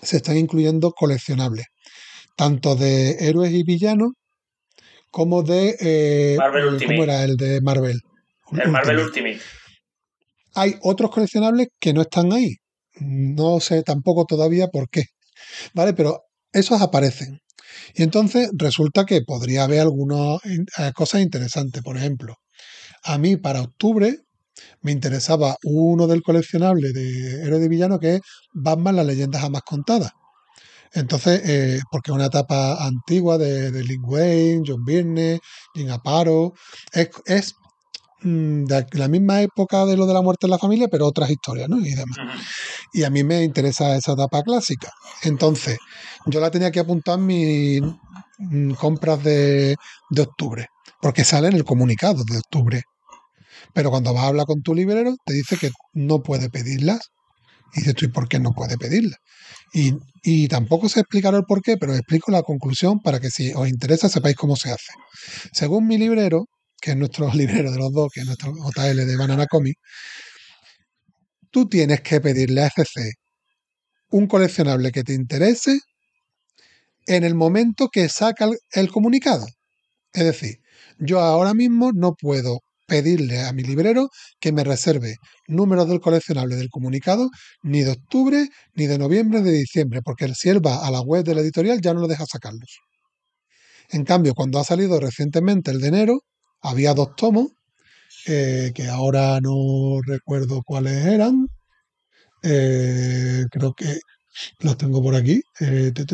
se 0.00 0.18
están 0.18 0.36
incluyendo 0.36 0.92
coleccionables, 0.92 1.66
tanto 2.36 2.76
de 2.76 3.16
héroes 3.28 3.52
y 3.52 3.64
villanos 3.64 4.12
como 5.10 5.42
de... 5.42 5.76
eh. 5.80 6.36
¿Cómo 6.86 7.02
era 7.02 7.24
el 7.24 7.36
de 7.36 7.60
Marvel? 7.62 7.98
El 8.52 8.70
Marvel 8.70 8.98
Ultimate. 8.98 9.40
Hay 10.54 10.76
otros 10.82 11.10
coleccionables 11.10 11.68
que 11.80 11.92
no 11.92 12.02
están 12.02 12.32
ahí. 12.32 12.56
No 13.00 13.60
sé 13.60 13.82
tampoco 13.82 14.26
todavía 14.26 14.68
por 14.68 14.88
qué. 14.90 15.04
¿Vale? 15.74 15.94
Pero 15.94 16.24
esos 16.52 16.80
aparecen. 16.82 17.40
Y 17.94 18.02
entonces 18.02 18.50
resulta 18.54 19.04
que 19.04 19.22
podría 19.22 19.64
haber 19.64 19.80
algunas 19.80 20.40
eh, 20.44 20.92
cosas 20.94 21.22
interesantes. 21.22 21.82
Por 21.82 21.96
ejemplo, 21.96 22.36
a 23.04 23.18
mí 23.18 23.36
para 23.36 23.62
octubre 23.62 24.18
me 24.82 24.92
interesaba 24.92 25.56
uno 25.64 26.06
del 26.06 26.22
coleccionable 26.22 26.92
de 26.92 27.42
héroe 27.44 27.58
de 27.58 27.68
villano 27.68 27.98
que 27.98 28.16
es 28.16 28.20
Batman, 28.52 28.96
las 28.96 29.06
leyendas 29.06 29.42
jamás 29.42 29.62
contadas. 29.62 30.12
Entonces, 30.94 31.40
eh, 31.46 31.80
porque 31.90 32.10
es 32.10 32.14
una 32.14 32.26
etapa 32.26 32.84
antigua 32.84 33.38
de, 33.38 33.70
de 33.70 33.82
Lin 33.82 34.02
Wayne, 34.04 34.62
John 34.66 34.84
Byrne, 34.84 35.40
Jim 35.74 35.90
Aparo, 35.90 36.52
es, 36.92 37.08
es 37.24 37.54
de 38.22 38.86
la 38.92 39.08
misma 39.08 39.42
época 39.42 39.84
de 39.84 39.96
lo 39.96 40.06
de 40.06 40.14
la 40.14 40.22
muerte 40.22 40.46
en 40.46 40.50
la 40.50 40.58
familia, 40.58 40.88
pero 40.88 41.06
otras 41.06 41.30
historias, 41.30 41.68
¿no? 41.68 41.78
Y 41.78 41.94
demás. 41.94 42.18
Y 42.92 43.04
a 43.04 43.10
mí 43.10 43.24
me 43.24 43.42
interesa 43.42 43.96
esa 43.96 44.12
etapa 44.12 44.42
clásica. 44.42 44.90
Entonces, 45.22 45.78
yo 46.26 46.40
la 46.40 46.50
tenía 46.50 46.70
que 46.70 46.80
apuntar 46.80 47.18
en 47.18 47.26
mis 47.26 47.82
mm, 48.38 48.72
compras 48.72 49.22
de, 49.22 49.76
de 50.10 50.22
octubre, 50.22 50.66
porque 51.00 51.24
sale 51.24 51.48
en 51.48 51.54
el 51.54 51.64
comunicado 51.64 52.24
de 52.24 52.38
octubre. 52.38 52.82
Pero 53.74 53.90
cuando 53.90 54.12
vas 54.12 54.24
a 54.24 54.28
hablar 54.28 54.46
con 54.46 54.62
tu 54.62 54.74
librero, 54.74 55.14
te 55.24 55.34
dice 55.34 55.56
que 55.56 55.70
no 55.94 56.22
puede 56.22 56.50
pedirlas. 56.50 57.00
Y 57.74 57.80
dices 57.80 57.94
tú, 57.94 58.04
¿y 58.04 58.08
por 58.08 58.28
qué 58.28 58.38
no 58.38 58.52
puede 58.52 58.76
pedirlas? 58.76 59.18
Y, 59.72 59.94
y 60.22 60.48
tampoco 60.48 60.88
sé 60.88 61.00
explicar 61.00 61.34
el 61.34 61.44
por 61.44 61.62
qué, 61.62 61.78
pero 61.78 61.94
explico 61.94 62.30
la 62.30 62.42
conclusión 62.42 63.00
para 63.00 63.18
que 63.18 63.30
si 63.30 63.52
os 63.54 63.66
interesa 63.68 64.10
sepáis 64.10 64.36
cómo 64.36 64.56
se 64.56 64.70
hace. 64.70 64.92
Según 65.52 65.86
mi 65.86 65.96
librero, 65.96 66.44
que 66.82 66.90
es 66.90 66.96
nuestro 66.96 67.32
librero 67.34 67.70
de 67.70 67.78
los 67.78 67.92
dos, 67.92 68.10
que 68.12 68.20
es 68.20 68.26
nuestro 68.26 68.52
JL 68.52 69.06
de 69.06 69.16
Banana 69.16 69.46
Comic, 69.46 69.78
tú 71.50 71.68
tienes 71.68 72.00
que 72.02 72.20
pedirle 72.20 72.62
a 72.62 72.66
FC 72.66 73.12
un 74.10 74.26
coleccionable 74.26 74.90
que 74.92 75.04
te 75.04 75.14
interese 75.14 75.78
en 77.06 77.24
el 77.24 77.34
momento 77.34 77.88
que 77.88 78.08
saca 78.08 78.44
el, 78.46 78.58
el 78.72 78.90
comunicado. 78.90 79.46
Es 80.12 80.24
decir, 80.24 80.58
yo 80.98 81.20
ahora 81.20 81.54
mismo 81.54 81.92
no 81.92 82.14
puedo 82.14 82.60
pedirle 82.86 83.40
a 83.40 83.52
mi 83.52 83.62
librero 83.62 84.10
que 84.38 84.52
me 84.52 84.64
reserve 84.64 85.16
números 85.48 85.88
del 85.88 86.00
coleccionable 86.00 86.56
del 86.56 86.68
comunicado 86.68 87.30
ni 87.62 87.82
de 87.82 87.92
octubre, 87.92 88.48
ni 88.74 88.86
de 88.86 88.98
noviembre, 88.98 89.40
ni 89.40 89.50
de 89.50 89.58
diciembre, 89.58 90.02
porque 90.02 90.34
si 90.34 90.50
él 90.50 90.64
va 90.64 90.86
a 90.86 90.90
la 90.90 91.00
web 91.00 91.24
de 91.24 91.34
la 91.34 91.40
editorial 91.40 91.80
ya 91.80 91.94
no 91.94 92.00
lo 92.00 92.08
deja 92.08 92.26
sacarlos. 92.26 92.80
En 93.90 94.04
cambio, 94.04 94.34
cuando 94.34 94.58
ha 94.58 94.64
salido 94.64 95.00
recientemente 95.00 95.70
el 95.70 95.80
de 95.80 95.88
enero, 95.88 96.20
había 96.62 96.94
dos 96.94 97.14
tomos, 97.16 97.48
eh, 98.26 98.72
que 98.74 98.88
ahora 98.88 99.40
no 99.40 100.00
recuerdo 100.06 100.62
cuáles 100.64 101.06
eran. 101.06 101.48
Eh, 102.42 103.44
creo 103.50 103.74
que 103.74 103.98
los 104.60 104.76
tengo 104.78 105.02
por 105.02 105.14
aquí. 105.16 105.42
Eh, 105.60 105.92
Os 105.96 106.06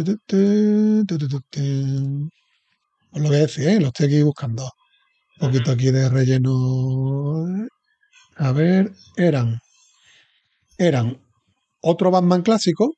pues 3.11 3.23
lo 3.23 3.29
voy 3.29 3.39
a 3.39 3.41
decir, 3.43 3.81
los 3.81 3.89
estoy 3.89 4.07
aquí 4.07 4.23
buscando. 4.23 4.65
Un 5.41 5.49
poquito 5.49 5.73
aquí 5.73 5.91
de 5.93 6.09
relleno. 6.11 7.47
A 8.37 8.53
ver, 8.53 8.93
eran. 9.17 9.61
Eran 10.79 11.21
otro 11.83 12.11
Batman 12.11 12.43
clásico, 12.43 12.95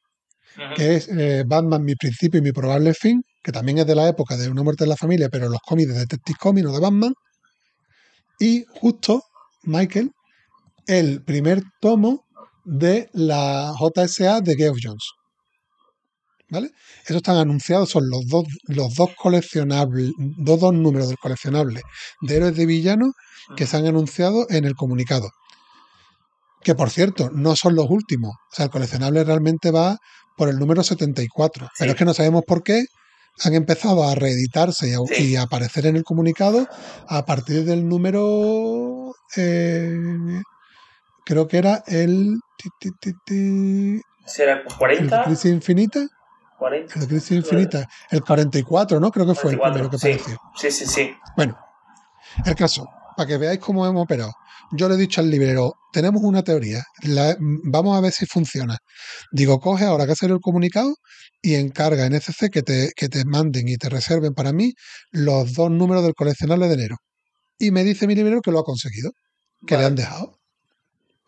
que 0.76 0.96
es 0.96 1.08
Batman, 1.46 1.84
mi 1.84 1.94
principio 1.96 2.40
y 2.40 2.42
mi 2.42 2.52
probable 2.52 2.94
fin, 2.94 3.22
que 3.42 3.52
también 3.52 3.78
es 3.78 3.86
de 3.86 3.94
la 3.96 4.08
época 4.08 4.36
de 4.36 4.50
Una 4.50 4.62
muerte 4.64 4.84
en 4.84 4.90
la 4.90 4.96
familia, 4.96 5.28
pero 5.30 5.48
los 5.48 5.60
cómics 5.66 5.92
de 5.92 6.00
Detective 6.00 6.38
Comics, 6.40 6.66
no 6.66 6.72
de 6.74 6.80
Batman 6.80 7.14
y 8.40 8.64
justo, 8.80 9.22
Michael, 9.62 10.10
el 10.86 11.22
primer 11.22 11.62
tomo 11.80 12.24
de 12.64 13.08
la 13.12 13.72
JSA 13.78 14.40
de 14.40 14.56
Geoff 14.56 14.78
Jones. 14.82 15.04
¿Vale? 16.48 16.70
Esos 17.04 17.18
están 17.18 17.36
anunciados, 17.36 17.90
son 17.90 18.10
los 18.10 18.26
dos, 18.26 18.44
los 18.66 18.94
dos 18.94 19.10
coleccionables, 19.16 20.10
dos, 20.38 20.58
dos 20.58 20.74
números 20.74 21.08
del 21.08 21.18
coleccionable 21.18 21.82
de 22.22 22.36
héroes 22.36 22.56
de 22.56 22.66
villanos 22.66 23.12
que 23.56 23.66
se 23.66 23.76
han 23.76 23.86
anunciado 23.86 24.46
en 24.50 24.64
el 24.64 24.74
comunicado. 24.74 25.30
Que 26.62 26.74
por 26.74 26.90
cierto, 26.90 27.30
no 27.32 27.54
son 27.54 27.76
los 27.76 27.86
últimos. 27.88 28.32
O 28.32 28.54
sea, 28.54 28.64
el 28.64 28.70
coleccionable 28.72 29.22
realmente 29.22 29.70
va 29.70 29.98
por 30.36 30.48
el 30.48 30.58
número 30.58 30.82
74. 30.82 31.68
Pero 31.78 31.88
Sí. 31.88 31.92
es 31.92 31.96
que 31.96 32.04
no 32.04 32.14
sabemos 32.14 32.42
por 32.46 32.62
qué 32.64 32.84
han 33.44 33.54
empezado 33.54 34.04
a 34.08 34.14
reeditarse 34.14 34.88
y 34.88 34.92
a, 34.94 34.98
Sí. 35.14 35.32
y 35.32 35.36
a 35.36 35.42
aparecer 35.42 35.86
en 35.86 35.96
el 35.96 36.04
comunicado 36.04 36.68
a 37.08 37.24
partir 37.24 37.64
del 37.64 37.88
número. 37.88 39.14
eh, 39.36 39.96
creo 41.24 41.46
que 41.48 41.58
era 41.58 41.82
el. 41.86 42.40
ti, 42.58 42.68
ti, 42.80 42.90
ti, 43.00 43.12
ti, 43.24 44.00
¿Será 44.26 44.54
el 44.54 44.64
de 44.68 44.74
40? 44.76 45.24
Crisis 45.24 45.52
Infinita. 45.52 46.06
40. 46.58 47.00
El 47.00 47.06
Crisis 47.08 47.30
Infinita. 47.32 47.88
El 48.10 48.22
44, 48.22 49.00
¿no? 49.00 49.10
Creo 49.10 49.26
que 49.26 49.34
fue 49.34 49.52
el 49.52 49.58
44, 49.58 49.72
primero 49.72 49.90
que 49.90 49.96
apareció. 49.96 50.38
Sí, 50.56 50.70
sí, 50.70 50.86
sí. 50.86 51.14
Bueno, 51.36 51.56
el 52.44 52.54
caso, 52.54 52.86
para 53.16 53.26
que 53.26 53.38
veáis 53.38 53.60
cómo 53.60 53.86
hemos 53.86 54.02
operado. 54.02 54.32
Yo 54.72 54.88
le 54.88 54.94
he 54.94 54.98
dicho 54.98 55.20
al 55.20 55.30
librero, 55.30 55.74
tenemos 55.92 56.22
una 56.22 56.42
teoría, 56.44 56.84
la- 57.02 57.36
vamos 57.40 57.96
a 57.96 58.00
ver 58.00 58.12
si 58.12 58.26
funciona. 58.26 58.78
Digo, 59.32 59.60
coge 59.60 59.84
ahora 59.84 60.06
que 60.06 60.12
hacer 60.12 60.30
el 60.30 60.40
comunicado 60.40 60.94
y 61.42 61.54
encarga 61.56 62.06
en 62.06 62.14
SC 62.14 62.50
que 62.50 62.62
te, 62.62 62.90
que 62.96 63.08
te 63.08 63.24
manden 63.24 63.68
y 63.68 63.76
te 63.76 63.88
reserven 63.88 64.32
para 64.34 64.52
mí 64.52 64.72
los 65.10 65.54
dos 65.54 65.70
números 65.70 66.04
del 66.04 66.14
coleccionable 66.14 66.68
de 66.68 66.74
enero. 66.74 66.96
Y 67.58 67.70
me 67.72 67.84
dice 67.84 68.06
mi 68.08 68.14
librero 68.16 68.42
que 68.42 68.52
lo 68.52 68.60
ha 68.60 68.64
conseguido, 68.64 69.12
que 69.66 69.76
le 69.78 69.84
han 69.86 69.96
dejado. 69.96 70.38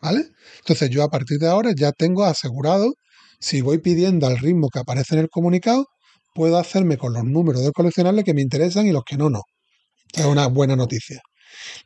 ¿Vale? 0.01 0.27
Entonces 0.59 0.89
yo 0.89 1.03
a 1.03 1.09
partir 1.09 1.39
de 1.39 1.47
ahora 1.47 1.71
ya 1.75 1.91
tengo 1.91 2.25
asegurado, 2.25 2.93
si 3.39 3.61
voy 3.61 3.79
pidiendo 3.79 4.27
al 4.27 4.37
ritmo 4.39 4.69
que 4.69 4.79
aparece 4.79 5.15
en 5.15 5.21
el 5.21 5.29
comunicado, 5.29 5.87
puedo 6.35 6.57
hacerme 6.57 6.97
con 6.97 7.13
los 7.13 7.23
números 7.23 7.61
del 7.63 7.71
coleccionable 7.73 8.23
que 8.23 8.33
me 8.33 8.41
interesan 8.41 8.85
y 8.87 8.91
los 8.91 9.03
que 9.05 9.17
no, 9.17 9.29
no. 9.29 9.41
Es 10.13 10.25
una 10.25 10.47
buena 10.47 10.75
noticia. 10.75 11.21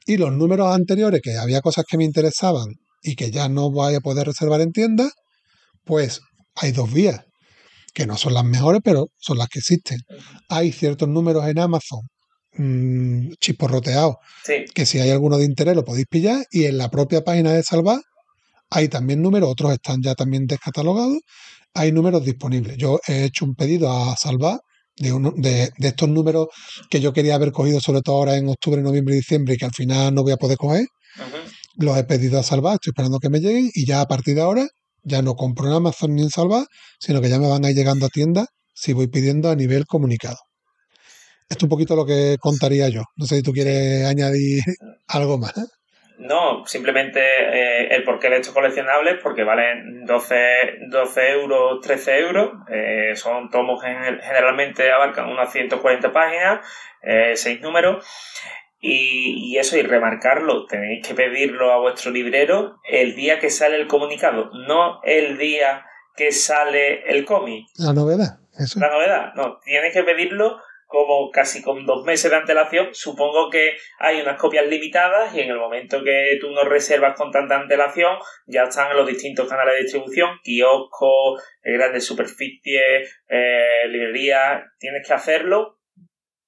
Y 0.05 0.17
los 0.17 0.31
números 0.33 0.73
anteriores, 0.73 1.21
que 1.21 1.37
había 1.37 1.61
cosas 1.61 1.85
que 1.87 1.97
me 1.97 2.03
interesaban 2.05 2.67
y 3.03 3.15
que 3.15 3.31
ya 3.31 3.49
no 3.49 3.71
voy 3.71 3.95
a 3.95 3.99
poder 4.01 4.27
reservar 4.27 4.61
en 4.61 4.71
tiendas, 4.71 5.11
pues 5.83 6.21
hay 6.55 6.71
dos 6.71 6.91
vías, 6.91 7.21
que 7.93 8.05
no 8.05 8.17
son 8.17 8.33
las 8.33 8.43
mejores, 8.45 8.81
pero 8.83 9.07
son 9.17 9.37
las 9.37 9.47
que 9.49 9.59
existen. 9.59 9.99
Hay 10.49 10.71
ciertos 10.71 11.07
números 11.09 11.47
en 11.47 11.59
Amazon 11.59 12.01
mmm, 12.53 13.31
chisporroteados, 13.39 14.15
Sí. 14.45 14.65
que 14.73 14.85
si 14.85 14.99
hay 14.99 15.11
alguno 15.11 15.37
de 15.37 15.45
interés 15.45 15.75
lo 15.75 15.85
podéis 15.85 16.07
pillar, 16.09 16.45
y 16.51 16.65
en 16.65 16.77
la 16.77 16.89
propia 16.89 17.23
página 17.23 17.53
de 17.53 17.63
Salvar 17.63 18.01
hay 18.69 18.89
también 18.89 19.21
números, 19.21 19.49
otros 19.49 19.73
están 19.73 20.01
ya 20.03 20.15
también 20.15 20.45
descatalogados, 20.47 21.19
hay 21.73 21.91
números 21.91 22.25
disponibles. 22.25 22.77
Yo 22.77 22.99
he 23.07 23.25
hecho 23.25 23.45
un 23.45 23.55
pedido 23.55 23.91
a 23.91 24.15
Salvar 24.17 24.59
de, 24.97 25.13
uno- 25.13 25.33
de, 25.35 25.71
de 25.77 25.87
estos 25.87 26.09
números 26.09 26.47
que 26.89 26.99
yo 27.01 27.13
quería 27.13 27.35
haber 27.35 27.51
cogido 27.51 27.79
sobre 27.79 28.01
todo 28.01 28.17
ahora 28.17 28.37
en 28.37 28.49
octubre, 28.49 28.81
noviembre 28.81 29.15
y 29.15 29.17
diciembre 29.19 29.53
y 29.55 29.57
que 29.57 29.65
al 29.65 29.73
final 29.73 30.13
no 30.13 30.23
voy 30.23 30.33
a 30.33 30.37
poder 30.37 30.57
coger. 30.57 30.87
Los 31.77 31.97
he 31.97 32.03
pedido 32.03 32.39
a 32.39 32.43
Salvar, 32.43 32.75
estoy 32.75 32.91
esperando 32.91 33.19
que 33.19 33.29
me 33.29 33.39
lleguen 33.39 33.69
y 33.73 33.85
ya 33.85 34.01
a 34.01 34.07
partir 34.07 34.35
de 34.35 34.41
ahora 34.41 34.67
ya 35.03 35.21
no 35.21 35.35
compro 35.35 35.67
en 35.67 35.73
Amazon 35.73 36.15
ni 36.15 36.23
en 36.23 36.29
Salvar, 36.29 36.65
sino 36.99 37.21
que 37.21 37.29
ya 37.29 37.39
me 37.39 37.47
van 37.47 37.65
a 37.65 37.69
ir 37.71 37.75
llegando 37.75 38.05
a 38.05 38.09
tiendas 38.09 38.47
si 38.75 38.93
voy 38.93 39.07
pidiendo 39.07 39.49
a 39.49 39.55
nivel 39.55 39.85
comunicado. 39.85 40.37
Esto 41.49 41.61
es 41.61 41.63
un 41.63 41.69
poquito 41.69 41.95
lo 41.95 42.05
que 42.05 42.37
contaría 42.39 42.89
yo. 42.89 43.03
No 43.15 43.25
sé 43.25 43.37
si 43.37 43.41
tú 43.43 43.53
quieres 43.53 44.05
añadir 44.05 44.61
algo 45.07 45.37
más. 45.37 45.53
No, 46.19 46.65
simplemente 46.65 47.19
eh, 47.21 47.87
el 47.95 48.03
porqué 48.03 48.29
de 48.29 48.37
estos 48.37 48.53
coleccionables, 48.53 49.17
porque 49.21 49.43
valen 49.43 50.05
12, 50.05 50.79
12 50.89 51.29
euros, 51.31 51.79
13 51.81 52.19
euros. 52.19 52.51
eh, 52.71 53.11
son 53.15 53.49
tomos 53.49 53.81
que 53.83 53.89
gen- 53.89 54.19
generalmente 54.21 54.91
abarcan 54.91 55.29
unas 55.29 55.51
140 55.51 56.11
páginas, 56.11 56.59
6 57.35 57.61
números. 57.61 58.05
Y, 58.79 59.51
y 59.53 59.57
eso, 59.57 59.75
y 59.77 59.81
remarcarlo, 59.81 60.65
tenéis 60.67 61.05
que 61.07 61.15
pedirlo 61.15 61.71
a 61.71 61.79
vuestro 61.79 62.11
librero 62.11 62.75
el 62.87 63.15
día 63.15 63.39
que 63.39 63.49
sale 63.49 63.75
el 63.77 63.87
comunicado, 63.87 64.51
no 64.67 65.01
el 65.03 65.37
día 65.39 65.83
que 66.15 66.31
sale 66.31 67.01
el 67.09 67.25
cómic. 67.25 67.65
La 67.77 67.93
novedad, 67.93 68.37
eso. 68.59 68.79
La 68.79 68.89
novedad, 68.89 69.33
no, 69.35 69.59
tienes 69.63 69.93
que 69.93 70.03
pedirlo 70.03 70.59
como 70.87 71.29
casi 71.31 71.61
con 71.61 71.85
dos 71.85 72.05
meses 72.05 72.31
de 72.31 72.37
antelación. 72.37 72.89
Supongo 72.93 73.49
que 73.49 73.77
hay 73.99 74.21
unas 74.21 74.39
copias 74.39 74.65
limitadas 74.65 75.35
y 75.35 75.41
en 75.41 75.49
el 75.49 75.57
momento 75.57 76.03
que 76.03 76.37
tú 76.41 76.49
no 76.51 76.63
reservas 76.63 77.15
con 77.15 77.31
tanta 77.31 77.57
antelación, 77.57 78.17
ya 78.47 78.63
están 78.63 78.91
en 78.91 78.97
los 78.97 79.07
distintos 79.07 79.47
canales 79.47 79.75
de 79.75 79.81
distribución, 79.83 80.39
kioscos, 80.43 81.43
eh, 81.61 81.73
grandes 81.73 82.05
superficies, 82.05 83.21
eh, 83.27 83.87
librerías. 83.89 84.63
Tienes 84.79 85.05
que 85.05 85.13
hacerlo 85.13 85.77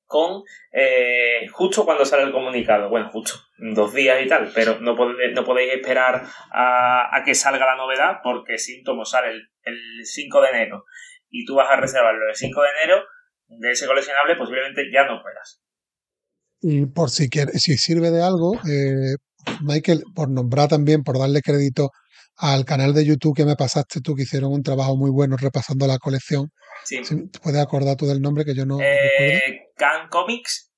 con 0.05 0.41
eh, 0.71 1.47
justo 1.51 1.85
cuando 1.85 2.05
sale 2.05 2.23
el 2.23 2.31
comunicado. 2.31 2.89
Bueno, 2.89 3.09
justo, 3.09 3.33
dos 3.57 3.93
días 3.93 4.23
y 4.23 4.27
tal, 4.27 4.51
pero 4.55 4.79
no, 4.79 4.95
podéis, 4.95 5.33
no 5.33 5.43
podéis 5.43 5.73
esperar 5.73 6.23
a, 6.51 7.15
a 7.15 7.23
que 7.23 7.35
salga 7.35 7.65
la 7.65 7.75
novedad 7.75 8.21
porque 8.23 8.57
si 8.57 8.79
un 8.79 8.83
tomo 8.85 9.05
sale 9.05 9.31
el, 9.31 9.49
el 9.63 10.05
5 10.05 10.41
de 10.41 10.49
enero 10.49 10.85
y 11.29 11.45
tú 11.45 11.55
vas 11.55 11.69
a 11.69 11.75
reservarlo 11.75 12.27
el 12.27 12.35
5 12.35 12.61
de 12.61 12.69
enero, 12.81 13.03
de 13.49 13.71
ese 13.71 13.87
coleccionable 13.87 14.35
posiblemente 14.35 14.83
ya 14.93 15.05
no 15.05 15.21
puedas. 15.21 15.61
Y 16.61 16.85
por 16.85 17.09
si 17.09 17.29
quiere, 17.29 17.53
si 17.53 17.77
sirve 17.77 18.11
de 18.11 18.21
algo, 18.21 18.55
eh, 18.69 19.15
Michael, 19.61 20.03
por 20.13 20.29
nombrar 20.29 20.67
también, 20.67 21.03
por 21.03 21.17
darle 21.17 21.41
crédito 21.41 21.91
al 22.37 22.65
canal 22.65 22.93
de 22.93 23.05
YouTube 23.05 23.35
que 23.35 23.45
me 23.45 23.55
pasaste 23.55 24.01
tú, 24.01 24.15
que 24.15 24.23
hicieron 24.23 24.51
un 24.51 24.63
trabajo 24.63 24.95
muy 24.95 25.09
bueno 25.11 25.35
repasando 25.37 25.87
la 25.87 25.97
colección. 25.97 26.51
Sí. 26.83 27.03
Si 27.03 27.29
¿Te 27.29 27.39
puedes 27.39 27.61
acordar 27.61 27.95
tú 27.95 28.05
del 28.05 28.21
nombre 28.21 28.45
que 28.45 28.55
yo 28.55 28.65
no? 28.65 28.79
Eh, 28.81 29.67
Can 29.75 30.07
Comics, 30.09 30.71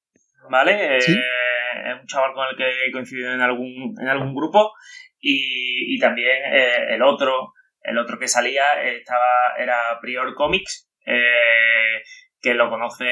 ¿vale? 0.50 0.98
Eh. 0.98 0.98
Es 0.98 1.08
un 1.08 2.08
chaval 2.08 2.34
con 2.34 2.46
el 2.50 2.58
que 2.58 2.88
he 2.88 2.92
coincidido 2.92 3.34
en 3.34 3.42
algún, 3.42 3.96
en 4.00 4.08
algún 4.08 4.36
grupo. 4.36 4.72
Y, 5.20 5.96
y 5.96 6.00
también 6.00 6.38
eh, 6.52 6.96
el 6.96 7.04
otro, 7.04 7.54
el 7.82 7.98
otro 7.98 8.18
que 8.20 8.28
salía 8.28 8.64
estaba, 8.84 9.56
era 9.58 9.78
Prior 10.02 10.34
Comics, 10.36 10.90
eh, 11.06 12.02
que 12.42 12.54
lo 12.54 12.70
conoce 12.70 13.06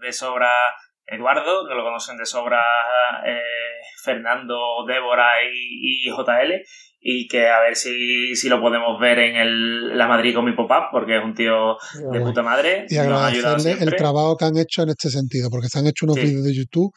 de 0.00 0.12
sobra 0.12 0.50
Eduardo, 1.06 1.66
que 1.68 1.74
lo 1.74 1.82
conocen 1.82 2.16
de 2.16 2.26
sobra 2.26 2.60
eh, 3.26 3.40
Fernando, 4.02 4.84
Débora 4.86 5.42
y, 5.44 6.06
y 6.06 6.10
JL. 6.10 6.62
Y 7.04 7.26
que 7.26 7.48
a 7.48 7.60
ver 7.60 7.74
si, 7.74 8.36
si 8.36 8.48
lo 8.48 8.60
podemos 8.60 9.00
ver 9.00 9.18
en 9.18 9.34
el, 9.34 9.98
la 9.98 10.06
Madrid 10.06 10.34
Comic 10.36 10.54
Pop-Up, 10.54 10.90
porque 10.92 11.18
es 11.18 11.24
un 11.24 11.34
tío 11.34 11.76
de 12.12 12.20
puta 12.20 12.42
madre. 12.42 12.86
Y 12.88 12.96
agradecerle 12.96 13.72
el 13.82 13.96
trabajo 13.96 14.36
que 14.36 14.44
han 14.44 14.56
hecho 14.56 14.84
en 14.84 14.90
este 14.90 15.10
sentido, 15.10 15.50
porque 15.50 15.66
se 15.68 15.80
han 15.80 15.86
hecho 15.88 16.06
unos 16.06 16.16
Sí. 16.16 16.22
vídeos 16.22 16.44
de 16.44 16.54
YouTube, 16.54 16.92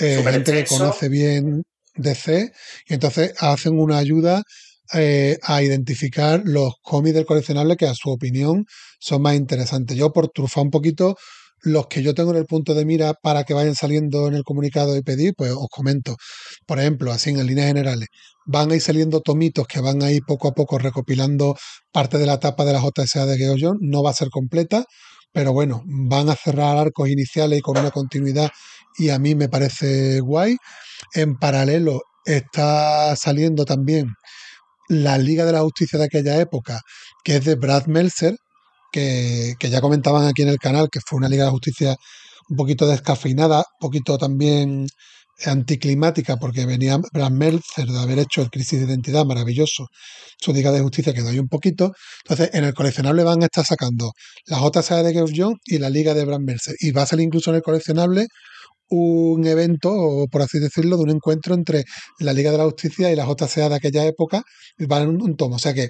eh, 0.00 0.22
gente 0.24 0.52
que 0.52 0.64
conoce 0.64 1.08
bien 1.08 1.64
DC, 1.96 2.52
y 2.86 2.94
entonces 2.94 3.34
hacen 3.42 3.76
una 3.80 3.98
ayuda 3.98 4.42
eh, 4.94 5.38
a 5.42 5.62
identificar 5.62 6.42
los 6.44 6.74
cómics 6.82 7.14
del 7.14 7.26
coleccionable 7.26 7.76
que 7.76 7.86
a 7.86 7.94
su 7.94 8.10
opinión 8.10 8.66
son 9.00 9.22
más 9.22 9.34
interesantes. 9.36 9.96
Yo 9.96 10.12
por 10.12 10.28
trufar 10.28 10.64
un 10.64 10.70
poquito 10.70 11.16
los 11.62 11.86
que 11.86 12.02
yo 12.02 12.14
tengo 12.14 12.32
en 12.32 12.38
el 12.38 12.46
punto 12.46 12.74
de 12.74 12.84
mira 12.84 13.14
para 13.14 13.44
que 13.44 13.54
vayan 13.54 13.74
saliendo 13.74 14.26
en 14.26 14.34
el 14.34 14.42
comunicado 14.42 14.96
y 14.96 15.02
pedir, 15.02 15.34
pues 15.36 15.52
os 15.52 15.68
comento. 15.70 16.16
Por 16.66 16.80
ejemplo, 16.80 17.12
así 17.12 17.30
en 17.30 17.46
líneas 17.46 17.68
generales, 17.68 18.08
van 18.46 18.72
a 18.72 18.74
ir 18.74 18.80
saliendo 18.80 19.20
tomitos 19.20 19.66
que 19.66 19.80
van 19.80 20.02
a 20.02 20.10
ir 20.10 20.22
poco 20.26 20.48
a 20.48 20.52
poco 20.52 20.78
recopilando 20.78 21.56
parte 21.92 22.18
de 22.18 22.26
la 22.26 22.34
etapa 22.34 22.64
de 22.64 22.72
la 22.72 22.80
JSA 22.80 23.26
de 23.26 23.38
Geo 23.38 23.54
John. 23.58 23.78
No 23.80 24.02
va 24.02 24.10
a 24.10 24.14
ser 24.14 24.28
completa, 24.30 24.84
pero 25.32 25.52
bueno, 25.52 25.82
van 25.86 26.28
a 26.28 26.36
cerrar 26.36 26.76
arcos 26.76 27.08
iniciales 27.08 27.60
y 27.60 27.62
con 27.62 27.78
una 27.78 27.90
continuidad 27.90 28.50
y 28.98 29.10
a 29.10 29.18
mí 29.18 29.34
me 29.34 29.48
parece 29.48 30.20
guay. 30.20 30.56
En 31.14 31.36
paralelo 31.38 32.02
está 32.24 33.16
saliendo 33.16 33.64
también 33.64 34.06
la 34.92 35.18
Liga 35.18 35.44
de 35.44 35.52
la 35.52 35.62
Justicia 35.62 35.98
de 35.98 36.06
aquella 36.06 36.38
época, 36.40 36.80
que 37.24 37.36
es 37.36 37.44
de 37.44 37.54
Brad 37.56 37.86
Meltzer, 37.86 38.36
que, 38.92 39.54
que 39.58 39.70
ya 39.70 39.80
comentaban 39.80 40.26
aquí 40.26 40.42
en 40.42 40.48
el 40.48 40.58
canal, 40.58 40.88
que 40.90 41.00
fue 41.06 41.18
una 41.18 41.28
Liga 41.28 41.44
de 41.44 41.48
la 41.48 41.52
Justicia 41.52 41.96
un 42.48 42.56
poquito 42.56 42.86
descafeinada, 42.86 43.58
un 43.58 43.78
poquito 43.80 44.18
también 44.18 44.86
anticlimática, 45.46 46.36
porque 46.36 46.66
venía 46.66 46.98
Brad 47.12 47.30
Meltzer 47.30 47.86
de 47.86 47.98
haber 47.98 48.18
hecho 48.18 48.42
el 48.42 48.50
Crisis 48.50 48.80
de 48.80 48.86
Identidad 48.86 49.24
maravilloso, 49.24 49.86
su 50.38 50.52
Liga 50.52 50.70
de 50.72 50.80
Justicia 50.80 51.14
quedó 51.14 51.28
ahí 51.30 51.38
un 51.38 51.48
poquito. 51.48 51.92
Entonces, 52.24 52.50
en 52.52 52.64
el 52.64 52.74
coleccionable 52.74 53.24
van 53.24 53.42
a 53.42 53.46
estar 53.46 53.64
sacando 53.64 54.12
la 54.46 54.58
JSA 54.58 55.02
de 55.02 55.12
Geoff 55.12 55.30
John 55.34 55.54
y 55.64 55.78
la 55.78 55.90
Liga 55.90 56.14
de 56.14 56.24
Brad 56.24 56.40
Meltzer. 56.40 56.74
Y 56.80 56.92
va 56.92 57.02
a 57.02 57.06
salir 57.06 57.26
incluso 57.26 57.50
en 57.50 57.56
el 57.56 57.62
coleccionable 57.62 58.26
un 58.94 59.46
evento, 59.46 59.90
o 59.92 60.26
por 60.28 60.42
así 60.42 60.58
decirlo, 60.58 60.96
de 60.96 61.04
un 61.04 61.10
encuentro 61.10 61.54
entre 61.54 61.84
la 62.20 62.32
Liga 62.32 62.50
de 62.50 62.58
la 62.58 62.64
Justicia 62.64 63.10
y 63.10 63.16
la 63.16 63.26
JSA 63.26 63.68
de 63.70 63.74
aquella 63.76 64.04
época, 64.06 64.42
y 64.78 64.86
van 64.86 65.02
en 65.02 65.08
un, 65.10 65.22
un 65.22 65.36
tomo. 65.36 65.56
O 65.56 65.58
sea 65.58 65.74
que, 65.74 65.88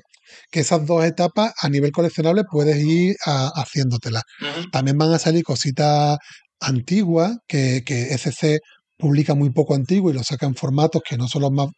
que 0.51 0.61
esas 0.61 0.87
dos 0.87 1.05
etapas 1.05 1.53
a 1.61 1.69
nivel 1.69 1.91
coleccionable 1.93 2.43
puedes 2.51 2.77
ir 2.85 3.17
a- 3.27 3.51
haciéndotelas. 3.57 4.23
También 4.71 4.99
van 4.99 5.13
a 5.13 5.19
salir 5.19 5.43
cositas 5.45 6.19
antiguas 6.61 7.39
que, 7.49 7.83
que 7.85 8.15
SC 8.15 8.61
publica 8.97 9.35
muy 9.35 9.51
poco 9.51 9.75
antiguo 9.75 10.11
y 10.11 10.15
lo 10.15 10.23
saca 10.23 10.47
en 10.47 10.55
formatos 10.55 11.03
que 11.09 11.17
no 11.17 11.27
son 11.29 11.43
los 11.43 11.51
más 11.53 11.69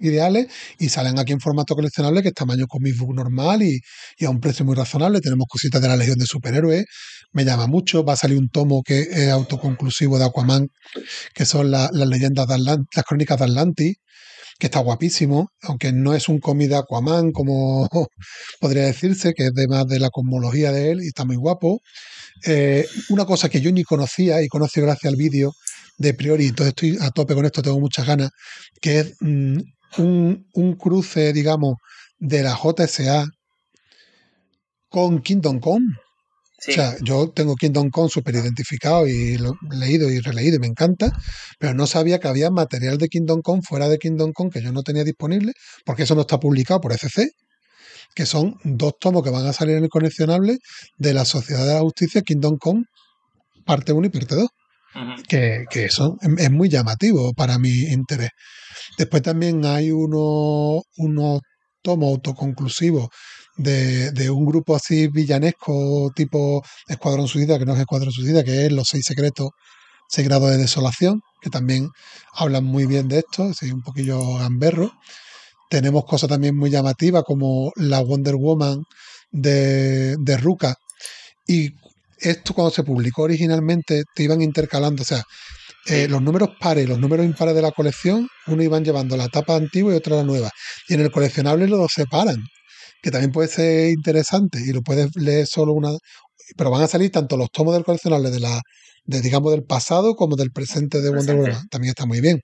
ideales 0.00 0.46
y 0.78 0.88
salen 0.88 1.18
aquí 1.18 1.32
en 1.32 1.40
formato 1.40 1.74
coleccionable 1.74 2.22
que 2.22 2.28
es 2.28 2.34
tamaño 2.34 2.66
comic 2.66 2.96
book 2.98 3.14
normal 3.14 3.62
y, 3.62 3.80
a 4.24 4.30
un 4.30 4.40
precio 4.40 4.64
muy 4.64 4.74
razonable. 4.76 5.20
Tenemos 5.20 5.46
cositas 5.48 5.80
de 5.82 5.88
la 5.88 5.96
Legión 5.96 6.18
de 6.18 6.26
Superhéroes, 6.26 6.84
me 7.32 7.44
llama 7.44 7.66
mucho. 7.66 8.04
Va 8.04 8.14
a 8.14 8.16
salir 8.16 8.38
un 8.38 8.48
tomo 8.48 8.82
que 8.82 9.00
es 9.02 9.28
autoconclusivo 9.30 10.18
de 10.18 10.24
Aquaman, 10.26 10.68
que 11.34 11.44
son 11.46 11.70
la- 11.70 11.90
las 11.92 12.08
leyendas 12.08 12.46
de 12.48 12.54
Atlant- 12.56 12.86
las 12.94 13.04
crónicas 13.04 13.38
de 13.38 13.44
Atlantis, 13.46 13.96
que 14.58 14.66
está 14.68 14.80
guapísimo, 14.80 15.48
aunque 15.62 15.92
no 15.92 16.14
es 16.14 16.28
un 16.28 16.38
cómic 16.40 16.68
de 16.70 16.76
Aquaman 16.76 17.32
como 17.32 17.88
podría 18.60 18.84
decirse, 18.84 19.32
que 19.34 19.46
es 19.46 19.54
de 19.54 19.68
más 19.68 19.86
de 19.88 20.00
la 20.00 20.10
cosmología 20.10 20.72
de 20.72 20.92
él 20.92 21.02
y 21.02 21.08
está 21.08 21.24
muy 21.24 21.36
guapo. 21.36 21.80
Eh, 22.46 22.86
una 23.10 23.24
cosa 23.26 23.48
que 23.48 23.60
yo 23.60 23.72
ni 23.72 23.82
conocía 23.84 24.42
y 24.42 24.48
conocí 24.48 24.80
gracias 24.80 25.12
al 25.12 25.16
vídeo 25.18 25.52
de 25.98 26.14
Priori, 26.14 26.46
entonces 26.48 26.70
estoy 26.76 26.98
a 27.00 27.10
tope 27.10 27.34
con 27.34 27.44
esto, 27.46 27.62
tengo 27.62 27.80
muchas 27.80 28.06
ganas, 28.06 28.30
que 28.80 29.00
es 29.00 29.14
mm, 29.20 29.58
un, 29.98 30.46
un 30.54 30.74
cruce, 30.74 31.32
digamos, 31.32 31.76
de 32.18 32.42
la 32.42 32.56
JSA 32.56 33.26
con 34.88 35.20
Kingdom 35.22 35.60
Come. 35.60 35.86
Sí. 36.58 36.72
O 36.72 36.74
sea, 36.74 36.96
yo 37.00 37.30
tengo 37.30 37.56
Kingdom 37.56 37.88
Come 37.88 38.10
súper 38.10 38.34
identificado 38.34 39.06
y 39.06 39.38
lo 39.38 39.54
he 39.72 39.76
leído 39.76 40.10
y 40.10 40.20
releído 40.20 40.56
y 40.56 40.58
me 40.58 40.66
encanta, 40.66 41.10
pero 41.58 41.72
no 41.72 41.86
sabía 41.86 42.18
que 42.18 42.28
había 42.28 42.50
material 42.50 42.98
de 42.98 43.08
Kingdom 43.08 43.40
Come 43.40 43.62
fuera 43.62 43.88
de 43.88 43.98
Kingdom 43.98 44.32
Come 44.32 44.50
que 44.50 44.60
yo 44.62 44.70
no 44.70 44.82
tenía 44.82 45.02
disponible, 45.02 45.52
porque 45.86 46.02
eso 46.02 46.14
no 46.14 46.22
está 46.22 46.38
publicado 46.38 46.80
por 46.82 46.92
ECC, 46.92 47.30
que 48.14 48.26
son 48.26 48.56
dos 48.64 48.94
tomos 49.00 49.22
que 49.22 49.30
van 49.30 49.46
a 49.46 49.54
salir 49.54 49.76
en 49.76 49.84
el 49.84 49.88
coleccionable 49.88 50.58
de 50.98 51.14
la 51.14 51.24
Sociedad 51.24 51.66
de 51.66 51.74
la 51.74 51.80
Justicia 51.80 52.20
Kingdom 52.20 52.58
Come, 52.58 52.84
parte 53.64 53.92
1 53.92 54.06
y 54.06 54.10
parte 54.10 54.34
2 54.34 54.48
Ujú. 54.92 55.22
que, 55.28 55.64
que 55.70 55.84
eso 55.84 56.18
es 56.20 56.30
es 56.36 56.50
muy 56.50 56.68
llamativo 56.68 57.32
para 57.32 57.58
mi 57.58 57.70
interés. 57.70 58.30
Después 58.98 59.22
también 59.22 59.64
hay 59.64 59.90
uno- 59.92 60.82
unos 60.98 61.40
tomos 61.82 62.10
autoconclusivos 62.10 63.08
de, 63.56 64.10
de 64.12 64.30
un 64.30 64.44
grupo 64.46 64.76
así 64.76 65.08
villanesco 65.08 66.10
tipo 66.14 66.62
Escuadrón 66.88 67.28
Suicida, 67.28 67.58
que 67.58 67.64
no 67.66 67.74
es 67.74 67.80
Escuadrón 67.80 68.12
Suicida, 68.12 68.44
que 68.44 68.66
es 68.66 68.72
Los 68.72 68.88
Seis 68.88 69.04
Secretos, 69.06 69.50
Seis 70.08 70.26
Grados 70.28 70.50
de 70.50 70.58
Desolación, 70.58 71.20
que 71.40 71.50
también 71.50 71.88
hablan 72.34 72.64
muy 72.64 72.86
bien 72.86 73.08
de 73.08 73.20
esto, 73.20 73.48
es 73.50 73.62
un 73.62 73.82
poquillo 73.82 74.34
gamberro. 74.38 74.92
Tenemos 75.70 76.04
cosas 76.04 76.28
también 76.28 76.56
muy 76.56 76.70
llamativas 76.70 77.22
como 77.24 77.72
la 77.76 78.00
Wonder 78.00 78.36
Woman 78.36 78.82
de, 79.30 80.16
de 80.18 80.36
Ruka. 80.36 80.74
Y 81.46 81.70
esto 82.18 82.54
cuando 82.54 82.70
se 82.72 82.82
publicó 82.84 83.22
originalmente 83.22 84.04
te 84.14 84.22
iban 84.24 84.42
intercalando, 84.42 85.02
o 85.02 85.06
sea, 85.06 85.22
eh, 85.86 86.08
los 86.08 86.22
números 86.22 86.50
pares 86.58 86.84
y 86.84 86.86
los 86.88 86.98
números 86.98 87.24
impares 87.26 87.54
de 87.54 87.62
la 87.62 87.72
colección, 87.72 88.28
uno 88.46 88.62
iban 88.62 88.84
llevando 88.84 89.16
la 89.16 89.28
tapa 89.28 89.56
antigua 89.56 89.92
y 89.92 89.96
otra 89.96 90.16
la 90.16 90.24
nueva. 90.24 90.50
Y 90.88 90.94
en 90.94 91.00
el 91.00 91.10
coleccionable 91.10 91.66
los 91.66 91.92
separan, 91.92 92.36
que 93.02 93.10
también 93.10 93.32
puede 93.32 93.48
ser 93.48 93.90
interesante 93.90 94.60
y 94.60 94.72
lo 94.72 94.82
puedes 94.82 95.14
leer 95.16 95.46
solo 95.46 95.72
una. 95.72 95.90
Pero 96.56 96.70
van 96.70 96.82
a 96.82 96.88
salir 96.88 97.10
tanto 97.10 97.36
los 97.36 97.50
tomos 97.50 97.74
del 97.74 97.84
coleccionable 97.84 98.30
de 98.30 98.40
la 98.40 98.60
de 99.04 99.20
digamos 99.22 99.52
del 99.52 99.64
pasado 99.64 100.14
como 100.14 100.36
del 100.36 100.52
presente 100.52 101.00
de 101.00 101.10
Wonder. 101.10 101.36
Woman. 101.36 101.68
También 101.70 101.90
está 101.90 102.06
muy 102.06 102.20
bien. 102.20 102.40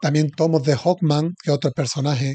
También 0.00 0.30
tomos 0.30 0.62
de 0.64 0.76
Hawkman, 0.76 1.34
que 1.42 1.50
es 1.50 1.54
otro 1.54 1.70
personaje 1.72 2.34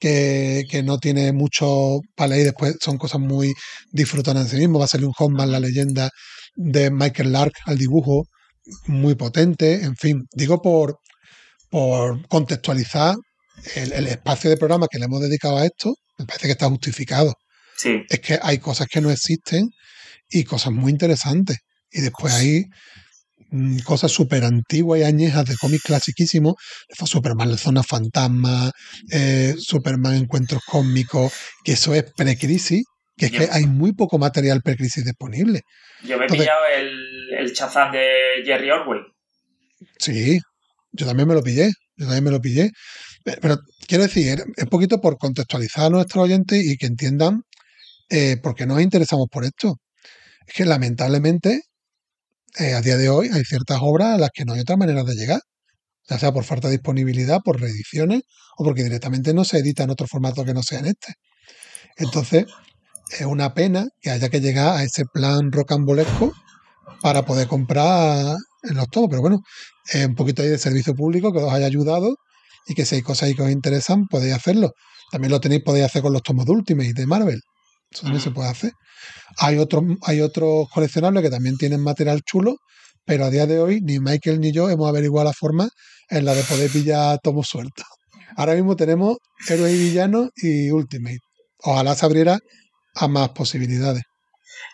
que, 0.00 0.64
que 0.70 0.82
no 0.82 0.98
tiene 0.98 1.32
mucho 1.32 2.00
para 2.16 2.28
leer, 2.30 2.44
después 2.46 2.76
son 2.80 2.98
cosas 2.98 3.20
muy 3.20 3.52
disfrutadas 3.92 4.44
en 4.44 4.50
sí 4.50 4.56
mismo. 4.56 4.78
Va 4.78 4.86
a 4.86 4.88
salir 4.88 5.06
un 5.06 5.12
Hawkman, 5.12 5.52
la 5.52 5.60
leyenda 5.60 6.10
de 6.56 6.90
Michael 6.90 7.32
Lark 7.32 7.54
al 7.66 7.78
dibujo, 7.78 8.24
muy 8.86 9.14
potente, 9.14 9.84
en 9.84 9.96
fin, 9.96 10.26
digo 10.32 10.62
por, 10.62 10.98
por 11.70 12.26
contextualizar 12.28 13.14
el, 13.74 13.92
el 13.92 14.06
espacio 14.06 14.50
de 14.50 14.56
programa 14.56 14.88
que 14.90 14.98
le 14.98 15.06
hemos 15.06 15.20
dedicado 15.20 15.58
a 15.58 15.66
esto, 15.66 15.94
me 16.18 16.26
parece 16.26 16.46
que 16.46 16.52
está 16.52 16.68
justificado. 16.68 17.34
Sí. 17.76 18.02
Es 18.08 18.20
que 18.20 18.38
hay 18.40 18.58
cosas 18.58 18.86
que 18.90 19.00
no 19.00 19.10
existen 19.10 19.68
y 20.30 20.44
cosas 20.44 20.72
muy 20.72 20.92
interesantes. 20.92 21.58
Y 21.90 22.00
después 22.00 22.34
hay 22.34 22.64
mm, 23.50 23.78
cosas 23.80 24.10
súper 24.10 24.44
antiguas 24.44 25.00
y 25.00 25.04
añejas 25.04 25.46
de 25.46 25.56
cómics 25.56 25.84
clasiquísimos, 25.84 26.54
Superman, 27.04 27.50
la 27.50 27.58
zona 27.58 27.82
fantasma, 27.82 28.70
eh, 29.10 29.54
Superman 29.58 30.14
encuentros 30.14 30.62
cósmicos, 30.66 31.32
que 31.64 31.72
eso 31.72 31.94
es 31.94 32.04
precrisis, 32.16 32.84
que 33.16 33.26
es 33.26 33.32
que 33.32 33.48
hay 33.50 33.66
muy 33.66 33.92
poco 33.92 34.18
material 34.18 34.60
precrisis 34.62 35.04
disponible. 35.04 35.62
Yo 36.02 36.16
me 36.18 36.24
he 36.24 36.26
Entonces- 36.26 36.38
pillado 36.46 36.60
el, 36.76 37.34
el 37.38 37.52
Shazam 37.52 37.92
de 37.92 38.42
Jerry 38.44 38.70
Orwell. 38.70 39.02
Sí, 39.98 40.40
yo 40.92 41.06
también 41.06 41.28
me 41.28 41.34
lo 41.34 41.42
pillé, 41.42 41.70
yo 41.96 42.06
también 42.06 42.24
me 42.24 42.30
lo 42.30 42.40
pillé. 42.40 42.70
Pe- 43.24 43.38
Pero 43.40 43.58
quiero 43.86 44.04
decir, 44.04 44.42
es 44.56 44.62
un 44.64 44.68
poquito 44.70 45.00
por 45.00 45.16
contextualizar 45.18 45.86
a 45.86 45.90
nuestros 45.90 46.24
oyentes 46.24 46.64
y 46.64 46.76
que 46.76 46.86
entiendan 46.86 47.42
eh, 48.10 48.36
por 48.42 48.54
qué 48.54 48.66
nos 48.66 48.80
interesamos 48.80 49.26
por 49.30 49.44
esto. 49.44 49.76
Es 50.46 50.54
que 50.54 50.64
lamentablemente 50.64 51.60
eh, 52.58 52.74
a 52.74 52.80
día 52.82 52.96
de 52.96 53.08
hoy 53.08 53.30
hay 53.32 53.42
ciertas 53.44 53.78
obras 53.80 54.14
a 54.14 54.18
las 54.18 54.30
que 54.32 54.44
no 54.44 54.52
hay 54.54 54.60
otra 54.60 54.76
manera 54.76 55.02
de 55.04 55.14
llegar, 55.14 55.40
ya 56.08 56.18
sea 56.18 56.32
por 56.32 56.44
falta 56.44 56.68
de 56.68 56.74
disponibilidad, 56.74 57.40
por 57.44 57.60
reediciones 57.60 58.22
o 58.58 58.64
porque 58.64 58.84
directamente 58.84 59.32
no 59.34 59.44
se 59.44 59.58
edita 59.58 59.84
en 59.84 59.90
otro 59.90 60.06
formato 60.06 60.44
que 60.44 60.52
no 60.54 60.62
sea 60.62 60.80
en 60.80 60.86
este. 60.86 61.14
Entonces, 61.96 62.44
es 63.10 63.26
una 63.26 63.54
pena 63.54 63.86
que 64.00 64.10
haya 64.10 64.28
que 64.28 64.40
llegar 64.40 64.76
a 64.76 64.82
ese 64.82 65.04
plan 65.04 65.52
rocambolesco 65.52 66.32
para 67.00 67.24
poder 67.24 67.48
comprar 67.48 68.36
en 68.62 68.76
los 68.76 68.88
tomos, 68.88 69.10
pero 69.10 69.22
bueno, 69.22 69.40
es 69.92 70.06
un 70.06 70.14
poquito 70.14 70.42
ahí 70.42 70.48
de 70.48 70.58
servicio 70.58 70.94
público 70.94 71.32
que 71.32 71.38
os 71.38 71.52
haya 71.52 71.66
ayudado 71.66 72.16
y 72.66 72.74
que 72.74 72.84
si 72.86 72.96
hay 72.96 73.02
cosas 73.02 73.24
ahí 73.28 73.34
que 73.34 73.42
os 73.42 73.50
interesan, 73.50 74.06
podéis 74.06 74.34
hacerlo. 74.34 74.72
También 75.10 75.30
lo 75.30 75.40
tenéis, 75.40 75.62
podéis 75.62 75.86
hacer 75.86 76.02
con 76.02 76.12
los 76.12 76.22
tomos 76.22 76.46
de 76.46 76.52
Ultimate 76.52 76.94
de 76.94 77.06
Marvel. 77.06 77.40
Eso 77.90 78.02
también 78.02 78.22
se 78.22 78.30
puede 78.30 78.48
hacer. 78.48 78.72
Hay 79.38 79.58
otros, 79.58 79.84
hay 80.02 80.20
otros 80.20 80.68
coleccionables 80.72 81.22
que 81.22 81.30
también 81.30 81.56
tienen 81.56 81.80
material 81.80 82.22
chulo, 82.22 82.56
pero 83.04 83.26
a 83.26 83.30
día 83.30 83.46
de 83.46 83.58
hoy 83.58 83.80
ni 83.82 84.00
Michael 84.00 84.40
ni 84.40 84.50
yo 84.52 84.70
hemos 84.70 84.88
averiguado 84.88 85.28
la 85.28 85.34
forma 85.34 85.68
en 86.08 86.24
la 86.24 86.34
de 86.34 86.42
poder 86.42 86.70
pillar 86.70 87.18
tomos 87.22 87.48
sueltos. 87.48 87.84
Ahora 88.36 88.54
mismo 88.54 88.76
tenemos 88.76 89.18
héroes 89.48 89.74
y 89.74 89.78
villanos 89.78 90.30
y 90.36 90.70
Ultimate. 90.70 91.18
Ojalá 91.58 91.94
se 91.94 92.06
abriera 92.06 92.38
a 92.94 93.08
más 93.08 93.30
posibilidades. 93.30 94.04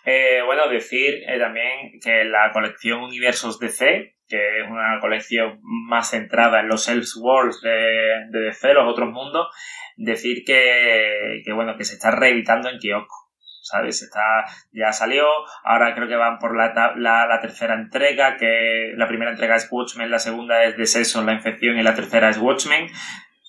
Eh, 0.04 0.40
bueno, 0.44 0.68
decir 0.68 1.22
eh, 1.26 1.38
también 1.38 2.00
que 2.02 2.24
la 2.24 2.50
colección 2.52 3.02
Universos 3.02 3.58
DC, 3.58 4.16
que 4.28 4.60
es 4.60 4.68
una 4.68 4.98
colección 5.00 5.58
más 5.62 6.10
centrada 6.10 6.60
en 6.60 6.68
los 6.68 6.88
Elseworlds 6.88 7.60
de, 7.62 8.26
de 8.30 8.40
DC, 8.40 8.74
los 8.74 8.90
otros 8.90 9.10
mundos, 9.10 9.48
decir 9.96 10.44
que, 10.46 11.42
que 11.44 11.52
bueno, 11.52 11.76
que 11.76 11.84
se 11.84 11.94
está 11.94 12.10
reeditando 12.10 12.68
en 12.70 12.78
kiosco. 12.78 13.16
¿Sabes? 13.62 14.02
Está, 14.02 14.46
ya 14.72 14.90
salió, 14.92 15.26
ahora 15.62 15.94
creo 15.94 16.08
que 16.08 16.16
van 16.16 16.38
por 16.38 16.56
la, 16.56 16.72
la, 16.96 17.26
la 17.26 17.40
tercera 17.40 17.74
entrega, 17.74 18.36
que 18.36 18.92
la 18.96 19.06
primera 19.06 19.30
entrega 19.30 19.54
es 19.54 19.68
Watchmen, 19.70 20.10
la 20.10 20.18
segunda 20.18 20.64
es 20.64 20.90
Season, 20.90 21.26
la 21.26 21.34
infección, 21.34 21.78
y 21.78 21.82
la 21.82 21.94
tercera 21.94 22.30
es 22.30 22.38
Watchmen. 22.38 22.88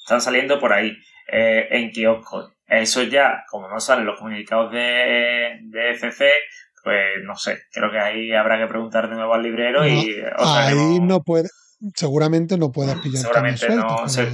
Están 0.03 0.21
saliendo 0.21 0.59
por 0.59 0.73
ahí, 0.73 0.95
eh, 1.31 1.69
en 1.71 1.91
kiosco. 1.91 2.53
Eso 2.73 3.03
ya, 3.03 3.43
como 3.49 3.67
no 3.67 3.79
salen 3.81 4.05
los 4.05 4.17
comunicados 4.17 4.71
de, 4.71 5.59
de 5.63 5.91
FC, 5.91 6.31
pues 6.83 6.99
no 7.25 7.35
sé, 7.35 7.59
creo 7.71 7.91
que 7.91 7.99
ahí 7.99 8.31
habrá 8.33 8.57
que 8.57 8.67
preguntar 8.67 9.09
de 9.09 9.15
nuevo 9.15 9.33
al 9.33 9.43
librero 9.43 9.85
y 9.85 10.15
Ahí 10.37 10.73
haremos- 10.73 11.01
no 11.01 11.19
puede, 11.21 11.49
seguramente 11.95 12.57
no 12.57 12.71
puedas 12.71 12.95
pillar 13.01 13.23
Seguramente 13.23 13.65
sueltos. 13.67 14.01
no, 14.01 14.07
se- 14.09 14.31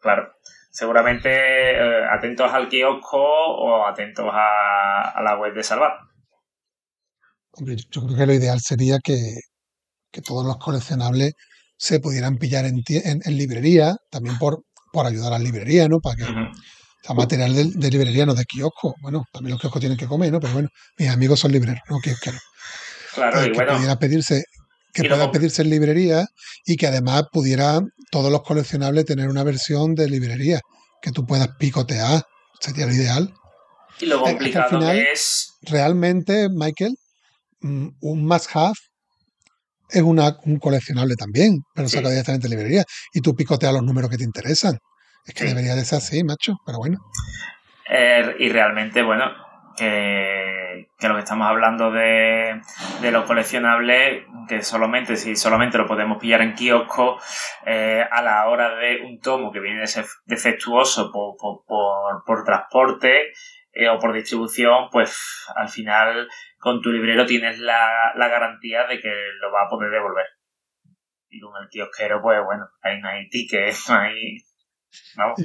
Claro. 0.00 0.32
Seguramente 0.70 1.28
eh, 1.30 2.04
atentos 2.10 2.50
al 2.52 2.68
kiosco 2.68 3.18
o 3.18 3.86
atentos 3.86 4.26
a, 4.30 5.10
a 5.10 5.22
la 5.22 5.38
web 5.38 5.54
de 5.54 5.62
Salvat. 5.62 5.94
Hombre, 7.52 7.76
yo 7.90 8.02
creo 8.04 8.16
que 8.16 8.26
lo 8.26 8.34
ideal 8.34 8.60
sería 8.60 8.98
que, 9.02 9.16
que 10.12 10.20
todos 10.22 10.44
los 10.46 10.58
coleccionables 10.58 11.32
se 11.76 12.00
pudieran 12.00 12.36
pillar 12.38 12.64
en, 12.66 12.82
en, 12.88 13.20
en 13.24 13.36
librería, 13.38 13.96
también 14.10 14.38
por, 14.38 14.62
por 14.92 15.06
ayudar 15.06 15.28
a 15.28 15.38
las 15.38 15.42
librerías, 15.42 15.88
¿no? 15.88 15.98
Para 16.00 16.16
que, 16.16 16.24
sea, 17.06 17.14
material 17.14 17.54
de, 17.54 17.64
de 17.74 17.90
librería, 17.90 18.26
no 18.26 18.34
de 18.34 18.44
kiosco. 18.44 18.94
Bueno, 19.00 19.24
también 19.32 19.52
los 19.52 19.60
kioscos 19.60 19.80
tienen 19.80 19.98
que 19.98 20.06
comer, 20.06 20.32
¿no? 20.32 20.40
Pero 20.40 20.52
bueno, 20.54 20.68
mis 20.98 21.08
amigos 21.08 21.40
son 21.40 21.52
libreros, 21.52 21.80
no 21.88 21.98
kiosqueros. 22.00 22.40
Claro, 23.14 23.40
Eh, 23.40 23.46
y 23.46 23.48
que 23.48 23.54
bueno, 23.54 23.74
pudiera 23.76 23.98
pedirse, 23.98 24.44
que 24.92 25.04
pueda 25.08 25.30
pedirse 25.30 25.62
en 25.62 25.70
librería 25.70 26.26
y 26.64 26.76
que 26.76 26.86
además 26.86 27.24
pudiera 27.32 27.80
todos 28.10 28.30
los 28.30 28.42
coleccionables 28.42 29.04
tener 29.04 29.28
una 29.28 29.42
versión 29.44 29.94
de 29.94 30.08
librería 30.08 30.60
que 31.02 31.12
tú 31.12 31.26
puedas 31.26 31.48
picotear. 31.58 32.22
Sería 32.60 32.86
lo 32.86 32.92
ideal. 32.92 33.32
y 34.00 34.06
lo 34.06 34.16
es 34.16 34.22
que 34.22 34.28
al 34.28 34.34
complicado 34.36 34.68
final- 34.70 34.96
que 34.96 35.12
es. 35.12 35.46
realmente, 35.62 36.48
Michael, 36.50 36.94
mm, 37.60 37.88
un 38.00 38.26
must 38.26 38.48
have 38.54 38.74
es 39.88 40.02
una, 40.02 40.36
un 40.44 40.58
coleccionable 40.58 41.14
también, 41.16 41.60
pero 41.74 41.88
Sí. 41.88 41.96
saca 41.96 42.10
directamente 42.10 42.48
de 42.48 42.56
librería 42.56 42.84
y 43.14 43.20
tú 43.20 43.34
picoteas 43.34 43.72
los 43.72 43.82
números 43.82 44.10
que 44.10 44.18
te 44.18 44.24
interesan. 44.24 44.76
Es 45.26 45.34
que 45.34 45.44
debería 45.44 45.74
de 45.74 45.84
ser 45.84 45.98
así, 45.98 46.22
macho, 46.24 46.54
pero 46.64 46.78
bueno. 46.78 46.98
eh, 47.88 48.36
y 48.38 48.48
realmente, 48.48 49.02
bueno, 49.02 49.32
que, 49.76 50.88
lo 51.00 51.14
que 51.14 51.20
estamos 51.20 51.46
hablando 51.48 51.90
de, 51.90 52.60
de 53.00 53.10
los 53.10 53.24
coleccionables, 53.26 54.24
que 54.48 54.62
solamente, 54.62 55.16
si 55.16 55.36
solamente 55.36 55.78
lo 55.78 55.86
podemos 55.86 56.18
pillar 56.18 56.40
en 56.42 56.54
kiosco, 56.54 57.18
eh, 57.66 58.04
a 58.10 58.22
la 58.22 58.46
hora 58.48 58.74
de 58.76 59.02
un 59.02 59.20
tomo 59.20 59.52
que 59.52 59.60
viene 59.60 59.84
defectuoso 60.24 61.12
por, 61.12 61.36
por, 61.36 61.64
por, 61.66 62.24
por 62.24 62.44
transporte 62.44 63.32
eh, 63.72 63.88
o 63.88 63.98
por 63.98 64.14
distribución, 64.14 64.88
pues 64.90 65.46
al 65.54 65.68
final 65.68 66.28
con 66.58 66.80
tu 66.80 66.90
librero 66.90 67.26
tienes 67.26 67.58
la, 67.58 68.12
la 68.16 68.28
garantía 68.28 68.86
de 68.86 69.00
que 69.00 69.12
lo 69.40 69.52
va 69.52 69.64
a 69.66 69.68
poder 69.68 69.90
devolver. 69.90 70.26
Y 71.28 71.40
con 71.40 71.52
el 71.60 71.68
kiosquero, 71.68 72.22
pues 72.22 72.38
bueno, 72.44 72.66
ahí 72.80 73.00
no 73.00 73.08
hay 73.08 73.28
ticket, 73.28 73.74
no 73.88 73.96
hay 73.96 74.38
Vamos, 75.16 75.38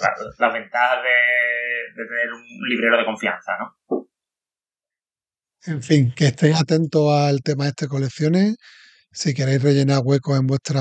la, 0.00 0.10
la 0.38 0.52
ventaja 0.52 1.02
de, 1.02 2.02
de, 2.02 2.08
tener 2.08 2.32
un 2.32 2.68
librero 2.68 2.98
de 2.98 3.04
confianza, 3.04 3.52
¿no? 3.58 4.08
En 5.64 5.82
fin, 5.82 6.12
que 6.14 6.26
estéis 6.26 6.56
atentos 6.56 7.12
al 7.12 7.40
tema 7.42 7.64
de 7.64 7.70
este 7.70 7.86
colecciones, 7.86 8.56
si 9.12 9.32
queréis 9.34 9.62
rellenar 9.62 10.00
huecos 10.04 10.38
en 10.38 10.46
vuestra 10.46 10.80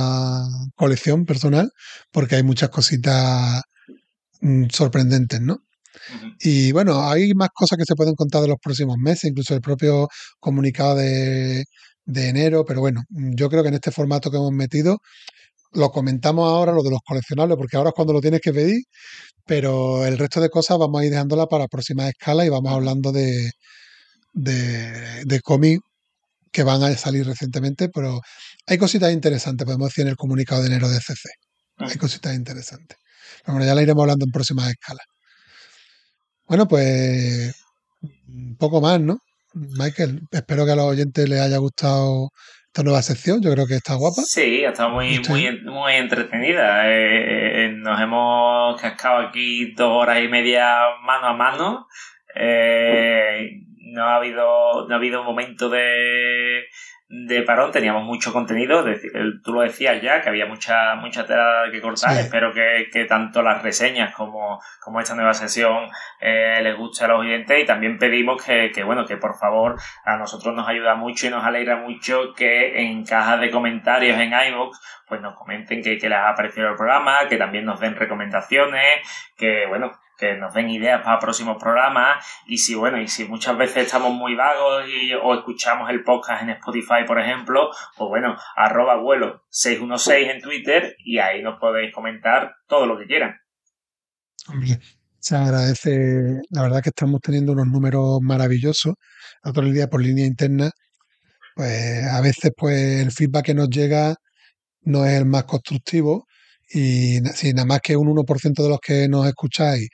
colección 0.75 1.25
personal, 1.25 1.69
porque 2.11 2.35
hay 2.35 2.43
muchas 2.43 2.69
cositas 2.69 3.61
mm, 4.41 4.65
sorprendentes, 4.71 5.39
¿no? 5.41 5.53
Uh 5.53 6.25
-huh. 6.25 6.35
Y 6.39 6.71
bueno, 6.71 7.07
hay 7.09 7.33
más 7.35 7.49
cosas 7.53 7.77
que 7.77 7.85
se 7.85 7.95
pueden 7.95 8.15
contar 8.15 8.41
de 8.41 8.47
los 8.47 8.57
próximos 8.59 8.97
meses, 8.97 9.25
incluso 9.25 9.53
el 9.53 9.61
propio 9.61 10.07
comunicado 10.39 10.95
de, 10.95 11.65
de 12.05 12.29
enero, 12.29 12.65
pero 12.65 12.79
bueno, 12.81 13.03
yo 13.09 13.49
creo 13.49 13.63
que 13.63 13.69
en 13.69 13.75
este 13.75 13.91
formato 13.91 14.31
que 14.31 14.37
hemos 14.37 14.51
metido 14.51 14.99
lo 15.73 15.91
comentamos 15.91 16.47
ahora, 16.47 16.71
lo 16.73 16.83
de 16.83 16.91
los 16.91 17.01
coleccionables, 17.05 17.57
porque 17.57 17.77
ahora 17.77 17.89
es 17.89 17.95
cuando 17.95 18.13
lo 18.13 18.21
tienes 18.21 18.41
que 18.41 18.53
pedir, 18.53 18.83
pero 19.45 20.05
el 20.05 20.17
resto 20.17 20.41
de 20.41 20.49
cosas 20.49 20.77
vamos 20.77 21.01
a 21.01 21.05
ir 21.05 21.11
dejándola 21.11 21.47
para 21.47 21.67
próximas 21.67 22.09
escalas 22.09 22.45
y 22.45 22.49
vamos 22.49 22.73
hablando 22.73 23.11
de, 23.11 23.51
de, 24.33 25.25
de 25.25 25.41
cómics 25.41 25.81
que 26.51 26.63
van 26.63 26.83
a 26.83 26.95
salir 26.97 27.25
recientemente, 27.25 27.89
pero 27.89 28.21
hay 28.67 28.77
cositas 28.77 29.11
interesantes, 29.13 29.65
podemos 29.65 29.89
decir 29.89 30.03
en 30.03 30.09
el 30.09 30.17
comunicado 30.17 30.61
de 30.61 30.67
enero 30.67 30.89
de 30.89 30.99
CC. 30.99 31.29
Hay 31.77 31.97
cositas 31.97 32.35
interesantes. 32.35 32.97
Pero 33.43 33.53
bueno, 33.53 33.65
ya 33.65 33.75
la 33.75 33.81
iremos 33.81 34.03
hablando 34.03 34.25
en 34.25 34.31
próximas 34.31 34.69
escalas. 34.69 35.05
Bueno, 36.47 36.67
pues 36.67 37.53
un 38.27 38.57
poco 38.57 38.81
más, 38.81 38.99
¿no? 38.99 39.19
Michael, 39.53 40.21
espero 40.31 40.65
que 40.65 40.71
a 40.71 40.75
los 40.75 40.85
oyentes 40.85 41.27
les 41.29 41.39
haya 41.41 41.57
gustado 41.57 42.29
esta 42.71 42.83
nueva 42.83 43.01
sección. 43.01 43.41
Yo 43.41 43.51
creo 43.51 43.67
que 43.67 43.75
está 43.75 43.95
guapa. 43.95 44.21
Sí, 44.21 44.63
ha 44.63 44.69
estado 44.69 44.91
muy, 44.91 45.19
muy, 45.27 45.61
muy 45.63 45.93
entretenida. 45.93 46.89
Eh, 46.89 47.65
eh, 47.65 47.71
nos 47.75 47.99
hemos 47.99 48.79
cascado 48.79 49.27
aquí 49.27 49.73
dos 49.73 49.89
horas 49.89 50.23
y 50.23 50.29
media 50.29 50.79
mano 51.03 51.27
a 51.27 51.33
mano. 51.33 51.87
Eh, 52.33 53.59
no 53.93 54.05
ha 54.05 54.15
habido, 54.15 54.87
no 54.87 54.93
ha 54.93 54.97
habido 54.97 55.19
un 55.19 55.25
momento 55.25 55.67
de, 55.67 56.63
de 57.13 57.41
parón, 57.41 57.73
teníamos 57.73 58.05
mucho 58.05 58.31
contenido, 58.31 58.85
tú 59.43 59.51
lo 59.53 59.61
decías 59.61 60.01
ya, 60.01 60.21
que 60.21 60.29
había 60.29 60.45
mucha, 60.45 60.95
mucha 60.95 61.25
tela 61.25 61.65
que 61.69 61.81
cortar, 61.81 62.11
sí. 62.11 62.19
espero 62.19 62.53
que, 62.53 62.87
que, 62.89 63.03
tanto 63.03 63.41
las 63.41 63.61
reseñas 63.61 64.15
como, 64.15 64.61
como 64.79 65.01
esta 65.01 65.13
nueva 65.13 65.33
sesión 65.33 65.89
eh, 66.21 66.61
les 66.63 66.77
guste 66.77 67.03
a 67.03 67.09
los 67.09 67.19
oyentes 67.19 67.61
y 67.61 67.65
también 67.65 67.97
pedimos 67.97 68.41
que, 68.41 68.71
que, 68.73 68.83
bueno, 68.83 69.05
que 69.05 69.17
por 69.17 69.37
favor 69.37 69.75
a 70.05 70.15
nosotros 70.15 70.55
nos 70.55 70.69
ayuda 70.69 70.95
mucho 70.95 71.27
y 71.27 71.31
nos 71.31 71.43
alegra 71.43 71.75
mucho 71.75 72.33
que 72.33 72.81
en 72.81 73.03
cajas 73.03 73.41
de 73.41 73.51
comentarios 73.51 74.17
en 74.17 74.31
iVoox 74.31 74.79
pues 75.05 75.19
nos 75.19 75.35
comenten 75.35 75.83
que, 75.83 75.97
que 75.97 76.07
les 76.07 76.17
ha 76.17 76.33
parecido 76.33 76.69
el 76.69 76.75
programa, 76.75 77.27
que 77.27 77.35
también 77.35 77.65
nos 77.65 77.81
den 77.81 77.97
recomendaciones, 77.97 79.01
que 79.35 79.65
bueno, 79.67 79.91
que 80.21 80.37
nos 80.37 80.53
den 80.53 80.69
ideas 80.69 81.01
para 81.03 81.19
próximos 81.19 81.57
programas. 81.59 82.23
Y 82.45 82.59
si 82.59 82.75
bueno 82.75 83.01
y 83.01 83.07
si 83.07 83.25
muchas 83.25 83.57
veces 83.57 83.87
estamos 83.87 84.13
muy 84.13 84.35
vagos 84.35 84.85
y, 84.87 85.13
o 85.13 85.33
escuchamos 85.33 85.89
el 85.89 86.03
podcast 86.03 86.43
en 86.43 86.51
Spotify 86.51 87.03
por 87.07 87.19
ejemplo 87.19 87.71
pues 87.97 88.07
bueno 88.07 88.37
arroba 88.55 88.97
vuelo 88.97 89.43
616 89.49 90.27
en 90.29 90.41
Twitter 90.41 90.95
y 90.99 91.17
ahí 91.17 91.41
nos 91.41 91.59
podéis 91.59 91.93
comentar 91.93 92.55
todo 92.67 92.85
lo 92.85 92.97
que 92.97 93.07
quieran. 93.07 93.35
Hombre, 94.47 94.79
se 95.19 95.35
agradece 95.35 96.39
la 96.51 96.61
verdad 96.61 96.81
que 96.81 96.89
estamos 96.89 97.19
teniendo 97.21 97.53
unos 97.53 97.67
números 97.67 98.19
maravillosos. 98.21 98.93
Otro 99.43 99.63
día 99.63 99.87
por 99.87 100.01
línea 100.01 100.25
interna 100.25 100.69
pues 101.55 102.05
a 102.05 102.21
veces 102.21 102.51
pues 102.55 103.01
el 103.01 103.11
feedback 103.11 103.45
que 103.45 103.53
nos 103.53 103.69
llega 103.69 104.15
no 104.83 105.05
es 105.05 105.13
el 105.13 105.25
más 105.25 105.43
constructivo 105.45 106.25
y 106.73 107.19
si 107.35 107.53
nada 107.53 107.65
más 107.65 107.79
que 107.81 107.95
un 107.95 108.07
1% 108.07 108.63
de 108.63 108.69
los 108.69 108.79
que 108.79 109.07
nos 109.07 109.27
escucháis 109.27 109.89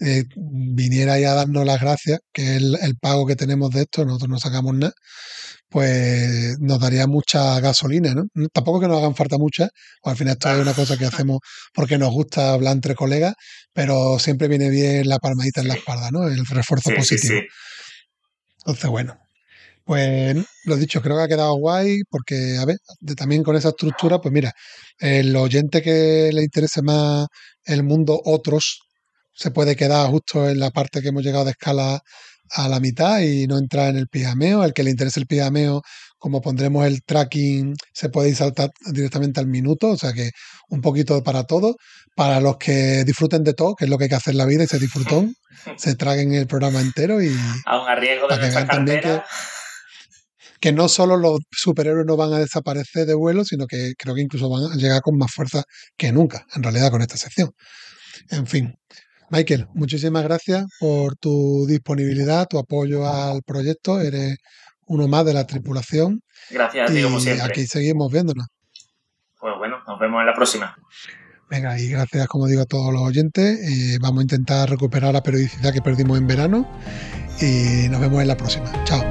eh, 0.00 0.24
vinierais 0.36 1.26
a 1.26 1.34
darnos 1.34 1.64
las 1.66 1.80
gracias, 1.80 2.20
que 2.32 2.42
es 2.42 2.62
el, 2.62 2.78
el, 2.80 2.96
pago 2.96 3.26
que 3.26 3.36
tenemos 3.36 3.70
de 3.70 3.82
esto, 3.82 4.04
nosotros 4.04 4.30
no 4.30 4.38
sacamos 4.38 4.74
nada, 4.74 4.94
pues 5.68 6.58
nos 6.58 6.80
daría 6.80 7.06
mucha 7.06 7.60
gasolina, 7.60 8.14
¿no? 8.14 8.24
Tampoco 8.52 8.80
que 8.80 8.88
nos 8.88 8.98
hagan 8.98 9.14
falta 9.14 9.38
muchas, 9.38 9.70
o 10.02 10.10
al 10.10 10.16
final 10.16 10.32
esto 10.32 10.50
es 10.50 10.58
una 10.58 10.74
cosa 10.74 10.96
que 10.96 11.04
hacemos 11.06 11.40
porque 11.74 11.98
nos 11.98 12.10
gusta 12.12 12.52
hablar 12.52 12.74
entre 12.74 12.94
colegas, 12.94 13.34
pero 13.72 14.18
siempre 14.18 14.48
viene 14.48 14.70
bien 14.70 15.08
la 15.08 15.18
palmadita 15.18 15.60
en 15.60 15.68
la 15.68 15.74
espalda, 15.74 16.10
¿no? 16.10 16.26
El 16.26 16.46
refuerzo 16.46 16.90
sí, 16.90 16.96
positivo. 16.96 17.34
Sí, 17.34 17.40
sí. 17.40 17.46
Entonces, 18.58 18.90
bueno, 18.90 19.18
pues 19.84 20.36
lo 20.64 20.76
dicho, 20.76 21.00
creo 21.02 21.16
que 21.16 21.22
ha 21.22 21.28
quedado 21.28 21.54
guay 21.54 22.00
porque, 22.08 22.56
a 22.58 22.64
ver, 22.64 22.76
también 23.16 23.42
con 23.42 23.56
esa 23.56 23.70
estructura, 23.70 24.20
pues 24.20 24.32
mira, 24.32 24.52
el 24.98 25.34
oyente 25.36 25.82
que 25.82 26.30
le 26.32 26.42
interese 26.42 26.82
más 26.82 27.26
el 27.64 27.82
mundo 27.82 28.20
otros 28.24 28.80
se 29.32 29.50
puede 29.50 29.76
quedar 29.76 30.08
justo 30.10 30.48
en 30.48 30.58
la 30.60 30.70
parte 30.70 31.00
que 31.00 31.08
hemos 31.08 31.22
llegado 31.22 31.44
de 31.44 31.52
escala 31.52 32.00
a 32.50 32.68
la 32.68 32.80
mitad 32.80 33.20
y 33.20 33.46
no 33.46 33.58
entrar 33.58 33.90
en 33.90 33.96
el 33.96 34.08
pijameo. 34.08 34.64
El 34.64 34.72
que 34.72 34.82
le 34.82 34.90
interese 34.90 35.20
el 35.20 35.26
pijameo, 35.26 35.82
como 36.18 36.40
pondremos 36.40 36.86
el 36.86 37.02
tracking, 37.04 37.74
se 37.92 38.08
puede 38.10 38.30
ir 38.30 38.36
saltar 38.36 38.70
directamente 38.92 39.40
al 39.40 39.46
minuto, 39.46 39.88
o 39.90 39.96
sea 39.96 40.12
que 40.12 40.30
un 40.68 40.80
poquito 40.80 41.22
para 41.22 41.44
todo. 41.44 41.76
Para 42.16 42.40
los 42.40 42.58
que 42.58 43.04
disfruten 43.04 43.44
de 43.44 43.54
todo, 43.54 43.74
que 43.76 43.84
es 43.84 43.90
lo 43.90 43.96
que 43.96 44.04
hay 44.04 44.10
que 44.10 44.16
hacer 44.16 44.32
en 44.32 44.38
la 44.38 44.44
vida 44.44 44.64
y 44.64 44.66
se 44.66 44.78
disfrutón, 44.78 45.34
se 45.78 45.94
traguen 45.94 46.34
el 46.34 46.46
programa 46.46 46.80
entero 46.80 47.22
y... 47.22 47.34
Aún 47.64 47.88
a 47.88 47.94
riesgo 47.94 48.28
de 48.28 48.36
nuestra 48.36 48.66
cartera. 48.66 49.00
Que, 49.00 49.59
que 50.60 50.72
no 50.72 50.88
solo 50.88 51.16
los 51.16 51.40
superhéroes 51.50 52.06
no 52.06 52.16
van 52.16 52.32
a 52.32 52.38
desaparecer 52.38 53.06
de 53.06 53.14
vuelo, 53.14 53.44
sino 53.44 53.66
que 53.66 53.94
creo 53.98 54.14
que 54.14 54.20
incluso 54.20 54.48
van 54.50 54.72
a 54.72 54.76
llegar 54.76 55.00
con 55.00 55.16
más 55.16 55.32
fuerza 55.32 55.62
que 55.96 56.12
nunca, 56.12 56.44
en 56.54 56.62
realidad, 56.62 56.90
con 56.90 57.00
esta 57.00 57.16
sección. 57.16 57.50
En 58.30 58.46
fin. 58.46 58.74
Michael, 59.30 59.68
muchísimas 59.74 60.24
gracias 60.24 60.64
por 60.80 61.16
tu 61.16 61.64
disponibilidad, 61.66 62.46
tu 62.48 62.58
apoyo 62.58 63.06
al 63.06 63.42
proyecto. 63.42 64.00
Eres 64.00 64.36
uno 64.86 65.06
más 65.06 65.24
de 65.24 65.34
la 65.34 65.46
tripulación. 65.46 66.20
Gracias 66.50 66.90
a 66.90 66.92
ti, 66.92 67.02
como 67.02 67.20
siempre. 67.20 67.44
Aquí 67.44 67.66
seguimos 67.66 68.12
viéndonos. 68.12 68.46
Pues 69.38 69.54
bueno, 69.56 69.78
nos 69.86 69.98
vemos 70.00 70.20
en 70.20 70.26
la 70.26 70.34
próxima. 70.34 70.76
Venga, 71.48 71.80
y 71.80 71.88
gracias, 71.88 72.26
como 72.26 72.46
digo, 72.46 72.62
a 72.62 72.66
todos 72.66 72.92
los 72.92 73.02
oyentes. 73.02 73.58
Eh, 73.60 73.98
vamos 74.00 74.20
a 74.20 74.22
intentar 74.22 74.68
recuperar 74.68 75.12
la 75.12 75.22
periodicidad 75.22 75.72
que 75.72 75.80
perdimos 75.80 76.18
en 76.18 76.26
verano 76.26 76.68
y 77.40 77.88
nos 77.88 78.00
vemos 78.00 78.20
en 78.20 78.28
la 78.28 78.36
próxima. 78.36 78.70
Chao. 78.84 79.09